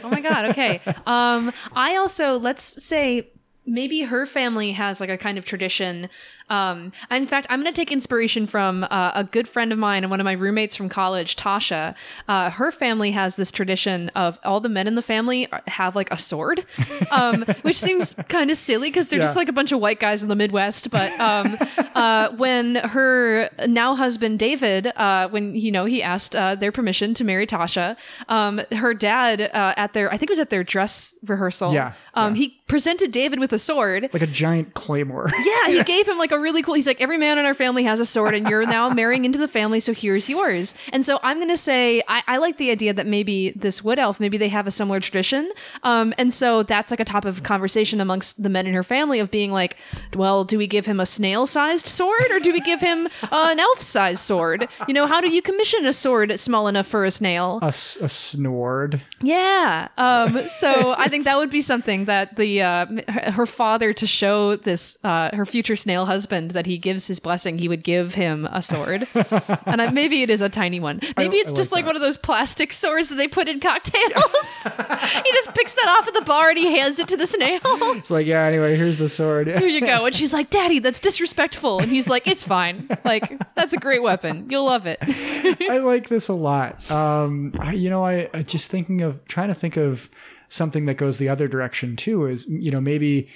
oh 0.03 0.09
my 0.09 0.21
god. 0.21 0.49
Okay. 0.51 0.81
Um 1.05 1.51
I 1.73 1.95
also 1.97 2.39
let's 2.39 2.83
say 2.83 3.29
maybe 3.65 4.01
her 4.03 4.25
family 4.25 4.71
has 4.73 4.99
like 4.99 5.09
a 5.09 5.17
kind 5.17 5.37
of 5.37 5.45
tradition 5.45 6.09
um 6.49 6.91
in 7.09 7.25
fact 7.25 7.47
i'm 7.49 7.59
going 7.61 7.73
to 7.73 7.75
take 7.75 7.91
inspiration 7.91 8.45
from 8.45 8.83
uh, 8.91 9.11
a 9.15 9.23
good 9.23 9.47
friend 9.47 9.71
of 9.73 9.79
mine 9.79 10.03
and 10.03 10.11
one 10.11 10.19
of 10.19 10.25
my 10.25 10.33
roommates 10.33 10.75
from 10.75 10.87
college 10.87 11.35
tasha. 11.35 11.95
Uh, 12.27 12.51
her 12.51 12.71
family 12.71 13.11
has 13.11 13.35
this 13.35 13.51
tradition 13.51 14.09
of 14.09 14.37
all 14.43 14.59
the 14.59 14.69
men 14.69 14.85
in 14.87 14.93
the 14.93 15.01
family 15.01 15.47
have 15.67 15.95
like 15.95 16.11
a 16.11 16.17
sword 16.17 16.63
um 17.11 17.43
which 17.63 17.77
seems 17.77 18.13
kind 18.29 18.51
of 18.51 18.57
silly 18.57 18.89
because 18.89 19.07
they're 19.07 19.19
just 19.19 19.35
like 19.35 19.49
a 19.49 19.53
bunch 19.53 19.71
of 19.71 19.79
white 19.79 19.99
guys 19.99 20.21
in 20.21 20.29
the 20.29 20.35
midwest 20.35 20.91
but 20.91 21.11
um 21.19 21.57
uh 21.95 22.29
when 22.37 22.75
her 22.75 23.49
now 23.67 23.95
husband 23.95 24.37
david 24.37 24.87
uh 24.97 25.27
when 25.29 25.55
you 25.55 25.71
know 25.71 25.85
he 25.85 26.03
asked 26.03 26.35
uh, 26.35 26.53
their 26.53 26.71
permission 26.71 27.13
to 27.15 27.23
marry 27.23 27.47
tasha 27.47 27.97
um 28.29 28.61
her 28.71 28.93
dad 28.93 29.41
uh, 29.41 29.73
at 29.77 29.93
their 29.93 30.13
i 30.13 30.17
think 30.17 30.29
it 30.29 30.33
was 30.33 30.39
at 30.39 30.51
their 30.51 30.63
dress 30.63 31.15
rehearsal 31.25 31.73
Yeah, 31.73 31.93
um 32.13 32.35
he 32.35 32.59
presented 32.67 33.11
david 33.11 33.39
with 33.39 33.51
a 33.56 33.60
sword 33.60 34.10
like 34.14 34.22
a 34.22 34.27
giant 34.27 34.73
claymore 34.76 35.30
yeah, 35.45 35.68
he 35.69 35.84
gave 35.84 36.07
him 36.07 36.18
like 36.18 36.32
a 36.32 36.40
really 36.40 36.61
cool. 36.61 36.76
He's 36.76 36.88
like, 36.88 37.02
every 37.02 37.18
man 37.18 37.38
in 37.40 37.45
our 37.45 37.53
family 37.53 37.84
has 37.84 37.99
a 37.99 38.06
sword, 38.06 38.34
and 38.36 38.48
you're 38.48 38.65
now 38.68 38.90
marrying 39.02 39.26
into 39.26 39.40
the 39.40 39.48
family, 39.48 39.80
so 39.80 39.94
here's 39.94 40.30
yours. 40.30 40.76
And 40.94 41.06
so 41.06 41.19
I'm 41.23 41.40
gonna 41.40 41.57
say 41.57 42.02
I, 42.07 42.22
I 42.27 42.38
like 42.38 42.57
the 42.57 42.69
idea 42.72 42.94
that 42.94 43.07
maybe 43.07 43.52
this 43.56 43.84
wood 43.84 43.98
elf, 43.99 44.19
maybe 44.19 44.38
they 44.38 44.49
have 44.49 44.68
a 44.68 44.72
similar 44.72 44.99
tradition. 44.99 45.52
Um, 45.84 46.14
and 46.18 46.34
so 46.34 46.64
that's 46.64 46.91
like 46.91 46.99
a 46.99 47.06
top 47.06 47.26
of 47.26 47.44
conversation 47.44 47.99
amongst 48.02 48.41
the 48.44 48.49
men 48.49 48.68
in 48.68 48.73
her 48.73 48.84
family 48.84 49.19
of 49.19 49.32
being 49.32 49.52
like, 49.52 49.77
well, 50.15 50.44
do 50.44 50.57
we 50.57 50.68
give 50.68 50.86
him 50.86 50.99
a 50.99 51.06
snail-sized 51.06 51.88
sword 51.88 52.30
or 52.32 52.40
do 52.40 52.52
we 52.53 52.61
give 52.61 52.82
him 52.82 53.07
uh, 53.23 53.48
an 53.52 53.60
elf-sized 53.60 54.19
sword? 54.19 54.68
You 54.88 54.94
know, 54.94 55.07
how 55.07 55.22
do 55.22 55.30
you 55.30 55.41
commission 55.41 55.86
a 55.86 55.94
sword 55.94 56.38
small 56.40 56.68
enough 56.68 56.88
for 56.88 57.06
a 57.06 57.11
snail? 57.11 57.60
a, 57.61 57.68
s- 57.68 57.98
a 58.02 58.10
snord 58.10 59.02
Yeah. 59.22 59.88
Um, 59.98 60.40
so 60.48 60.94
I 60.98 61.07
think 61.07 61.23
that 61.26 61.38
would 61.40 61.49
be 61.49 61.61
something 61.61 62.06
that 62.06 62.36
the 62.36 62.61
uh, 62.61 62.86
her 63.32 63.44
her 63.45 63.51
father 63.51 63.93
to 63.93 64.07
show 64.07 64.55
this 64.55 64.97
uh, 65.03 65.35
her 65.35 65.45
future 65.45 65.76
snail 65.76 66.05
husband 66.05 66.51
that 66.51 66.65
he 66.65 66.77
gives 66.77 67.07
his 67.07 67.19
blessing, 67.19 67.57
he 67.57 67.67
would 67.67 67.84
give 67.84 68.15
him 68.15 68.45
a 68.51 68.61
sword, 68.61 69.07
and 69.65 69.81
I, 69.81 69.91
maybe 69.91 70.22
it 70.23 70.30
is 70.30 70.41
a 70.41 70.49
tiny 70.49 70.80
one. 70.80 70.99
Maybe 71.17 71.38
it's 71.38 71.53
I 71.53 71.55
just 71.55 71.72
like 71.72 71.85
like 71.85 71.93
one 71.93 71.95
of 71.95 72.01
those 72.01 72.17
plastic 72.17 72.73
swords 72.73 73.09
that 73.09 73.15
they 73.15 73.27
put 73.27 73.47
in 73.47 73.59
cocktails. 73.59 74.63
he 75.23 75.31
just 75.34 75.53
picks 75.53 75.76
that 75.76 75.97
off 75.99 76.07
at 76.07 76.13
the 76.13 76.22
bar 76.22 76.49
and 76.49 76.57
he 76.57 76.77
hands 76.77 76.99
it 76.99 77.07
to 77.09 77.17
the 77.17 77.27
snail. 77.27 77.59
It's 77.63 78.09
like, 78.09 78.26
yeah, 78.26 78.43
anyway, 78.43 78.76
here's 78.76 78.97
the 78.97 79.09
sword. 79.09 79.47
Here 79.47 79.67
you 79.67 79.81
go. 79.81 80.05
And 80.05 80.15
she's 80.15 80.34
like, 80.34 80.49
Daddy, 80.49 80.80
that's 80.80 80.99
disrespectful. 80.99 81.80
And 81.80 81.91
he's 81.91 82.09
like, 82.09 82.27
It's 82.27 82.43
fine. 82.43 82.88
Like, 83.03 83.39
that's 83.55 83.73
a 83.73 83.77
great 83.77 84.01
weapon. 84.01 84.47
You'll 84.49 84.65
love 84.65 84.88
it. 84.88 84.97
I 85.01 85.80
like 85.80 86.09
this 86.09 86.27
a 86.27 86.34
lot. 86.34 86.89
Um, 86.89 87.53
I, 87.59 87.73
you 87.73 87.89
know, 87.89 88.03
I, 88.03 88.30
I 88.34 88.41
just 88.41 88.72
thinking 88.72 89.01
of 89.01 89.26
trying 89.27 89.49
to 89.49 89.55
think 89.55 89.77
of 89.77 90.09
something 90.56 90.86
that 90.86 90.95
goes 90.95 91.18
the 91.18 91.30
other 91.30 91.48
direction 91.48 91.95
too. 91.95 92.26
Is 92.26 92.48
you 92.48 92.72
know 92.72 92.82
maybe 92.82 93.27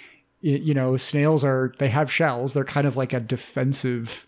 you 0.41 0.73
know 0.73 0.97
snails 0.97 1.43
are 1.43 1.73
they 1.79 1.89
have 1.89 2.11
shells. 2.11 2.53
They're 2.53 2.63
kind 2.63 2.87
of 2.87 2.95
like 2.97 3.13
a 3.13 3.19
defensive 3.19 4.25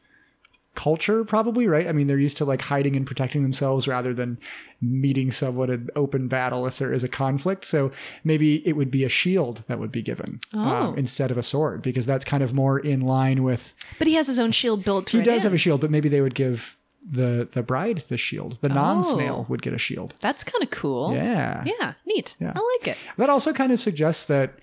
culture 0.74 1.26
probably 1.26 1.68
right 1.68 1.86
i 1.86 1.92
mean 1.92 2.08
they're 2.08 2.18
used 2.18 2.38
to 2.38 2.46
like 2.46 2.62
hiding 2.62 2.96
and 2.96 3.06
protecting 3.06 3.44
themselves 3.44 3.90
rather 3.90 4.14
than 4.14 4.38
meeting 4.82 5.30
someone 5.30 5.70
in 5.70 5.90
open 5.98 6.30
battle 6.30 6.66
if 6.66 6.78
there 6.78 6.94
is 6.94 7.04
a 7.04 7.10
conflict 7.10 7.66
so 7.66 7.92
maybe 8.24 8.66
it 8.66 8.72
would 8.78 8.90
be 8.90 9.04
a 9.04 9.10
shield 9.10 9.66
that 9.68 9.80
would 9.80 9.92
be 9.92 10.02
given 10.02 10.40
um, 10.54 10.98
instead 10.98 11.30
of 11.30 11.38
a 11.38 11.44
sword 11.44 11.82
because 11.82 12.06
that's 12.06 12.24
kind 12.24 12.42
of 12.42 12.54
more 12.54 12.80
in 12.80 13.02
line 13.02 13.44
with 13.44 13.76
But 14.00 14.08
he 14.08 14.14
has 14.14 14.28
his 14.28 14.40
own 14.40 14.54
shield 14.54 14.86
built 14.86 15.10
he 15.10 15.22
does 15.22 15.44
in. 15.44 15.50
have 15.50 15.54
a 15.54 15.58
shield 15.58 15.82
but 15.82 15.92
maybe 15.92 16.08
they 16.08 16.22
would 16.22 16.36
give 16.36 16.78
the 17.10 17.48
the 17.52 17.64
bride 17.64 17.98
the 18.10 18.18
shield 18.18 18.60
the 18.61 18.69
non-snail 18.69 19.45
oh. 19.45 19.49
would 19.49 19.61
get 19.61 19.73
a 19.73 19.78
shield 19.78 20.14
That's 20.19 20.44
kind 20.44 20.64
of 20.64 20.69
cool. 20.69 21.14
yeah 21.14 21.64
Yeah, 21.65 21.94
neat. 22.06 22.36
Yeah. 22.40 22.53
I 22.56 22.78
like 22.80 22.88
it. 22.90 22.98
that 23.18 23.30
also 23.30 23.53
kind 23.53 23.72
of 23.72 23.80
suggests 23.80 24.26
that 24.26 24.53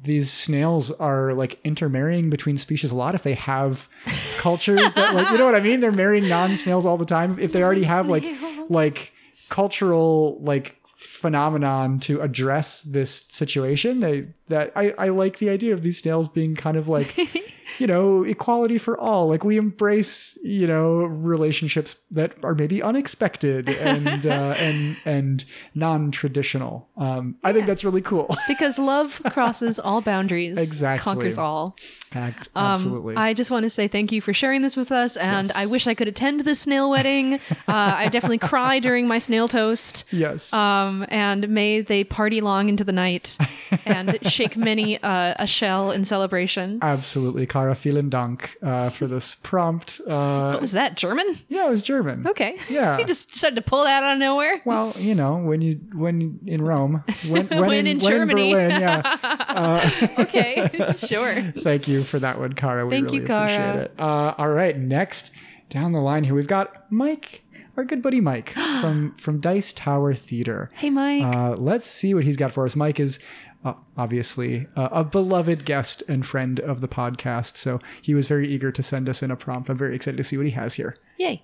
these 0.00 0.30
snails 0.30 0.92
are 0.92 1.34
like 1.34 1.58
intermarrying 1.64 2.30
between 2.30 2.56
species 2.56 2.92
a 2.92 2.96
lot 2.96 3.14
if 3.14 3.22
they 3.22 3.34
have 3.34 3.88
cultures 4.38 4.92
that 4.94 5.14
like 5.14 5.30
you 5.30 5.38
know 5.38 5.44
what 5.44 5.54
I 5.54 5.60
mean? 5.60 5.80
They're 5.80 5.92
marrying 5.92 6.28
non-snails 6.28 6.86
all 6.86 6.98
the 6.98 7.06
time. 7.06 7.38
If 7.38 7.52
they 7.52 7.62
already 7.62 7.84
have 7.84 8.08
like 8.08 8.24
like 8.68 9.12
cultural 9.48 10.38
like 10.42 10.76
phenomenon 10.84 12.00
to 12.00 12.20
address 12.20 12.82
this 12.82 13.12
situation, 13.28 14.00
they 14.00 14.28
that 14.48 14.72
I, 14.76 14.94
I 14.98 15.08
like 15.10 15.38
the 15.38 15.48
idea 15.50 15.72
of 15.74 15.82
these 15.82 15.98
snails 15.98 16.28
being 16.28 16.54
kind 16.56 16.76
of 16.76 16.88
like 16.88 17.16
you 17.78 17.86
know, 17.86 18.24
equality 18.24 18.78
for 18.78 18.98
all. 18.98 19.28
Like 19.28 19.44
we 19.44 19.56
embrace, 19.56 20.38
you 20.42 20.66
know, 20.66 20.96
relationships 21.04 21.96
that 22.10 22.32
are 22.42 22.54
maybe 22.54 22.82
unexpected 22.82 23.68
and 23.68 24.26
uh, 24.26 24.54
and 24.58 24.96
and 25.04 25.44
non-traditional. 25.74 26.88
Um, 26.96 27.36
I 27.44 27.52
think 27.52 27.66
that's 27.66 27.84
really 27.84 28.02
cool. 28.02 28.34
Because 28.48 28.78
love 28.78 29.20
crosses 29.30 29.78
all 29.78 30.00
boundaries, 30.00 30.56
Exactly. 30.58 31.02
conquers 31.04 31.36
all. 31.38 31.76
Um, 32.14 32.34
Absolutely. 32.56 33.14
I 33.16 33.34
just 33.34 33.50
want 33.50 33.64
to 33.64 33.70
say 33.70 33.86
thank 33.88 34.10
you 34.10 34.22
for 34.22 34.32
sharing 34.32 34.62
this 34.62 34.74
with 34.76 34.90
us, 34.90 35.16
and 35.18 35.46
Yes. 35.48 35.56
I 35.56 35.66
wish 35.66 35.86
I 35.86 35.94
could 35.94 36.08
attend 36.08 36.40
the 36.40 36.54
snail 36.54 36.90
wedding. 36.90 37.34
uh, 37.34 37.38
I 37.68 38.08
definitely 38.08 38.38
cry 38.38 38.78
during 38.78 39.06
my 39.06 39.18
snail 39.18 39.48
toast. 39.48 40.04
yes. 40.10 40.52
Um, 40.54 41.04
and 41.10 41.48
may 41.50 41.82
they 41.82 42.04
party 42.04 42.40
long 42.40 42.68
into 42.70 42.84
the 42.84 42.92
night 42.92 43.36
and 43.84 44.18
shake 44.38 44.56
many 44.56 45.02
uh, 45.02 45.34
a 45.38 45.46
shell 45.46 45.90
in 45.90 46.04
celebration. 46.04 46.78
Absolutely, 46.80 47.46
Kara. 47.46 47.74
Vielen 47.74 48.08
Dank 48.08 48.56
uh, 48.62 48.88
for 48.90 49.06
this 49.06 49.34
prompt. 49.34 50.00
Uh, 50.06 50.52
What 50.52 50.60
was 50.60 50.72
that? 50.72 50.96
German? 50.96 51.38
yeah, 51.48 51.66
it 51.66 51.70
was 51.70 51.82
German. 51.82 52.26
Okay. 52.26 52.56
Yeah. 52.70 52.96
he 52.98 53.04
just 53.04 53.32
decided 53.32 53.56
to 53.56 53.62
pull 53.62 53.84
that 53.84 54.02
out 54.02 54.12
of 54.12 54.18
nowhere. 54.18 54.62
Well, 54.64 54.94
you 54.96 55.14
know, 55.14 55.36
when 55.38 55.60
you 55.60 55.80
when 55.92 56.38
in 56.46 56.62
Rome, 56.62 57.02
when 57.28 57.46
when, 57.48 57.60
When 57.68 57.86
in 57.86 57.98
Germany. 57.98 58.52
Berlin, 58.52 58.80
yeah. 58.80 60.14
Okay, 60.18 60.68
sure. 61.06 61.52
Thank 61.58 61.88
you 61.88 62.02
for 62.02 62.18
that 62.18 62.38
one, 62.38 62.52
Kara. 62.52 62.86
We 62.86 62.90
Thank 62.90 63.06
really 63.06 63.18
you, 63.18 63.24
Kara. 63.24 63.44
appreciate 63.44 63.84
it. 63.84 63.94
Uh, 63.98 64.34
all 64.38 64.48
right, 64.48 64.76
next 64.78 65.32
down 65.70 65.92
the 65.92 66.00
line 66.00 66.24
here, 66.24 66.34
we've 66.34 66.46
got 66.46 66.90
Mike, 66.90 67.42
our 67.76 67.84
good 67.84 68.02
buddy 68.02 68.20
Mike 68.20 68.50
from 68.80 69.14
from 69.14 69.40
Dice 69.40 69.72
Tower 69.72 70.14
Theater. 70.14 70.70
Hey, 70.74 70.90
Mike. 70.90 71.24
Uh, 71.24 71.56
let's 71.56 71.86
see 71.88 72.14
what 72.14 72.24
he's 72.24 72.36
got 72.36 72.52
for 72.52 72.64
us. 72.64 72.76
Mike 72.76 73.00
is 73.00 73.18
uh, 73.64 73.74
obviously 73.96 74.66
uh, 74.76 74.88
a 74.92 75.04
beloved 75.04 75.64
guest 75.64 76.02
and 76.08 76.24
friend 76.24 76.60
of 76.60 76.80
the 76.80 76.88
podcast, 76.88 77.56
so 77.56 77.80
he 78.00 78.14
was 78.14 78.26
very 78.28 78.48
eager 78.48 78.70
to 78.72 78.82
send 78.82 79.08
us 79.08 79.22
in 79.22 79.30
a 79.30 79.36
prompt. 79.36 79.68
I'm 79.68 79.76
very 79.76 79.94
excited 79.96 80.16
to 80.16 80.24
see 80.24 80.36
what 80.36 80.46
he 80.46 80.52
has 80.52 80.74
here. 80.74 80.96
Yay. 81.18 81.42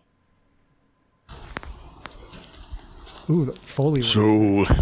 Ooh, 3.31 3.47
the 3.47 3.53
Foley. 3.53 4.01
work. 4.01 4.05
So 4.05 4.27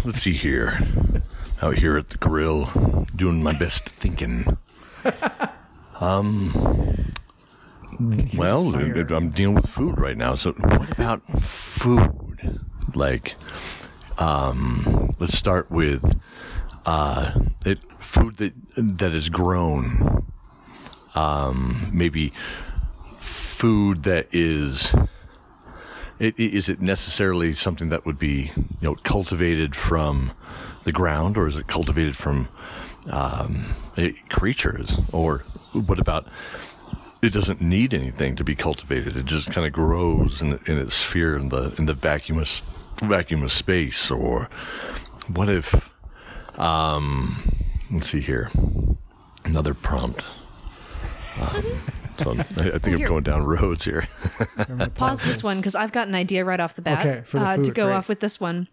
let's 0.05 0.21
see 0.21 0.33
here. 0.33 0.77
Out 1.61 1.77
here 1.77 1.97
at 1.97 2.09
the 2.09 2.17
grill, 2.17 2.65
doing 3.15 3.41
my 3.41 3.57
best 3.57 3.89
thinking. 3.89 4.57
Um. 6.01 6.51
Well, 8.35 8.75
I'm 8.75 9.29
dealing 9.29 9.55
with 9.55 9.69
food 9.69 9.97
right 9.97 10.17
now. 10.17 10.35
So 10.35 10.51
what 10.51 10.91
about 10.91 11.23
food? 11.41 12.59
Like, 12.93 13.35
um, 14.17 15.11
let's 15.19 15.37
start 15.37 15.71
with 15.71 16.19
uh, 16.85 17.31
it 17.65 17.79
food 17.99 18.37
that 18.37 18.53
that 18.75 19.13
is 19.13 19.29
grown. 19.29 20.25
Um, 21.15 21.91
maybe 21.93 22.33
food 23.19 24.03
that 24.03 24.27
is 24.31 24.95
it, 26.19 26.39
is 26.39 26.69
it 26.69 26.81
necessarily 26.81 27.53
something 27.53 27.89
that 27.89 28.05
would 28.05 28.17
be 28.17 28.51
you 28.55 28.65
know 28.81 28.95
cultivated 29.03 29.75
from 29.75 30.31
the 30.83 30.91
ground, 30.91 31.37
or 31.37 31.47
is 31.47 31.57
it 31.57 31.67
cultivated 31.67 32.15
from 32.15 32.49
um, 33.09 33.65
eh, 33.97 34.11
creatures? 34.29 34.99
Or 35.11 35.39
what 35.71 35.99
about 35.99 36.27
it 37.21 37.31
doesn't 37.31 37.61
need 37.61 37.93
anything 37.93 38.35
to 38.35 38.43
be 38.43 38.55
cultivated; 38.55 39.15
it 39.15 39.25
just 39.25 39.51
kind 39.51 39.65
of 39.65 39.73
grows 39.73 40.41
in, 40.41 40.59
in 40.65 40.77
its 40.77 40.95
sphere 40.95 41.37
in 41.37 41.49
the 41.49 41.73
in 41.77 41.85
the 41.85 41.93
vacuumous 41.93 42.61
vacuumous 42.97 43.53
space. 43.53 44.11
Or 44.11 44.49
what 45.27 45.49
if? 45.49 45.92
Um, 46.57 47.41
let's 47.91 48.07
see 48.09 48.21
here, 48.21 48.51
another 49.45 49.73
prompt. 49.73 50.23
Um, 51.41 51.63
so 52.17 52.31
I'm, 52.31 52.39
I 52.41 52.71
I 52.73 52.77
think 52.79 52.99
I'm 52.99 53.05
going 53.05 53.23
down 53.23 53.43
roads 53.43 53.83
here. 53.85 54.07
Pause 54.95 55.23
this 55.23 55.43
one 55.43 55.57
because 55.57 55.75
I've 55.75 55.91
got 55.91 56.07
an 56.07 56.15
idea 56.15 56.45
right 56.45 56.59
off 56.59 56.75
the 56.75 56.81
bat 56.81 57.05
Okay, 57.05 57.21
for 57.25 57.39
the 57.39 57.45
uh, 57.45 57.57
to 57.57 57.71
go 57.71 57.85
great. 57.85 57.95
off 57.95 58.07
with 58.09 58.19
this 58.19 58.39
one. 58.39 58.67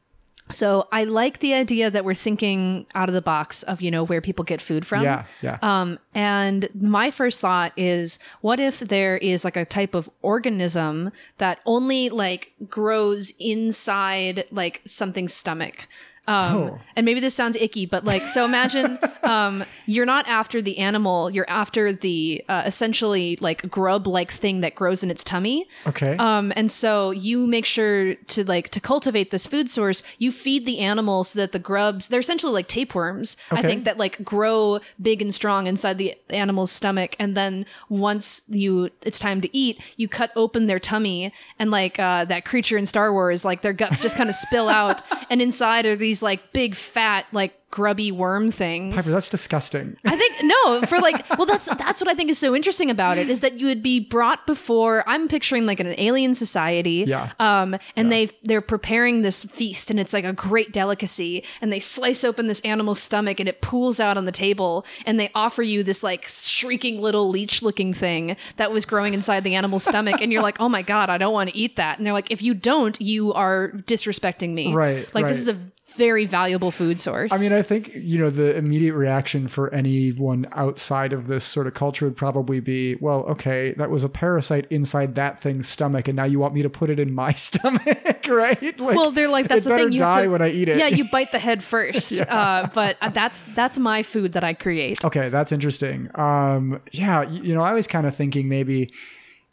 So 0.51 0.89
I 0.91 1.05
like 1.05 1.39
the 1.39 1.55
idea 1.55 1.91
that 1.93 2.05
we're 2.05 2.15
thinking 2.15 2.85
out 2.95 3.09
of 3.09 3.15
the 3.15 3.23
box 3.23 3.63
of 3.63 3.81
you 3.81 3.91
know 3.91 4.05
where 4.05 4.21
people 4.21 4.45
get 4.45 4.61
food 4.61 4.85
from. 4.85 5.05
Yeah, 5.05 5.25
yeah. 5.43 5.59
Um, 5.63 5.99
and 6.15 6.69
my 6.75 7.11
first 7.11 7.41
thought 7.41 7.73
is, 7.77 8.19
what 8.41 8.59
if 8.61 8.81
there 8.81 9.17
is 9.17 9.45
like 9.45 9.57
a 9.57 9.65
type 9.65 9.95
of 9.95 10.11
organism 10.23 11.13
that 11.39 11.61
only 11.67 12.09
like 12.09 12.53
grows 12.69 13.33
inside 13.39 14.45
like 14.51 14.83
something's 14.85 15.33
stomach? 15.33 15.87
Um, 16.31 16.57
Oh. 16.57 16.79
and 16.97 17.05
maybe 17.05 17.21
this 17.21 17.35
sounds 17.35 17.57
icky, 17.57 17.87
but 17.87 18.05
like, 18.05 18.23
so 18.23 18.45
imagine, 18.45 18.99
um, 19.23 19.65
you're 19.87 20.07
not 20.07 20.27
after 20.29 20.63
the 20.63 20.79
animal, 20.79 21.31
you're 21.31 21.49
after 21.49 21.93
the, 21.93 22.45
uh, 22.49 22.63
essentially 22.67 23.37
like 23.41 23.69
grub 23.71 24.07
like 24.07 24.31
thing 24.31 24.61
that 24.61 24.75
grows 24.75 25.03
in 25.03 25.11
its 25.11 25.25
tummy. 25.25 25.67
Okay. 25.87 26.17
Um, 26.19 26.53
and 26.57 26.71
so 26.71 27.11
you 27.11 27.47
make 27.47 27.67
sure 27.67 28.15
to 28.15 28.45
like 28.45 28.69
to 28.71 28.81
cultivate 28.81 29.31
this 29.31 29.47
food 29.47 29.69
source. 29.71 30.03
You 30.19 30.31
feed 30.33 30.67
the 30.67 30.79
animals 30.79 31.31
so 31.31 31.39
that 31.41 31.53
the 31.53 31.59
grubs 31.59 32.09
they're 32.09 32.21
essentially 32.21 32.53
like 32.53 32.69
tapeworms. 32.69 33.37
okay. 33.53 33.61
I 33.61 33.63
think 33.63 33.85
that 33.85 33.99
like 33.99 34.23
grow 34.25 34.81
big 35.01 35.21
and 35.23 35.35
strong 35.35 35.67
inside 35.67 35.99
the 35.99 36.15
animal's 36.31 36.71
stomach, 36.71 37.17
and 37.19 37.37
then 37.37 37.67
once 37.89 38.43
you 38.49 38.91
it's 39.03 39.19
time 39.19 39.41
to 39.41 39.57
eat, 39.57 39.81
you 39.97 40.09
cut 40.09 40.31
open 40.37 40.67
their 40.67 40.79
tummy, 40.79 41.33
and 41.59 41.71
like 41.71 41.99
uh, 41.99 42.25
that 42.27 42.45
creature 42.45 42.77
in 42.79 42.87
Star 42.87 43.13
Wars, 43.13 43.45
like 43.45 43.63
their 43.63 43.73
guts 43.73 44.01
just 44.03 44.17
kind 44.17 44.29
of 44.29 44.37
spill 44.37 44.69
out, 44.81 45.03
and 45.31 45.43
inside 45.43 45.87
are 45.87 45.97
these 45.97 46.20
like 46.23 46.53
big 46.53 46.75
fat 46.75 47.27
like 47.33 47.55
grubby 47.71 48.11
worm 48.11 48.51
things. 48.51 48.97
Piper, 48.97 49.11
that's 49.11 49.29
disgusting. 49.29 49.97
I 50.05 50.17
think 50.17 50.35
no, 50.43 50.83
for 50.87 50.99
like 50.99 51.29
well 51.39 51.47
that's 51.47 51.67
that's 51.67 52.01
what 52.01 52.11
I 52.11 52.15
think 52.15 52.31
is 52.31 52.39
so 52.39 52.55
interesting 52.55 52.91
about 52.91 53.17
it 53.17 53.31
is 53.31 53.41
that 53.41 53.61
you 53.61 53.67
would 53.67 53.83
be 53.83 54.01
brought 54.01 54.45
before 54.47 55.05
I'm 55.07 55.29
picturing 55.29 55.67
like 55.67 55.79
an 55.79 55.95
alien 55.99 56.35
society. 56.35 57.05
Yeah. 57.07 57.31
Um 57.39 57.77
and 57.95 58.11
they 58.11 58.29
they're 58.43 58.61
preparing 58.61 59.23
this 59.23 59.45
feast 59.45 59.91
and 59.91 60.01
it's 60.01 60.13
like 60.13 60.25
a 60.25 60.33
great 60.33 60.73
delicacy 60.73 61.45
and 61.61 61.73
they 61.73 61.79
slice 61.79 62.25
open 62.25 62.49
this 62.49 62.61
animal's 62.63 63.01
stomach 63.01 63.39
and 63.39 63.49
it 63.49 63.61
pools 63.61 64.01
out 64.01 64.17
on 64.17 64.25
the 64.25 64.33
table 64.33 64.85
and 65.07 65.21
they 65.21 65.31
offer 65.35 65.63
you 65.63 65.85
this 65.85 66.03
like 66.03 66.27
shrieking 66.27 67.01
little 67.01 67.29
leech 67.29 67.63
looking 67.63 67.93
thing 67.95 68.37
that 68.57 68.73
was 68.73 68.85
growing 68.85 69.15
inside 69.15 69.45
the 69.45 69.55
animal's 69.55 69.85
stomach 69.85 70.21
and 70.21 70.33
you're 70.33 70.43
like, 70.43 70.61
"Oh 70.61 70.69
my 70.69 70.83
god, 70.83 71.09
I 71.09 71.19
don't 71.19 71.33
want 71.33 71.51
to 71.51 71.57
eat 71.57 71.77
that." 71.77 71.99
And 71.99 72.07
they're 72.07 72.13
like, 72.13 72.31
"If 72.31 72.43
you 72.43 72.55
don't, 72.55 73.01
you 73.01 73.33
are 73.33 73.71
disrespecting 73.71 74.51
me." 74.55 74.73
Right, 74.73 75.07
Like 75.15 75.25
right. 75.25 75.29
this 75.29 75.41
is 75.41 75.49
a 75.49 75.57
very 75.97 76.27
valuable 76.27 76.71
food 76.71 76.99
source. 76.99 77.33
I 77.33 77.39
mean, 77.39 77.53
I 77.53 77.63
think, 77.63 77.91
you 77.95 78.19
know, 78.19 78.31
the 78.31 78.57
immediate 78.57 78.95
reaction 78.95 79.49
for 79.49 79.73
anyone 79.75 80.47
outside 80.53 81.13
of 81.13 81.27
this 81.27 81.45
sort 81.45 81.67
of 81.67 81.75
culture 81.75 82.05
would 82.07 82.17
probably 82.17 82.61
be, 82.61 82.95
well, 82.97 83.21
okay, 83.25 83.73
that 83.77 83.91
was 83.91 84.05
a 84.05 84.09
parasite 84.09 84.67
inside 84.71 85.15
that 85.17 85.39
thing's 85.39 85.69
stomach, 85.69 86.09
and 86.09 86.17
now 86.17 86.25
you 86.25 86.39
want 86.39 86.55
me 86.55 86.63
to 86.63 86.71
put 86.71 86.91
it 86.91 86.99
in 86.99 87.13
my 87.13 87.33
stomach, 87.49 88.27
right? 88.29 88.79
Like, 88.81 88.97
well, 88.97 89.11
they're 89.11 89.29
like 89.29 89.49
that's 89.49 89.65
the 89.65 89.77
thing. 89.77 89.93
You 89.93 89.99
die 89.99 90.23
to, 90.23 90.29
when 90.29 90.43
I 90.43 90.51
eat 90.51 90.69
it. 90.69 90.79
Yeah, 90.79 90.89
you 90.89 91.05
bite 91.11 91.33
the 91.33 91.39
head 91.39 91.63
first. 91.63 92.21
uh, 92.29 92.69
but 92.73 92.97
that's 93.13 93.43
that's 93.43 93.79
my 93.79 94.03
food 94.03 94.33
that 94.33 94.45
I 94.45 94.55
create. 94.55 95.05
Okay, 95.05 95.29
that's 95.29 95.53
interesting. 95.53 96.11
Um, 96.15 96.81
yeah, 96.93 97.21
y- 97.25 97.41
you 97.43 97.55
know, 97.55 97.63
I 97.63 97.73
was 97.75 97.87
kind 97.87 98.07
of 98.07 98.15
thinking 98.15 98.49
maybe 98.49 98.91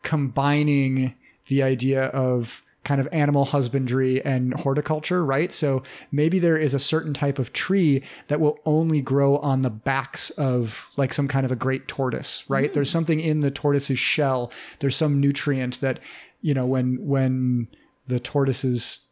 combining 0.04 1.16
the 1.48 1.64
idea 1.64 2.06
of 2.06 2.64
kind 2.88 3.02
of 3.02 3.08
animal 3.12 3.44
husbandry 3.44 4.24
and 4.24 4.54
horticulture, 4.54 5.26
right? 5.26 5.52
So 5.52 5.84
maybe 6.10 6.40
there 6.40 6.58
is 6.58 6.74
a 6.74 6.80
certain 6.80 7.14
type 7.14 7.38
of 7.38 7.52
tree 7.52 8.02
that 8.30 8.40
will 8.40 8.60
only 8.66 9.02
grow 9.02 9.40
on 9.40 9.62
the 9.62 9.70
backs 9.70 10.30
of 10.32 10.90
like 10.96 11.14
some 11.14 11.28
kind 11.28 11.46
of 11.46 11.52
a 11.52 11.56
great 11.58 11.90
tortoise, 11.90 12.50
right? 12.50 12.74
There's 12.74 12.90
hmm. 12.90 12.98
something 12.98 13.20
in 13.20 13.42
the 13.42 13.52
tortoise's 13.52 14.00
shell. 14.00 14.54
There's 14.80 14.96
some 14.96 15.20
nutrient 15.20 15.82
that, 15.82 16.00
you 16.42 16.54
know, 16.54 16.66
when 16.66 17.06
when 17.06 17.68
the 18.08 18.22
tortoise's 18.22 19.07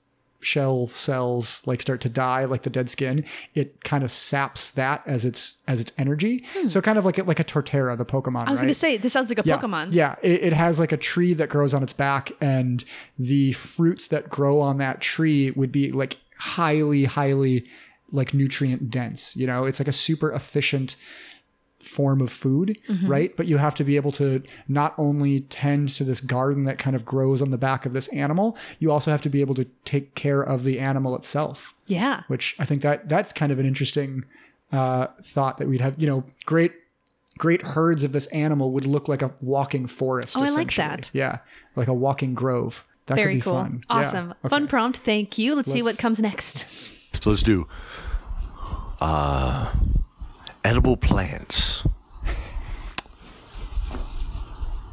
shell 0.46 0.86
cells 0.88 1.62
like 1.66 1.82
start 1.82 2.00
to 2.00 2.10
die 2.10 2.46
like 2.46 2.62
the 2.64 2.70
dead 2.70 2.90
skin 2.90 3.26
it 3.56 3.84
kind 3.84 4.04
of 4.04 4.12
saps 4.12 4.72
that 4.72 5.02
as 5.06 5.26
its 5.26 5.56
as 5.68 5.82
its 5.82 5.92
energy 5.98 6.46
so 6.68 6.80
kind 6.82 6.98
of 6.98 7.06
like 7.06 7.18
a, 7.18 7.24
like 7.24 7.40
a 7.40 7.44
torterra 7.44 7.98
the 7.98 8.06
pokemon 8.06 8.46
Hmm. 8.46 8.50
I 8.50 8.52
was 8.52 8.60
right? 8.60 8.66
going 8.66 8.68
to 8.68 8.74
say 8.80 8.98
this 8.98 9.14
sounds 9.14 9.30
like 9.30 9.40
a 9.40 9.44
yeah, 9.46 9.58
Pokemon. 9.58 9.88
Yeah, 9.92 10.16
it, 10.22 10.44
it 10.44 10.54
has 10.54 10.80
like 10.80 10.92
a 10.92 10.98
tree 10.98 11.34
that 11.34 11.50
grows 11.50 11.74
on 11.74 11.84
its 11.84 11.94
back, 11.94 12.32
and 12.42 12.84
the 13.18 13.54
fruits 13.54 14.08
that 14.08 14.30
grow 14.30 14.62
on 14.62 14.78
that 14.78 15.02
tree 15.02 15.52
would 15.52 15.72
be 15.72 15.92
like 15.92 16.18
highly, 16.38 17.06
highly 17.06 17.66
like 18.12 18.34
nutrient 18.34 18.92
dense. 18.92 19.36
You 19.36 19.48
know, 19.48 19.66
it's 19.66 19.80
like 19.80 19.88
a 19.88 19.94
super 19.94 20.32
efficient 20.32 20.96
form 21.96 22.20
of 22.22 22.32
food, 22.32 22.70
Mm-hmm. 22.90 23.08
right? 23.16 23.32
But 23.38 23.46
you 23.48 23.58
have 23.58 23.76
to 23.76 23.84
be 23.84 23.96
able 23.96 24.12
to 24.14 24.28
not 24.68 24.94
only 24.98 25.42
tend 25.42 25.90
to 25.98 26.04
this 26.04 26.22
garden 26.22 26.64
that 26.66 26.78
kind 26.78 26.96
of 26.96 27.04
grows 27.06 27.42
on 27.42 27.50
the 27.52 27.58
back 27.58 27.86
of 27.86 27.94
this 27.94 28.08
animal, 28.10 28.58
you 28.80 28.92
also 28.92 29.10
have 29.12 29.22
to 29.24 29.30
be 29.30 29.42
able 29.42 29.56
to 29.56 29.66
take 29.86 30.14
care 30.16 30.42
of 30.42 30.64
the 30.64 30.80
animal 30.80 31.16
itself 31.16 31.74
Yeah. 31.88 32.18
which 32.28 32.56
I 32.60 32.66
think 32.66 32.82
that 32.82 33.08
that's 33.10 33.32
kind 33.34 33.52
of 33.52 33.60
an 33.60 33.66
interesting 33.66 34.26
uh, 34.72 35.08
thought 35.24 35.58
that 35.60 35.68
we'd 35.70 35.82
have. 35.82 35.96
You 36.02 36.08
know, 36.08 36.24
great 36.46 36.74
great 37.38 37.62
herds 37.62 38.04
of 38.04 38.12
this 38.12 38.28
animal 38.28 38.72
would 38.72 38.86
look 38.86 39.08
like 39.08 39.22
a 39.22 39.32
walking 39.42 39.88
forest. 39.88 40.36
Oh, 40.38 40.44
I 40.44 40.50
like 40.50 40.74
that. 40.76 41.10
Yeah, 41.14 41.40
like 41.76 41.88
a 41.88 41.94
walking 41.94 42.34
grove. 42.34 42.86
That 43.08 43.16
Very 43.16 43.34
could 43.36 43.38
be 43.38 43.42
cool. 43.42 43.54
fun. 43.54 43.72
Yeah. 43.74 43.80
Awesome. 43.98 44.30
Okay. 44.44 44.50
Fun 44.50 44.68
prompt. 44.68 44.98
Thank 45.00 45.38
you. 45.38 45.54
Let's, 45.56 45.72
see 45.72 45.84
what 45.84 45.98
comes 46.00 46.20
next. 46.20 46.58
So 47.22 47.30
let's 47.30 47.44
do 47.44 47.68
uh, 49.00 49.72
edible 50.66 50.98
plants 50.98 51.86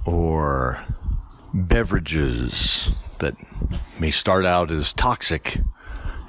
or 0.05 0.85
beverages 1.55 2.90
that 3.20 3.35
may 3.99 4.11
start 4.11 4.44
out 4.44 4.70
as 4.70 4.93
toxic 4.93 5.61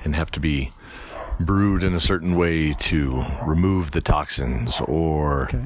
and 0.06 0.15
have 0.15 0.32
to 0.32 0.40
be 0.40 0.72
brewed 1.41 1.84
in 1.84 1.94
a 1.94 1.99
certain 1.99 2.36
way 2.38 2.72
to 2.72 3.22
remove 3.45 3.91
the 3.91 3.99
toxins 3.99 4.80
or 4.88 5.49
Okay. 5.49 5.65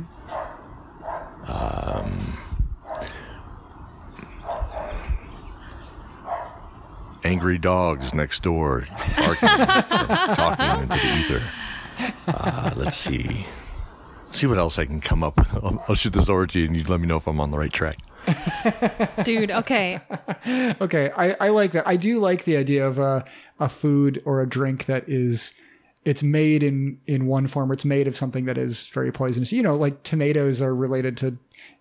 angry 7.24 7.58
dogs 7.58 8.14
next 8.14 8.42
door 8.44 8.86
barking, 9.18 9.50
talking 10.36 10.84
into 10.84 10.98
the 10.98 11.16
ether. 11.20 11.44
Uh, 12.28 12.72
let's 12.76 12.98
see. 12.98 13.46
See 14.38 14.46
what 14.46 14.60
else 14.60 14.78
I 14.78 14.86
can 14.86 15.02
come 15.02 15.24
up 15.24 15.36
with. 15.40 15.52
I'll, 15.56 15.84
I'll 15.90 15.96
shoot 15.96 16.14
this 16.14 16.30
over 16.30 16.46
to 16.46 16.60
you, 16.60 16.68
and 16.68 16.78
you 16.78 16.84
let 16.84 17.00
me 17.00 17.08
know 17.08 17.18
if 17.18 17.26
I'm 17.26 17.40
on 17.40 17.50
the 17.50 17.58
right 17.58 17.74
track. 17.74 17.98
Dude, 19.24 19.50
okay. 19.50 20.00
Okay, 20.80 21.12
I, 21.18 21.36
I 21.40 21.50
like 21.50 21.72
that. 21.72 21.88
I 21.88 21.96
do 21.96 22.20
like 22.20 22.44
the 22.44 22.56
idea 22.56 22.88
of 22.88 23.00
a 23.00 23.26
a 23.60 23.68
food 23.68 24.22
or 24.26 24.42
a 24.42 24.48
drink 24.48 24.86
that 24.86 25.04
is 25.08 25.54
it's 26.06 26.22
made 26.22 26.62
in 26.62 27.00
in 27.08 27.26
one 27.26 27.48
form 27.48 27.72
or 27.72 27.74
it's 27.74 27.84
made 27.84 28.08
of 28.08 28.16
something 28.16 28.46
that 28.46 28.58
is 28.58 28.86
very 28.88 29.12
poisonous. 29.12 29.52
You 29.52 29.64
know, 29.64 29.76
like 29.76 30.04
tomatoes 30.04 30.62
are 30.62 30.74
related 30.74 31.18
to 31.18 31.38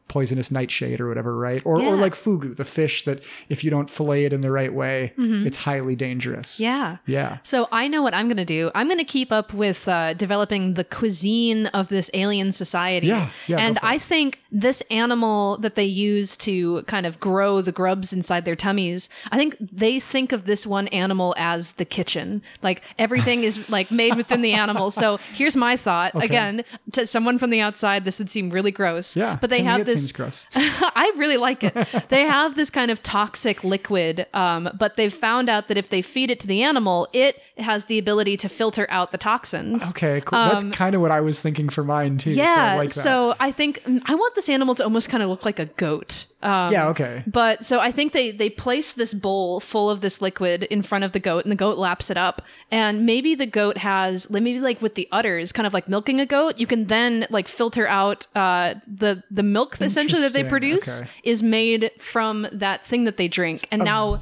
poisonous 0.08 0.50
nightshade 0.50 1.00
or 1.00 1.08
whatever, 1.08 1.36
right? 1.36 1.62
Or 1.64 1.80
or 1.80 1.96
like 1.96 2.14
fugu, 2.14 2.56
the 2.56 2.64
fish 2.64 3.04
that 3.04 3.22
if 3.48 3.64
you 3.64 3.70
don't 3.70 3.90
fillet 3.90 4.24
it 4.24 4.32
in 4.32 4.40
the 4.40 4.50
right 4.50 4.72
way, 4.72 5.12
it's 5.18 5.56
highly 5.58 5.96
dangerous. 5.96 6.54
Mm-hmm. 6.54 6.62
Yeah. 6.62 6.96
Yeah. 7.06 7.38
So 7.42 7.68
I 7.72 7.88
know 7.88 8.02
what 8.02 8.14
I'm 8.14 8.28
going 8.28 8.36
to 8.36 8.44
do. 8.44 8.70
I'm 8.74 8.88
going 8.88 8.98
to 8.98 9.04
keep 9.04 9.32
up 9.32 9.52
with 9.52 9.88
uh, 9.88 10.14
developing 10.14 10.74
the 10.74 10.84
cuisine 10.84 11.66
of 11.68 11.88
this 11.88 12.10
alien 12.14 12.52
society. 12.52 13.06
Yeah, 13.06 13.30
yeah, 13.46 13.58
And. 13.58 13.78
I 13.86 13.98
think 13.98 14.40
this 14.50 14.82
animal 14.90 15.58
that 15.58 15.74
they 15.76 15.84
use 15.84 16.36
to 16.38 16.82
kind 16.82 17.06
of 17.06 17.20
grow 17.20 17.60
the 17.60 17.72
grubs 17.72 18.12
inside 18.12 18.44
their 18.44 18.56
tummies, 18.56 19.08
I 19.30 19.36
think 19.36 19.56
they 19.60 20.00
think 20.00 20.32
of 20.32 20.44
this 20.44 20.66
one 20.66 20.88
animal 20.88 21.34
as 21.36 21.72
the 21.72 21.84
kitchen. 21.84 22.42
Like 22.62 22.82
everything 22.98 23.44
is 23.44 23.70
like 23.76 23.90
made 23.90 24.16
within 24.16 24.42
the 24.42 24.52
animal. 24.52 24.90
So 24.90 25.18
here's 25.34 25.56
my 25.56 25.76
thought. 25.76 26.14
Again, 26.14 26.64
to 26.92 27.06
someone 27.06 27.38
from 27.38 27.50
the 27.50 27.60
outside, 27.60 28.04
this 28.04 28.18
would 28.18 28.30
seem 28.30 28.50
really 28.50 28.72
gross. 28.72 29.16
Yeah. 29.16 29.38
But 29.40 29.50
they 29.50 29.58
to 29.58 29.64
have 29.64 29.80
it 29.80 29.95
this. 29.97 30.47
I 30.55 31.12
really 31.16 31.36
like 31.36 31.64
it. 31.64 31.74
They 32.09 32.23
have 32.23 32.56
this 32.56 32.70
kind 32.70 32.90
of 32.90 33.02
toxic 33.02 33.64
liquid, 33.64 34.27
um, 34.35 34.68
but 34.78 34.97
they've 34.97 35.12
found 35.12 35.48
out 35.48 35.68
that 35.68 35.77
if 35.77 35.89
they 35.89 36.02
feed 36.02 36.31
it 36.31 36.40
to 36.40 36.47
the 36.47 36.62
animal, 36.62 37.09
it 37.12 37.40
has 37.58 37.86
the 37.86 37.98
ability 37.98 38.36
to 38.36 38.48
filter 38.48 38.86
out 38.90 39.12
the 39.12 39.18
toxins. 39.18 39.90
Okay, 39.90 40.20
cool. 40.20 40.38
That's 40.38 40.64
kind 40.76 40.94
of 40.94 41.00
what 41.00 41.10
I 41.10 41.20
was 41.20 41.40
thinking 41.40 41.68
for 41.68 41.82
mine 41.84 42.18
too. 42.18 42.32
so 42.32 42.42
I 42.42 42.42
Um, 42.52 42.54
Yeah, 42.66 42.76
like 42.76 42.92
so 42.92 43.34
I 43.40 43.50
think 43.50 43.82
mm, 43.84 44.02
I 44.04 44.14
want 44.14 44.34
this 44.34 44.48
animal 44.48 44.74
to 44.74 44.84
almost 44.84 45.08
kind 45.08 45.22
of 45.22 45.30
look 45.30 45.44
like 45.44 45.58
a 45.58 45.66
goat. 45.66 46.26
Um, 46.42 46.70
yeah, 46.70 46.88
okay. 46.88 47.24
But 47.26 47.64
so 47.64 47.80
I 47.80 47.92
think 47.92 48.12
they 48.12 48.30
they 48.30 48.50
place 48.50 48.92
this 48.92 49.14
bowl 49.14 49.60
full 49.60 49.88
of 49.88 50.00
this 50.00 50.20
liquid 50.20 50.64
in 50.64 50.82
front 50.82 51.04
of 51.04 51.12
the 51.12 51.20
goat, 51.20 51.44
and 51.44 51.50
the 51.50 51.56
goat 51.56 51.78
laps 51.78 52.10
it 52.10 52.16
up. 52.16 52.42
And 52.70 53.06
maybe 53.06 53.34
the 53.34 53.46
goat 53.46 53.78
has 53.78 54.28
maybe 54.28 54.60
like 54.60 54.82
with 54.82 54.94
the 54.94 55.08
udders, 55.10 55.52
kind 55.52 55.66
of 55.66 55.72
like 55.72 55.88
milking 55.88 56.20
a 56.20 56.26
goat. 56.26 56.60
You 56.60 56.66
can 56.66 56.86
then 56.86 57.26
like 57.30 57.48
filter 57.48 57.86
out 57.86 58.26
uh, 58.36 58.74
the 58.86 59.22
the 59.30 59.42
milk 59.42 59.80
essentially 59.80 60.20
that 60.20 60.34
they 60.34 60.44
produce 60.44 61.02
okay. 61.02 61.10
is 61.22 61.42
made 61.42 61.90
from 61.98 62.46
that 62.52 62.84
thing 62.84 63.04
that 63.04 63.16
they 63.16 63.28
drink, 63.28 63.66
and 63.72 63.82
now. 63.82 64.20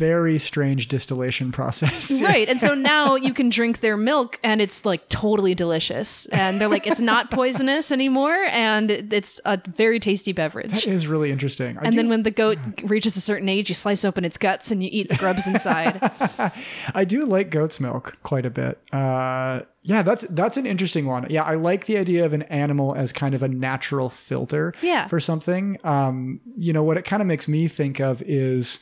Very 0.00 0.38
strange 0.38 0.88
distillation 0.88 1.52
process. 1.52 2.22
Right. 2.30 2.48
And 2.48 2.58
so 2.60 2.74
now 2.74 3.16
you 3.16 3.34
can 3.34 3.48
drink 3.50 3.80
their 3.80 3.96
milk 3.96 4.38
and 4.42 4.60
it's 4.62 4.84
like 4.86 5.08
totally 5.08 5.54
delicious. 5.54 6.24
And 6.26 6.58
they're 6.60 6.68
like, 6.68 6.86
it's 6.86 7.00
not 7.00 7.30
poisonous 7.30 7.92
anymore. 7.92 8.34
And 8.50 8.90
it's 8.90 9.40
a 9.44 9.60
very 9.68 9.98
tasty 10.00 10.32
beverage. 10.32 10.70
That 10.72 10.86
is 10.86 11.06
really 11.06 11.30
interesting. 11.30 11.76
I 11.76 11.82
And 11.82 11.92
do- 11.92 11.96
then 11.98 12.08
when 12.08 12.22
the 12.22 12.30
goat 12.30 12.58
reaches 12.84 13.16
a 13.16 13.20
certain 13.20 13.48
age, 13.48 13.68
you 13.68 13.74
slice 13.74 14.04
open 14.04 14.24
its 14.24 14.38
guts 14.38 14.70
and 14.70 14.82
you 14.82 14.88
eat 14.90 15.08
the 15.10 15.16
grubs 15.16 15.46
inside. 15.46 15.98
I 16.94 17.04
do 17.04 17.24
like 17.26 17.50
goat's 17.50 17.78
milk 17.80 18.16
quite 18.22 18.46
a 18.46 18.50
bit. 18.50 18.78
Uh, 18.92 19.60
yeah, 19.82 20.02
that's 20.02 20.22
that's 20.30 20.56
an 20.56 20.66
interesting 20.66 21.06
one. 21.06 21.26
Yeah, 21.30 21.42
I 21.42 21.54
like 21.54 21.86
the 21.86 21.96
idea 21.98 22.24
of 22.26 22.32
an 22.32 22.42
animal 22.44 22.94
as 22.94 23.12
kind 23.12 23.34
of 23.34 23.42
a 23.42 23.48
natural 23.48 24.08
filter 24.08 24.72
Yeah. 24.82 25.06
for 25.08 25.20
something. 25.20 25.78
Um, 25.84 26.40
you 26.56 26.72
know, 26.72 26.82
what 26.82 26.96
it 26.98 27.04
kind 27.04 27.22
of 27.22 27.26
makes 27.26 27.48
me 27.48 27.66
think 27.68 27.98
of 28.00 28.22
is 28.26 28.78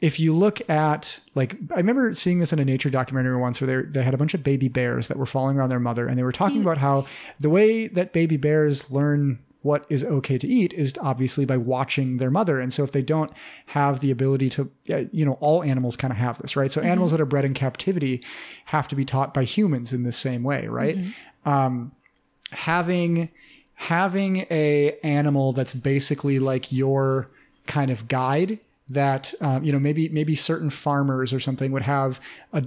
if 0.00 0.20
you 0.20 0.32
look 0.32 0.68
at 0.70 1.18
like 1.34 1.56
I 1.72 1.76
remember 1.76 2.14
seeing 2.14 2.38
this 2.38 2.52
in 2.52 2.58
a 2.58 2.64
nature 2.64 2.90
documentary 2.90 3.36
once 3.36 3.60
where 3.60 3.82
they 3.82 3.88
they 3.90 4.04
had 4.04 4.14
a 4.14 4.18
bunch 4.18 4.34
of 4.34 4.42
baby 4.42 4.68
bears 4.68 5.08
that 5.08 5.16
were 5.16 5.26
following 5.26 5.56
around 5.58 5.70
their 5.70 5.80
mother 5.80 6.06
and 6.06 6.18
they 6.18 6.22
were 6.22 6.32
talking 6.32 6.62
about 6.62 6.78
how 6.78 7.06
the 7.40 7.50
way 7.50 7.88
that 7.88 8.12
baby 8.12 8.36
bears 8.36 8.90
learn 8.90 9.40
what 9.62 9.84
is 9.88 10.04
okay 10.04 10.38
to 10.38 10.46
eat 10.46 10.72
is 10.72 10.94
obviously 11.00 11.44
by 11.44 11.56
watching 11.56 12.18
their 12.18 12.30
mother. 12.30 12.60
And 12.60 12.72
so 12.72 12.84
if 12.84 12.92
they 12.92 13.02
don't 13.02 13.32
have 13.66 13.98
the 13.98 14.12
ability 14.12 14.48
to 14.50 14.70
uh, 14.90 15.04
you 15.10 15.24
know 15.24 15.36
all 15.40 15.64
animals 15.64 15.96
kind 15.96 16.12
of 16.12 16.18
have 16.18 16.38
this 16.38 16.54
right? 16.54 16.70
So 16.70 16.80
animals 16.80 17.10
that 17.10 17.20
are 17.20 17.26
bred 17.26 17.44
in 17.44 17.54
captivity 17.54 18.24
have 18.66 18.86
to 18.88 18.96
be 18.96 19.04
taught 19.04 19.34
by 19.34 19.44
humans 19.44 19.92
in 19.92 20.04
the 20.04 20.12
same 20.12 20.44
way 20.44 20.68
right? 20.68 20.96
Um, 21.44 21.92
having 22.52 23.32
having 23.74 24.46
a 24.50 24.96
animal 25.02 25.52
that's 25.52 25.74
basically 25.74 26.38
like 26.38 26.70
your 26.70 27.28
kind 27.66 27.90
of 27.90 28.06
guide 28.08 28.60
that 28.90 29.34
um, 29.40 29.62
you 29.64 29.72
know 29.72 29.78
maybe 29.78 30.08
maybe 30.08 30.34
certain 30.34 30.70
farmers 30.70 31.32
or 31.32 31.40
something 31.40 31.72
would 31.72 31.82
have 31.82 32.20
a 32.52 32.64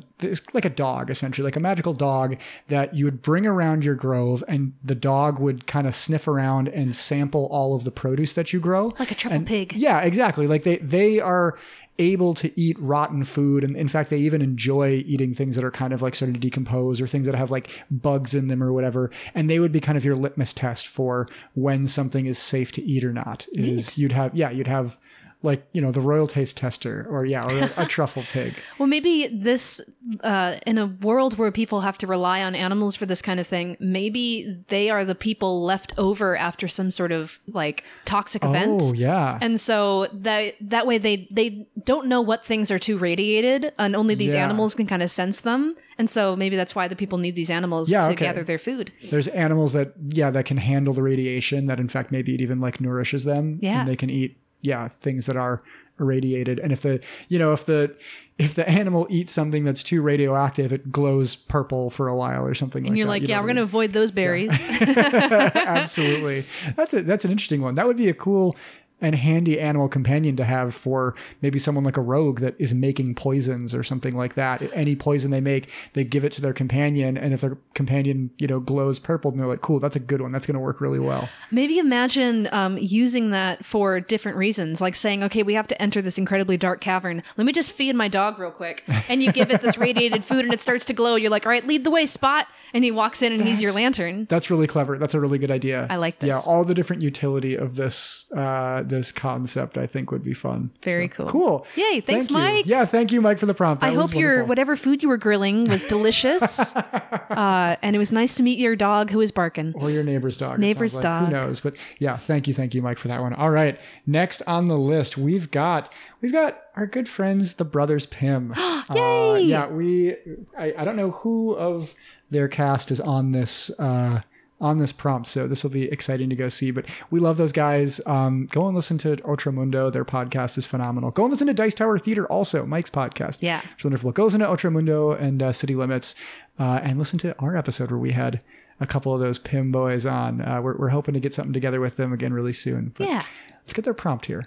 like 0.54 0.66
a 0.66 0.70
dog 0.70 1.10
essentially 1.10 1.44
like 1.44 1.56
a 1.56 1.60
magical 1.60 1.94
dog 1.94 2.38
that 2.68 2.94
you 2.94 3.06
would 3.06 3.22
bring 3.22 3.46
around 3.46 3.84
your 3.84 3.96
grove 3.96 4.44
and 4.48 4.74
the 4.84 4.96
dog 4.96 5.40
would 5.40 5.66
kind 5.68 5.88
of 5.88 5.96
sniff 5.96 6.28
around 6.28 6.68
and 6.68 6.96
sample 6.96 7.48
all 7.52 7.74
of 7.76 7.84
the 7.84 7.92
produce 7.92 8.34
that 8.34 8.54
you 8.54 8.60
grow. 8.60 8.94
Like 9.00 9.12
a 9.12 9.16
truffle 9.16 9.38
And- 9.38 9.48
pig. 9.48 9.74
yeah 9.74 10.02
exactly. 10.02 10.46
Like 10.48 10.64
they 10.64 10.78
they 10.78 11.20
are 11.20 11.58
able 12.00 12.34
to 12.34 12.52
eat 12.60 12.80
rotten 12.80 13.24
food 13.24 13.64
and 13.64 13.76
in 13.76 13.88
fact 13.88 14.10
they 14.10 14.18
even 14.18 14.42
enjoy 14.42 15.04
eating 15.06 15.34
things 15.36 15.56
that 15.56 15.64
are 15.64 15.70
kind 15.70 15.94
of 15.94 16.02
like 16.02 16.16
starting 16.16 16.34
to 16.34 16.40
decompose 16.40 17.00
or 17.02 17.06
things 17.06 17.26
that 17.28 17.36
have 17.36 17.52
like 17.52 17.70
bugs 17.92 18.34
in 18.34 18.48
them 18.48 18.64
or 18.64 18.72
whatever. 18.74 19.12
And 19.36 19.50
they 19.50 19.60
would 19.60 19.72
be 19.72 19.80
kind 19.80 19.98
of 19.98 20.06
your 20.06 20.16
litmus 20.16 20.54
test 20.54 20.88
for 20.88 21.28
when 21.54 21.88
something 21.88 22.26
is 22.26 22.40
safe 22.40 22.72
to 22.74 22.82
eat 22.84 23.04
or 23.04 23.14
not 23.14 23.46
is 23.52 23.98
you'd 23.98 24.14
have 24.14 24.34
yeah 24.36 24.50
you'd 24.50 24.68
have 24.68 25.00
like 25.44 25.66
you 25.74 25.82
know 25.82 25.92
the 25.92 26.02
royal 26.02 26.28
taste 26.28 26.58
tester 26.58 27.08
or 27.10 27.26
yeah 27.26 27.44
or 27.46 27.52
a, 27.58 27.84
a 27.84 27.86
truffle 27.96 28.24
pig. 28.32 28.54
Well, 28.78 28.88
maybe 28.88 29.28
this, 29.28 29.82
uh, 30.24 30.58
in 30.68 30.78
a 30.78 30.86
world 30.88 31.38
where 31.38 31.52
people 31.52 31.82
have 31.82 31.98
to 32.00 32.08
rely 32.08 32.42
on 32.44 32.54
animals 32.56 32.96
for 32.96 33.06
this 33.06 33.22
kind 33.22 33.40
of 33.40 33.48
thing, 33.48 33.76
maybe 33.80 34.64
they 34.68 34.90
are 34.90 35.04
the 35.06 35.16
people 35.16 35.64
left 35.64 35.94
over 35.98 36.36
after 36.38 36.68
some 36.68 36.92
sort 36.92 37.12
of 37.12 37.40
like 37.48 37.84
toxic 38.06 38.44
event. 38.44 38.82
Oh 38.84 38.94
yeah. 38.94 39.38
And 39.42 39.60
so 39.60 40.08
that 40.14 40.56
that 40.62 40.86
way 40.86 40.98
they 40.98 41.28
they 41.32 41.68
don't 41.84 42.08
know 42.08 42.22
what 42.22 42.46
things 42.46 42.70
are 42.72 42.80
too 42.80 42.98
radiated, 42.98 43.74
and 43.80 43.96
only 43.96 44.16
these 44.16 44.34
Yeah. 44.34 44.44
animals 44.46 44.76
can 44.76 44.86
kind 44.88 45.02
of 45.04 45.10
sense 45.12 45.40
them. 45.42 45.76
And 45.98 46.10
so 46.10 46.36
maybe 46.36 46.56
that's 46.56 46.74
why 46.74 46.88
the 46.88 46.96
people 46.96 47.18
need 47.20 47.36
these 47.36 47.52
animals 47.52 47.90
Yeah, 47.92 48.02
to 48.08 48.14
okay. 48.14 48.26
gather 48.26 48.44
their 48.44 48.58
food. 48.58 48.92
There's 49.10 49.28
animals 49.28 49.74
that 49.74 49.94
yeah 50.10 50.32
that 50.32 50.46
can 50.46 50.58
handle 50.58 50.94
the 50.94 51.04
radiation 51.04 51.68
that 51.68 51.80
in 51.80 51.88
fact 51.88 52.12
maybe 52.12 52.34
it 52.34 52.42
even 52.42 52.60
like 52.60 52.82
nourishes 52.82 53.24
them. 53.24 53.60
Yeah. 53.62 53.80
And 53.82 53.88
they 53.88 53.96
can 53.96 54.10
eat 54.10 54.38
yeah 54.62 54.88
things 54.88 55.26
that 55.26 55.36
are 55.36 55.62
irradiated. 56.00 56.60
And 56.60 56.72
if 56.72 56.82
the 56.82 57.00
you 57.30 57.40
know 57.40 57.54
if 57.54 57.66
the 57.66 57.96
if 58.38 58.56
the 58.56 58.68
animal 58.68 59.06
eats 59.10 59.32
something 59.32 59.64
that's 59.64 59.84
too 59.84 60.02
radioactive, 60.02 60.74
it 60.74 60.92
glows 60.92 61.36
purple 61.36 61.90
for 61.90 62.08
a 62.08 62.16
while 62.16 62.46
or 62.46 62.54
something. 62.56 62.88
And 62.88 62.98
you're 62.98 63.08
like. 63.08 63.22
You 63.22 63.30
yeah, 63.30 63.42
we're 63.42 63.48
gonna 63.48 63.62
avoid 63.62 63.94
those 63.94 64.12
berries. 64.12 64.52
absolutely. 64.82 66.46
That's 66.76 66.94
a 66.94 67.04
that's 67.04 67.24
an 67.24 67.32
interesting 67.32 67.62
one. 67.62 67.76
That 67.76 67.86
would 67.88 67.98
be 67.98 68.10
a 68.10 68.14
cool 68.14 68.58
and 69.02 69.16
handy 69.16 69.60
animal 69.60 69.90
companion 69.90 70.36
to 70.38 70.46
have 70.46 70.74
for 70.74 71.16
maybe 71.42 71.60
someone 71.60 71.84
like 71.84 71.98
a 71.98 72.02
rogue 72.02 72.40
that 72.40 72.56
is 72.60 72.74
making 72.74 73.16
poisons 73.16 73.74
or 73.74 73.84
something 73.84 74.16
like 74.16 74.36
that. 74.36 74.62
Any 74.74 74.96
poison 74.96 75.32
they 75.32 75.42
make, 75.42 75.70
they 75.94 76.04
give 76.04 76.24
it 76.24 76.32
to 76.34 76.42
their 76.42 76.54
companion, 76.54 77.18
and 77.18 77.34
if 77.34 77.42
their 77.42 77.58
companion, 77.74 78.32
you 78.38 78.48
know, 78.48 78.60
glows 78.60 79.00
purple, 79.00 79.32
then 79.32 79.40
they're 79.40 79.48
like, 79.48 79.62
"Cool, 79.62 79.80
that's 79.80 79.96
a 79.96 80.00
good 80.00 80.22
one. 80.22 80.32
That's 80.32 80.46
going 80.46 80.56
to 80.56 80.60
work 80.60 80.80
really 80.80 81.00
well." 81.00 81.28
Maybe 81.52 81.80
imagine 81.80 82.48
um, 82.52 82.78
using 82.78 83.32
that 83.32 83.66
for 83.66 84.00
different 84.00 84.38
reasons, 84.38 84.82
like 84.82 84.96
saying, 84.96 85.24
okay, 85.24 85.44
we 85.44 85.54
have 85.54 85.68
to 85.68 85.82
enter 85.82 86.02
this 86.02 86.18
incredibly 86.18 86.58
dark 86.58 86.82
cavern. 86.82 87.24
Let 87.38 87.46
me 87.46 87.54
just 87.54 87.72
feed 87.72 87.96
my 87.96 88.08
dog 88.08 88.40
real 88.40 88.52
quick. 88.52 88.84
And 89.10 89.24
you 89.24 89.32
give 89.32 89.52
it 89.52 89.62
this 89.62 89.78
radiated 89.78 90.24
food 90.24 90.46
and 90.46 90.54
it 90.54 90.62
starts 90.62 90.86
to 90.86 90.94
glow. 90.94 91.16
You're 91.16 91.32
like, 91.32 91.46
all 91.46 91.52
right, 91.52 91.66
lead 91.66 91.84
the 91.84 91.92
way, 91.92 92.06
Spot. 92.06 92.48
And 92.74 92.86
he 92.86 92.92
walks 92.92 93.22
in 93.22 93.34
and 93.34 93.42
he's 93.42 93.62
your 93.62 93.74
lantern. 93.74 94.26
That's 94.30 94.50
really 94.50 94.68
clever. 94.68 94.98
That's 94.98 95.14
a 95.14 95.20
really 95.20 95.38
good 95.38 95.52
idea. 95.52 95.88
I 95.90 95.98
like 95.98 96.20
this. 96.20 96.30
Yeah, 96.30 96.40
all 96.50 96.64
the 96.64 96.74
different 96.74 97.02
utility 97.02 97.56
of 97.56 97.76
this 97.76 98.32
uh, 98.32 98.84
this 98.92 99.12
concept, 99.12 99.76
I 99.80 99.88
think, 99.88 100.12
would 100.12 100.22
be 100.24 100.34
fun. 100.36 100.70
Very 100.84 101.08
So, 101.08 101.26
cool. 101.26 101.28
Cool. 101.28 101.68
Yay, 101.76 102.02
thanks, 102.02 102.28
Thank 102.28 102.30
you. 102.30 102.36
Mike. 102.38 102.66
Yeah, 102.68 102.86
thank 102.86 103.12
you, 103.12 103.20
Mike, 103.22 103.40
for 103.40 103.48
the 103.48 103.56
prompt. 103.56 103.82
That 103.82 103.92
I 103.92 103.96
hope 103.96 104.14
your 104.14 104.46
whatever 104.46 104.76
food 104.76 105.02
you 105.02 105.10
were 105.10 105.18
grilling 105.18 105.66
was 105.66 105.88
delicious. 105.96 106.76
uh, 106.76 107.76
and 107.82 107.96
it 107.96 108.00
was 108.00 108.12
nice 108.12 108.36
to 108.36 108.44
meet 108.44 108.60
your 108.60 108.76
dog 108.76 109.10
who 109.10 109.18
was 109.18 109.32
barking. 109.32 109.74
or 109.76 109.90
your 109.90 110.04
neighbor's 110.04 110.38
dog. 110.38 110.60
Neighbor's 110.60 110.94
like. 110.96 111.04
dog. 111.04 111.26
Who 111.26 111.32
knows? 111.32 111.60
But 111.62 111.76
yeah, 111.98 112.18
thank 112.18 112.48
you, 112.48 112.54
thank 112.54 112.76
you, 112.76 112.82
Mike, 112.84 113.00
for 113.00 113.08
that 113.08 113.22
one. 113.22 113.34
All 113.34 113.50
right, 113.50 113.80
next 114.06 114.44
on 114.46 114.68
the 114.68 114.78
list, 114.78 115.18
we've 115.18 115.50
got 115.50 115.92
we've 116.22 116.32
got 116.32 116.62
our 116.76 116.86
good 116.86 117.10
friends, 117.10 117.54
the 117.54 117.66
Brothers 117.66 118.06
Pym. 118.06 118.54
Uh, 118.92 118.96
Yay! 118.96 119.42
yeah, 119.44 119.68
we. 119.68 120.16
I, 120.58 120.74
I 120.78 120.84
don't 120.84 120.96
know 120.98 121.12
who 121.12 121.54
of 121.56 121.94
their 122.30 122.48
cast 122.48 122.92
is 122.92 123.00
on 123.00 123.32
this. 123.32 123.70
Uh, 123.80 124.22
on 124.62 124.78
this 124.78 124.94
prompt, 124.94 125.28
so 125.28 125.48
this 125.48 125.64
will 125.64 125.72
be 125.72 125.92
exciting 125.92 126.30
to 126.30 126.36
go 126.36 126.48
see. 126.48 126.72
But 126.72 126.86
we 127.10 127.20
love 127.20 127.36
those 127.38 127.52
guys. 127.52 128.00
Um, 128.06 128.46
go 128.52 128.68
and 128.68 128.76
listen 128.76 128.98
to 129.00 129.18
Ultramundo. 129.18 129.92
Their 129.92 130.06
podcast 130.06 130.58
is 130.58 130.66
phenomenal. 130.66 131.12
Go 131.12 131.24
and 131.24 131.32
listen 131.32 131.48
to 131.48 131.54
Dice 131.54 131.74
Tower 131.74 131.98
Theater, 131.98 132.26
also 132.28 132.66
Mike's 132.66 132.92
podcast. 132.92 133.40
Yeah. 133.42 133.62
it's 133.74 133.84
wonderful. 133.84 134.12
Go 134.12 134.26
listen 134.26 134.40
to 134.42 134.46
Ultramundo 134.46 135.20
and 135.20 135.42
uh, 135.42 135.52
City 135.52 135.76
Limits, 135.76 136.14
uh, 136.60 136.80
and 136.84 137.00
listen 137.00 137.18
to 137.20 137.38
our 137.40 137.58
episode 137.58 137.90
where 137.92 137.98
we 138.00 138.12
had 138.12 138.44
a 138.80 138.86
couple 138.88 139.14
of 139.14 139.20
those 139.20 139.40
Pym 139.40 139.72
boys 139.72 140.06
on. 140.06 140.42
Uh, 140.42 140.60
we're, 140.62 140.78
we're 140.78 140.90
hoping 140.90 141.14
to 141.16 141.20
get 141.20 141.34
something 141.34 141.54
together 141.54 141.82
with 141.82 141.98
them 141.98 142.14
again 142.14 142.32
really 142.34 142.54
soon. 142.54 142.94
But 142.98 143.08
Yeah. 143.08 143.24
let's 143.64 143.74
get 143.74 143.84
their 143.84 143.94
prompt 143.96 144.28
here. 144.28 144.46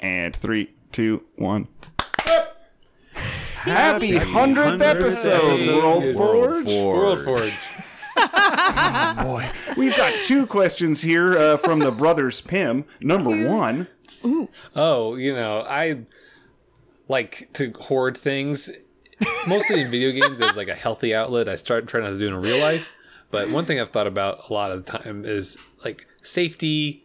And 0.00 0.34
three, 0.34 0.72
two, 0.92 1.22
one. 1.36 1.68
Happy 3.64 4.16
hundredth 4.16 4.80
episode, 4.80 5.66
World 5.68 6.16
Forge. 6.16 6.66
World 6.66 7.24
Forge. 7.24 7.52
Boy, 9.24 9.50
we've 9.76 9.96
got 9.96 10.12
two 10.24 10.46
questions 10.46 11.02
here 11.02 11.36
uh, 11.36 11.56
from 11.56 11.78
the 11.80 11.90
brothers 11.90 12.40
Pym. 12.40 12.84
Number 13.00 13.30
one, 13.48 13.88
Oh, 14.76 15.14
you 15.16 15.34
know, 15.34 15.60
I 15.66 16.00
like 17.08 17.48
to 17.54 17.72
hoard 17.72 18.16
things, 18.16 18.70
mostly 19.48 19.80
in 19.82 19.90
video 19.90 20.12
games 20.12 20.40
as 20.40 20.56
like 20.56 20.68
a 20.68 20.74
healthy 20.74 21.14
outlet. 21.14 21.48
I 21.48 21.56
start 21.56 21.86
trying 21.86 22.04
not 22.04 22.10
to 22.10 22.18
do 22.18 22.28
in 22.28 22.36
real 22.36 22.58
life. 22.58 22.86
But 23.30 23.48
one 23.50 23.64
thing 23.64 23.80
I've 23.80 23.90
thought 23.90 24.06
about 24.08 24.50
a 24.50 24.52
lot 24.52 24.72
of 24.72 24.84
the 24.84 24.90
time 24.98 25.24
is 25.24 25.56
like 25.84 26.06
safety 26.22 27.04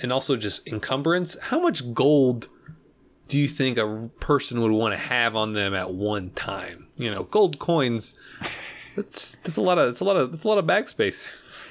and 0.00 0.12
also 0.12 0.36
just 0.36 0.66
encumbrance. 0.68 1.36
How 1.40 1.60
much 1.60 1.92
gold 1.92 2.48
do 3.26 3.36
you 3.36 3.48
think 3.48 3.76
a 3.76 4.08
person 4.20 4.60
would 4.60 4.70
want 4.72 4.94
to 4.94 4.98
have 4.98 5.34
on 5.34 5.52
them 5.52 5.74
at 5.74 5.92
one 5.92 6.30
time? 6.30 6.88
You 6.96 7.10
know, 7.10 7.24
gold 7.24 7.58
coins. 7.58 8.14
That's 8.96 9.36
that's 9.36 9.56
a 9.56 9.60
lot 9.60 9.78
of 9.78 9.88
that's 9.88 10.00
a 10.00 10.04
lot 10.04 10.16
of 10.16 10.30
that's 10.30 10.44
a 10.44 10.48
lot 10.48 10.58
of 10.58 10.66
bag 10.66 10.88
space. 10.88 11.28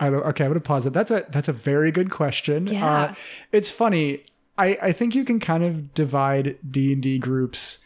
I 0.00 0.10
don't, 0.10 0.24
okay, 0.26 0.44
I'm 0.44 0.50
gonna 0.50 0.60
pause 0.60 0.86
it. 0.86 0.92
That's 0.92 1.10
a 1.10 1.26
that's 1.30 1.48
a 1.48 1.52
very 1.52 1.90
good 1.90 2.10
question. 2.10 2.66
Yeah. 2.68 2.86
Uh, 2.86 3.14
it's 3.52 3.70
funny. 3.70 4.24
I 4.56 4.78
I 4.80 4.92
think 4.92 5.14
you 5.14 5.24
can 5.24 5.40
kind 5.40 5.64
of 5.64 5.92
divide 5.94 6.58
D 6.68 6.92
and 6.92 7.02
D 7.02 7.18
groups. 7.18 7.78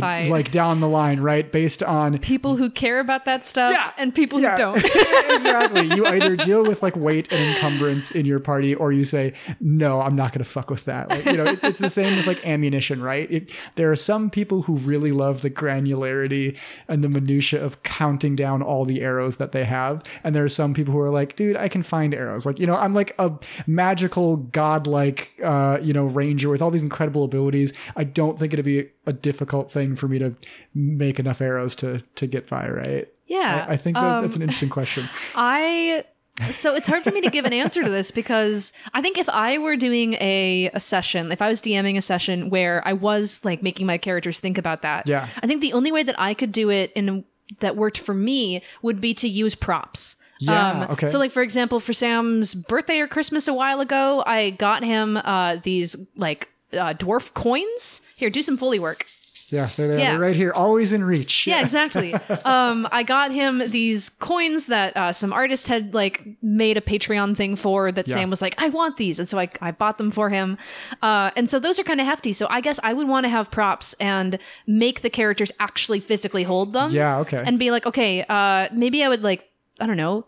By- 0.00 0.28
like 0.28 0.50
down 0.50 0.80
the 0.80 0.88
line, 0.88 1.20
right? 1.20 1.50
Based 1.50 1.82
on 1.82 2.18
People 2.18 2.56
who 2.56 2.70
care 2.70 3.00
about 3.00 3.24
that 3.26 3.44
stuff 3.44 3.72
Yeah. 3.72 3.90
and 3.98 4.14
people 4.14 4.40
Yeah. 4.40 4.52
who 4.52 4.56
don't. 4.58 4.84
exactly. 5.30 5.94
You 5.94 6.06
either 6.06 6.36
deal 6.36 6.64
with 6.64 6.82
like 6.82 6.96
weight 6.96 7.32
and 7.32 7.54
encumbrance 7.56 8.10
in 8.10 8.26
your 8.26 8.40
party, 8.40 8.74
or 8.74 8.92
you 8.92 9.04
say, 9.04 9.32
"No, 9.60 10.00
I'm 10.00 10.16
not 10.16 10.32
going 10.32 10.42
to 10.44 10.48
fuck 10.50 10.70
with 10.70 10.84
that." 10.86 11.08
Like, 11.10 11.24
you 11.26 11.36
know, 11.36 11.44
it, 11.44 11.60
it's 11.62 11.78
the 11.78 11.90
same 11.90 12.16
with 12.16 12.26
like 12.26 12.44
ammunition, 12.46 13.02
right? 13.02 13.30
It, 13.30 13.50
there 13.76 13.90
are 13.90 13.96
some 13.96 14.30
people 14.30 14.62
who 14.62 14.76
really 14.78 15.12
love 15.12 15.42
the 15.42 15.50
granularity 15.50 16.56
and 16.88 17.02
the 17.04 17.08
minutia 17.08 17.62
of 17.62 17.82
counting 17.82 18.36
down 18.36 18.62
all 18.62 18.84
the 18.84 19.00
arrows 19.02 19.36
that 19.38 19.52
they 19.52 19.64
have, 19.64 20.02
and 20.22 20.34
there 20.34 20.44
are 20.44 20.48
some 20.48 20.74
people 20.74 20.92
who 20.92 21.00
are 21.00 21.10
like, 21.10 21.36
"Dude, 21.36 21.56
I 21.56 21.68
can 21.68 21.82
find 21.82 22.14
arrows." 22.14 22.46
Like, 22.46 22.58
you 22.58 22.66
know, 22.66 22.76
I'm 22.76 22.92
like 22.92 23.14
a 23.18 23.32
magical, 23.66 24.36
godlike, 24.36 25.32
uh, 25.42 25.78
you 25.82 25.92
know, 25.92 26.04
ranger 26.06 26.48
with 26.48 26.62
all 26.62 26.70
these 26.70 26.82
incredible 26.82 27.24
abilities. 27.24 27.72
I 27.96 28.04
don't 28.04 28.38
think 28.38 28.52
it'd 28.52 28.64
be 28.64 28.88
a 29.06 29.12
difficult 29.12 29.70
thing 29.70 29.96
for 29.96 30.08
me 30.08 30.18
to 30.18 30.34
make 30.74 31.18
enough 31.18 31.40
arrows 31.40 31.74
to 31.76 32.02
to 32.16 32.26
get 32.26 32.48
fire, 32.48 32.82
right? 32.86 33.08
Yeah. 33.26 33.64
I, 33.68 33.72
I 33.72 33.76
think 33.76 33.96
that's, 33.96 34.04
Um, 34.16 34.22
that's 34.22 34.36
an 34.36 34.42
interesting 34.42 34.68
question. 34.68 35.08
I 35.34 36.04
so 36.50 36.74
it's 36.74 36.88
hard 36.88 37.04
for 37.04 37.12
me 37.12 37.20
to 37.20 37.30
give 37.30 37.44
an 37.44 37.52
answer 37.52 37.84
to 37.84 37.88
this 37.90 38.10
because 38.10 38.72
I 38.92 39.00
think 39.02 39.18
if 39.18 39.28
I 39.28 39.58
were 39.58 39.76
doing 39.76 40.14
a, 40.14 40.68
a 40.74 40.80
session, 40.80 41.30
if 41.30 41.40
I 41.40 41.48
was 41.48 41.62
DMing 41.62 41.96
a 41.96 42.02
session 42.02 42.50
where 42.50 42.82
I 42.84 42.92
was 42.92 43.44
like 43.44 43.62
making 43.62 43.86
my 43.86 43.98
characters 43.98 44.40
think 44.40 44.58
about 44.58 44.82
that, 44.82 45.06
Yeah. 45.06 45.28
I 45.42 45.46
think 45.46 45.60
the 45.60 45.72
only 45.72 45.92
way 45.92 46.02
that 46.02 46.18
I 46.18 46.34
could 46.34 46.50
do 46.50 46.70
it 46.70 46.90
in 46.94 47.24
that 47.60 47.76
worked 47.76 47.98
for 47.98 48.14
me 48.14 48.62
would 48.82 49.00
be 49.00 49.14
to 49.14 49.28
use 49.28 49.54
props. 49.54 50.16
Um, 50.48 50.54
Yeah, 50.54 50.86
okay. 50.90 51.06
So 51.06 51.18
like 51.20 51.30
for 51.30 51.42
example, 51.42 51.78
for 51.78 51.92
Sam's 51.92 52.52
birthday 52.54 52.98
or 52.98 53.06
Christmas 53.06 53.46
a 53.46 53.54
while 53.54 53.80
ago, 53.80 54.24
I 54.26 54.50
got 54.50 54.82
him 54.82 55.16
uh, 55.18 55.58
these 55.62 55.94
like 56.16 56.48
uh, 56.76 56.94
dwarf 56.94 57.32
coins. 57.34 58.00
Here, 58.16 58.30
do 58.30 58.42
some 58.42 58.56
foley 58.56 58.78
work. 58.78 59.06
Yeah, 59.50 59.66
they're, 59.76 59.88
there. 59.88 59.98
Yeah. 59.98 60.10
they're 60.12 60.20
right 60.20 60.34
here, 60.34 60.52
always 60.54 60.92
in 60.92 61.04
reach. 61.04 61.46
Yeah, 61.46 61.60
exactly. 61.62 62.14
um, 62.44 62.88
I 62.90 63.02
got 63.02 63.30
him 63.30 63.62
these 63.68 64.08
coins 64.08 64.66
that 64.66 64.96
uh, 64.96 65.12
some 65.12 65.32
artist 65.32 65.68
had 65.68 65.94
like 65.94 66.26
made 66.42 66.76
a 66.76 66.80
Patreon 66.80 67.36
thing 67.36 67.54
for. 67.54 67.92
That 67.92 68.08
Yeah. 68.08 68.14
Sam 68.14 68.30
was 68.30 68.40
like, 68.42 68.54
"I 68.60 68.70
want 68.70 68.96
these," 68.96 69.18
and 69.18 69.28
so 69.28 69.38
I, 69.38 69.48
I 69.60 69.70
bought 69.70 69.98
them 69.98 70.10
for 70.10 70.30
him. 70.30 70.58
Uh, 71.02 71.30
and 71.36 71.48
so 71.48 71.58
those 71.58 71.78
are 71.78 71.84
kind 71.84 72.00
of 72.00 72.06
hefty. 72.06 72.32
So 72.32 72.46
I 72.50 72.60
guess 72.62 72.80
I 72.82 72.94
would 72.94 73.06
want 73.06 73.24
to 73.24 73.30
have 73.30 73.50
props 73.50 73.92
and 73.94 74.38
make 74.66 75.02
the 75.02 75.10
characters 75.10 75.52
actually 75.60 76.00
physically 76.00 76.42
hold 76.42 76.72
them. 76.72 76.90
Yeah, 76.90 77.18
okay. 77.18 77.42
And 77.44 77.58
be 77.58 77.70
like, 77.70 77.86
okay, 77.86 78.24
uh, 78.28 78.68
maybe 78.72 79.04
I 79.04 79.08
would 79.08 79.22
like, 79.22 79.48
I 79.78 79.86
don't 79.86 79.98
know, 79.98 80.24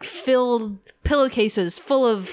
fill 0.00 0.80
pillowcases 1.04 1.78
full 1.78 2.06
of 2.06 2.32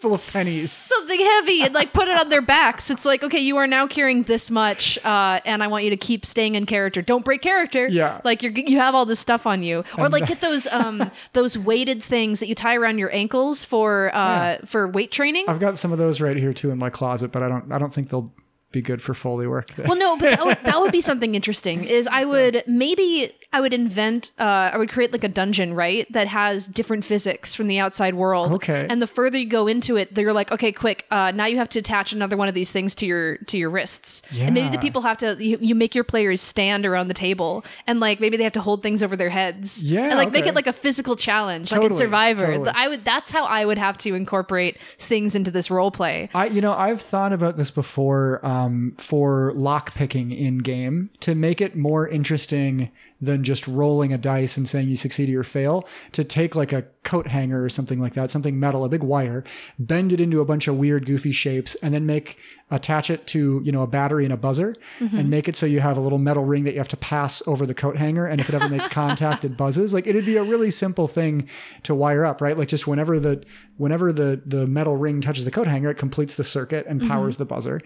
Full 0.00 0.14
of 0.14 0.30
pennies. 0.32 0.70
something 0.72 1.20
heavy 1.20 1.62
and 1.62 1.74
like 1.74 1.92
put 1.92 2.08
it 2.08 2.16
on 2.18 2.30
their 2.30 2.40
backs. 2.40 2.90
It's 2.90 3.04
like, 3.04 3.22
okay, 3.22 3.38
you 3.40 3.58
are 3.58 3.66
now 3.66 3.86
carrying 3.86 4.22
this 4.22 4.50
much, 4.50 4.98
uh, 5.04 5.40
and 5.44 5.62
I 5.62 5.66
want 5.66 5.84
you 5.84 5.90
to 5.90 5.96
keep 5.96 6.24
staying 6.24 6.54
in 6.54 6.64
character. 6.66 7.02
Don't 7.02 7.24
break 7.24 7.42
character. 7.42 7.86
Yeah. 7.86 8.20
like 8.24 8.42
you're 8.42 8.52
you 8.52 8.78
have 8.78 8.94
all 8.94 9.04
this 9.04 9.20
stuff 9.20 9.46
on 9.46 9.62
you, 9.62 9.84
or 9.98 10.08
like 10.08 10.26
get 10.26 10.40
those 10.48 10.66
um 10.68 11.10
those 11.34 11.58
weighted 11.58 12.02
things 12.02 12.40
that 12.40 12.46
you 12.46 12.54
tie 12.54 12.76
around 12.76 12.98
your 12.98 13.14
ankles 13.14 13.64
for 13.64 14.10
uh 14.14 14.56
for 14.64 14.88
weight 14.88 15.10
training. 15.12 15.44
I've 15.48 15.60
got 15.60 15.76
some 15.76 15.92
of 15.92 15.98
those 15.98 16.20
right 16.20 16.36
here 16.36 16.52
too 16.54 16.70
in 16.70 16.78
my 16.78 16.90
closet, 16.90 17.30
but 17.30 17.42
I 17.42 17.48
don't 17.48 17.70
I 17.70 17.78
don't 17.78 17.92
think 17.92 18.08
they'll 18.08 18.28
be 18.72 18.80
good 18.80 19.02
for 19.02 19.14
foley 19.14 19.46
work. 19.46 19.66
There. 19.74 19.86
Well, 19.86 19.98
no, 19.98 20.16
but 20.16 20.36
that 20.36 20.46
would, 20.46 20.58
that 20.62 20.80
would 20.80 20.92
be 20.92 21.00
something 21.10 21.34
interesting. 21.34 21.84
Is 21.84 22.06
I 22.06 22.24
would 22.24 22.62
maybe 22.66 23.32
I 23.52 23.60
would 23.60 23.74
invent, 23.74 24.30
uh, 24.38 24.70
I 24.72 24.78
would 24.78 24.90
create 24.90 25.12
like 25.12 25.24
a 25.24 25.28
dungeon, 25.28 25.74
right, 25.74 26.10
that 26.12 26.28
has 26.28 26.68
different 26.68 27.04
physics 27.04 27.52
from 27.52 27.66
the 27.66 27.80
outside 27.80 28.14
world. 28.14 28.52
Okay. 28.52 28.86
And 28.88 29.02
the 29.02 29.08
further 29.08 29.38
you 29.38 29.48
go 29.48 29.66
into 29.66 29.96
it, 29.96 30.14
they're 30.14 30.32
like, 30.32 30.52
okay, 30.52 30.70
quick, 30.70 31.04
uh, 31.10 31.32
now 31.32 31.46
you 31.46 31.56
have 31.56 31.68
to 31.70 31.80
attach 31.80 32.12
another 32.12 32.36
one 32.36 32.46
of 32.46 32.54
these 32.54 32.70
things 32.70 32.94
to 32.96 33.06
your 33.06 33.38
to 33.38 33.58
your 33.58 33.70
wrists. 33.70 34.22
Yeah. 34.30 34.44
And 34.44 34.54
maybe 34.54 34.68
the 34.68 34.80
people 34.80 35.02
have 35.02 35.16
to 35.18 35.36
you, 35.44 35.58
you 35.60 35.74
make 35.74 35.96
your 35.96 36.04
players 36.04 36.40
stand 36.40 36.86
around 36.86 37.08
the 37.08 37.14
table, 37.14 37.64
and 37.88 37.98
like 37.98 38.20
maybe 38.20 38.36
they 38.36 38.44
have 38.44 38.52
to 38.52 38.60
hold 38.60 38.84
things 38.84 39.02
over 39.02 39.16
their 39.16 39.30
heads. 39.30 39.82
Yeah, 39.82 40.04
And 40.04 40.16
like 40.16 40.30
make 40.30 40.46
it 40.46 40.54
like 40.54 40.68
a 40.68 40.72
physical 40.72 41.16
challenge, 41.16 41.72
like 41.72 41.82
in 41.82 41.94
Survivor. 41.94 42.46
totally. 42.46 42.70
I 42.72 42.86
would. 42.86 43.04
That's 43.04 43.30
how 43.30 43.46
I 43.46 43.64
would 43.64 43.78
have 43.78 43.98
to 43.98 44.14
incorporate 44.14 44.78
things 44.98 45.34
into 45.34 45.50
this 45.50 45.72
role 45.72 45.90
play. 45.90 46.30
I, 46.34 46.46
you 46.46 46.60
know, 46.60 46.72
I've 46.72 47.02
thought 47.02 47.32
about 47.32 47.56
this 47.56 47.72
before 47.72 48.44
um, 48.46 48.59
Um, 48.60 48.94
for 48.98 49.52
lock 49.54 49.94
picking 49.94 50.30
in 50.32 50.58
game 50.58 51.10
to 51.20 51.34
make 51.34 51.60
it 51.60 51.76
more 51.76 52.08
interesting 52.08 52.90
than 53.20 53.44
just 53.44 53.68
rolling 53.68 54.12
a 54.12 54.18
dice 54.18 54.56
and 54.56 54.68
saying 54.68 54.88
you 54.88 54.96
succeed 54.96 55.28
or 55.34 55.44
fail. 55.44 55.86
To 56.12 56.24
take 56.24 56.54
like 56.54 56.72
a 56.72 56.84
coat 57.02 57.26
hanger 57.28 57.62
or 57.64 57.68
something 57.68 58.00
like 58.00 58.14
that, 58.14 58.30
something 58.30 58.58
metal, 58.60 58.84
a 58.84 58.88
big 58.88 59.02
wire, 59.02 59.42
bend 59.78 60.12
it 60.12 60.20
into 60.20 60.40
a 60.40 60.44
bunch 60.44 60.68
of 60.68 60.76
weird, 60.76 61.06
goofy 61.06 61.32
shapes, 61.32 61.74
and 61.76 61.92
then 61.94 62.06
make 62.06 62.38
attach 62.72 63.10
it 63.10 63.26
to 63.26 63.60
you 63.64 63.72
know 63.72 63.82
a 63.82 63.86
battery 63.86 64.24
and 64.24 64.32
a 64.32 64.36
buzzer, 64.36 64.76
and 65.00 65.28
make 65.28 65.48
it 65.48 65.56
so 65.56 65.66
you 65.66 65.80
have 65.80 65.96
a 65.96 66.00
little 66.00 66.18
metal 66.18 66.44
ring 66.44 66.64
that 66.64 66.72
you 66.72 66.78
have 66.78 66.88
to 66.88 66.96
pass 66.96 67.42
over 67.46 67.66
the 67.66 67.74
coat 67.74 67.96
hanger, 67.96 68.26
and 68.26 68.40
if 68.40 68.48
it 68.48 68.54
ever 68.54 68.68
makes 68.68 68.86
contact, 69.02 69.44
it 69.44 69.56
buzzes. 69.56 69.92
Like 69.92 70.06
it'd 70.06 70.24
be 70.26 70.36
a 70.36 70.44
really 70.44 70.70
simple 70.70 71.08
thing 71.08 71.48
to 71.82 71.94
wire 71.94 72.24
up, 72.24 72.40
right? 72.40 72.56
Like 72.56 72.68
just 72.68 72.86
whenever 72.86 73.18
the 73.18 73.42
whenever 73.76 74.12
the 74.12 74.40
the 74.46 74.66
metal 74.66 74.96
ring 74.96 75.20
touches 75.20 75.44
the 75.44 75.50
coat 75.50 75.66
hanger, 75.66 75.90
it 75.90 75.96
completes 75.96 76.36
the 76.36 76.44
circuit 76.44 76.86
and 76.86 77.06
powers 77.06 77.36
the 77.38 77.44
buzzer. 77.44 77.80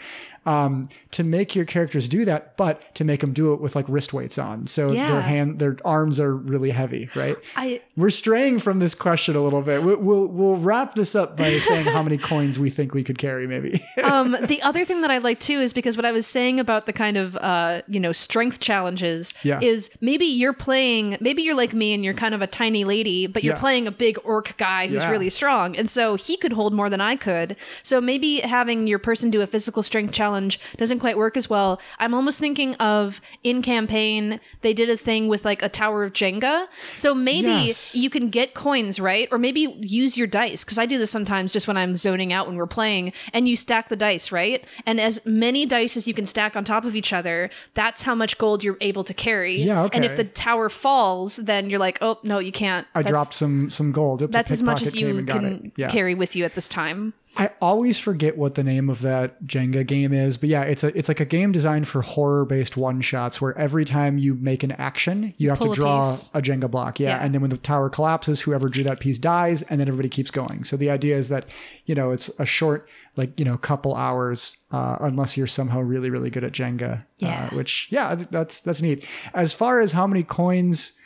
Um, 0.47 0.87
to 1.13 1.25
make 1.25 1.55
your 1.55 1.65
characters 1.65 2.07
do 2.07 2.27
that, 2.27 2.57
but 2.59 2.95
to 2.97 3.05
make 3.05 3.21
them 3.21 3.33
do 3.33 3.55
it 3.55 3.61
with 3.63 3.75
like 3.75 3.87
wrist 3.89 4.13
weights 4.13 4.37
on, 4.39 4.67
so 4.67 4.93
Yeah. 4.93 5.11
their 5.11 5.23
hand, 5.25 5.59
their 5.59 5.77
arms 5.85 6.21
are 6.21 6.35
really 6.35 6.71
heavy, 6.71 7.09
right? 7.15 7.37
I 7.57 7.81
We're 7.97 8.11
straying 8.11 8.59
from 8.61 8.79
this 8.79 8.95
question 8.95 9.37
a 9.37 9.43
little 9.43 9.63
bit. 9.63 9.83
We'll 9.83 9.97
we'll, 9.99 10.27
we'll 10.27 10.57
wrap 10.57 10.95
this 10.95 11.15
up 11.15 11.37
by 11.37 11.59
saying 11.59 11.87
how 11.87 12.03
many 12.03 12.19
coins 12.19 12.59
we 12.59 12.71
think 12.71 12.95
we 12.95 13.03
could 13.05 13.19
carry, 13.19 13.47
maybe. 13.47 13.85
um, 14.03 14.37
the 14.47 14.61
other 14.63 14.85
thing 14.85 15.01
that 15.03 15.11
I 15.11 15.19
like 15.19 15.41
too 15.41 15.59
is 15.61 15.73
because 15.73 15.97
what 15.97 16.07
I 16.07 16.13
was 16.13 16.27
saying 16.27 16.61
about 16.61 16.87
the 16.87 16.93
kind 16.93 17.17
of 17.17 17.37
uh, 17.37 17.83
you 17.89 18.01
know 18.01 18.13
strength 18.13 18.61
challenges 18.61 19.35
Yeah. 19.43 19.61
is 19.63 19.91
maybe 20.01 20.27
you're 20.27 20.53
playing 20.53 21.17
maybe 21.21 21.43
you're 21.43 21.55
like 21.55 21.73
me 21.75 21.95
and 21.95 22.05
you're 22.05 22.15
kind 22.15 22.35
of 22.35 22.43
a 22.43 22.47
tiny 22.47 22.85
lady, 22.85 23.27
but 23.27 23.43
you're 23.45 23.55
Yeah. 23.55 23.61
playing 23.61 23.87
a 23.87 23.91
big 23.93 24.19
orc 24.25 24.57
guy 24.57 24.87
who's 24.89 25.03
Yeah. 25.05 25.11
really 25.11 25.31
strong, 25.31 25.77
and 25.77 25.89
so 25.89 26.17
he 26.17 26.37
could 26.37 26.53
hold 26.53 26.73
more 26.75 26.89
than 26.91 27.01
I 27.01 27.17
could. 27.17 27.57
So 27.83 28.01
maybe 28.01 28.41
having 28.41 28.87
your 28.87 28.99
person 28.99 29.31
do 29.31 29.41
a 29.41 29.47
physical 29.47 29.83
strength 29.83 30.13
challenge 30.13 30.59
doesn't 30.77 30.99
quite 30.99 31.17
work 31.17 31.37
as 31.37 31.49
well. 31.49 31.81
I'm 31.99 32.15
almost 32.15 32.41
thinking 32.41 32.75
of 32.77 33.21
in 33.43 33.63
campaign 33.63 34.41
they 34.63 34.73
did 34.75 34.89
a 34.91 34.97
thing 34.97 35.14
with 35.29 35.45
like 35.45 35.63
a 35.63 35.69
tower 35.69 36.05
of 36.05 36.13
Jenga. 36.13 36.67
So 36.97 37.15
maybe 37.15 37.49
Yes. 37.49 37.95
you 37.95 38.11
can 38.11 38.29
get 38.31 38.55
coins, 38.55 38.99
right? 39.01 39.29
Or 39.31 39.39
maybe 39.39 39.77
use 39.81 40.17
your 40.17 40.27
dice 40.27 40.65
because 40.65 40.79
I 40.79 40.87
do 40.87 40.99
this 40.99 41.11
sometimes 41.11 41.53
just 41.53 41.67
when 41.69 41.77
I'm 41.77 41.95
zoning 41.95 42.33
out 42.33 42.47
when 42.47 42.57
we're 42.57 42.67
playing 42.67 43.13
and 43.33 43.49
you 43.49 43.57
stack 43.57 43.89
the 43.89 43.97
dice, 43.97 44.31
right? 44.33 44.65
And 44.87 45.01
as 45.01 45.25
many 45.25 45.65
dice 45.67 45.97
as 45.97 46.07
you 46.09 46.15
can 46.15 46.27
stack 46.27 46.57
on 46.57 46.65
top 46.65 46.85
of 46.85 46.95
each 46.97 47.13
other, 47.13 47.51
that's 47.75 48.03
how 48.03 48.15
much 48.15 48.37
gold 48.39 48.63
you're 48.65 48.79
able 48.81 49.05
to 49.05 49.15
carry. 49.15 49.57
Yeah, 49.61 49.89
And 49.93 50.05
if 50.05 50.17
the 50.17 50.25
tower 50.25 50.69
falls, 50.69 51.37
then 51.37 51.71
you're 51.71 51.79
like, 51.79 51.99
oh, 52.03 52.19
no, 52.23 52.39
you 52.39 52.53
can't. 52.53 52.87
I 52.95 53.03
That's- 53.03 53.13
dropped 53.13 53.35
some 53.35 53.71
some 53.71 53.93
gold. 53.93 54.23
Oop, 54.23 54.31
the 54.31 54.33
That's 54.33 54.51
as 54.51 54.63
much 54.63 54.83
as 54.83 54.95
you 54.95 55.07
came 55.07 55.19
and 55.19 55.27
got 55.27 55.41
can. 55.41 55.73
Yeah. 55.77 55.89
carry 55.89 56.15
with 56.15 56.35
you 56.37 56.45
at 56.45 56.55
this 56.55 56.69
time. 56.69 57.15
I 57.37 57.51
always 57.61 57.99
forget 57.99 58.37
what 58.37 58.55
the 58.55 58.63
name 58.63 58.89
of 58.89 59.01
that 59.01 59.43
Jenga 59.45 59.87
game 59.87 60.13
is, 60.13 60.37
but 60.37 60.49
yeah, 60.49 60.63
it's 60.63 60.85
a 60.85 60.97
it's 60.97 61.09
like 61.09 61.21
a 61.21 61.25
game 61.25 61.51
designed 61.51 61.89
for 61.89 62.03
horror 62.03 62.45
based 62.45 62.77
one 62.77 63.01
shots 63.01 63.41
where 63.41 63.57
every 63.59 63.85
time 63.85 64.19
you 64.19 64.35
make 64.35 64.63
an 64.63 64.73
action, 64.73 65.35
you 65.37 65.49
have 65.49 65.59
to 65.61 65.73
draw 65.75 66.03
piece. 66.03 66.31
a 66.33 66.41
Jenga 66.41 66.71
block. 66.71 67.01
Yeah. 67.01 67.09
Yeah. 67.09 67.25
And 67.25 67.35
then 67.35 67.41
when 67.41 67.51
the 67.51 67.57
tower 67.57 67.91
collapses, 67.91 68.43
whoever 68.43 68.69
drew 68.69 68.85
that 68.85 69.01
piece 69.01 69.19
dies, 69.19 69.63
and 69.63 69.81
then 69.81 69.89
everybody 69.89 70.09
keeps 70.09 70.31
going. 70.31 70.65
So 70.65 70.77
the 70.77 70.91
idea 70.91 71.17
is 71.17 71.29
that, 71.29 71.47
you 71.87 71.95
know, 71.95 72.13
it's 72.13 72.31
a 72.39 72.47
short, 72.47 72.89
like, 73.17 73.39
you 73.39 73.45
know, 73.45 73.57
couple 73.57 73.95
hours, 73.95 74.59
uh, 74.71 74.97
unless 75.01 75.37
you're 75.37 75.47
somehow 75.47 75.81
really, 75.81 76.11
really 76.11 76.31
good 76.31 76.45
at 76.45 76.53
Jenga. 76.53 77.05
Yeah. 77.19 77.49
Uh, 77.51 77.57
which 77.57 77.89
yeah, 77.91 78.15
that's 78.31 78.61
that's 78.61 78.81
neat. 78.81 79.05
As 79.35 79.53
far 79.53 79.81
as 79.81 79.93
how 79.93 80.07
many 80.07 80.23
coins 80.23 80.99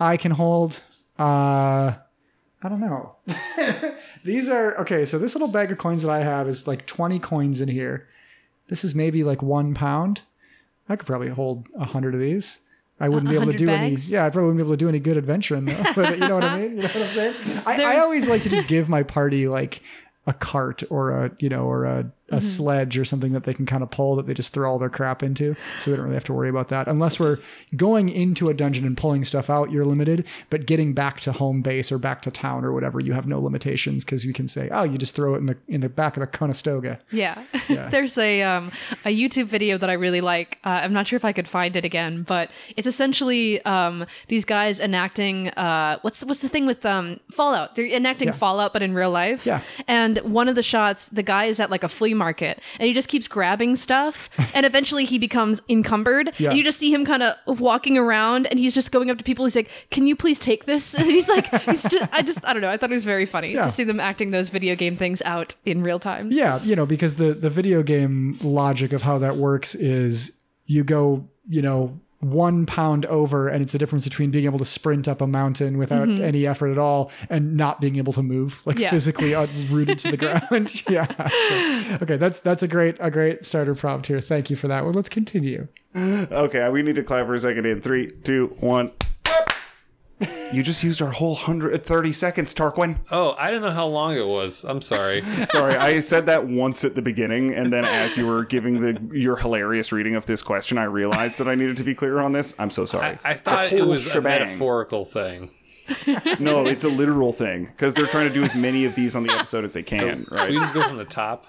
I 0.00 0.16
can 0.16 0.32
hold, 0.32 0.82
uh 1.18 1.94
I 2.62 2.68
don't 2.68 2.80
know. 2.80 3.16
These 4.24 4.48
are 4.48 4.76
okay. 4.78 5.04
So 5.04 5.18
this 5.18 5.34
little 5.34 5.48
bag 5.48 5.70
of 5.70 5.78
coins 5.78 6.02
that 6.02 6.10
I 6.10 6.20
have 6.20 6.48
is 6.48 6.66
like 6.66 6.86
20 6.86 7.18
coins 7.18 7.60
in 7.60 7.68
here. 7.68 8.08
This 8.68 8.82
is 8.82 8.94
maybe 8.94 9.22
like 9.22 9.42
one 9.42 9.74
pound. 9.74 10.22
I 10.88 10.96
could 10.96 11.06
probably 11.06 11.28
hold 11.28 11.68
a 11.78 11.84
hundred 11.84 12.14
of 12.14 12.20
these. 12.20 12.60
I 12.98 13.08
wouldn't 13.08 13.28
be 13.28 13.34
able 13.34 13.52
to 13.52 13.58
do 13.58 13.66
bags? 13.66 14.10
any. 14.10 14.16
Yeah, 14.16 14.24
I 14.24 14.30
probably 14.30 14.46
wouldn't 14.46 14.58
be 14.58 14.62
able 14.62 14.72
to 14.72 14.76
do 14.78 14.88
any 14.88 14.98
good 14.98 15.18
adventuring 15.18 15.66
though. 15.66 15.82
But 15.94 16.18
you 16.18 16.28
know 16.28 16.36
what 16.36 16.44
I 16.44 16.58
mean? 16.58 16.76
You 16.76 16.82
know 16.82 16.88
what 16.88 16.96
I'm 16.96 17.08
saying? 17.08 17.34
I, 17.66 17.82
I 17.82 17.98
always 17.98 18.28
like 18.28 18.42
to 18.44 18.48
just 18.48 18.66
give 18.66 18.88
my 18.88 19.02
party 19.02 19.48
like 19.48 19.82
a 20.26 20.32
cart 20.32 20.82
or 20.88 21.10
a 21.10 21.30
you 21.38 21.48
know 21.48 21.64
or 21.64 21.84
a, 21.84 22.10
a 22.30 22.40
sledge 22.40 22.98
or 22.98 23.04
something 23.04 23.32
that 23.32 23.44
they 23.44 23.54
can 23.54 23.66
kind 23.66 23.82
of 23.82 23.90
pull 23.90 24.16
that 24.16 24.26
they 24.26 24.34
just 24.34 24.52
throw 24.52 24.70
all 24.70 24.78
their 24.78 24.88
crap 24.90 25.22
into, 25.22 25.54
so 25.78 25.90
they 25.90 25.96
don't 25.96 26.04
really 26.06 26.14
have 26.16 26.24
to 26.24 26.32
worry 26.32 26.48
about 26.48 26.68
that. 26.68 26.88
Unless 26.88 27.20
we're 27.20 27.38
going 27.76 28.08
into 28.08 28.48
a 28.48 28.54
dungeon 28.54 28.84
and 28.84 28.96
pulling 28.96 29.24
stuff 29.24 29.48
out, 29.48 29.70
you're 29.70 29.84
limited. 29.84 30.26
But 30.50 30.66
getting 30.66 30.92
back 30.92 31.20
to 31.20 31.32
home 31.32 31.62
base 31.62 31.92
or 31.92 31.98
back 31.98 32.22
to 32.22 32.30
town 32.30 32.64
or 32.64 32.72
whatever, 32.72 32.98
you 33.00 33.12
have 33.12 33.26
no 33.26 33.40
limitations 33.40 34.04
because 34.04 34.24
you 34.24 34.32
can 34.32 34.48
say, 34.48 34.68
oh, 34.72 34.82
you 34.82 34.98
just 34.98 35.14
throw 35.14 35.34
it 35.34 35.38
in 35.38 35.46
the 35.46 35.56
in 35.68 35.80
the 35.82 35.88
back 35.88 36.16
of 36.16 36.20
the 36.20 36.26
Conestoga. 36.26 36.98
Yeah. 37.12 37.44
There's 37.68 38.18
a 38.18 38.42
um 38.42 38.72
a 39.04 39.16
YouTube 39.16 39.46
video 39.46 39.78
that 39.78 39.88
I 39.88 39.92
really 39.94 40.20
like. 40.20 40.58
Uh, 40.64 40.80
I'm 40.82 40.92
not 40.92 41.06
sure 41.06 41.16
if 41.16 41.24
I 41.24 41.32
could 41.32 41.46
find 41.48 41.76
it 41.76 41.84
again, 41.84 42.22
but 42.22 42.50
it's 42.76 42.86
essentially 42.88 43.62
um 43.64 44.04
these 44.28 44.44
guys 44.44 44.80
enacting 44.80 45.48
uh 45.50 45.98
what's 46.02 46.24
what's 46.24 46.42
the 46.42 46.48
thing 46.48 46.66
with 46.66 46.84
um 46.84 47.14
Fallout? 47.30 47.74
They're 47.76 47.86
enacting 47.86 48.28
Yeah. 48.28 48.32
Fallout 48.32 48.72
but 48.72 48.82
in 48.82 48.94
real 48.94 49.10
life. 49.10 49.46
Yeah. 49.46 49.60
And 49.86 50.18
one 50.18 50.48
of 50.48 50.54
the 50.56 50.62
shots, 50.62 51.08
the 51.08 51.22
guy 51.22 51.44
is 51.44 51.60
at 51.60 51.70
like 51.70 51.84
a 51.84 51.88
flea 51.88 52.14
market 52.16 52.60
and 52.80 52.86
he 52.86 52.92
just 52.94 53.08
keeps 53.08 53.28
grabbing 53.28 53.76
stuff 53.76 54.28
and 54.54 54.66
eventually 54.66 55.04
he 55.04 55.18
becomes 55.18 55.60
encumbered. 55.68 56.32
Yeah. 56.38 56.50
And 56.50 56.58
you 56.58 56.64
just 56.64 56.78
see 56.78 56.92
him 56.92 57.04
kind 57.04 57.22
of 57.22 57.60
walking 57.60 57.96
around 57.98 58.46
and 58.46 58.58
he's 58.58 58.74
just 58.74 58.92
going 58.92 59.10
up 59.10 59.18
to 59.18 59.24
people. 59.24 59.44
He's 59.44 59.56
like, 59.56 59.70
"Can 59.90 60.06
you 60.06 60.16
please 60.16 60.38
take 60.38 60.64
this?" 60.66 60.94
And 60.98 61.06
he's 61.06 61.28
like, 61.28 61.46
"He's 61.62 61.82
just 61.82 62.08
I 62.12 62.22
just 62.22 62.44
I 62.44 62.52
don't 62.52 62.62
know. 62.62 62.70
I 62.70 62.76
thought 62.76 62.90
it 62.90 62.94
was 62.94 63.04
very 63.04 63.26
funny 63.26 63.52
Yeah. 63.52 63.64
to 63.64 63.70
see 63.70 63.84
them 63.84 64.00
acting 64.00 64.30
those 64.30 64.50
video 64.50 64.74
game 64.74 64.96
things 64.96 65.22
out 65.22 65.54
in 65.64 65.82
real 65.82 65.98
time." 65.98 66.28
Yeah, 66.30 66.60
you 66.62 66.74
know, 66.76 66.86
because 66.86 67.16
the 67.16 67.34
the 67.34 67.50
video 67.50 67.82
game 67.82 68.38
logic 68.42 68.92
of 68.92 69.02
how 69.02 69.18
that 69.18 69.36
works 69.36 69.74
is 69.74 70.32
you 70.64 70.82
go, 70.84 71.28
you 71.48 71.62
know, 71.62 72.00
one 72.20 72.64
pound 72.66 73.04
over, 73.06 73.48
and 73.48 73.62
it's 73.62 73.72
the 73.72 73.78
difference 73.78 74.04
between 74.04 74.30
being 74.30 74.46
able 74.46 74.58
to 74.58 74.64
sprint 74.64 75.06
up 75.06 75.20
a 75.20 75.26
mountain 75.26 75.76
without 75.78 76.08
any 76.08 76.46
effort 76.46 76.70
at 76.70 76.78
all 76.78 77.10
and 77.28 77.56
not 77.56 77.80
being 77.80 77.96
able 77.96 78.12
to 78.14 78.22
move, 78.22 78.62
like 78.66 78.78
Yeah. 78.78 78.90
physically 78.90 79.34
uh, 79.34 79.46
rooted 79.68 79.98
to 80.00 80.10
the 80.10 80.16
ground. 80.50 80.82
yeah. 80.88 81.06
So, 81.28 81.98
okay, 82.02 82.16
that's 82.16 82.40
that's 82.40 82.62
a 82.62 82.68
great 82.68 82.96
a 83.00 83.10
great 83.10 83.44
starter 83.44 83.74
prompt 83.74 84.06
here. 84.06 84.20
Thank 84.20 84.48
you 84.50 84.56
for 84.56 84.66
that 84.68 84.84
well 84.84 84.92
Let's 84.94 85.08
continue. 85.10 85.68
Okay, 85.94 86.68
we 86.70 86.82
need 86.82 86.94
to 86.96 87.02
clap 87.02 87.26
for 87.26 87.34
a 87.34 87.38
second 87.40 87.66
in 87.66 87.80
three, 87.80 88.10
two, 88.24 88.54
one. 88.60 88.92
You 90.52 90.62
just 90.62 90.82
used 90.82 91.02
our 91.02 91.10
whole 91.10 91.34
130 91.34 92.08
uh, 92.08 92.12
seconds, 92.12 92.54
Tarquin. 92.54 92.98
Oh, 93.10 93.34
I 93.38 93.48
didn't 93.48 93.62
know 93.62 93.70
how 93.70 93.86
long 93.86 94.14
it 94.14 94.26
was. 94.26 94.64
I'm 94.64 94.80
sorry. 94.80 95.22
Sorry, 95.48 95.76
I 95.76 96.00
said 96.00 96.26
that 96.26 96.46
once 96.46 96.84
at 96.84 96.94
the 96.94 97.02
beginning, 97.02 97.52
and 97.52 97.72
then 97.72 97.84
as 97.84 98.16
you 98.16 98.26
were 98.26 98.44
giving 98.44 98.80
the 98.80 99.16
your 99.16 99.36
hilarious 99.36 99.92
reading 99.92 100.14
of 100.14 100.24
this 100.24 100.42
question, 100.42 100.78
I 100.78 100.84
realized 100.84 101.38
that 101.38 101.48
I 101.48 101.54
needed 101.54 101.76
to 101.78 101.84
be 101.84 101.94
clear 101.94 102.20
on 102.20 102.32
this. 102.32 102.54
I'm 102.58 102.70
so 102.70 102.86
sorry. 102.86 103.18
I, 103.24 103.30
I 103.30 103.34
thought 103.34 103.72
it 103.72 103.80
whole 103.80 103.88
was 103.90 104.06
a 104.06 104.20
metaphorical 104.20 105.04
thing. 105.04 105.50
No, 106.40 106.66
it's 106.66 106.84
a 106.84 106.88
literal 106.88 107.32
thing 107.32 107.66
because 107.66 107.94
they're 107.94 108.06
trying 108.06 108.28
to 108.28 108.34
do 108.34 108.42
as 108.42 108.56
many 108.56 108.84
of 108.84 108.94
these 108.94 109.14
on 109.14 109.22
the 109.22 109.32
episode 109.32 109.64
as 109.64 109.72
they 109.72 109.82
can. 109.82 110.26
We 110.30 110.36
Right? 110.36 110.50
We 110.50 110.56
just 110.56 110.74
go 110.74 110.86
from 110.86 110.96
the 110.96 111.04
top. 111.04 111.46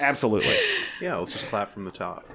Absolutely. 0.00 0.56
Yeah, 1.00 1.16
let's 1.16 1.32
just 1.32 1.46
clap 1.46 1.70
from 1.70 1.84
the 1.84 1.90
top. 1.90 2.26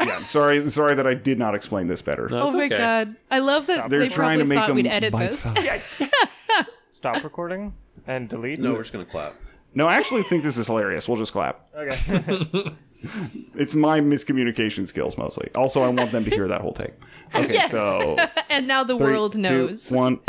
Yeah. 0.00 0.18
Sorry. 0.20 0.68
Sorry 0.70 0.94
that 0.94 1.06
I 1.06 1.14
did 1.14 1.38
not 1.38 1.54
explain 1.54 1.86
this 1.86 2.02
better. 2.02 2.28
No, 2.28 2.48
Oh 2.48 2.50
my 2.50 2.64
okay. 2.66 2.76
god. 2.78 3.16
I 3.30 3.38
love 3.40 3.66
that 3.66 3.88
They're 3.90 4.00
they 4.00 4.08
trying 4.08 4.38
probably 4.38 4.42
to 4.44 4.48
make 4.48 4.58
thought 4.66 4.74
we'd 4.74 4.86
edit 4.86 5.12
this. 5.14 5.52
Stop 6.92 7.22
recording 7.24 7.74
and 8.06 8.28
delete. 8.28 8.58
No, 8.60 8.72
we're 8.72 8.78
just 8.78 8.92
gonna 8.92 9.04
clap. 9.04 9.34
No, 9.74 9.86
I 9.86 9.94
actually 9.94 10.22
think 10.22 10.42
this 10.42 10.58
is 10.58 10.66
hilarious. 10.66 11.08
We'll 11.08 11.16
just 11.18 11.32
clap. 11.32 11.66
Okay. 11.74 12.72
It's 13.56 13.74
my 13.74 14.00
miscommunication 14.00 14.86
skills 14.86 15.18
mostly. 15.18 15.50
Also, 15.56 15.82
I 15.82 15.88
want 15.88 16.12
them 16.12 16.22
to 16.22 16.30
hear 16.30 16.46
that 16.46 16.60
whole 16.60 16.72
take. 16.72 16.92
Okay, 17.34 17.54
Yes. 17.54 17.72
so 17.72 18.16
and 18.48 18.68
now 18.68 18.84
the 18.84 18.96
three, 18.96 19.06
world 19.10 19.32
two, 19.32 19.38
knows. 19.40 19.90
one. 19.90 20.20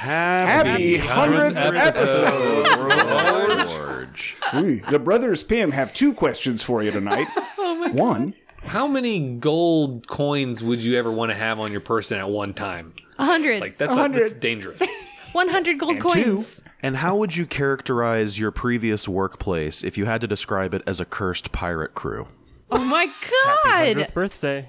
Happy 0.00 0.96
Happy 0.96 1.32
100th 1.32 1.52
100th 1.54 1.76
episode. 1.76 3.68
George. 3.68 4.36
The 4.90 4.98
brothers 4.98 5.42
Pym 5.42 5.72
have 5.72 5.92
two 5.92 6.14
questions 6.14 6.62
for 6.62 6.82
you 6.82 6.90
tonight. 6.90 7.26
Oh 7.58 7.90
one, 7.92 8.34
How 8.64 8.86
many 8.88 9.34
gold 9.36 10.08
coins 10.08 10.62
would 10.62 10.82
you 10.82 10.98
ever 10.98 11.10
want 11.10 11.30
to 11.30 11.36
have 11.36 11.60
on 11.60 11.70
your 11.72 11.80
person 11.82 12.18
at 12.18 12.28
one 12.28 12.52
time? 12.54 12.94
A 13.18 13.24
hundred. 13.26 13.60
Like 13.60 13.76
that's, 13.78 13.94
that's 13.94 14.32
dangerous. 14.34 14.82
100 15.32 15.78
gold 15.78 15.92
And 15.92 16.00
coins. 16.00 16.60
two, 16.60 16.70
and 16.82 16.96
how 16.96 17.16
would 17.16 17.36
you 17.36 17.46
characterize 17.46 18.38
your 18.38 18.50
previous 18.50 19.06
workplace 19.06 19.84
if 19.84 19.96
you 19.98 20.06
had 20.06 20.20
to 20.22 20.26
describe 20.26 20.74
it 20.74 20.82
as 20.86 20.98
a 21.00 21.04
cursed 21.04 21.52
pirate 21.52 21.94
crew? 21.94 22.26
Oh 22.70 22.84
my 22.84 23.06
god! 23.06 23.68
Happy 23.68 23.94
100th 24.00 24.14
birthday. 24.14 24.68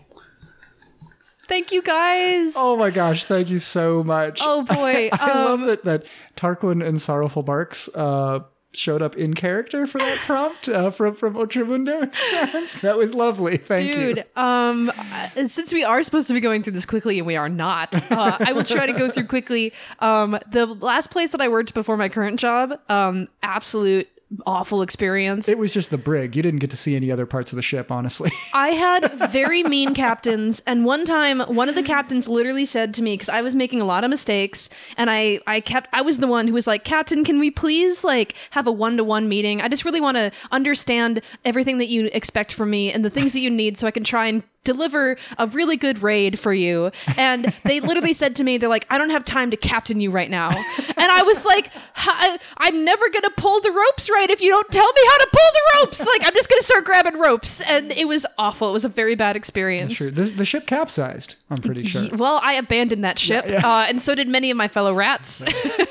Thank 1.48 1.72
you 1.72 1.82
guys. 1.82 2.54
Oh 2.56 2.78
my 2.78 2.92
gosh, 2.92 3.26
thank 3.26 3.50
you 3.50 3.60
so 3.60 4.04
much. 4.04 4.40
Oh, 4.44 4.64
boy, 4.64 5.10
I 5.14 5.32
um, 5.32 5.46
love 5.46 5.62
that 5.68 5.84
that 5.86 6.06
Tarquin 6.36 6.86
and 6.86 7.02
Sorrowful 7.02 7.44
Barks 7.44 7.90
uh 7.96 8.42
showed 8.74 9.02
up 9.02 9.18
in 9.18 9.34
character 9.34 9.86
for 9.86 9.98
that 9.98 10.18
prompt 10.20 10.70
uh, 10.70 10.90
from 10.92 11.16
from 11.16 11.34
Ultramundo. 11.36 12.12
That 12.82 12.98
was 12.98 13.14
lovely. 13.14 13.58
Thank 13.58 13.92
Dude, 13.94 14.18
you. 14.18 14.42
um, 14.42 14.90
uh, 14.98 15.48
since 15.48 15.74
we 15.74 15.84
are 15.84 16.02
supposed 16.04 16.28
to 16.28 16.34
be 16.34 16.40
going 16.40 16.64
through 16.64 16.74
this 16.74 16.86
quickly 16.86 17.18
and 17.18 17.28
we 17.28 17.36
are 17.36 17.50
not, 17.50 17.96
uh, 18.12 18.38
I 18.40 18.54
will 18.54 18.64
try 18.64 18.86
to 18.86 18.94
go 18.94 19.08
through 19.10 19.26
quickly. 19.28 19.74
Um, 20.00 20.40
the 20.52 20.66
last 20.66 21.12
place 21.12 21.32
that 21.34 21.42
I 21.42 21.50
worked 21.50 21.74
before 21.74 21.98
my 21.98 22.10
current 22.10 22.40
job, 22.40 22.80
um, 22.90 23.28
absolute 23.44 24.08
awful 24.46 24.82
experience. 24.82 25.48
It 25.48 25.58
was 25.58 25.74
just 25.74 25.90
the 25.90 25.98
brig. 25.98 26.36
You 26.36 26.42
didn't 26.42 26.60
get 26.60 26.70
to 26.72 26.78
see 26.78 26.96
any 26.96 27.12
other 27.12 27.26
parts 27.26 27.52
of 27.52 27.56
the 27.58 27.62
ship, 27.62 27.92
honestly. 27.92 28.32
I 28.54 28.70
had 28.70 29.12
very 29.30 29.64
mean 29.64 29.94
captains, 29.94 30.62
and 30.66 30.86
one 30.86 31.06
time, 31.06 31.40
one 31.42 31.70
of 31.70 31.76
the 31.76 31.84
captains 31.84 32.28
literally 32.28 32.66
said 32.66 32.94
to 32.96 33.02
me 33.02 33.14
because 33.14 33.30
I 33.30 33.42
was 33.42 33.56
making 33.56 33.82
a 33.82 33.86
lot 33.86 34.04
of 34.04 34.10
mistakes, 34.10 34.70
and 34.98 35.10
I, 35.10 35.40
I 35.48 35.60
kept, 35.60 35.90
I 35.94 36.02
was 36.02 36.20
the 36.20 36.28
one 36.28 36.48
who 36.48 36.54
was 36.54 36.68
like, 36.68 36.84
"Captain, 36.84 37.24
can 37.24 37.40
we 37.40 37.52
please 37.52 38.04
like 38.04 38.36
have 38.52 38.68
a 38.68 38.72
one 38.72 38.98
to 38.98 39.04
one 39.04 39.28
meeting? 39.28 39.62
I 39.62 39.68
just 39.68 39.86
really 39.86 40.02
want 40.02 40.18
to 40.18 40.32
understand 40.52 41.22
everything 41.46 41.78
that 41.80 41.88
you 41.88 42.10
expect 42.14 42.54
from 42.54 42.70
me 42.70 42.92
and 42.92 43.04
the 43.04 43.10
things 43.10 43.34
that 43.34 43.40
you 43.40 43.50
need, 43.50 43.78
so 43.78 43.88
I 43.88 43.92
can 43.92 44.04
try 44.04 44.28
and." 44.28 44.44
Deliver 44.64 45.18
a 45.40 45.48
really 45.48 45.76
good 45.78 46.04
raid 46.04 46.38
for 46.38 46.54
you. 46.54 46.92
And 47.18 47.46
they 47.64 47.80
literally 47.80 48.14
said 48.14 48.36
to 48.38 48.44
me, 48.44 48.58
they're 48.58 48.70
like, 48.70 48.86
I 48.90 48.98
don't 48.98 49.10
have 49.10 49.26
time 49.26 49.50
to 49.52 49.58
captain 49.58 50.00
you 50.00 50.12
right 50.12 50.30
now. 50.30 50.50
And 50.50 51.12
I 51.12 51.24
was 51.24 51.46
like, 51.46 51.72
"Hi- 51.96 52.38
I'm 52.58 52.86
never 52.86 53.10
going 53.10 53.24
to 53.24 53.32
pull 53.38 53.60
the 53.62 53.72
ropes 53.72 54.10
right 54.10 54.30
if 54.30 54.40
you 54.42 54.52
don't 54.52 54.70
tell 54.72 54.86
me 54.86 55.02
how 55.08 55.18
to 55.18 55.28
pull 55.32 55.42
the 55.54 55.80
ropes. 55.80 56.06
Like, 56.06 56.22
I'm 56.28 56.34
just 56.36 56.48
going 56.50 56.60
to 56.60 56.64
start 56.66 56.86
grabbing 56.86 57.20
ropes. 57.20 57.62
And 57.62 57.92
it 57.92 58.08
was 58.08 58.26
awful. 58.38 58.70
It 58.70 58.74
was 58.74 58.86
a 58.86 58.90
very 58.90 59.16
bad 59.16 59.36
experience. 59.36 59.96
True. 59.98 60.12
The, 60.12 60.24
the 60.30 60.46
ship 60.46 60.68
capsized. 60.68 61.38
I'm 61.50 61.58
pretty 61.58 61.86
sure. 61.86 62.10
Well, 62.16 62.40
I 62.44 62.54
abandoned 62.54 63.04
that 63.04 63.18
ship, 63.18 63.46
Uh, 63.50 63.86
and 63.90 64.02
so 64.02 64.14
did 64.16 64.28
many 64.28 64.52
of 64.52 64.58
my 64.58 64.68
fellow 64.68 64.94
rats. 64.94 65.44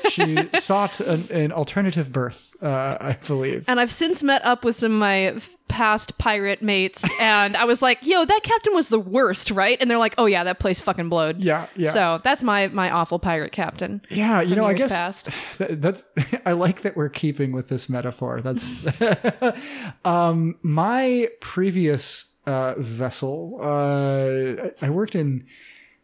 she 0.09 0.49
sought 0.59 0.99
an, 1.01 1.27
an 1.31 1.51
alternative 1.51 2.11
berth, 2.11 2.55
uh, 2.63 2.97
I 3.01 3.17
believe. 3.27 3.65
and 3.67 3.79
I've 3.79 3.91
since 3.91 4.23
met 4.23 4.43
up 4.45 4.63
with 4.63 4.77
some 4.77 4.93
of 4.93 4.99
my 4.99 5.35
past 5.71 6.17
pirate 6.17 6.61
mates, 6.61 7.09
and 7.19 7.55
I 7.55 7.63
was 7.65 7.81
like, 7.81 8.05
"Yo, 8.05 8.25
that 8.25 8.41
captain 8.43 8.75
was 8.75 8.89
the 8.89 8.99
worst, 8.99 9.49
right?" 9.49 9.77
And 9.81 9.89
they're 9.89 9.97
like, 9.97 10.13
"Oh 10.17 10.25
yeah, 10.25 10.43
that 10.43 10.59
place 10.59 10.79
fucking 10.81 11.09
blowed." 11.09 11.39
Yeah, 11.39 11.65
yeah. 11.75 11.89
So 11.89 12.19
that's 12.23 12.43
my 12.43 12.67
my 12.67 12.91
awful 12.91 13.17
pirate 13.17 13.51
captain. 13.53 14.01
Yeah, 14.09 14.41
you 14.41 14.55
know, 14.55 14.65
I 14.65 14.73
guess 14.73 14.91
past. 14.91 15.29
that- 15.57 15.81
that's. 15.81 16.05
I 16.45 16.51
like 16.51 16.81
that 16.81 16.95
we're 16.97 17.09
keeping 17.09 17.51
with 17.53 17.69
this 17.69 17.89
metaphor. 17.89 18.41
That's 18.41 18.75
um, 20.05 20.57
my 20.61 21.29
previous 21.39 22.25
uh, 22.45 22.75
vessel. 22.77 23.57
Uh, 23.61 24.69
I 24.81 24.87
I 24.87 24.89
worked 24.89 25.15
in. 25.15 25.45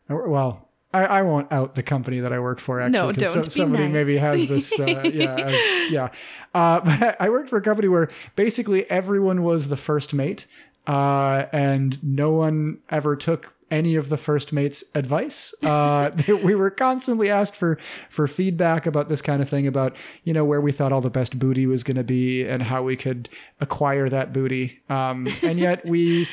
Well, 0.10 0.67
I, 0.94 1.06
I 1.06 1.22
won't 1.22 1.52
out 1.52 1.76
the 1.76 1.84
company 1.84 2.20
that 2.22 2.32
I 2.32 2.40
work 2.40 2.60
for. 2.60 2.80
Actually, 2.80 2.92
No, 2.92 3.12
don't. 3.12 3.44
Be 3.44 3.50
somebody 3.50 3.84
nice. 3.86 3.94
maybe 3.94 4.18
has 4.18 4.48
this. 4.50 4.80
Uh, 4.80 4.86
yeah, 5.14 5.36
as- 5.36 5.92
yeah. 5.92 6.10
Uh, 6.54 6.80
but 6.86 7.18
I 7.20 7.30
worked 7.30 7.50
for 7.50 7.58
a 7.58 7.62
company 7.62 7.88
where 7.88 8.10
basically 8.36 8.90
everyone 8.90 9.44
was 9.44 9.68
the 9.68 9.78
first 9.78 10.14
mate, 10.14 10.48
uh, 10.88 11.46
and 11.52 12.02
no 12.04 12.32
one 12.32 12.80
ever 12.90 13.16
took 13.16 13.54
any 13.70 13.96
of 13.96 14.08
the 14.08 14.16
first 14.16 14.54
mate's 14.54 14.82
advice. 14.96 15.54
Uh, 15.62 16.10
we 16.42 16.56
were 16.56 16.70
constantly 16.70 17.30
asked 17.30 17.54
for 17.56 17.78
for 18.10 18.26
feedback 18.26 18.86
about 18.86 19.10
this 19.10 19.22
kind 19.22 19.42
of 19.42 19.50
thing, 19.50 19.68
about 19.68 19.94
you 20.24 20.34
know 20.34 20.46
where 20.46 20.62
we 20.62 20.72
thought 20.72 20.94
all 20.94 21.02
the 21.02 21.10
best 21.10 21.38
booty 21.38 21.68
was 21.68 21.84
going 21.84 21.98
to 21.98 22.04
be 22.06 22.46
and 22.48 22.64
how 22.64 22.82
we 22.82 22.96
could 22.96 23.28
acquire 23.60 24.08
that 24.08 24.32
booty. 24.32 24.80
Um, 24.90 25.28
and 25.44 25.60
yet 25.60 25.86
we 25.86 26.30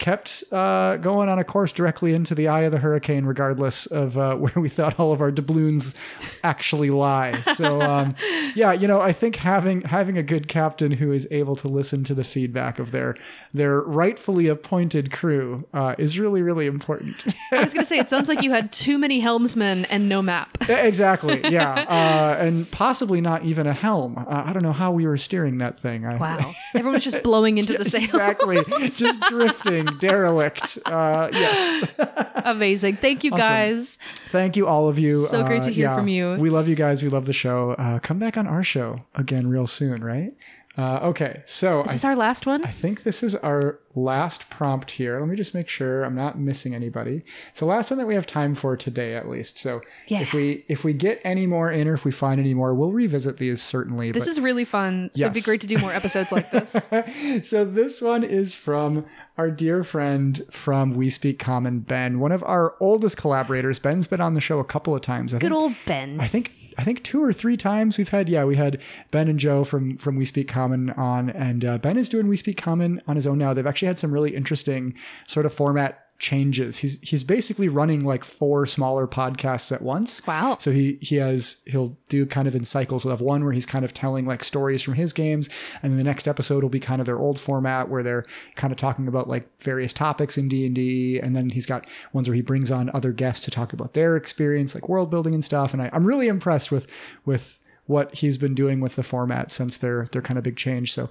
kept 0.00 0.42
uh, 0.50 0.96
going 0.96 1.28
on 1.28 1.38
a 1.38 1.44
course 1.44 1.70
directly 1.72 2.12
into 2.14 2.34
the 2.34 2.48
eye 2.48 2.62
of 2.62 2.72
the 2.72 2.78
hurricane, 2.78 3.24
regardless 3.24 3.86
of 3.86 4.18
uh, 4.18 4.34
where 4.40 4.54
we 4.56 4.68
thought 4.68 4.98
all 4.98 5.12
of 5.12 5.20
our 5.20 5.30
doubloons 5.30 5.94
actually 6.42 6.90
lie. 6.90 7.40
So, 7.54 7.80
um, 7.80 8.16
yeah, 8.56 8.72
you 8.72 8.88
know, 8.88 9.00
I 9.00 9.12
think 9.12 9.36
having 9.36 9.82
having 9.82 10.18
a 10.18 10.22
good 10.22 10.48
captain 10.48 10.92
who 10.92 11.12
is 11.12 11.28
able 11.30 11.54
to 11.56 11.68
listen 11.68 12.02
to 12.04 12.14
the 12.14 12.24
feedback 12.24 12.78
of 12.78 12.90
their 12.90 13.14
their 13.52 13.80
rightfully 13.80 14.48
appointed 14.48 15.12
crew 15.12 15.66
uh, 15.72 15.94
is 15.98 16.18
really 16.18 16.42
really 16.42 16.66
important. 16.66 17.26
I 17.52 17.62
was 17.62 17.74
gonna 17.74 17.86
say, 17.86 17.98
it 17.98 18.08
sounds 18.08 18.28
like 18.28 18.42
you 18.42 18.50
had 18.50 18.72
too 18.72 18.98
many 18.98 19.20
helmsmen 19.20 19.84
and 19.86 20.08
no 20.08 20.22
map. 20.22 20.56
exactly, 20.68 21.40
yeah, 21.50 21.72
uh, 21.72 22.42
and 22.42 22.70
possibly 22.70 23.20
not 23.20 23.44
even 23.44 23.66
a 23.66 23.74
helm. 23.74 24.16
Uh, 24.18 24.44
I 24.46 24.52
don't 24.52 24.62
know 24.62 24.72
how 24.72 24.92
we 24.92 25.06
were 25.06 25.18
steering 25.18 25.58
that 25.58 25.78
thing. 25.78 26.06
I, 26.06 26.16
Wow, 26.16 26.52
everyone 26.74 26.94
was 26.94 27.04
just 27.04 27.22
blowing 27.22 27.58
into 27.58 27.76
the 27.76 27.84
sail. 27.84 28.02
exactly, 28.02 28.62
just 28.80 29.20
drifting, 29.22 29.86
derelict. 30.00 30.78
Uh, 30.86 31.28
yes. 31.32 31.88
Amazing. 32.44 32.96
Thank 32.96 33.24
you 33.24 33.32
Awesome. 33.32 33.40
guys. 33.40 33.98
Thank 34.28 34.56
you, 34.56 34.66
all 34.66 34.88
of 34.88 34.98
you. 34.98 35.26
So 35.26 35.44
great 35.44 35.62
to 35.62 35.70
hear 35.70 35.94
from 35.94 36.08
you. 36.08 36.36
We 36.38 36.50
love 36.50 36.68
you 36.68 36.74
guys. 36.76 37.02
We 37.02 37.08
love 37.08 37.26
the 37.26 37.32
show. 37.32 37.72
Uh, 37.72 37.98
come 37.98 38.18
back 38.18 38.36
on 38.36 38.46
our 38.46 38.62
show 38.62 39.00
again 39.14 39.48
real 39.48 39.66
soon, 39.66 40.02
right? 40.04 40.32
Uh, 40.78 41.00
okay, 41.02 41.42
so 41.46 41.82
this 41.82 41.90
Is 41.90 41.90
I, 41.90 41.94
this 41.96 42.04
our 42.04 42.16
last 42.16 42.46
one? 42.46 42.64
I 42.64 42.70
think 42.70 43.02
this 43.02 43.22
is 43.22 43.34
our 43.34 43.80
last 43.94 44.48
prompt 44.50 44.92
here. 44.92 45.18
Let 45.18 45.28
me 45.28 45.34
just 45.36 45.52
make 45.54 45.68
sure 45.68 46.04
I'm 46.04 46.14
not 46.14 46.38
missing 46.38 46.74
anybody. 46.74 47.22
It's 47.50 47.58
the 47.60 47.66
last 47.66 47.90
one 47.90 47.98
that 47.98 48.06
we 48.06 48.14
have 48.14 48.26
time 48.26 48.54
for 48.54 48.76
today, 48.76 49.14
at 49.16 49.28
least. 49.28 49.58
So 49.58 49.80
Yeah. 50.06 50.20
if 50.20 50.32
we 50.32 50.64
if 50.68 50.84
we 50.84 50.92
get 50.92 51.20
any 51.24 51.46
more 51.46 51.70
in, 51.72 51.88
or 51.88 51.94
if 51.94 52.04
we 52.04 52.12
find 52.12 52.38
any 52.40 52.54
more, 52.54 52.72
we'll 52.74 52.92
revisit 52.92 53.38
these 53.38 53.60
certainly. 53.60 54.12
This 54.12 54.26
but- 54.26 54.30
is 54.30 54.40
really 54.40 54.64
fun. 54.64 55.10
So 55.14 55.22
it'd 55.24 55.34
be 55.34 55.40
great 55.40 55.60
to 55.62 55.66
do 55.66 55.78
more 55.78 55.92
episodes 55.92 56.30
like 56.30 56.50
this. 56.52 56.70
so 57.48 57.64
this 57.64 58.00
one 58.00 58.22
is 58.22 58.54
from 58.54 59.04
our 59.36 59.50
dear 59.50 59.82
friend 59.82 60.42
from 60.50 60.92
We 60.94 61.08
Speak 61.10 61.38
Common, 61.38 61.80
Ben, 61.80 62.20
one 62.20 62.30
of 62.30 62.42
our 62.44 62.74
oldest 62.78 63.16
collaborators. 63.16 63.78
Ben's 63.78 64.06
been 64.06 64.20
on 64.20 64.34
the 64.34 64.40
show 64.40 64.58
a 64.58 64.64
couple 64.64 64.94
of 64.94 65.00
times. 65.00 65.32
I 65.32 65.38
Good 65.38 65.48
think, 65.50 65.52
old 65.60 65.74
Ben. 65.86 66.20
I 66.20 66.26
think 66.26 66.52
I 66.78 66.84
think 66.84 67.02
two 67.02 67.22
or 67.22 67.32
three 67.32 67.56
times 67.56 67.98
we've 67.98 68.10
had. 68.10 68.28
Yeah, 68.28 68.44
we 68.44 68.56
had 68.56 68.80
Ben 69.10 69.26
and 69.28 69.38
Joe 69.38 69.64
from 69.64 69.96
from 69.96 70.14
We 70.16 70.24
Speak 70.24 70.46
Common 70.46 70.90
on, 70.90 71.30
and 71.30 71.64
uh, 71.64 71.78
Ben 71.78 71.96
is 71.96 72.08
doing 72.08 72.28
We 72.28 72.36
Speak 72.36 72.56
Common 72.56 73.00
on 73.08 73.16
his 73.16 73.26
own 73.26 73.38
now. 73.38 73.52
They've 73.54 73.66
actually 73.66 73.79
had 73.86 73.98
some 73.98 74.12
really 74.12 74.34
interesting 74.34 74.94
sort 75.26 75.46
of 75.46 75.52
format 75.52 76.06
changes. 76.20 76.78
He's 76.78 77.00
he's 77.00 77.24
basically 77.24 77.68
running 77.68 78.04
like 78.04 78.22
four 78.24 78.66
smaller 78.66 79.08
podcasts 79.08 79.72
at 79.72 79.82
once. 79.82 80.24
Wow. 80.26 80.58
So 80.60 80.70
he 80.70 80.98
he 81.00 81.16
has 81.16 81.62
he'll 81.66 81.98
do 82.08 82.26
kind 82.26 82.46
of 82.46 82.54
in 82.54 82.62
cycles. 82.62 83.02
He'll 83.02 83.10
have 83.10 83.22
one 83.22 83.42
where 83.42 83.54
he's 83.54 83.66
kind 83.66 83.84
of 83.84 83.92
telling 83.92 84.26
like 84.26 84.44
stories 84.44 84.82
from 84.82 84.94
his 84.94 85.12
games, 85.12 85.48
and 85.82 85.90
then 85.90 85.98
the 85.98 86.04
next 86.04 86.28
episode 86.28 86.62
will 86.62 86.70
be 86.70 86.78
kind 86.78 87.00
of 87.00 87.06
their 87.06 87.18
old 87.18 87.40
format 87.40 87.88
where 87.88 88.02
they're 88.02 88.26
kind 88.54 88.70
of 88.70 88.76
talking 88.76 89.08
about 89.08 89.28
like 89.28 89.48
various 89.62 89.92
topics 89.92 90.38
in 90.38 90.48
D 90.48 90.66
and 90.66 90.74
D, 90.74 91.18
and 91.18 91.34
then 91.34 91.50
he's 91.50 91.66
got 91.66 91.86
ones 92.12 92.28
where 92.28 92.36
he 92.36 92.42
brings 92.42 92.70
on 92.70 92.90
other 92.94 93.12
guests 93.12 93.44
to 93.46 93.50
talk 93.50 93.72
about 93.72 93.94
their 93.94 94.14
experience, 94.14 94.74
like 94.74 94.88
world 94.88 95.10
building 95.10 95.34
and 95.34 95.44
stuff. 95.44 95.72
And 95.72 95.82
I, 95.82 95.90
I'm 95.92 96.04
really 96.04 96.28
impressed 96.28 96.70
with 96.70 96.86
with 97.24 97.60
what 97.86 98.14
he's 98.14 98.36
been 98.36 98.54
doing 98.54 98.80
with 98.80 98.94
the 98.94 99.02
format 99.02 99.50
since 99.50 99.78
their 99.78 100.04
their 100.12 100.22
kind 100.22 100.36
of 100.36 100.44
big 100.44 100.56
change. 100.56 100.92
So 100.92 101.08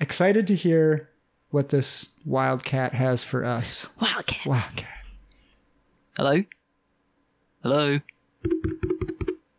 excited 0.00 0.48
to 0.48 0.56
hear 0.56 1.08
what 1.50 1.70
this 1.70 2.12
wildcat 2.24 2.94
has 2.94 3.24
for 3.24 3.44
us. 3.44 3.88
Wildcat. 4.00 4.46
Wildcat. 4.46 5.04
Hello? 6.16 6.42
Hello? 7.62 7.98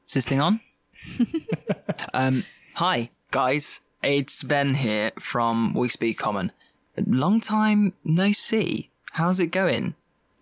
Is 0.08 0.14
this 0.14 0.28
thing 0.28 0.42
on? 0.42 0.60
um, 2.14 2.44
hi, 2.76 3.10
guys. 3.32 3.80
It's 4.04 4.44
Ben 4.44 4.76
here 4.76 5.12
from 5.20 5.74
We 5.74 5.90
Speak 5.90 6.18
Common. 6.18 6.52
Long 7.06 7.40
time 7.40 7.94
no 8.04 8.32
see. 8.32 8.92
How's 9.14 9.40
it 9.40 9.48
going? 9.48 9.96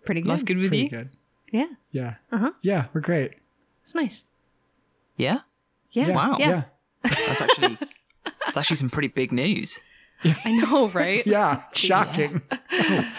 Pretty 0.04 0.20
good. 0.22 0.28
Life 0.28 0.44
good 0.44 0.58
with 0.58 0.70
Pretty 0.70 0.84
you? 0.84 0.90
good. 0.90 1.10
Yeah. 1.50 1.68
Yeah. 1.92 2.14
Uh-huh. 2.30 2.52
Yeah, 2.62 2.86
we're 2.92 3.00
great. 3.00 3.34
It's 3.82 3.94
nice. 3.94 4.24
Yeah? 5.16 5.40
Yeah. 5.92 6.10
Wow. 6.10 6.36
Yeah. 6.38 6.64
That's 7.02 7.40
actually 7.40 7.78
that's 8.44 8.56
actually 8.56 8.76
some 8.76 8.90
pretty 8.90 9.08
big 9.08 9.32
news. 9.32 9.78
I 10.44 10.52
know, 10.52 10.88
right? 10.88 11.26
Yeah. 11.26 11.62
Shocking. 11.72 12.42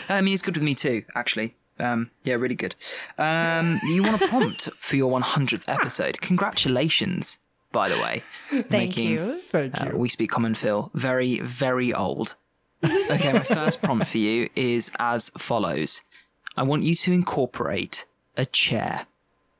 I 0.10 0.22
mean, 0.22 0.34
it's 0.34 0.42
good 0.42 0.56
with 0.56 0.64
me 0.64 0.76
too, 0.76 1.04
actually. 1.16 1.56
Um, 1.80 2.12
yeah, 2.24 2.36
really 2.36 2.56
good. 2.56 2.76
Um, 3.18 3.80
you 3.86 4.04
want 4.04 4.22
a 4.22 4.28
prompt 4.28 4.70
for 4.76 4.98
your 4.98 5.18
100th 5.20 5.64
episode? 5.68 6.20
Congratulations, 6.20 7.40
by 7.72 7.88
the 7.88 7.96
way. 7.96 8.24
Thank 8.64 8.98
you. 8.98 9.40
Thank 9.50 9.80
Uh, 9.80 9.92
we 9.94 10.10
speak 10.10 10.30
common 10.30 10.56
Phil. 10.56 10.92
Very, 10.94 11.40
very 11.40 11.94
old. 11.94 12.36
Okay, 12.84 13.32
my 13.34 13.40
first 13.40 13.82
prompt 13.84 14.08
for 14.08 14.18
you 14.18 14.50
is 14.56 14.92
as 15.00 15.30
follows. 15.38 16.02
I 16.58 16.64
want 16.64 16.84
you 16.84 16.96
to 16.98 17.14
incorporate 17.14 18.06
a 18.36 18.46
chair. 18.46 19.06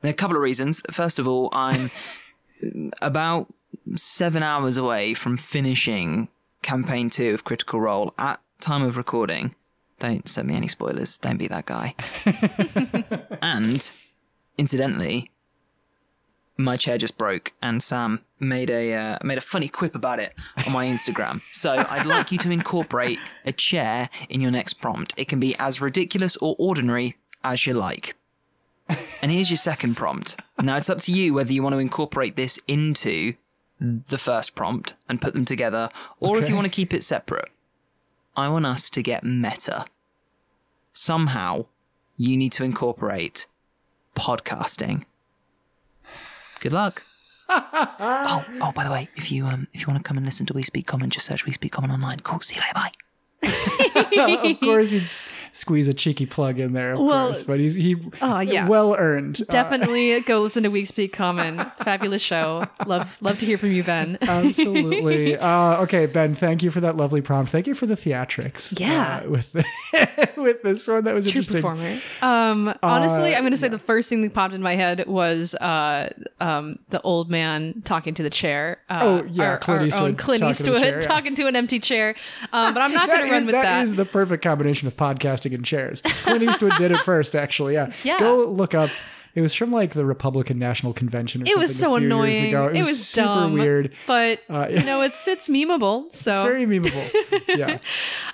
There 0.02 0.10
are 0.10 0.12
a 0.12 0.16
couple 0.16 0.36
of 0.36 0.42
reasons. 0.42 0.82
First 0.90 1.18
of 1.18 1.26
all, 1.26 1.48
I'm 1.52 1.90
about 3.00 3.52
seven 3.96 4.42
hours 4.42 4.76
away 4.76 5.14
from 5.14 5.36
finishing 5.36 6.28
campaign 6.62 7.10
two 7.10 7.34
of 7.34 7.44
Critical 7.44 7.80
Role 7.80 8.14
at 8.18 8.40
time 8.60 8.82
of 8.82 8.96
recording. 8.96 9.54
Don't 9.98 10.28
send 10.28 10.48
me 10.48 10.56
any 10.56 10.68
spoilers. 10.68 11.18
Don't 11.18 11.36
be 11.36 11.48
that 11.48 11.66
guy. 11.66 11.94
and 13.42 13.90
incidentally, 14.56 15.30
my 16.56 16.76
chair 16.76 16.98
just 16.98 17.18
broke, 17.18 17.52
and 17.60 17.82
Sam 17.82 18.20
made 18.38 18.70
a 18.70 18.94
uh, 18.94 19.18
made 19.22 19.38
a 19.38 19.42
funny 19.42 19.68
quip 19.68 19.94
about 19.94 20.20
it 20.20 20.34
on 20.66 20.72
my 20.72 20.86
Instagram. 20.86 21.40
so 21.52 21.84
I'd 21.88 22.06
like 22.06 22.32
you 22.32 22.38
to 22.38 22.50
incorporate 22.50 23.18
a 23.44 23.52
chair 23.52 24.08
in 24.28 24.40
your 24.40 24.50
next 24.50 24.74
prompt. 24.74 25.14
It 25.16 25.28
can 25.28 25.40
be 25.40 25.54
as 25.58 25.80
ridiculous 25.80 26.36
or 26.36 26.56
ordinary 26.58 27.16
as 27.44 27.66
you 27.66 27.74
like. 27.74 28.16
And 29.22 29.30
here's 29.30 29.50
your 29.50 29.56
second 29.56 29.96
prompt. 29.96 30.36
Now 30.60 30.76
it's 30.76 30.90
up 30.90 31.00
to 31.02 31.12
you 31.12 31.32
whether 31.34 31.52
you 31.52 31.62
want 31.62 31.74
to 31.74 31.78
incorporate 31.78 32.36
this 32.36 32.58
into 32.66 33.34
the 33.80 34.18
first 34.18 34.54
prompt 34.54 34.94
and 35.08 35.22
put 35.22 35.32
them 35.34 35.44
together, 35.44 35.88
or 36.20 36.38
if 36.38 36.48
you 36.48 36.54
want 36.54 36.66
to 36.66 36.70
keep 36.70 36.92
it 36.92 37.02
separate. 37.02 37.50
I 38.36 38.48
want 38.48 38.66
us 38.66 38.90
to 38.90 39.02
get 39.02 39.24
meta. 39.24 39.86
Somehow, 40.92 41.66
you 42.16 42.36
need 42.36 42.52
to 42.52 42.64
incorporate 42.64 43.46
podcasting. 44.14 45.04
Good 46.60 46.72
luck. 46.72 47.02
oh, 47.48 48.44
oh, 48.60 48.72
by 48.72 48.84
the 48.84 48.90
way, 48.90 49.08
if 49.16 49.32
you 49.32 49.46
um 49.46 49.66
if 49.72 49.80
you 49.80 49.86
want 49.88 49.98
to 49.98 50.06
come 50.06 50.16
and 50.16 50.26
listen 50.26 50.46
to 50.46 50.52
We 50.52 50.62
Speak 50.62 50.86
Common, 50.86 51.10
just 51.10 51.26
search 51.26 51.44
We 51.44 51.52
Speak 51.52 51.72
Common 51.72 51.90
online. 51.90 52.20
Cool. 52.20 52.40
See 52.40 52.54
you 52.54 52.60
later. 52.60 52.74
Bye. 52.74 52.92
Of 53.42 54.60
course, 54.60 54.92
you'd 54.92 55.10
squeeze 55.52 55.88
a 55.88 55.94
cheeky 55.94 56.26
plug 56.26 56.60
in 56.60 56.72
there, 56.72 56.92
of 56.92 57.00
Well, 57.00 57.26
course, 57.28 57.42
but 57.42 57.58
he's 57.58 57.74
he 57.74 57.96
oh, 58.20 58.40
yeah. 58.40 58.68
well 58.68 58.94
earned. 58.98 59.40
Uh, 59.40 59.44
Definitely 59.48 60.20
go 60.20 60.40
listen 60.40 60.62
to 60.64 60.68
We 60.68 60.84
Speak 60.84 61.12
Common. 61.12 61.58
Fabulous 61.78 62.22
show. 62.22 62.66
Love 62.86 63.16
love 63.22 63.38
to 63.38 63.46
hear 63.46 63.58
from 63.58 63.72
you, 63.72 63.82
Ben. 63.82 64.18
Absolutely. 64.22 65.38
Uh, 65.50 65.78
okay, 65.82 66.06
Ben. 66.06 66.34
Thank 66.34 66.62
you 66.62 66.70
for 66.70 66.80
that 66.80 66.96
lovely 66.96 67.20
prompt. 67.20 67.50
Thank 67.50 67.66
you 67.66 67.74
for 67.74 67.86
the 67.86 67.94
theatrics. 67.94 68.78
Yeah. 68.78 69.22
uh, 69.24 69.28
with 69.30 69.52
the, 69.52 69.64
with 70.36 70.62
this 70.62 70.86
one, 70.86 71.04
that 71.04 71.14
was 71.14 71.24
True 71.24 71.30
interesting. 71.40 71.56
performer. 71.62 71.98
Um, 72.20 72.74
honestly, 72.82 73.34
Uh, 73.34 73.38
I'm 73.38 73.42
going 73.42 73.52
to 73.52 73.56
say 73.56 73.68
the 73.68 73.78
first 73.78 74.08
thing 74.08 74.22
that 74.22 74.34
popped 74.34 74.52
in 74.54 74.62
my 74.62 74.74
head 74.76 75.04
was 75.06 75.54
uh, 75.56 76.10
um, 76.40 76.76
the 76.90 77.00
old 77.02 77.30
man 77.30 77.80
talking 77.84 78.12
to 78.14 78.22
the 78.22 78.30
chair. 78.30 78.78
Uh, 78.88 78.98
Oh, 79.02 79.24
yeah, 79.30 79.44
our, 79.52 79.58
Clint 79.58 79.80
our 79.80 79.86
Eastwood 79.86 80.10
own 80.10 80.16
Clint 80.16 80.40
talking 80.42 80.54
to 80.66 80.78
chair, 80.80 80.94
yeah. 80.94 81.00
talking 81.00 81.34
to 81.36 81.46
an 81.46 81.56
empty 81.56 81.78
chair. 81.80 82.14
Um, 82.52 82.74
but 82.74 82.80
I'm 82.82 82.92
not 82.92 83.08
going 83.08 83.20
to 83.28 83.29
run 83.30 83.40
is- 83.42 83.46
with 83.46 83.54
that. 83.54 83.62
That 83.62 83.82
is 83.84 83.94
the 83.96 84.04
perfect 84.04 84.42
combination 84.42 84.88
of 84.88 84.96
podcasting 84.96 85.54
and 85.54 85.64
chairs. 85.64 86.02
Clint 86.02 86.42
Eastwood 86.42 86.72
did 86.78 86.92
it 86.92 86.98
first, 87.00 87.34
actually. 87.36 87.74
Yeah. 87.74 87.90
Yeah. 88.04 88.18
Go 88.18 88.44
look 88.46 88.74
up. 88.74 88.90
It 89.34 89.42
was 89.42 89.54
from 89.54 89.70
like 89.70 89.92
the 89.94 90.04
Republican 90.04 90.58
National 90.58 90.92
Convention. 90.92 91.42
Or 91.42 91.46
it 91.46 91.56
was 91.56 91.76
so 91.78 91.94
annoying. 91.94 92.48
Ago. 92.48 92.66
It, 92.68 92.80
was, 92.80 93.06
super 93.06 93.26
dumb, 93.26 93.52
weird. 93.52 93.92
but 94.06 94.40
Uh, 94.50 94.66
you 94.70 94.82
know, 94.82 95.02
it's 95.02 95.28
it's 95.28 95.48
memeable. 95.48 96.10
So 96.10 96.32
It's 96.32 96.40
very 96.42 96.66
memeable. 96.66 97.46
yeah. 97.48 97.78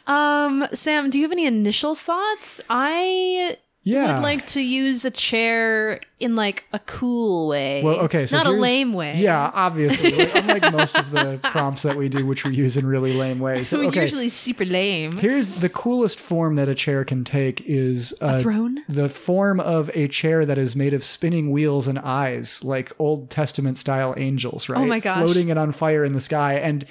Um, 0.06 0.66
Sam, 0.72 1.10
do 1.10 1.18
you 1.18 1.24
have 1.24 1.32
any 1.32 1.44
initial 1.46 1.94
thoughts? 1.94 2.62
I 2.70 3.58
Yeah. 3.86 4.14
would 4.14 4.22
like 4.22 4.48
to 4.48 4.60
use 4.60 5.04
a 5.04 5.12
chair 5.12 6.00
in 6.18 6.34
like 6.34 6.64
a 6.72 6.80
cool 6.80 7.46
way. 7.46 7.84
Well, 7.84 8.00
okay, 8.00 8.26
so 8.26 8.36
not 8.36 8.46
a 8.48 8.50
lame 8.50 8.92
way. 8.92 9.14
Yeah, 9.16 9.50
obviously. 9.54 10.16
Like, 10.16 10.34
unlike 10.34 10.72
most 10.72 10.98
of 10.98 11.10
the 11.10 11.38
prompts 11.42 11.82
that 11.82 11.96
we 11.96 12.08
do, 12.08 12.26
which 12.26 12.44
we 12.44 12.54
use 12.54 12.76
in 12.76 12.86
really 12.86 13.12
lame 13.12 13.38
ways. 13.38 13.68
So 13.76 13.86
okay. 13.88 14.02
usually 14.02 14.28
super 14.28 14.64
lame. 14.64 15.12
Here's 15.18 15.52
the 15.52 15.68
coolest 15.68 16.18
form 16.18 16.56
that 16.56 16.68
a 16.68 16.74
chair 16.74 17.04
can 17.04 17.24
take 17.24 17.60
is 17.66 18.14
uh, 18.20 18.40
throne? 18.40 18.80
The 18.88 19.08
form 19.08 19.60
of 19.60 19.90
a 19.94 20.08
chair 20.08 20.44
that 20.46 20.58
is 20.58 20.74
made 20.74 20.94
of 20.94 21.04
spinning 21.04 21.50
wheels 21.50 21.86
and 21.86 21.98
eyes, 21.98 22.64
like 22.64 22.92
Old 22.98 23.30
Testament 23.30 23.78
style 23.78 24.14
angels, 24.16 24.68
right? 24.68 24.80
Oh 24.80 24.86
my 24.86 24.98
gosh. 24.98 25.18
Floating 25.18 25.50
and 25.50 25.60
on 25.60 25.72
fire 25.72 26.04
in 26.04 26.12
the 26.12 26.20
sky. 26.20 26.54
And 26.54 26.86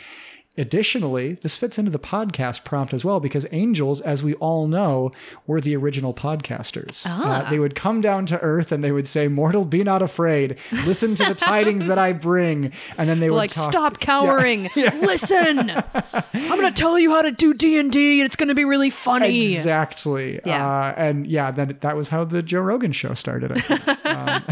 additionally, 0.58 1.34
this 1.34 1.58
fits 1.58 1.78
into 1.78 1.92
the 1.92 2.00
podcast 2.00 2.64
prompt 2.64 2.94
as 2.94 3.04
well 3.04 3.20
because 3.20 3.46
angels, 3.52 4.02
as 4.02 4.24
we 4.24 4.34
all 4.36 4.68
know, 4.68 5.12
were 5.48 5.60
the 5.62 5.76
original 5.76 6.14
podcasters. 6.14 7.04
Ah. 7.08 7.46
Uh, 7.46 7.50
they 7.50 7.60
would 7.60 7.76
come 7.76 8.02
down 8.02 8.26
to 8.28 8.40
earth 8.42 8.72
and 8.72 8.84
they 8.84 8.92
would 8.92 9.08
say, 9.08 9.28
"Mortal, 9.28 9.66
be 9.66 9.84
not 9.84 10.02
afraid. 10.02 10.58
Listen 10.86 11.16
to 11.16 11.26
the 11.26 11.36
tidings 11.36 11.88
that 11.88 11.98
I 11.98 12.14
bring." 12.14 12.72
And 12.98 13.10
then 13.10 13.20
they 13.20 13.30
would 13.30 13.36
like 13.36 13.52
talk- 13.52 13.72
stop 13.72 14.00
cowering. 14.00 14.70
Listen, 14.76 15.70
I'm 15.70 16.50
gonna 16.60 16.72
tell 16.72 16.98
you 16.98 17.12
how 17.12 17.22
to 17.22 17.32
do 17.32 17.54
D 17.54 17.78
and 17.80 17.92
D, 17.92 18.20
and 18.20 18.26
it's 18.26 18.36
gonna 18.36 18.56
be 18.56 18.66
really 18.66 18.90
funny. 18.90 19.56
Exactly. 19.56 20.40
Yeah. 20.46 20.66
Uh, 20.66 20.94
and 20.98 21.28
yeah, 21.28 21.52
that 21.52 21.82
that 21.82 21.96
was 21.96 22.10
how 22.10 22.24
the 22.24 22.42
Joe 22.42 22.62
Rogan 22.62 22.92
show 22.92 23.14
started. 23.14 23.52
I 23.52 23.60
think. 23.60 24.06
um, 24.06 24.44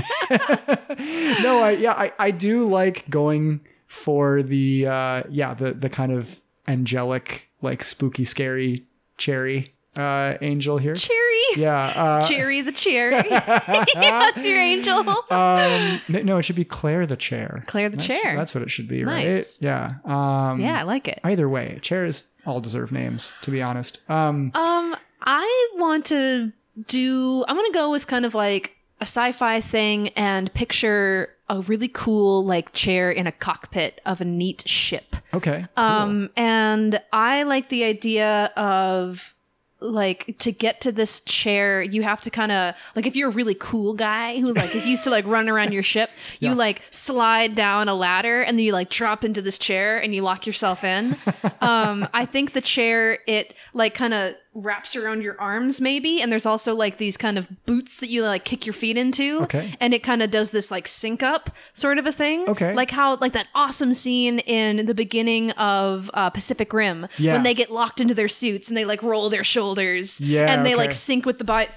no, 1.43 1.59
I 1.59 1.71
yeah, 1.71 1.93
I, 1.93 2.11
I 2.19 2.31
do 2.31 2.65
like 2.67 3.09
going 3.09 3.61
for 3.93 4.41
the 4.41 4.87
uh, 4.87 5.23
yeah 5.29 5.53
the 5.53 5.71
the 5.71 5.87
kind 5.89 6.11
of 6.11 6.39
angelic 6.67 7.47
like 7.61 7.83
spooky 7.83 8.23
scary 8.23 8.85
cherry 9.17 9.71
uh, 9.95 10.33
angel 10.41 10.79
here. 10.79 10.95
Cherry. 10.95 11.43
Yeah. 11.55 11.83
Uh, 11.95 12.25
Cherry 12.27 12.61
the 12.61 12.71
cherry. 12.71 13.29
That's 13.29 14.43
your 14.43 14.57
angel. 14.59 15.07
um, 15.29 16.01
no, 16.09 16.39
it 16.39 16.43
should 16.43 16.55
be 16.55 16.65
Claire 16.65 17.05
the 17.05 17.15
chair. 17.15 17.63
Claire 17.67 17.89
the 17.89 17.97
That's- 17.97 18.19
chair. 18.21 18.35
That's 18.35 18.55
what 18.55 18.63
it 18.63 18.71
should 18.71 18.87
be, 18.87 19.03
Nice. 19.03 19.61
right? 19.61 19.65
Yeah. 19.67 19.93
Um, 20.03 20.59
yeah, 20.61 20.79
I 20.79 20.81
like 20.83 21.07
it. 21.07 21.19
Either 21.23 21.47
way, 21.47 21.77
chairs 21.83 22.25
all 22.47 22.59
deserve 22.59 22.91
names, 22.91 23.35
to 23.43 23.51
be 23.51 23.61
honest. 23.61 23.99
Um, 24.09 24.51
Um, 24.55 24.95
I 25.21 25.69
want 25.75 26.05
to 26.07 26.51
do. 26.87 27.45
I'm 27.47 27.55
gonna 27.55 27.71
go 27.71 27.91
with 27.91 28.07
kind 28.07 28.25
of 28.25 28.33
like 28.33 28.75
a 28.99 29.03
sci-fi 29.03 29.61
thing 29.61 30.07
and 30.09 30.51
picture 30.55 31.29
a 31.49 31.61
really 31.61 31.89
cool 31.89 32.43
like 32.45 32.71
chair 32.73 33.11
in 33.11 33.27
a 33.27 33.31
cockpit 33.31 33.99
of 34.05 34.21
a 34.21 34.25
neat 34.25 34.67
ship. 34.67 35.15
okay. 35.33 35.65
Um, 35.77 36.29
and 36.37 37.01
I 37.11 37.43
like 37.43 37.69
the 37.69 37.83
idea 37.83 38.45
of 38.55 39.33
like 39.79 40.37
to 40.39 40.53
get 40.53 40.79
to 40.79 40.93
this 40.93 41.19
chair, 41.19 41.81
you 41.81 42.03
have 42.03 42.21
to 42.21 42.29
kind 42.29 42.53
of 42.53 42.73
like 42.95 43.05
if 43.05 43.17
you're 43.17 43.27
a 43.27 43.33
really 43.33 43.55
cool 43.55 43.93
guy 43.93 44.39
who 44.39 44.53
like 44.53 44.73
is 44.73 44.87
used 44.87 45.03
to 45.03 45.09
like 45.09 45.25
running 45.27 45.49
around 45.49 45.73
your 45.73 45.83
ship, 45.83 46.09
you 46.39 46.49
Yeah. 46.51 46.55
like 46.55 46.81
slide 46.89 47.53
down 47.55 47.89
a 47.89 47.93
ladder 47.93 48.41
and 48.41 48.57
then 48.57 48.63
you 48.65 48.71
like 48.71 48.89
drop 48.89 49.25
into 49.25 49.41
this 49.41 49.57
chair 49.57 49.97
and 50.01 50.15
you 50.15 50.21
lock 50.21 50.47
yourself 50.47 50.85
in. 50.85 51.17
um, 51.61 52.07
I 52.13 52.25
think 52.25 52.53
the 52.53 52.61
chair 52.61 53.19
it 53.27 53.53
like 53.73 53.93
kind 53.93 54.13
of 54.13 54.35
wraps 54.55 54.95
around 54.95 55.21
your 55.23 55.39
arms 55.41 55.81
maybe, 55.81 56.21
and 56.21 56.31
there's 56.31 56.45
also 56.45 56.75
like 56.75 56.97
these 56.97 57.17
kind 57.17 57.37
of 57.37 57.47
boots 57.65 57.97
that 57.97 58.09
you 58.09 58.23
like 58.23 58.45
kick 58.45 58.65
your 58.65 58.73
feet 58.73 58.97
into. 58.97 59.39
Okay. 59.41 59.75
and 59.79 59.93
it 59.93 60.03
kind 60.03 60.21
of 60.21 60.29
does 60.31 60.51
this 60.51 60.69
like 60.71 60.87
sync 60.87 61.23
up 61.23 61.49
sort 61.73 61.97
of 61.97 62.05
a 62.05 62.11
thing. 62.11 62.47
Okay. 62.47 62.73
like 62.73 62.91
how 62.91 63.17
like 63.17 63.33
that 63.33 63.47
awesome 63.55 63.93
scene 63.93 64.39
in 64.39 64.85
the 64.85 64.93
beginning 64.93 65.51
of 65.51 66.09
uh, 66.13 66.29
Pacific 66.29 66.71
Rim 66.73 67.07
Yeah. 67.17 67.33
when 67.33 67.43
they 67.43 67.53
get 67.53 67.71
locked 67.71 67.99
into 67.99 68.13
their 68.13 68.27
suits 68.27 68.67
and 68.69 68.77
they 68.77 68.85
like 68.85 69.01
roll 69.01 69.29
their 69.29 69.43
shoulders. 69.43 70.21
Yeah, 70.21 70.53
and 70.53 70.65
they 70.65 70.75
like 70.75 70.89
okay. 70.89 70.93
sync 70.93 71.25
with 71.25 71.37
the 71.39 71.43
bite. 71.43 71.71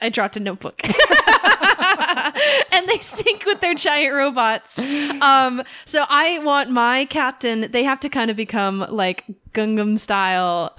I 0.00 0.08
dropped 0.10 0.36
a 0.36 0.40
notebook. 0.40 0.80
and 2.72 2.88
they 2.88 2.98
sync 2.98 3.44
with 3.46 3.60
their 3.60 3.74
giant 3.74 4.14
robots. 4.14 4.78
Um, 4.78 5.62
so 5.84 6.04
I 6.08 6.38
want 6.40 6.70
my 6.70 7.06
captain, 7.06 7.70
they 7.70 7.84
have 7.84 8.00
to 8.00 8.08
kind 8.08 8.30
of 8.30 8.36
become 8.36 8.84
like 8.90 9.24
Gundam 9.66 9.98
style. 9.98 10.72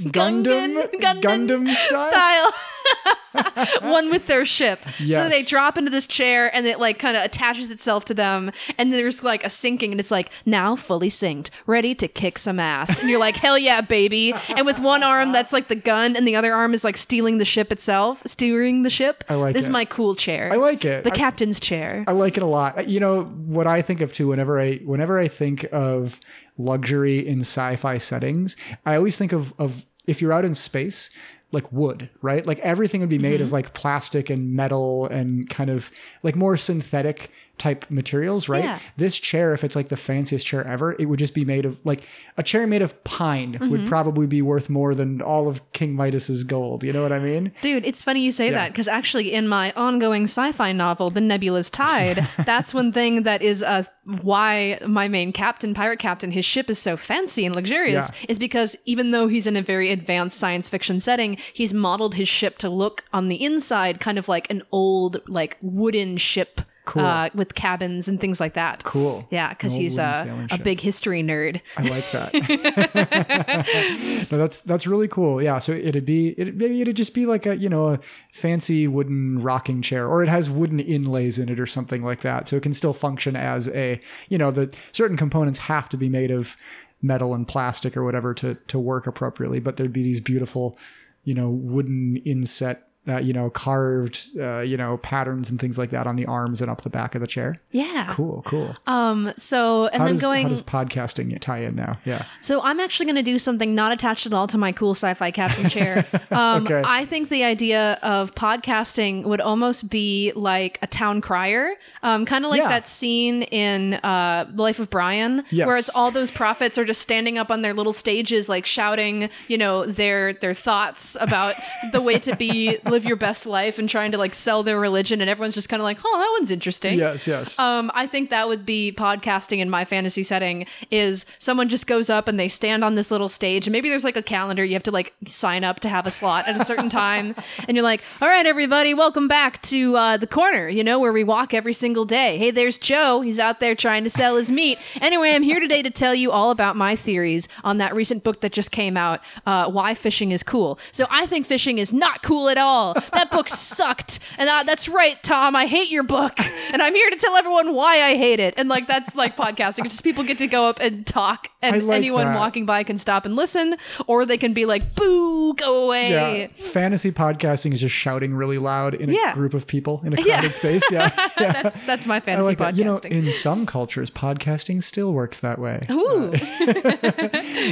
Gundam, 0.00 0.90
Gundam 1.00 1.68
style. 1.68 2.00
style. 2.10 2.52
One 3.82 4.10
with 4.10 4.26
their 4.26 4.44
ship. 4.44 4.84
So 4.90 5.28
they 5.28 5.42
drop 5.42 5.78
into 5.78 5.90
this 5.90 6.06
chair 6.06 6.54
and 6.54 6.66
it 6.66 6.78
like 6.78 6.98
kind 6.98 7.16
of 7.16 7.24
attaches 7.24 7.70
itself 7.70 8.04
to 8.06 8.14
them. 8.14 8.52
And 8.78 8.92
there's 8.92 9.24
like 9.24 9.44
a 9.44 9.50
sinking 9.50 9.90
and 9.90 9.98
it's 9.98 10.10
like, 10.10 10.30
now 10.44 10.76
fully 10.76 11.08
synced, 11.08 11.50
ready 11.66 11.94
to 11.96 12.06
kick 12.08 12.38
some 12.38 12.60
ass. 12.60 13.00
And 13.00 13.08
you're 13.08 13.18
like, 13.18 13.36
hell 13.36 13.58
yeah, 13.58 13.80
baby. 13.80 14.34
And 14.50 14.66
with 14.66 14.78
one 14.80 15.02
arm 15.02 15.32
that's 15.32 15.52
like 15.52 15.68
the 15.68 15.74
gun 15.74 16.14
and 16.16 16.28
the 16.28 16.36
other 16.36 16.52
arm 16.54 16.74
is 16.74 16.84
like 16.84 16.96
stealing 16.96 17.38
the 17.38 17.44
ship 17.44 17.72
itself, 17.72 18.22
steering 18.26 18.82
the 18.82 18.90
ship. 18.90 19.24
I 19.28 19.34
like 19.34 19.54
This 19.54 19.64
is 19.64 19.70
my 19.70 19.84
cool 19.84 20.14
chair. 20.14 20.50
I 20.52 20.56
like 20.56 20.84
it. 20.84 21.04
The 21.04 21.10
I- 21.12 21.16
captain's 21.16 21.58
chair. 21.58 22.04
I 22.06 22.12
like 22.12 22.36
it 22.36 22.42
a 22.42 22.46
lot. 22.46 22.88
You 22.88 23.00
know 23.00 23.24
what 23.24 23.66
I 23.66 23.82
think 23.82 24.00
of 24.00 24.12
too 24.12 24.28
whenever 24.28 24.60
I 24.60 24.76
whenever 24.76 25.18
I 25.18 25.28
think 25.28 25.64
of 25.72 26.20
luxury 26.56 27.26
in 27.26 27.40
sci-fi 27.40 27.98
settings, 27.98 28.56
I 28.86 28.96
always 28.96 29.16
think 29.16 29.32
of 29.32 29.52
of 29.58 29.86
if 30.06 30.20
you're 30.20 30.32
out 30.32 30.44
in 30.44 30.54
space, 30.54 31.10
like 31.52 31.70
wood, 31.72 32.10
right? 32.20 32.44
Like 32.46 32.58
everything 32.60 33.00
would 33.00 33.08
be 33.10 33.18
made 33.18 33.34
Mm-hmm. 33.40 33.44
of 33.44 33.52
like 33.52 33.74
plastic 33.74 34.28
and 34.30 34.54
metal 34.54 35.06
and 35.06 35.48
kind 35.48 35.70
of 35.70 35.90
like 36.22 36.36
more 36.36 36.56
synthetic 36.56 37.30
type 37.56 37.88
materials, 37.90 38.48
right? 38.48 38.64
Yeah. 38.64 38.78
This 38.96 39.18
chair, 39.18 39.54
if 39.54 39.62
it's 39.64 39.76
like 39.76 39.88
the 39.88 39.96
fanciest 39.96 40.44
chair 40.46 40.66
ever, 40.66 40.96
it 40.98 41.06
would 41.06 41.18
just 41.20 41.34
be 41.34 41.44
made 41.44 41.64
of 41.64 41.84
like 41.86 42.02
a 42.36 42.42
chair 42.42 42.66
made 42.66 42.82
of 42.82 43.02
pine 43.04 43.52
Mm-hmm. 43.54 43.68
would 43.70 43.86
probably 43.86 44.26
be 44.26 44.42
worth 44.42 44.68
more 44.68 44.94
than 44.94 45.22
all 45.22 45.46
of 45.48 45.60
King 45.72 45.94
Midas's 45.96 46.44
gold. 46.44 46.82
You 46.82 46.92
know 46.92 47.02
what 47.02 47.12
I 47.12 47.18
mean? 47.18 47.52
Dude, 47.62 47.84
it's 47.84 48.02
funny 48.02 48.20
you 48.24 48.32
say 48.32 48.46
Yeah. 48.46 48.52
that 48.52 48.72
because 48.72 48.88
actually, 48.88 49.32
in 49.32 49.46
my 49.48 49.72
ongoing 49.76 50.24
sci-fi 50.24 50.72
novel, 50.72 51.10
*The 51.10 51.20
Nebula's 51.20 51.70
Tide*, 51.70 52.26
that's 52.44 52.74
one 52.74 52.90
thing 52.92 53.22
that 53.22 53.42
is 53.42 53.62
uh, 53.62 53.84
why 54.22 54.78
my 54.86 55.08
main 55.08 55.32
captain, 55.32 55.74
pirate 55.74 55.98
captain, 55.98 56.30
his 56.32 56.44
ship 56.44 56.68
is 56.70 56.78
so 56.78 56.96
fancy 56.96 57.44
and 57.46 57.54
luxurious. 57.54 58.10
Yeah. 58.20 58.26
Is 58.30 58.38
because 58.38 58.76
even 58.84 59.10
though 59.12 59.28
he's 59.28 59.46
in 59.46 59.56
a 59.56 59.62
very 59.62 59.90
advanced 59.90 60.38
science 60.38 60.68
fiction 60.68 61.00
setting, 61.00 61.36
he's 61.52 61.72
modeled 61.72 62.14
his 62.16 62.28
ship 62.28 62.58
to 62.58 62.68
look 62.68 63.04
on 63.12 63.28
the 63.28 63.42
inside 63.44 64.00
kind 64.00 64.18
of 64.18 64.28
like 64.28 64.50
an 64.50 64.62
old, 64.72 65.20
like 65.28 65.56
wooden 65.62 66.16
ship 66.16 66.60
Cool. 66.86 67.02
uh, 67.02 67.30
with 67.34 67.54
cabins 67.54 68.08
and 68.08 68.20
things 68.20 68.40
like 68.40 68.54
that. 68.54 68.84
Cool. 68.84 69.26
Yeah, 69.30 69.48
because 69.50 69.74
he's 69.74 69.96
a, 69.96 70.46
a 70.50 70.58
big 70.58 70.80
history 70.80 71.22
nerd. 71.22 71.62
I 71.78 71.82
like 71.88 72.10
that. 72.12 72.34
no, 74.30 74.38
that's 74.38 74.60
that's 74.60 74.86
really 74.86 75.08
cool. 75.08 75.42
Yeah, 75.42 75.58
so 75.60 75.72
it'd 75.72 76.04
be 76.04 76.28
it 76.30 76.54
maybe 76.56 76.82
it'd 76.82 76.96
just 76.96 77.14
be 77.14 77.24
like 77.24 77.46
a 77.46 77.56
you 77.56 77.70
know 77.70 77.88
a 77.88 78.00
fancy 78.32 78.86
wooden 78.86 79.38
rocking 79.40 79.80
chair, 79.80 80.06
or 80.06 80.22
it 80.22 80.28
has 80.28 80.50
wooden 80.50 80.78
inlays 80.78 81.38
in 81.38 81.48
it 81.48 81.58
or 81.58 81.66
something 81.66 82.02
like 82.02 82.20
that, 82.20 82.48
so 82.48 82.56
it 82.56 82.62
can 82.62 82.74
still 82.74 82.92
function 82.92 83.34
as 83.34 83.68
a 83.68 83.98
you 84.28 84.36
know 84.36 84.50
the 84.50 84.74
certain 84.92 85.16
components 85.16 85.60
have 85.60 85.88
to 85.88 85.96
be 85.96 86.10
made 86.10 86.30
of 86.30 86.54
metal 87.00 87.34
and 87.34 87.48
plastic 87.48 87.96
or 87.96 88.04
whatever 88.04 88.34
to 88.34 88.56
to 88.66 88.78
work 88.78 89.06
appropriately, 89.06 89.58
but 89.58 89.76
there'd 89.76 89.92
be 89.92 90.02
these 90.02 90.20
beautiful 90.20 90.78
you 91.22 91.34
know 91.34 91.48
wooden 91.48 92.16
inset. 92.18 92.88
Uh, 93.06 93.18
you 93.18 93.34
know, 93.34 93.50
carved, 93.50 94.30
uh, 94.38 94.60
you 94.60 94.78
know, 94.78 94.96
patterns 94.96 95.50
and 95.50 95.60
things 95.60 95.76
like 95.76 95.90
that 95.90 96.06
on 96.06 96.16
the 96.16 96.24
arms 96.24 96.62
and 96.62 96.70
up 96.70 96.80
the 96.80 96.88
back 96.88 97.14
of 97.14 97.20
the 97.20 97.26
chair. 97.26 97.54
Yeah. 97.70 98.06
Cool, 98.08 98.42
cool. 98.46 98.74
Um. 98.86 99.30
So 99.36 99.88
and 99.88 99.98
how 100.00 100.04
then 100.06 100.14
does, 100.14 100.22
going. 100.22 100.42
how 100.44 100.48
does 100.48 100.62
podcasting 100.62 101.38
tie 101.40 101.58
in 101.58 101.74
now? 101.76 101.98
Yeah. 102.06 102.24
So 102.40 102.62
I'm 102.62 102.80
actually 102.80 103.04
going 103.04 103.16
to 103.16 103.22
do 103.22 103.38
something 103.38 103.74
not 103.74 103.92
attached 103.92 104.24
at 104.24 104.32
all 104.32 104.46
to 104.46 104.56
my 104.56 104.72
cool 104.72 104.92
sci-fi 104.94 105.30
captain 105.32 105.68
chair. 105.68 106.06
Um, 106.30 106.64
Okay. 106.64 106.82
I 106.84 107.04
think 107.04 107.28
the 107.28 107.44
idea 107.44 107.98
of 108.02 108.34
podcasting 108.34 109.24
would 109.24 109.40
almost 109.40 109.90
be 109.90 110.32
like 110.34 110.78
a 110.82 110.86
town 110.86 111.20
crier, 111.20 111.74
um, 112.02 112.24
kind 112.24 112.44
of 112.44 112.50
like 112.50 112.60
Yeah. 112.62 112.68
that 112.68 112.86
scene 112.86 113.42
in 113.42 113.94
uh, 114.02 114.46
The 114.50 114.62
Life 114.62 114.78
of 114.78 114.88
Brian, 114.90 115.44
Yes. 115.50 115.66
where 115.66 115.76
it's 115.76 115.90
all 115.94 116.10
those 116.10 116.30
prophets 116.30 116.78
are 116.78 116.84
just 116.84 117.02
standing 117.02 117.36
up 117.38 117.50
on 117.50 117.62
their 117.62 117.74
little 117.74 117.92
stages, 117.92 118.48
like 118.48 118.64
shouting, 118.66 119.28
you 119.48 119.58
know, 119.58 119.84
their 119.84 120.32
their 120.32 120.54
thoughts 120.54 121.16
about 121.20 121.54
the 121.92 122.00
way 122.00 122.18
to 122.20 122.34
be, 122.36 122.78
live 122.94 123.04
your 123.04 123.16
best 123.16 123.44
life, 123.44 123.78
and 123.78 123.88
trying 123.88 124.12
to 124.12 124.18
like 124.18 124.34
sell 124.34 124.62
their 124.62 124.78
religion, 124.78 125.20
and 125.20 125.28
everyone's 125.28 125.54
just 125.54 125.68
kind 125.68 125.80
of 125.80 125.84
like, 125.84 125.98
oh, 126.04 126.18
that 126.18 126.30
one's 126.38 126.50
interesting. 126.50 126.98
Yes, 126.98 127.26
yes. 127.26 127.58
Um, 127.58 127.90
I 127.94 128.06
think 128.06 128.30
that 128.30 128.48
would 128.48 128.64
be 128.64 128.94
podcasting 128.96 129.58
in 129.58 129.68
my 129.68 129.84
fantasy 129.84 130.22
setting 130.22 130.66
is 130.90 131.26
someone 131.38 131.68
just 131.68 131.86
goes 131.86 132.08
up 132.08 132.28
and 132.28 132.38
they 132.38 132.48
stand 132.48 132.84
on 132.84 132.94
this 132.94 133.10
little 133.10 133.28
stage 133.28 133.66
and 133.66 133.72
maybe 133.72 133.88
there's 133.88 134.04
like 134.04 134.16
a 134.16 134.22
calendar 134.22 134.64
you 134.64 134.74
have 134.74 134.82
to 134.84 134.90
like 134.90 135.14
sign 135.26 135.64
up 135.64 135.80
to 135.80 135.88
have 135.88 136.06
a 136.06 136.10
slot 136.10 136.46
at 136.48 136.60
a 136.60 136.64
certain 136.64 136.88
time 136.88 137.34
and 137.68 137.76
you're 137.76 137.84
like 137.84 138.00
all 138.20 138.28
right 138.28 138.46
everybody 138.46 138.94
welcome 138.94 139.28
back 139.28 139.60
to 139.62 139.96
uh, 139.96 140.16
the 140.16 140.26
corner 140.26 140.68
you 140.68 140.84
know 140.84 140.98
where 140.98 141.12
we 141.12 141.24
walk 141.24 141.52
every 141.54 141.72
single 141.72 142.04
day. 142.04 142.38
Hey 142.38 142.50
there's 142.50 142.78
joe. 142.78 143.20
He's 143.20 143.38
out 143.38 143.60
there 143.60 143.74
trying 143.74 144.04
to 144.04 144.10
sell 144.10 144.36
his 144.36 144.50
meat. 144.50 144.78
Anyway 145.00 145.32
i'm 145.32 145.42
here 145.42 145.60
today 145.60 145.82
to 145.82 145.90
tell 145.90 146.14
you 146.14 146.30
all 146.30 146.50
about 146.50 146.76
my 146.76 146.94
theories 146.94 147.48
on 147.64 147.78
that 147.78 147.94
recent 147.94 148.22
book 148.24 148.40
that 148.40 148.52
just 148.52 148.70
came 148.70 148.96
out 148.96 149.20
uh, 149.46 149.70
why 149.70 149.94
fishing 149.94 150.32
is 150.32 150.42
cool. 150.42 150.78
So 150.92 151.06
i 151.10 151.26
think 151.26 151.46
fishing 151.46 151.78
is 151.78 151.92
not 151.92 152.22
cool 152.22 152.48
at 152.48 152.58
all 152.58 152.83
that 152.92 153.30
book 153.30 153.48
sucked. 153.48 154.20
And 154.36 154.48
uh, 154.48 154.62
that's 154.64 154.88
right 154.88 155.20
tom. 155.22 155.56
I 155.56 155.66
hate 155.66 155.90
your 155.90 156.02
book. 156.02 156.38
And 156.72 156.82
i'm 156.82 156.94
here 156.94 157.08
to 157.10 157.16
tell 157.16 157.36
everyone 157.36 157.74
why 157.74 158.02
i 158.02 158.16
hate 158.16 158.40
it. 158.40 158.54
And 158.56 158.68
like 158.68 158.86
that's 158.86 159.14
like 159.14 159.36
podcasting. 159.36 159.84
It's 159.84 159.94
just 159.94 160.04
people 160.04 160.24
get 160.24 160.38
to 160.38 160.46
go 160.46 160.68
up 160.68 160.80
and 160.80 161.06
talk 161.06 161.48
and 161.64 161.86
like 161.86 161.96
anyone 161.96 162.26
that. 162.26 162.36
walking 162.38 162.66
by 162.66 162.82
can 162.82 162.98
stop 162.98 163.24
and 163.24 163.34
listen 163.36 163.76
or 164.06 164.26
they 164.26 164.36
can 164.38 164.52
be 164.52 164.66
like 164.66 164.94
boo 164.94 165.54
go 165.54 165.84
away 165.84 166.10
Yeah, 166.10 166.46
fantasy 166.56 167.10
podcasting 167.12 167.72
is 167.72 167.80
just 167.80 167.94
shouting 167.94 168.34
really 168.34 168.58
loud 168.58 168.94
in 168.94 169.10
a 169.10 169.12
Yeah. 169.12 169.34
group 169.34 169.54
of 169.54 169.66
people 169.66 170.00
in 170.04 170.12
a 170.12 170.16
Yeah. 170.18 170.34
crowded 170.40 170.52
space. 170.54 170.82
Yeah, 170.90 171.08
that's 171.38 171.82
that's 171.82 172.06
my 172.06 172.20
fantasy 172.20 172.46
like 172.48 172.58
that. 172.58 172.74
podcasting 172.74 172.78
You 172.78 172.84
know, 172.84 172.96
in 172.98 173.32
some 173.32 173.66
cultures, 173.66 174.10
podcasting 174.10 174.82
still 174.82 175.12
works 175.12 175.40
that 175.40 175.58
way. 175.58 175.80
Ooh. 175.90 176.32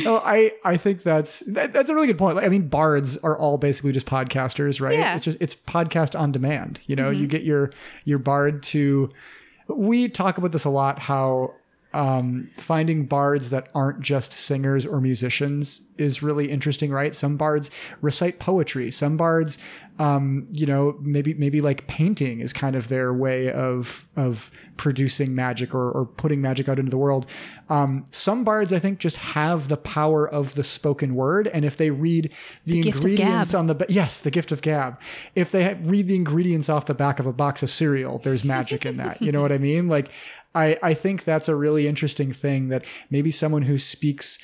Oh, 0.05 0.20
I 0.24 0.52
I 0.64 0.77
think 0.77 1.02
that's 1.02 1.40
that, 1.40 1.73
that's 1.73 1.90
a 1.90 1.94
really 1.94 2.06
good 2.06 2.19
point. 2.19 2.36
Like, 2.36 2.44
I 2.47 2.48
mean, 2.48 2.69
bards 2.69 3.16
are 3.19 3.36
all 3.36 3.59
basically 3.59 3.93
just 3.93 4.06
podcasters, 4.06 4.81
right? 4.81 4.98
Yeah. 4.98 5.16
It's 5.16 5.24
just 5.24 5.39
it's 5.40 5.55
podcast 5.55 6.19
on 6.19 6.32
demand. 6.32 6.81
You 6.86 6.97
know, 6.97 7.10
Mhm. 7.10 7.19
you 7.19 7.27
get 7.27 7.43
your 7.43 7.70
your 8.05 8.19
bard 8.19 8.62
to. 8.64 9.10
We 9.69 10.09
talk 10.09 10.39
about 10.39 10.52
this 10.52 10.64
a 10.64 10.70
lot. 10.70 10.98
How 11.01 11.55
um, 11.94 12.51
finding 12.56 13.06
bards 13.06 13.51
that 13.51 13.69
aren't 13.74 14.01
just 14.01 14.32
singers 14.32 14.86
or 14.86 15.01
musicians 15.01 15.93
is 15.98 16.23
really 16.23 16.51
interesting, 16.51 16.90
right? 16.90 17.14
Some 17.14 17.36
bards 17.36 17.70
recite 18.01 18.39
poetry. 18.39 18.90
Some 18.90 19.16
bards, 19.16 19.59
um, 19.98 20.48
you 20.52 20.66
know, 20.66 20.97
maybe 21.01 21.35
maybe 21.35 21.60
like 21.60 21.86
painting 21.86 22.40
is 22.40 22.52
kind 22.52 22.74
of 22.74 22.89
their 22.89 23.12
way 23.12 23.52
of 23.52 24.09
of 24.16 24.51
producing 24.77 25.35
magic 25.35 25.74
or, 25.74 25.90
or 25.90 26.06
putting 26.06 26.40
magic 26.40 26.69
out 26.69 26.78
into 26.78 26.90
the 26.90 26.98
world. 26.98 27.27
Um, 27.69 28.06
some 28.10 28.43
bards, 28.43 28.73
I 28.73 28.78
think, 28.78 28.98
just 28.98 29.19
have 29.19 29.69
the 29.69 29.77
power 29.77 30.28
of 30.28 30.55
the 30.55 30.64
spoken 30.64 31.14
word, 31.14 31.47
and 31.48 31.64
if 31.64 31.77
they 31.77 31.90
read 31.90 32.32
the, 32.64 32.81
The 32.82 32.89
ingredients 32.89 33.55
on 33.55 33.66
the 33.66 33.86
yes, 33.89 34.20
the 34.20 34.31
gift 34.31 34.51
of 34.51 34.62
gab. 34.62 34.98
If 35.35 35.52
they 35.52 35.74
read 35.74 36.09
the 36.09 36.16
ingredients 36.16 36.69
off 36.69 36.86
the 36.86 36.94
back 36.94 37.19
of 37.20 37.27
a 37.27 37.32
box 37.32 37.62
of 37.62 37.70
cereal, 37.70 38.19
there's 38.19 38.44
magic 38.44 38.86
in 38.86 38.97
that. 38.97 39.20
You 39.20 39.31
know 39.31 39.43
what 39.43 39.52
I 39.52 39.59
mean? 39.59 39.89
Like, 39.89 40.10
I 40.55 40.79
I 40.83 40.95
think 40.95 41.24
that's 41.24 41.49
a 41.49 41.57
really 41.57 41.87
interesting 41.87 42.33
thing 42.33 42.69
that 42.69 42.85
maybe 43.11 43.31
someone 43.31 43.62
who 43.62 43.79
speaks 43.79 44.39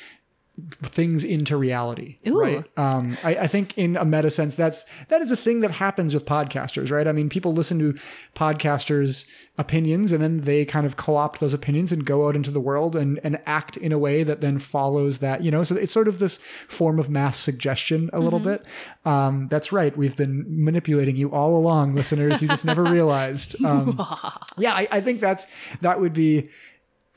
things 0.82 1.24
into 1.24 1.56
reality 1.56 2.16
Ooh. 2.26 2.40
right? 2.40 2.64
Um 2.76 3.16
I, 3.24 3.36
I 3.36 3.46
think 3.46 3.76
in 3.78 3.96
a 3.96 4.04
meta 4.04 4.30
sense 4.30 4.54
that's 4.56 4.84
that 5.08 5.20
is 5.20 5.30
a 5.32 5.36
thing 5.36 5.60
that 5.60 5.70
happens 5.72 6.14
with 6.14 6.24
podcasters 6.26 6.90
right? 6.90 7.06
I 7.06 7.12
mean 7.12 7.28
people 7.28 7.52
listen 7.52 7.78
to 7.78 7.98
podcasters 8.34 9.30
opinions 9.58 10.12
and 10.12 10.22
then 10.22 10.42
they 10.42 10.64
kind 10.64 10.86
of 10.86 10.96
co-opt 10.96 11.40
those 11.40 11.52
opinions 11.52 11.90
and 11.90 12.04
go 12.04 12.28
out 12.28 12.36
into 12.36 12.50
the 12.50 12.60
world 12.60 12.94
and 12.94 13.18
and 13.24 13.40
act 13.44 13.76
in 13.76 13.90
a 13.92 13.98
way 13.98 14.22
that 14.22 14.40
then 14.40 14.58
follows 14.58 15.18
that 15.18 15.42
you 15.42 15.50
know? 15.50 15.62
So 15.64 15.76
it's 15.76 15.92
sort 15.92 16.08
of 16.08 16.18
this 16.18 16.38
form 16.68 16.98
of 16.98 17.10
mass 17.10 17.36
suggestion 17.38 18.08
a 18.12 18.20
little 18.20 18.40
Mhm. 18.40 18.44
bit. 18.44 18.66
Um 19.04 19.48
that's 19.48 19.72
right. 19.72 19.96
We've 19.96 20.16
been 20.16 20.44
manipulating 20.48 21.16
you 21.16 21.30
all 21.30 21.56
along 21.56 21.94
listeners. 21.94 22.40
You 22.42 22.48
just 22.48 22.64
never 22.64 22.84
realized. 22.98 23.62
Um 23.64 23.98
yeah 24.58 24.74
I, 24.74 24.88
I 24.90 25.00
think 25.00 25.20
that's 25.20 25.46
that 25.80 26.00
would 26.00 26.12
be 26.12 26.48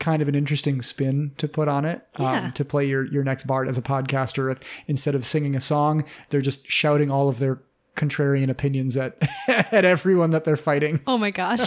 kind 0.01 0.21
of 0.21 0.27
an 0.27 0.35
interesting 0.35 0.81
spin 0.81 1.31
to 1.37 1.47
put 1.47 1.67
on 1.69 1.85
it 1.85 2.05
Yeah. 2.19 2.45
um, 2.47 2.51
to 2.53 2.65
play 2.65 2.85
your 2.85 3.05
your 3.05 3.23
next 3.23 3.45
bard 3.47 3.69
as 3.69 3.77
a 3.77 3.81
podcaster 3.81 4.61
instead 4.87 5.15
of 5.15 5.25
singing 5.25 5.55
a 5.55 5.59
song 5.61 6.03
they're 6.29 6.41
just 6.41 6.69
shouting 6.69 7.09
all 7.09 7.29
of 7.29 7.39
their 7.39 7.61
contrarian 7.95 8.49
opinions 8.49 8.95
at 8.95 9.17
at 9.47 9.83
everyone 9.85 10.31
that 10.31 10.43
they're 10.45 10.55
fighting 10.55 11.01
Oh 11.05 11.17
my 11.17 11.29
gosh. 11.29 11.59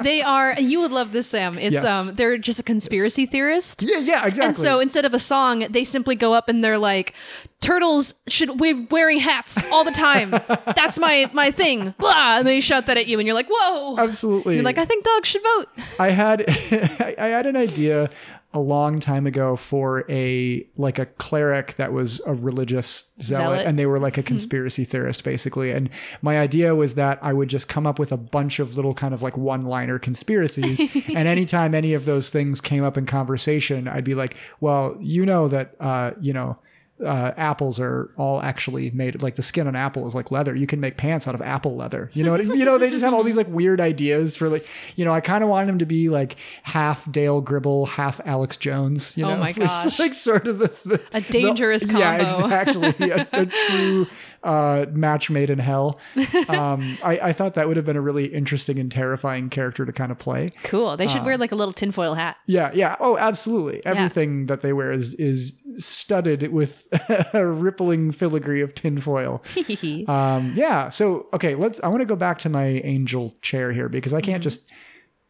they 0.00 0.22
are 0.22 0.54
you 0.58 0.80
would 0.80 0.92
love 0.92 1.12
this 1.12 1.26
Sam. 1.26 1.58
It's 1.58 1.72
Yes. 1.74 1.84
um 1.84 2.14
they're 2.14 2.38
just 2.38 2.60
a 2.60 2.62
conspiracy 2.62 3.26
theorist. 3.26 3.82
Yeah, 3.86 3.98
yeah, 3.98 4.26
exactly. 4.26 4.46
And 4.46 4.56
so 4.56 4.78
instead 4.80 5.04
of 5.04 5.14
a 5.14 5.18
song, 5.18 5.66
they 5.70 5.82
simply 5.84 6.14
go 6.14 6.32
up 6.32 6.48
and 6.48 6.62
they're 6.62 6.78
like 6.78 7.12
turtles 7.60 8.14
should 8.28 8.56
be 8.58 8.86
wearing 8.90 9.18
hats 9.18 9.60
all 9.72 9.84
the 9.84 9.90
time. 9.90 10.30
That's 10.76 10.98
my 10.98 11.28
my 11.32 11.50
thing. 11.50 11.94
Blah 11.98 12.38
and 12.38 12.46
they 12.46 12.60
shout 12.60 12.86
that 12.86 12.96
at 12.96 13.06
you 13.06 13.18
and 13.18 13.26
you're 13.26 13.34
like, 13.34 13.48
"Whoa." 13.50 13.96
Absolutely. 13.98 14.54
You're 14.56 14.64
like, 14.64 14.78
"I 14.78 14.84
think 14.84 15.04
dogs 15.04 15.28
should 15.28 15.42
vote." 15.42 15.66
I 15.98 16.10
had 16.10 16.44
I 17.18 17.26
had 17.28 17.46
an 17.46 17.56
idea 17.56 18.10
a 18.54 18.60
long 18.60 19.00
time 19.00 19.26
ago 19.26 19.56
for 19.56 20.04
a 20.08 20.64
like 20.76 20.98
a 21.00 21.06
cleric 21.06 21.74
that 21.74 21.92
was 21.92 22.20
a 22.24 22.32
religious 22.32 23.12
zealot, 23.20 23.42
Zealot. 23.42 23.66
and 23.66 23.78
they 23.78 23.84
were 23.84 23.98
like 23.98 24.16
a 24.16 24.22
conspiracy 24.22 24.84
theorist 24.84 25.24
basically 25.24 25.72
and 25.72 25.90
my 26.22 26.38
idea 26.38 26.74
was 26.74 26.94
that 26.94 27.18
I 27.20 27.32
would 27.32 27.48
just 27.48 27.68
come 27.68 27.84
up 27.84 27.98
with 27.98 28.12
a 28.12 28.16
bunch 28.16 28.60
of 28.60 28.76
little 28.76 28.94
kind 28.94 29.12
of 29.12 29.22
like 29.24 29.36
one-liner 29.36 29.98
conspiracies 29.98 30.80
and 31.08 31.26
anytime 31.28 31.74
any 31.74 31.94
of 31.94 32.04
those 32.04 32.30
things 32.30 32.60
came 32.60 32.84
up 32.84 32.96
in 32.96 33.06
conversation 33.06 33.88
I'd 33.88 34.04
be 34.04 34.14
like 34.14 34.36
well 34.60 34.96
you 35.00 35.26
know 35.26 35.48
that 35.48 35.74
uh 35.80 36.12
you 36.20 36.32
know 36.32 36.56
uh, 37.04 37.32
apples 37.36 37.80
are 37.80 38.08
all 38.16 38.40
actually 38.40 38.88
made 38.92 39.20
like 39.20 39.34
the 39.34 39.42
skin 39.42 39.66
on 39.66 39.74
apple 39.74 40.06
is 40.06 40.14
like 40.14 40.30
leather. 40.30 40.54
You 40.54 40.66
can 40.66 40.78
make 40.80 40.96
pants 40.96 41.26
out 41.26 41.34
of 41.34 41.42
apple 41.42 41.74
leather. 41.76 42.08
You 42.12 42.22
know 42.22 42.30
what? 42.32 42.44
you 42.44 42.64
know 42.64 42.78
they 42.78 42.88
just 42.90 43.02
have 43.02 43.12
all 43.12 43.24
these 43.24 43.36
like 43.36 43.48
weird 43.48 43.80
ideas 43.80 44.36
for 44.36 44.48
like 44.48 44.64
you 44.94 45.04
know 45.04 45.12
I 45.12 45.20
kind 45.20 45.42
of 45.42 45.50
want 45.50 45.68
him 45.68 45.78
to 45.80 45.86
be 45.86 46.08
like 46.08 46.36
half 46.62 47.10
Dale 47.10 47.40
Gribble, 47.40 47.86
half 47.86 48.20
Alex 48.24 48.56
Jones. 48.56 49.16
You 49.16 49.24
Oh 49.24 49.30
know, 49.30 49.36
my 49.38 49.48
It's 49.56 49.58
gosh. 49.58 49.98
like 49.98 50.14
sort 50.14 50.46
of 50.46 50.58
the, 50.60 50.72
the 50.84 51.00
A 51.12 51.20
dangerous 51.20 51.84
the- 51.84 51.98
Yeah, 51.98 52.28
combo. 52.28 52.44
exactly. 52.46 53.10
a, 53.10 53.28
a 53.32 53.46
true 53.46 54.06
uh, 54.44 54.86
match 54.92 55.30
made 55.30 55.50
in 55.50 55.58
hell. 55.58 55.98
Um, 56.48 56.98
I, 57.02 57.18
I 57.18 57.32
thought 57.32 57.54
that 57.54 57.66
would 57.68 57.76
have 57.76 57.86
been 57.86 57.96
a 57.96 58.00
really 58.00 58.26
interesting 58.26 58.78
and 58.78 58.92
terrifying 58.92 59.48
character 59.48 59.86
to 59.86 59.92
kind 59.92 60.12
of 60.12 60.18
play. 60.18 60.52
Cool. 60.62 60.96
They 60.96 61.06
should 61.06 61.22
Uh, 61.22 61.24
wear 61.24 61.38
like 61.38 61.52
a 61.52 61.54
little 61.54 61.72
tinfoil 61.72 62.14
hat. 62.14 62.36
yeah, 62.46 62.70
yeah. 62.74 62.96
Oh, 63.00 63.16
absolutely. 63.16 63.84
Everything 63.86 64.46
that 64.46 64.60
they 64.60 64.72
wear 64.72 64.92
is 64.92 65.14
is 65.14 65.62
studded 65.78 66.52
with 66.52 66.86
a 67.34 67.46
rippling 67.46 68.12
filigree 68.12 68.60
of 68.60 68.74
tinfoil. 68.74 69.42
um, 70.08 70.52
yeah. 70.54 70.88
So 70.90 71.26
okay, 71.32 71.54
let's. 71.54 71.80
I 71.82 71.88
want 71.88 72.00
to 72.00 72.06
go 72.06 72.16
back 72.16 72.38
to 72.40 72.48
my 72.48 72.66
angel 72.84 73.34
chair 73.42 73.72
here 73.72 73.88
because 73.88 74.12
I 74.12 74.20
can't 74.20 74.40
Mhm. 74.40 74.44
just, 74.44 74.70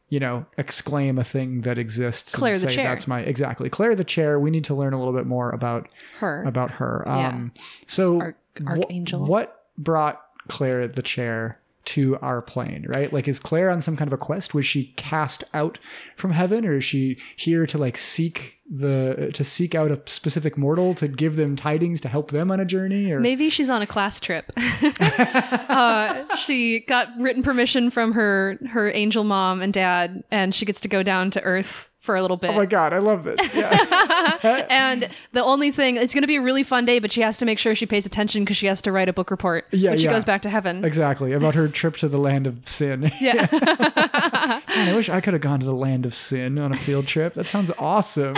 you 0.09 0.19
know, 0.21 0.47
exclaim 0.59 1.19
a 1.19 1.25
thing 1.25 1.61
that 1.63 1.79
exists. 1.79 2.35
Claire 2.35 2.59
the 2.59 2.67
chair. 2.67 2.85
That's 2.85 3.07
my 3.07 3.21
exactly 3.21 3.71
Claire 3.71 3.95
the 3.95 4.05
chair. 4.05 4.39
We 4.41 4.51
need 4.51 4.65
to 4.65 4.75
learn 4.75 4.93
a 4.93 4.99
little 4.99 5.15
bit 5.15 5.27
more 5.27 5.51
about 5.51 5.91
Her. 6.19 6.43
About 6.45 6.73
her. 6.73 7.05
Yeah. 7.07 7.29
Um, 7.29 7.53
so 7.87 8.33
Arch- 8.67 8.85
wh- 9.11 9.21
what 9.21 9.65
brought 9.77 10.21
Claire 10.49 10.87
the 10.89 11.03
chair? 11.03 11.61
To 11.89 12.17
our 12.23 12.41
plane, 12.41 12.87
right? 12.89 13.13
Like, 13.13 13.29
is 13.29 13.39
Claire 13.39 13.71
on 13.71 13.83
some 13.83 13.95
kind 13.95 14.09
of 14.09 14.15
a 14.15 14.17
quest? 14.17 14.55
Was 14.55 14.65
she 14.65 14.95
cast 14.97 15.45
out 15.53 15.79
from 16.17 16.31
heaven, 16.31 16.65
or 16.65 16.79
is 16.79 16.85
she 16.85 17.19
here 17.37 17.67
to 17.67 17.77
like 17.77 17.99
seek 17.99 18.59
the 18.67 19.31
to 19.35 19.45
seek 19.45 19.75
out 19.75 19.91
a 19.91 20.01
specific 20.07 20.57
mortal 20.57 20.95
to 20.95 21.07
give 21.07 21.37
them 21.37 21.57
tidings 21.57 22.01
to 22.01 22.09
help 22.09 22.31
them 22.31 22.51
on 22.51 22.59
a 22.59 22.65
journey 22.65 23.13
or 23.13 23.21
Maybe 23.21 23.51
she's 23.51 23.69
on 23.69 23.83
a 23.83 23.87
class 23.87 24.19
trip. 24.19 24.51
uh, 24.57 26.37
she 26.37 26.81
got 26.81 27.09
written 27.19 27.43
permission 27.43 27.91
from 27.91 28.13
her 28.13 28.59
her 28.71 28.91
angel 28.91 29.25
mom 29.25 29.61
and 29.61 29.73
dad, 29.73 30.25
and 30.31 30.55
she 30.55 30.65
gets 30.65 30.81
to 30.81 30.89
go 30.89 31.03
down 31.03 31.31
to 31.33 31.43
Earth 31.43 31.91
for 32.05 32.15
a 32.15 32.21
little 32.21 32.35
oh 32.35 32.39
bit. 32.39 32.51
Oh 32.51 32.55
my 32.55 32.67
god, 32.67 32.93
I 32.93 32.99
love 32.99 33.25
this. 33.25 33.55
Yeah. 33.55 34.67
and 34.71 35.09
the 35.33 35.43
only 35.43 35.71
thing, 35.71 35.97
it's 35.97 36.13
going 36.13 36.23
to 36.23 36.29
be 36.29 36.37
a 36.37 36.43
really 36.43 36.63
fun 36.63 36.85
day, 36.85 36.99
but 36.99 37.11
she 37.11 37.23
has 37.23 37.39
to 37.39 37.47
make 37.47 37.59
sure 37.59 37.75
she 37.75 37.87
pays 37.87 38.05
attention 38.05 38.45
because 38.45 38.59
she 38.59 38.67
has 38.67 38.83
to 38.83 38.93
write 38.93 39.09
a 39.09 39.13
book 39.15 39.31
report 39.31 39.67
Yeah, 39.73 39.91
when 39.91 39.99
she 39.99 40.05
yeah. 40.05 40.13
goes 40.13 40.25
back 40.27 40.43
to 40.43 40.51
heaven. 40.51 40.85
exactly. 40.85 41.33
About 41.33 41.55
her 41.55 41.67
trip 41.67 41.97
to 41.97 42.09
the 42.09 42.19
land 42.19 42.47
of 42.47 42.69
sin. 42.69 43.11
Yeah. 43.21 43.47
Man, 44.75 44.89
I 44.89 44.93
wish 44.95 45.09
I 45.09 45.23
could 45.23 45.33
have 45.33 45.41
gone 45.41 45.61
to 45.61 45.67
the 45.67 45.73
land 45.75 46.05
of 46.05 46.15
sin 46.15 46.59
on 46.59 46.73
a 46.73 46.77
field 46.77 47.07
trip. 47.07 47.33
That 47.35 47.47
sounds 47.47 47.71
awesome. 47.79 48.37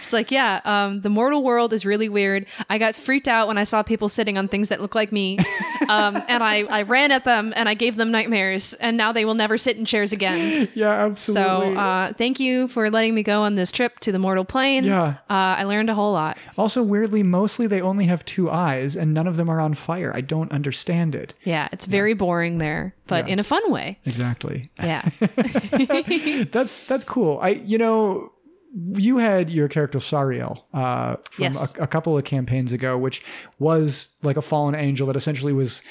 It's 0.00 0.12
like, 0.12 0.30
yeah, 0.30 0.60
um, 0.64 1.00
the 1.00 1.08
mortal 1.10 1.42
world 1.42 1.72
is 1.72 1.84
really 1.86 2.08
weird. 2.08 2.46
I 2.70 2.78
got 2.78 2.94
freaked 2.94 3.28
out 3.28 3.48
when 3.48 3.58
I 3.58 3.64
saw 3.64 3.82
people 3.82 4.08
sitting 4.08 4.38
on 4.38 4.48
things 4.48 4.68
that 4.70 4.80
look 4.80 4.94
like 4.94 5.12
me. 5.12 5.38
Um, 5.88 6.16
and 6.28 6.42
I, 6.42 6.60
I 6.62 6.82
ran 6.82 7.10
at 7.10 7.24
them 7.24 7.52
and 7.56 7.68
I 7.68 7.74
gave 7.74 7.96
them 7.96 8.10
nightmares, 8.10 8.72
and 8.74 8.96
now 8.96 9.12
they 9.12 9.26
will 9.26 9.34
never 9.34 9.58
sit 9.58 9.76
in 9.76 9.84
chairs 9.84 10.12
again. 10.12 10.66
Yeah, 10.74 10.88
absolutely. 11.04 11.74
So 11.74 11.78
uh, 11.78 12.12
thank 12.14 12.40
you 12.40 12.68
for 12.68 12.90
letting 12.90 13.14
me 13.14 13.22
go 13.22 13.42
on 13.42 13.54
this 13.54 13.70
trip 13.70 13.98
to 14.00 14.10
the 14.12 14.18
mortal 14.18 14.46
plane. 14.46 14.84
Yeah. 14.84 15.16
Uh, 15.28 15.60
I 15.60 15.64
learned 15.64 15.90
a 15.90 15.94
whole 15.94 16.12
lot. 16.12 16.38
Also, 16.56 16.82
weirdly, 16.82 17.22
mostly 17.22 17.66
they 17.66 17.82
only 17.82 18.06
have 18.06 18.24
two 18.24 18.50
eyes 18.50 18.96
and 18.96 19.12
none 19.12 19.26
of 19.26 19.36
them 19.36 19.50
are 19.50 19.60
on 19.60 19.74
fire. 19.74 20.10
I 20.14 20.22
don't 20.22 20.50
understand 20.52 21.14
it. 21.14 21.34
Yeah, 21.44 21.68
it's 21.70 21.84
very 21.84 22.14
boring 22.14 22.58
there, 22.58 22.94
but 23.06 23.26
Yeah. 23.26 23.34
in 23.34 23.38
a 23.38 23.44
fun 23.44 23.70
way. 23.70 23.98
Exactly. 24.06 24.70
Yeah. 24.82 25.02
that's 26.50 26.86
that's 26.86 27.04
cool. 27.04 27.38
I 27.42 27.50
you 27.50 27.78
know 27.78 28.32
you 28.74 29.18
had 29.18 29.50
your 29.50 29.68
character 29.68 29.98
Sariel 29.98 30.62
uh, 30.74 31.16
from 31.30 31.42
Yes. 31.44 31.76
a, 31.78 31.82
a 31.84 31.86
couple 31.86 32.16
of 32.18 32.24
campaigns 32.24 32.72
ago, 32.72 32.98
which 32.98 33.22
was 33.58 34.08
like 34.22 34.36
a 34.36 34.42
fallen 34.42 34.74
angel 34.74 35.06
that 35.06 35.16
essentially 35.16 35.52
was. 35.52 35.82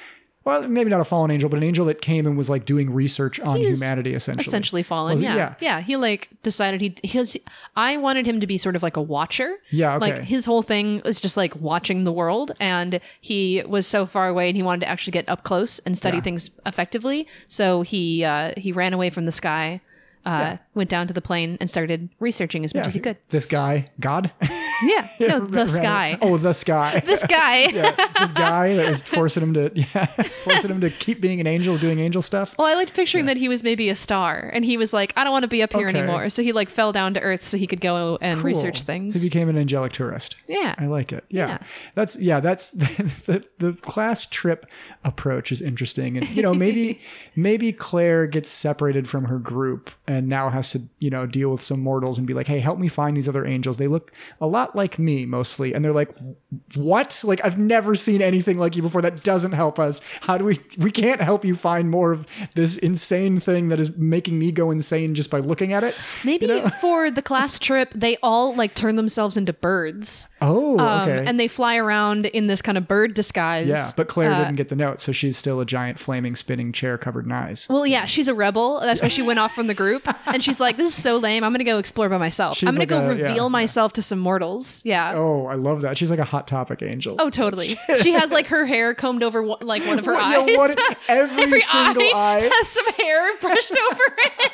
Well, 0.45 0.67
maybe 0.67 0.89
not 0.89 0.99
a 0.99 1.05
fallen 1.05 1.31
angel, 1.31 1.47
but 1.47 1.55
an 1.55 1.63
angel 1.63 1.85
that 1.85 2.01
came 2.01 2.25
and 2.27 2.35
was 2.35 2.49
like 2.49 2.65
doing 2.65 2.91
research 2.93 3.39
on 3.39 3.55
He 3.55 3.65
was 3.65 3.79
humanity, 3.81 4.13
essentially. 4.13 4.43
Essentially 4.45 4.83
fallen. 4.83 5.21
Yeah. 5.21 5.35
yeah. 5.37 5.53
yeah. 5.61 5.79
He 5.79 5.95
like 5.95 6.27
decided 6.43 6.81
he 6.81 6.97
his 7.01 7.39
I 7.77 7.95
wanted 7.95 8.25
him 8.27 8.41
to 8.41 8.47
be 8.47 8.57
sort 8.57 8.75
of 8.75 8.83
like 8.83 8.97
a 8.97 9.01
watcher. 9.01 9.55
Yeah, 9.69 9.95
okay. 9.95 9.99
Like 10.15 10.21
his 10.23 10.43
whole 10.43 10.61
thing 10.61 11.01
was 11.05 11.21
just 11.21 11.37
like 11.37 11.55
watching 11.55 12.03
the 12.03 12.11
world 12.11 12.51
and 12.59 12.99
he 13.21 13.63
was 13.65 13.87
so 13.87 14.05
far 14.05 14.27
away 14.27 14.49
and 14.49 14.57
he 14.57 14.63
wanted 14.63 14.81
to 14.81 14.89
actually 14.89 15.11
get 15.11 15.29
up 15.29 15.43
close 15.43 15.79
and 15.79 15.97
study 15.97 16.17
Yeah. 16.17 16.23
things 16.23 16.49
effectively. 16.65 17.25
So 17.47 17.83
he 17.83 18.25
uh 18.25 18.51
he 18.57 18.73
ran 18.73 18.91
away 18.91 19.11
from 19.11 19.25
the 19.25 19.31
sky, 19.31 19.79
uh 20.25 20.57
went 20.73 20.89
down 20.89 21.07
to 21.07 21.13
the 21.13 21.21
plane 21.21 21.57
and 21.59 21.69
started 21.69 22.09
researching 22.19 22.63
as 22.65 22.73
much 22.73 22.83
Yeah, 22.83 22.87
as 22.87 22.93
he 22.93 22.99
could. 22.99 23.17
This 23.29 23.45
guy, 23.45 23.89
God. 23.99 24.31
Yeah. 24.85 25.07
No, 25.21 25.39
the 25.39 25.65
sky. 25.67 26.17
Oh, 26.21 26.37
the 26.37 26.51
sky. 26.53 27.01
This 27.05 27.23
guy. 27.23 27.67
yeah, 27.69 27.95
this 28.19 28.33
guy 28.33 28.73
that 28.75 28.89
was 28.89 29.01
forcing 29.01 29.41
him 29.43 29.53
to, 29.53 29.71
yeah, 29.73 30.05
forcing 30.43 30.71
him 30.71 30.81
to 30.81 30.89
keep 30.89 31.21
being 31.21 31.39
an 31.39 31.47
angel, 31.47 31.77
doing 31.77 31.99
angel 31.99 32.21
stuff. 32.21 32.53
Well, 32.57 32.67
I 32.67 32.73
liked 32.73 32.93
picturing 32.93 33.27
that 33.27 33.37
he 33.37 33.47
was 33.47 33.63
maybe 33.63 33.87
a 33.89 33.95
star, 33.95 34.49
and 34.53 34.65
he 34.65 34.75
was 34.75 34.91
like, 34.91 35.13
"I 35.15 35.23
don't 35.23 35.31
want 35.31 35.43
to 35.43 35.47
be 35.47 35.63
up 35.63 35.71
here 35.71 35.87
Okay. 35.87 35.99
anymore." 35.99 36.27
So 36.27 36.43
he 36.43 36.51
like 36.51 36.69
fell 36.69 36.91
down 36.91 37.13
to 37.13 37.21
Earth 37.21 37.45
so 37.45 37.57
he 37.57 37.65
could 37.67 37.79
go 37.79 38.17
and 38.19 38.39
Cool. 38.39 38.47
research 38.47 38.79
So 38.79 38.85
things. 38.85 39.21
he 39.21 39.25
became 39.29 39.47
an 39.47 39.57
angelic 39.57 39.93
tourist. 39.93 40.35
Yeah. 40.49 40.75
I 40.77 40.87
like 40.87 41.13
it. 41.13 41.23
Yeah. 41.29 41.47
Yeah. 41.47 41.57
That's 41.95 42.17
yeah, 42.19 42.39
that's 42.41 42.71
the, 42.71 43.45
the 43.59 43.73
class 43.73 44.25
trip 44.25 44.65
approach 45.05 45.51
is 45.51 45.61
interesting. 45.61 46.17
And 46.17 46.27
you 46.29 46.41
know, 46.41 46.53
maybe 46.53 46.99
maybe 47.37 47.71
Claire 47.71 48.27
gets 48.27 48.49
separated 48.49 49.07
from 49.07 49.25
her 49.25 49.39
group 49.39 49.91
and 50.13 50.27
now 50.29 50.49
has 50.49 50.69
to, 50.71 50.81
you 50.99 51.09
know, 51.09 51.25
deal 51.25 51.49
with 51.51 51.61
some 51.61 51.79
mortals 51.81 52.17
and 52.17 52.25
be 52.27 52.33
like, 52.33 52.47
"Hey, 52.47 52.59
help 52.59 52.79
me 52.79 52.87
find 52.87 53.17
these 53.17 53.27
other 53.27 53.45
angels. 53.45 53.77
They 53.77 53.87
look 53.87 54.11
a 54.39 54.47
lot 54.47 54.75
like 54.75 54.99
me 54.99 55.25
mostly." 55.25 55.73
And 55.73 55.83
they're 55.83 55.91
like, 55.93 56.11
"What? 56.75 57.21
Like 57.23 57.43
I've 57.43 57.57
never 57.57 57.95
seen 57.95 58.21
anything 58.21 58.57
like 58.57 58.75
you 58.75 58.81
before. 58.81 59.01
That 59.01 59.23
doesn't 59.23 59.53
help 59.53 59.79
us. 59.79 60.01
How 60.21 60.37
do 60.37 60.45
we 60.45 60.59
we 60.77 60.91
can't 60.91 61.21
help 61.21 61.43
you 61.45 61.55
find 61.55 61.89
more 61.89 62.11
of 62.11 62.27
this 62.55 62.77
insane 62.77 63.39
thing 63.39 63.69
that 63.69 63.79
is 63.79 63.97
making 63.97 64.37
me 64.39 64.51
go 64.51 64.71
insane 64.71 65.15
just 65.15 65.29
by 65.29 65.39
looking 65.39 65.73
at 65.73 65.83
it?" 65.83 65.95
Maybe 66.23 66.47
for 66.81 67.09
the 67.11 67.21
class 67.21 67.59
trip, 67.59 67.91
they 67.95 68.17
all 68.23 68.55
like 68.55 68.75
turn 68.75 68.95
themselves 68.95 69.37
into 69.37 69.53
birds. 69.53 70.27
Oh, 70.41 70.77
Um, 70.79 71.09
okay. 71.09 71.25
and 71.25 71.39
they 71.39 71.47
fly 71.47 71.77
around 71.77 72.25
in 72.27 72.47
this 72.47 72.61
kind 72.61 72.77
of 72.77 72.87
bird 72.87 73.13
disguise. 73.13 73.67
Yeah, 73.67 73.89
but 73.95 74.07
Claire 74.07 74.31
Uh, 74.33 74.39
didn't 74.43 74.55
get 74.55 74.69
the 74.69 74.75
note, 74.75 74.99
so 75.01 75.11
she's 75.11 75.37
still 75.37 75.59
a 75.59 75.65
giant 75.65 75.99
flaming 75.99 76.35
spinning 76.35 76.71
chair 76.71 76.97
covered 76.97 77.25
in 77.25 77.31
eyes. 77.31 77.67
Well, 77.69 77.87
yeah, 77.87 78.05
she's 78.05 78.27
a 78.27 78.33
rebel. 78.33 78.79
That's 78.81 79.01
why 79.01 79.07
she 79.07 79.21
went 79.21 79.39
off 79.39 79.53
from 79.53 79.67
the 79.67 79.73
group. 79.73 80.02
And 80.25 80.43
she's 80.43 80.59
like, 80.59 80.77
this 80.77 80.87
is 80.87 80.95
so 80.95 81.17
lame. 81.17 81.43
I'm 81.43 81.51
going 81.51 81.59
to 81.59 81.63
go 81.63 81.77
explore 81.77 82.09
by 82.09 82.17
myself. 82.17 82.57
She's 82.57 82.67
I'm 82.69 82.75
going 82.75 82.87
to 82.87 82.95
like 82.95 83.03
go 83.05 83.11
a- 83.11 83.15
yeah, 83.15 83.23
reveal 83.27 83.49
myself 83.49 83.93
to 83.93 84.01
some 84.01 84.19
mortals. 84.19 84.81
Yeah. 84.83 85.13
Oh, 85.15 85.45
I 85.45 85.53
love 85.55 85.81
that. 85.81 85.97
She's 85.97 86.09
like 86.09 86.19
a 86.19 86.23
hot 86.23 86.47
topic 86.47 86.81
angel. 86.81 87.15
Oh, 87.19 87.29
totally. 87.29 87.75
She 88.01 88.13
has 88.13 88.31
like 88.31 88.47
her 88.47 88.65
hair 88.65 88.93
combed 88.95 89.21
over 89.23 89.43
one- 89.43 89.59
like 89.61 89.85
one 89.85 89.99
of 89.99 90.05
her 90.05 90.13
yeah, 90.13 90.39
eyes. 90.39 90.57
what- 90.57 90.97
every 91.07 91.59
single 91.59 92.03
eye. 92.15 92.49
has 92.51 92.67
some 92.67 92.85
hair 92.93 93.37
brushed 93.41 93.71
over 93.91 94.03
it. 94.17 94.51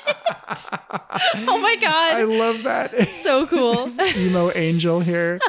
oh 1.47 1.59
my 1.61 1.75
god. 1.79 2.15
I 2.17 2.23
love 2.23 2.63
that. 2.63 3.07
so 3.07 3.45
cool. 3.47 3.89
Emo 4.17 4.51
angel 4.53 4.99
here. 4.99 5.39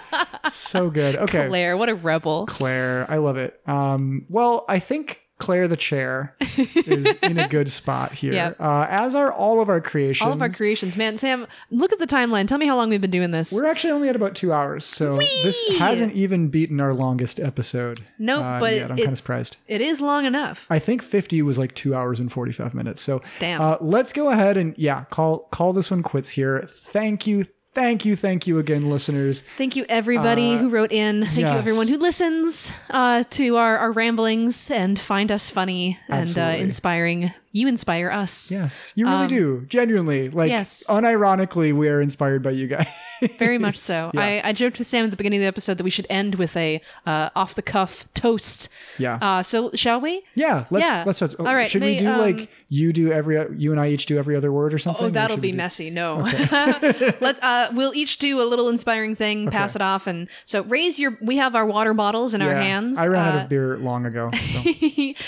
So 0.51 0.91
good. 0.91 1.17
Okay. 1.17 1.49
Claire, 1.49 1.77
what 1.77 1.89
a 1.89 1.95
rebel. 1.95 2.47
Claire, 2.47 3.07
I 3.09 3.17
love 3.19 3.37
it. 3.37 3.61
Um, 3.67 4.27
well, 4.29 4.65
I 4.69 4.79
think 4.79 5.23
Claire 5.41 5.67
the 5.67 5.77
chair 5.77 6.35
is 6.57 7.17
in 7.23 7.39
a 7.39 7.49
good 7.49 7.71
spot 7.71 8.13
here. 8.13 8.31
Yep. 8.41 8.61
Uh, 8.61 8.87
as 8.89 9.15
are 9.15 9.33
all 9.33 9.61
of 9.61 9.69
our 9.69 9.81
creations. 9.81 10.27
All 10.27 10.33
of 10.33 10.41
our 10.41 10.49
creations. 10.49 10.97
Man, 10.97 11.19
Sam, 11.19 11.47
look 11.71 11.93
at 11.93 11.99
the 11.99 12.07
timeline. 12.07 12.47
Tell 12.47 12.59
me 12.59 12.67
how 12.67 12.77
long 12.77 12.89
we've 12.91 13.01
been 13.01 13.11
doing 13.11 13.33
this. 13.33 13.53
We're 13.53 13.67
actually 13.67 13.91
only 13.91 14.09
at 14.09 14.15
about 14.17 14.35
two 14.37 14.53
hours, 14.53 14.85
so 14.85 15.17
this 15.17 15.61
hasn't 15.79 16.13
even 16.15 16.49
beaten 16.49 16.81
our 16.81 16.95
longest 16.95 17.41
episode. 17.41 18.01
Nope, 18.19 18.45
uh, 18.45 18.61
but 18.61 18.75
yet. 18.75 18.91
I'm 18.91 18.99
it- 18.99 19.03
kind 19.03 19.13
of 19.13 19.19
surprised. 19.19 19.57
It 19.67 19.81
is 19.81 20.01
long 20.01 20.27
enough. 20.27 20.67
I 20.71 20.79
think 20.79 21.03
50 21.03 21.43
was 21.43 21.59
like 21.59 21.75
two 21.75 21.95
hours 21.95 22.21
and 22.21 22.31
45 22.31 22.75
minutes. 22.75 23.03
So 23.03 23.21
Damn. 23.41 23.61
Uh, 23.61 23.77
let's 23.81 24.13
go 24.13 24.31
ahead 24.31 24.57
and 24.57 24.75
yeah, 24.79 25.05
call 25.05 25.41
call 25.51 25.73
this 25.73 25.91
one 25.91 26.03
quits 26.03 26.31
here. 26.31 26.65
Thank 26.69 27.27
you, 27.27 27.47
thank 27.75 28.05
you, 28.05 28.17
thank 28.17 28.47
you 28.47 28.59
again, 28.59 28.89
listeners. 28.89 29.43
Thank 29.57 29.77
you, 29.77 29.85
everybody 29.89 30.55
Uh, 30.55 30.59
who 30.59 30.69
wrote 30.69 30.93
in. 30.93 31.25
Thank 31.25 31.39
you, 31.39 31.47
everyone 31.47 31.89
who 31.89 31.99
listens 31.99 32.73
uh, 32.91 33.25
to 33.31 33.57
our, 33.57 33.79
our 33.79 33.93
ramblings 33.93 34.71
and 34.71 34.99
find 34.99 35.31
us 35.31 35.51
funny 35.51 35.99
and 36.09 36.37
uh, 36.39 36.55
inspiring. 36.59 37.33
You 37.53 37.67
inspire 37.67 38.11
us. 38.11 38.51
Yes, 38.53 38.93
you 38.95 39.07
really 39.07 39.23
Um, 39.23 39.29
do. 39.29 39.67
Genuinely, 39.69 40.31
like 40.31 40.51
yes. 40.51 40.85
unironically, 40.89 41.73
we 41.73 41.89
are 41.89 42.01
inspired 42.01 42.45
by 42.45 42.51
you 42.51 42.69
guys. 42.69 42.89
Very 43.39 43.59
much 43.59 43.77
so. 43.91 44.13
Yeah. 44.15 44.21
I, 44.21 44.41
I 44.51 44.53
joked 44.53 44.79
with 44.79 44.87
Sam 44.87 45.05
at 45.05 45.11
the 45.11 45.17
beginning 45.17 45.41
of 45.41 45.43
the 45.43 45.49
episode 45.49 45.77
that 45.79 45.83
we 45.85 45.91
should 45.91 46.07
end 46.09 46.37
with 46.37 46.57
a 46.57 46.81
uh, 47.07 47.31
off 47.35 47.57
the 47.57 47.63
cuff 47.63 48.07
toast. 48.15 48.69
Yeah. 48.99 49.19
Uh, 49.21 49.43
so 49.43 49.73
shall 49.75 50.01
we? 50.01 50.23
yeah, 50.37 50.65
let's 50.71 50.87
Yeah. 50.87 51.03
let's. 51.05 51.21
let's 51.21 51.35
All 51.35 51.47
right, 51.47 51.69
Should 51.69 51.83
we 51.83 51.97
do 51.97 52.09
um, 52.09 52.19
like 52.21 52.49
you 52.69 52.93
do 52.93 53.11
every 53.11 53.35
you 53.57 53.73
and 53.73 53.81
I 53.81 53.89
each 53.89 54.07
do 54.07 54.17
every 54.17 54.37
other 54.37 54.53
word 54.53 54.73
or 54.73 54.79
something? 54.79 55.07
Oh, 55.07 55.11
that'll 55.11 55.37
be 55.37 55.51
messy. 55.51 55.91
No. 55.91 56.19
Let 57.21 57.43
uh, 57.43 57.71
we'll 57.73 57.95
each 57.95 58.19
do 58.19 58.41
a 58.41 58.45
little 58.45 58.69
inspiring 58.69 59.17
thing, 59.17 59.51
pass 59.51 59.75
it 59.75 59.83
off, 59.83 60.07
and 60.07 60.29
so 60.47 60.63
raise 60.63 61.01
your. 61.01 61.19
We 61.21 61.39
have 61.39 61.57
our 61.57 61.67
water 61.67 61.95
bottles 61.95 62.33
in 62.35 62.43
our 62.43 62.55
hands. 62.55 62.97
I 62.99 63.09
ran 63.09 63.27
out 63.27 63.35
Uh, 63.35 63.43
of 63.43 63.49
beer 63.49 63.77
long 63.79 64.07
ago. 64.07 64.31
So. 64.33 64.63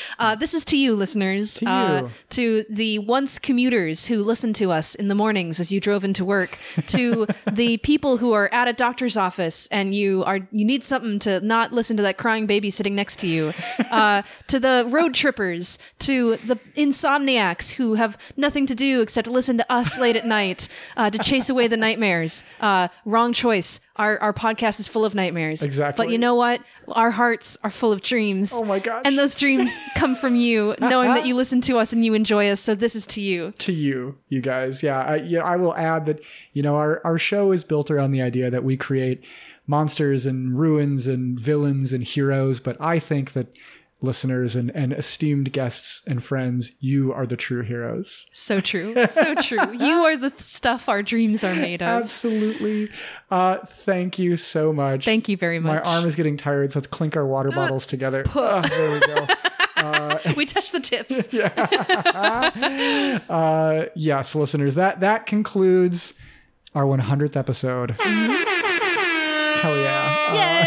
uh, 0.20 0.35
this 0.36 0.55
is 0.55 0.65
to 0.66 0.78
you, 0.78 0.94
listeners. 0.94 1.55
To 1.57 1.66
Uh, 1.69 2.01
you. 2.03 2.11
To 2.30 2.64
the 2.68 2.98
once 3.01 3.39
commuters 3.39 4.06
who 4.06 4.22
listen 4.22 4.52
to 4.55 4.70
us 4.70 4.94
in 4.94 5.09
the 5.09 5.14
mornings 5.14 5.60
as 5.60 5.72
you 5.72 5.80
drove 5.80 6.05
into 6.05 6.24
work. 6.24 6.59
to 6.86 7.26
the 7.52 7.76
people 7.78 8.18
who 8.18 8.32
are 8.32 8.52
at 8.52 8.68
a 8.68 8.72
doctor's 8.72 9.16
office 9.16 9.66
and 9.68 9.94
you 9.94 10.24
are 10.24 10.40
you 10.51 10.64
need 10.64 10.84
something 10.84 11.18
to 11.20 11.40
not 11.40 11.72
listen 11.72 11.97
to 11.97 12.02
that 12.02 12.18
crying 12.18 12.47
baby 12.47 12.70
sitting 12.70 12.94
next 12.94 13.18
to 13.20 13.26
you. 13.26 13.52
Uh, 13.90 14.22
to 14.48 14.59
the 14.59 14.86
road 14.89 15.14
trippers. 15.14 15.78
To 16.01 16.36
the 16.39 16.56
insomniacs 16.74 17.72
who 17.72 17.94
have 17.94 18.18
nothing 18.36 18.66
to 18.66 18.74
do 18.74 19.01
except 19.01 19.28
listen 19.28 19.56
to 19.59 19.72
us 19.72 19.98
late 19.98 20.16
at 20.16 20.26
night 20.26 20.68
uh, 20.97 21.10
to 21.10 21.18
chase 21.18 21.48
away 21.48 21.68
the 21.68 21.76
nightmares. 21.76 22.43
Uh, 22.60 22.89
wrong 23.05 23.32
choice. 23.32 23.80
Our, 23.97 24.19
our 24.20 24.32
podcast 24.32 24.81
is 24.81 24.89
full 24.89 25.05
of 25.05 25.14
nightmares. 25.14 25.62
Exactly. 25.62 26.06
But 26.06 26.12
you 26.12 26.19
know 26.19 26.35
what? 26.35 26.62
Our 26.89 27.10
hearts 27.10 27.59
are 27.62 27.70
full 27.70 27.93
of 27.93 28.01
dreams. 28.01 28.52
Oh 28.55 28.64
my 28.64 28.78
gosh. 28.78 29.02
And 29.05 29.19
those 29.19 29.35
dreams 29.35 29.77
come 29.97 30.14
from 30.14 30.35
you, 30.35 30.74
knowing 30.81 31.10
that 31.10 31.27
you 31.27 31.35
listen 31.43 31.60
to 31.62 31.78
us 31.78 31.93
and 31.93 32.05
you 32.05 32.14
enjoy 32.14 32.48
us. 32.48 32.60
So 32.60 32.74
this 32.74 32.97
is 32.97 33.06
to 33.09 33.20
you. 33.20 33.52
to 33.59 33.73
you, 33.73 34.19
you 34.28 34.40
guys. 34.40 34.82
Yeah, 34.82 35.01
I, 35.01 35.16
yeah, 35.16 35.43
I 35.44 35.56
will 35.56 35.77
add 35.77 36.06
that 36.06 36.20
you 36.52 36.62
know 36.62 36.77
our 36.77 37.02
our 37.05 37.19
show 37.19 37.52
is 37.52 37.64
built 37.64 37.90
around 37.90 38.12
the 38.12 38.23
idea 38.23 38.51
that 38.51 38.64
we 38.64 38.77
create 38.77 39.23
monsters 39.66 40.27
and 40.27 40.59
ruins 40.59 41.06
and 41.06 41.39
villains 41.39 41.93
and 41.93 42.02
heroes, 42.02 42.60
but 42.60 42.77
I 42.81 42.98
think 42.98 43.32
that 43.32 43.56
listeners 44.02 44.56
and, 44.56 44.70
and 44.70 44.92
esteemed 44.92 45.52
guests 45.52 46.02
and 46.06 46.22
friends, 46.22 46.72
you 46.80 47.12
are 47.12 47.26
the 47.26 47.36
true 47.36 47.62
heroes. 47.62 48.26
So 48.32 48.60
true. 48.60 48.94
So 49.06 49.34
true. 49.36 49.72
You 49.76 50.04
are 50.04 50.16
the 50.16 50.32
stuff 50.38 50.88
our 50.88 51.02
dreams 51.02 51.44
are 51.44 51.54
made 51.54 51.82
of. 51.82 52.04
Absolutely. 52.04 52.90
Uh, 53.30 53.58
thank 53.58 54.18
you 54.18 54.36
so 54.36 54.72
much. 54.72 55.04
Thank 55.04 55.28
you 55.28 55.36
very 55.36 55.60
much. 55.60 55.84
My 55.84 55.90
arm 55.90 56.04
is 56.04 56.16
getting 56.16 56.36
tired, 56.36 56.72
so 56.72 56.78
let's 56.78 56.86
clink 56.86 57.16
our 57.16 57.26
water 57.26 57.50
bottles 57.50 57.86
together. 57.86 58.24
Ah, 58.34 58.66
there 58.68 58.90
we 58.90 59.00
go. 59.00 59.26
we 60.36 60.46
touched 60.46 60.72
the 60.72 60.80
tips. 60.80 61.28
Uh, 63.32 63.86
yes, 63.94 64.34
listeners, 64.34 64.74
that 64.74 65.00
that 65.00 65.26
concludes 65.26 66.14
our 66.74 66.84
100th 66.84 67.36
episode. 67.36 67.96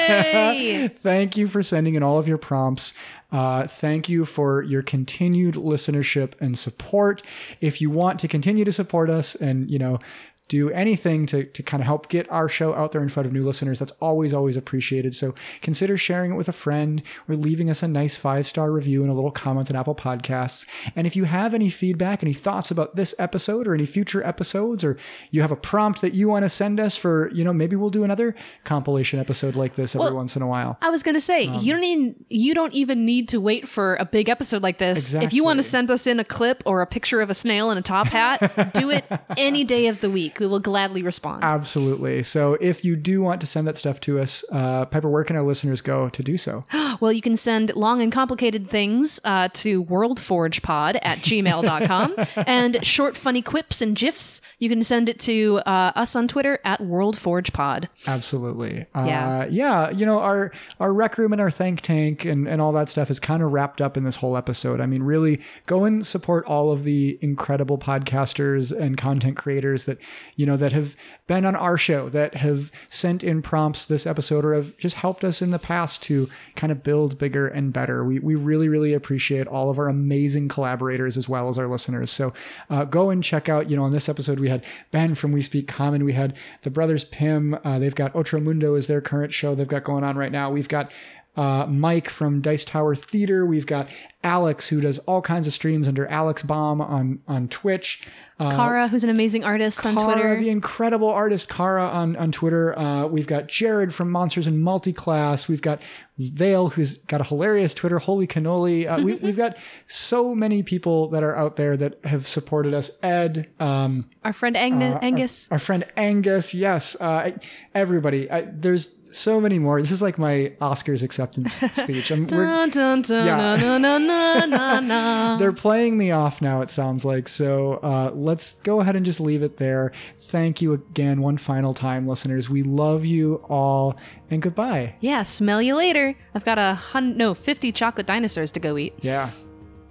Thank 0.93 1.37
you 1.37 1.47
for 1.47 1.63
sending 1.63 1.95
in 1.95 2.03
all 2.03 2.19
of 2.19 2.27
your 2.27 2.37
prompts. 2.37 2.93
Uh, 3.31 3.67
thank 3.67 4.07
you 4.07 4.23
for 4.23 4.61
your 4.61 4.81
continued 4.81 5.55
listenership 5.55 6.33
and 6.39 6.57
support. 6.57 7.21
If 7.59 7.81
you 7.81 7.89
want 7.89 8.19
to 8.21 8.29
continue 8.29 8.63
to 8.63 8.71
support 8.71 9.09
us 9.09 9.35
and, 9.35 9.69
you 9.69 9.77
know, 9.77 9.99
do 10.47 10.69
anything 10.71 11.25
to, 11.27 11.43
to 11.43 11.63
kind 11.63 11.81
of 11.81 11.87
help 11.87 12.09
get 12.09 12.29
our 12.31 12.47
show 12.47 12.73
out 12.75 12.91
there 12.91 13.01
in 13.01 13.09
front 13.09 13.25
of 13.25 13.33
new 13.33 13.43
listeners, 13.43 13.79
that's 13.79 13.91
always, 13.99 14.33
always 14.33 14.55
appreciated. 14.55 15.15
So 15.15 15.33
consider 15.61 15.97
sharing 15.97 16.31
it 16.31 16.35
with 16.35 16.47
a 16.47 16.53
friend 16.53 17.01
or 17.27 17.35
leaving 17.35 17.69
us 17.69 17.81
a 17.81 17.87
nice 17.87 18.15
five 18.15 18.45
star 18.45 18.71
review 18.71 19.01
and 19.01 19.11
a 19.11 19.13
little 19.13 19.31
comment 19.31 19.69
on 19.69 19.75
Apple 19.75 19.95
Podcasts. 19.95 20.65
And 20.95 21.07
if 21.07 21.15
you 21.15 21.23
have 21.23 21.53
any 21.53 21.69
feedback, 21.69 22.21
any 22.21 22.33
thoughts 22.33 22.69
about 22.71 22.95
this 22.95 23.15
episode 23.17 23.67
or 23.67 23.73
any 23.73 23.85
future 23.85 24.23
episodes, 24.23 24.83
or 24.83 24.97
you 25.31 25.41
have 25.41 25.51
a 25.51 25.55
prompt 25.55 26.01
that 26.01 26.13
you 26.13 26.27
want 26.27 26.43
to 26.43 26.49
send 26.49 26.79
us 26.79 26.95
for, 26.95 27.31
you 27.33 27.43
know, 27.43 27.53
maybe 27.53 27.75
we'll 27.75 27.89
do 27.89 28.03
another 28.03 28.35
compilation 28.63 29.19
episode 29.19 29.55
like 29.55 29.75
this 29.75 29.95
every 29.95 30.05
Well, 30.05 30.15
once 30.15 30.35
in 30.35 30.41
a 30.41 30.47
while. 30.47 30.77
I 30.81 30.89
was 30.89 31.01
gonna 31.03 31.19
say 31.19 31.47
Um, 31.47 31.59
you 31.61 31.73
don't 31.73 31.83
even 31.83 32.25
you 32.29 32.53
don't 32.53 32.73
even 32.73 33.05
need 33.05 33.29
to 33.29 33.41
wait 33.41 33.67
for 33.67 33.95
a 33.95 34.05
big 34.05 34.29
episode 34.29 34.61
like 34.61 34.77
this. 34.77 35.13
If 35.13 35.33
you 35.33 35.43
want 35.43 35.57
to 35.57 35.63
send 35.63 35.89
us 35.89 36.05
in 36.07 36.19
a 36.19 36.23
clip 36.23 36.61
or 36.65 36.81
a 36.81 36.87
picture 36.87 37.21
of 37.21 37.29
a 37.29 37.33
snail 37.33 37.71
in 37.71 37.77
a 37.77 37.81
top 37.81 38.07
hat, 38.07 38.73
do 38.73 38.89
it 38.89 39.03
any 39.37 39.63
day 39.63 39.87
of 39.87 40.01
the 40.01 40.09
week. 40.09 40.34
We 40.39 40.47
will 40.47 40.59
gladly 40.59 41.01
respond. 41.01 41.43
Absolutely. 41.43 42.23
So 42.23 42.57
if 42.61 42.83
you 42.83 42.95
do 42.95 43.21
want 43.21 43.41
to 43.41 43.47
send 43.47 43.67
that 43.67 43.77
stuff 43.77 43.99
to 44.01 44.19
us, 44.19 44.43
uh, 44.51 44.85
Piper, 44.85 45.09
where 45.09 45.23
can 45.23 45.35
our 45.35 45.43
listeners 45.43 45.81
go 45.81 46.09
to 46.09 46.23
do 46.23 46.37
so? 46.37 46.63
Well, 47.01 47.11
you 47.11 47.21
can 47.21 47.35
send 47.35 47.75
long 47.75 48.01
and 48.01 48.09
complicated 48.09 48.67
things 48.67 49.19
uh, 49.25 49.49
to 49.55 49.83
worldforgepod 49.83 50.97
at 51.01 51.17
gmail.com. 51.17 52.15
and 52.47 52.85
short, 52.85 53.17
funny 53.17 53.41
quips 53.41 53.81
and 53.81 53.97
GIFs, 53.97 54.39
you 54.59 54.69
can 54.69 54.81
send 54.81 55.09
it 55.09 55.19
to 55.21 55.57
uh, 55.65 55.91
us 55.93 56.15
on 56.15 56.29
Twitter 56.29 56.59
at 56.63 56.79
worldforgepod. 56.79 57.89
Absolutely. 58.07 58.85
Yeah. 58.95 59.39
Uh, 59.39 59.47
yeah. 59.49 59.89
You 59.89 60.05
know, 60.05 60.19
our, 60.21 60.53
our 60.79 60.93
rec 60.93 61.17
room 61.17 61.33
and 61.33 61.41
our 61.41 61.51
thank 61.51 61.81
tank 61.81 62.23
and, 62.23 62.47
and 62.47 62.61
all 62.61 62.71
that 62.71 62.87
stuff 62.87 63.11
is 63.11 63.19
kind 63.19 63.43
of 63.43 63.51
wrapped 63.51 63.81
up 63.81 63.97
in 63.97 64.05
this 64.05 64.15
whole 64.15 64.37
episode. 64.37 64.79
I 64.79 64.85
mean, 64.85 65.03
really 65.03 65.41
go 65.65 65.83
and 65.83 66.07
support 66.07 66.45
all 66.45 66.71
of 66.71 66.85
the 66.85 67.19
incredible 67.21 67.77
podcasters 67.77 68.71
and 68.71 68.95
content 68.95 69.35
creators 69.35 69.83
that, 69.83 69.97
you 70.35 70.45
know, 70.45 70.57
that 70.57 70.71
have 70.71 70.95
been 71.27 71.45
on 71.45 71.55
our 71.55 71.77
show, 71.77 72.09
that 72.09 72.35
have 72.35 72.71
sent 72.89 73.23
in 73.23 73.41
prompts 73.41 73.85
this 73.85 74.05
episode 74.05 74.43
or 74.43 74.53
have 74.53 74.77
just 74.77 74.97
helped 74.97 75.23
us 75.23 75.41
in 75.41 75.51
the 75.51 75.59
past 75.59 76.03
to 76.03 76.29
kind 76.55 76.71
of 76.71 76.83
build 76.83 77.17
bigger 77.17 77.47
and 77.47 77.71
better. 77.71 78.03
We, 78.03 78.19
we 78.19 78.35
really, 78.35 78.67
really 78.67 78.93
appreciate 78.93 79.47
all 79.47 79.69
of 79.69 79.79
our 79.79 79.87
amazing 79.87 80.47
collaborators 80.47 81.17
as 81.17 81.29
well 81.29 81.49
as 81.49 81.57
our 81.57 81.67
listeners. 81.67 82.11
So 82.11 82.33
uh, 82.69 82.85
go 82.85 83.09
and 83.09 83.23
check 83.23 83.47
out, 83.49 83.69
you 83.69 83.77
know, 83.77 83.83
on 83.83 83.91
this 83.91 84.09
episode, 84.09 84.39
we 84.39 84.49
had 84.49 84.65
Ben 84.91 85.15
from 85.15 85.31
We 85.31 85.41
Speak 85.41 85.67
Common. 85.67 86.03
We 86.03 86.13
had 86.13 86.35
the 86.63 86.69
brothers 86.69 87.03
Pym. 87.03 87.57
Uh, 87.63 87.79
they've 87.79 87.95
got 87.95 88.13
Otromundo 88.13 88.77
is 88.77 88.87
their 88.87 89.01
current 89.01 89.33
show 89.33 89.55
they've 89.55 89.67
got 89.67 89.83
going 89.83 90.03
on 90.03 90.17
right 90.17 90.31
now. 90.31 90.51
We've 90.51 90.67
got 90.67 90.91
uh, 91.37 91.65
Mike 91.67 92.09
from 92.09 92.41
Dice 92.41 92.65
Tower 92.65 92.95
Theater. 92.95 93.45
We've 93.45 93.65
got 93.65 93.89
Alex, 94.23 94.69
who 94.69 94.81
does 94.81 94.99
all 94.99 95.21
kinds 95.21 95.47
of 95.47 95.53
streams 95.53 95.87
under 95.87 96.07
Alex 96.07 96.43
Bomb 96.43 96.81
on, 96.81 97.19
on 97.27 97.47
Twitch. 97.47 98.01
Uh, 98.37 98.51
Kara, 98.53 98.89
who's 98.89 99.05
an 99.05 99.09
amazing 99.09 99.45
artist 99.45 99.85
on 99.85 99.95
Twitter. 99.95 100.35
the 100.37 100.49
incredible 100.49 101.07
artist 101.09 101.47
Kara 101.47 101.87
on, 101.87 102.17
on 102.17 102.33
Twitter. 102.33 102.77
Uh, 102.77 103.05
we've 103.05 103.27
got 103.27 103.47
Jared 103.47 103.93
from 103.93 104.11
Monsters 104.11 104.45
and 104.45 104.61
Multiclass. 104.61 105.47
We've 105.47 105.61
got 105.61 105.81
Vale, 106.17 106.67
who's 106.69 106.97
got 106.97 107.21
a 107.21 107.23
hilarious 107.23 107.73
Twitter, 107.73 107.97
Holy 107.97 108.27
Cannoli. 108.27 108.87
Uh, 108.89 109.01
we, 109.01 109.13
we've 109.23 109.37
got 109.37 109.57
so 109.87 110.35
many 110.35 110.63
people 110.63 111.07
that 111.09 111.23
are 111.23 111.33
out 111.35 111.55
there 111.55 111.77
that 111.77 112.03
have 112.03 112.27
supported 112.27 112.73
us. 112.73 112.99
Ed, 113.01 113.47
um, 113.61 114.09
Our 114.25 114.33
friend 114.33 114.57
Agnes, 114.57 114.91
uh, 114.91 114.95
our- 114.97 115.03
Angus. 115.03 115.51
our, 115.51 115.59
friend 115.59 115.85
Angus, 115.95 116.53
yes, 116.53 116.97
uh, 116.99 117.31
everybody. 117.73 118.29
I, 118.29 118.41
there's 118.41 118.87
so 119.15 119.39
many 119.41 119.59
more. 119.59 119.81
This 119.81 119.91
is 119.91 120.01
like 120.01 120.17
my 120.17 120.53
Oscars 120.61 121.03
acceptance 121.03 121.53
speech. 121.73 122.11
I'm, 122.11 122.25
Dun, 122.25 122.69
dun, 122.69 123.01
dun, 123.01 123.25
Yeah. 123.25 123.55
na, 123.55 123.77
na, 123.77 123.97
na, 123.97 124.45
na, 124.45 124.79
na. 124.81 125.37
they're 125.37 125.53
playing 125.53 125.97
me 125.97 126.11
off 126.11 126.41
now, 126.41 126.61
it 126.61 126.69
sounds 126.69 127.05
like. 127.05 127.27
So 127.27 127.73
uh, 127.83 128.11
let's 128.13 128.53
go 128.61 128.81
ahead 128.81 128.95
and 128.95 129.05
just 129.05 129.19
leave 129.19 129.43
it 129.43 129.57
there. 129.57 129.91
Thank 130.17 130.61
you 130.61 130.73
again, 130.73 131.21
one 131.21 131.37
final 131.37 131.73
time, 131.73 132.07
listeners. 132.07 132.49
We 132.49 132.63
love 132.63 133.05
you 133.05 133.35
all, 133.49 133.97
and 134.29 134.41
goodbye. 134.41 134.95
Yeah, 134.99 135.23
smell 135.23 135.61
you 135.61 135.75
later. 135.75 136.15
I've 136.33 136.45
got 136.45 136.57
a 136.57 136.75
hun 136.75 137.17
no 137.17 137.33
fifty 137.33 137.71
chocolate 137.71 138.07
dinosaurs 138.07 138.51
to 138.53 138.59
go 138.59 138.77
eat. 138.77 138.93
Yeah. 139.01 139.29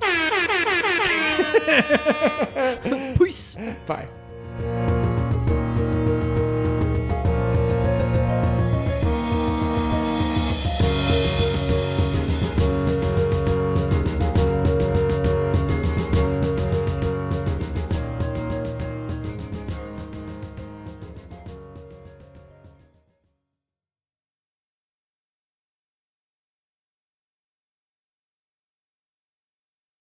Peace. 3.18 3.56
Bye. 3.86 5.03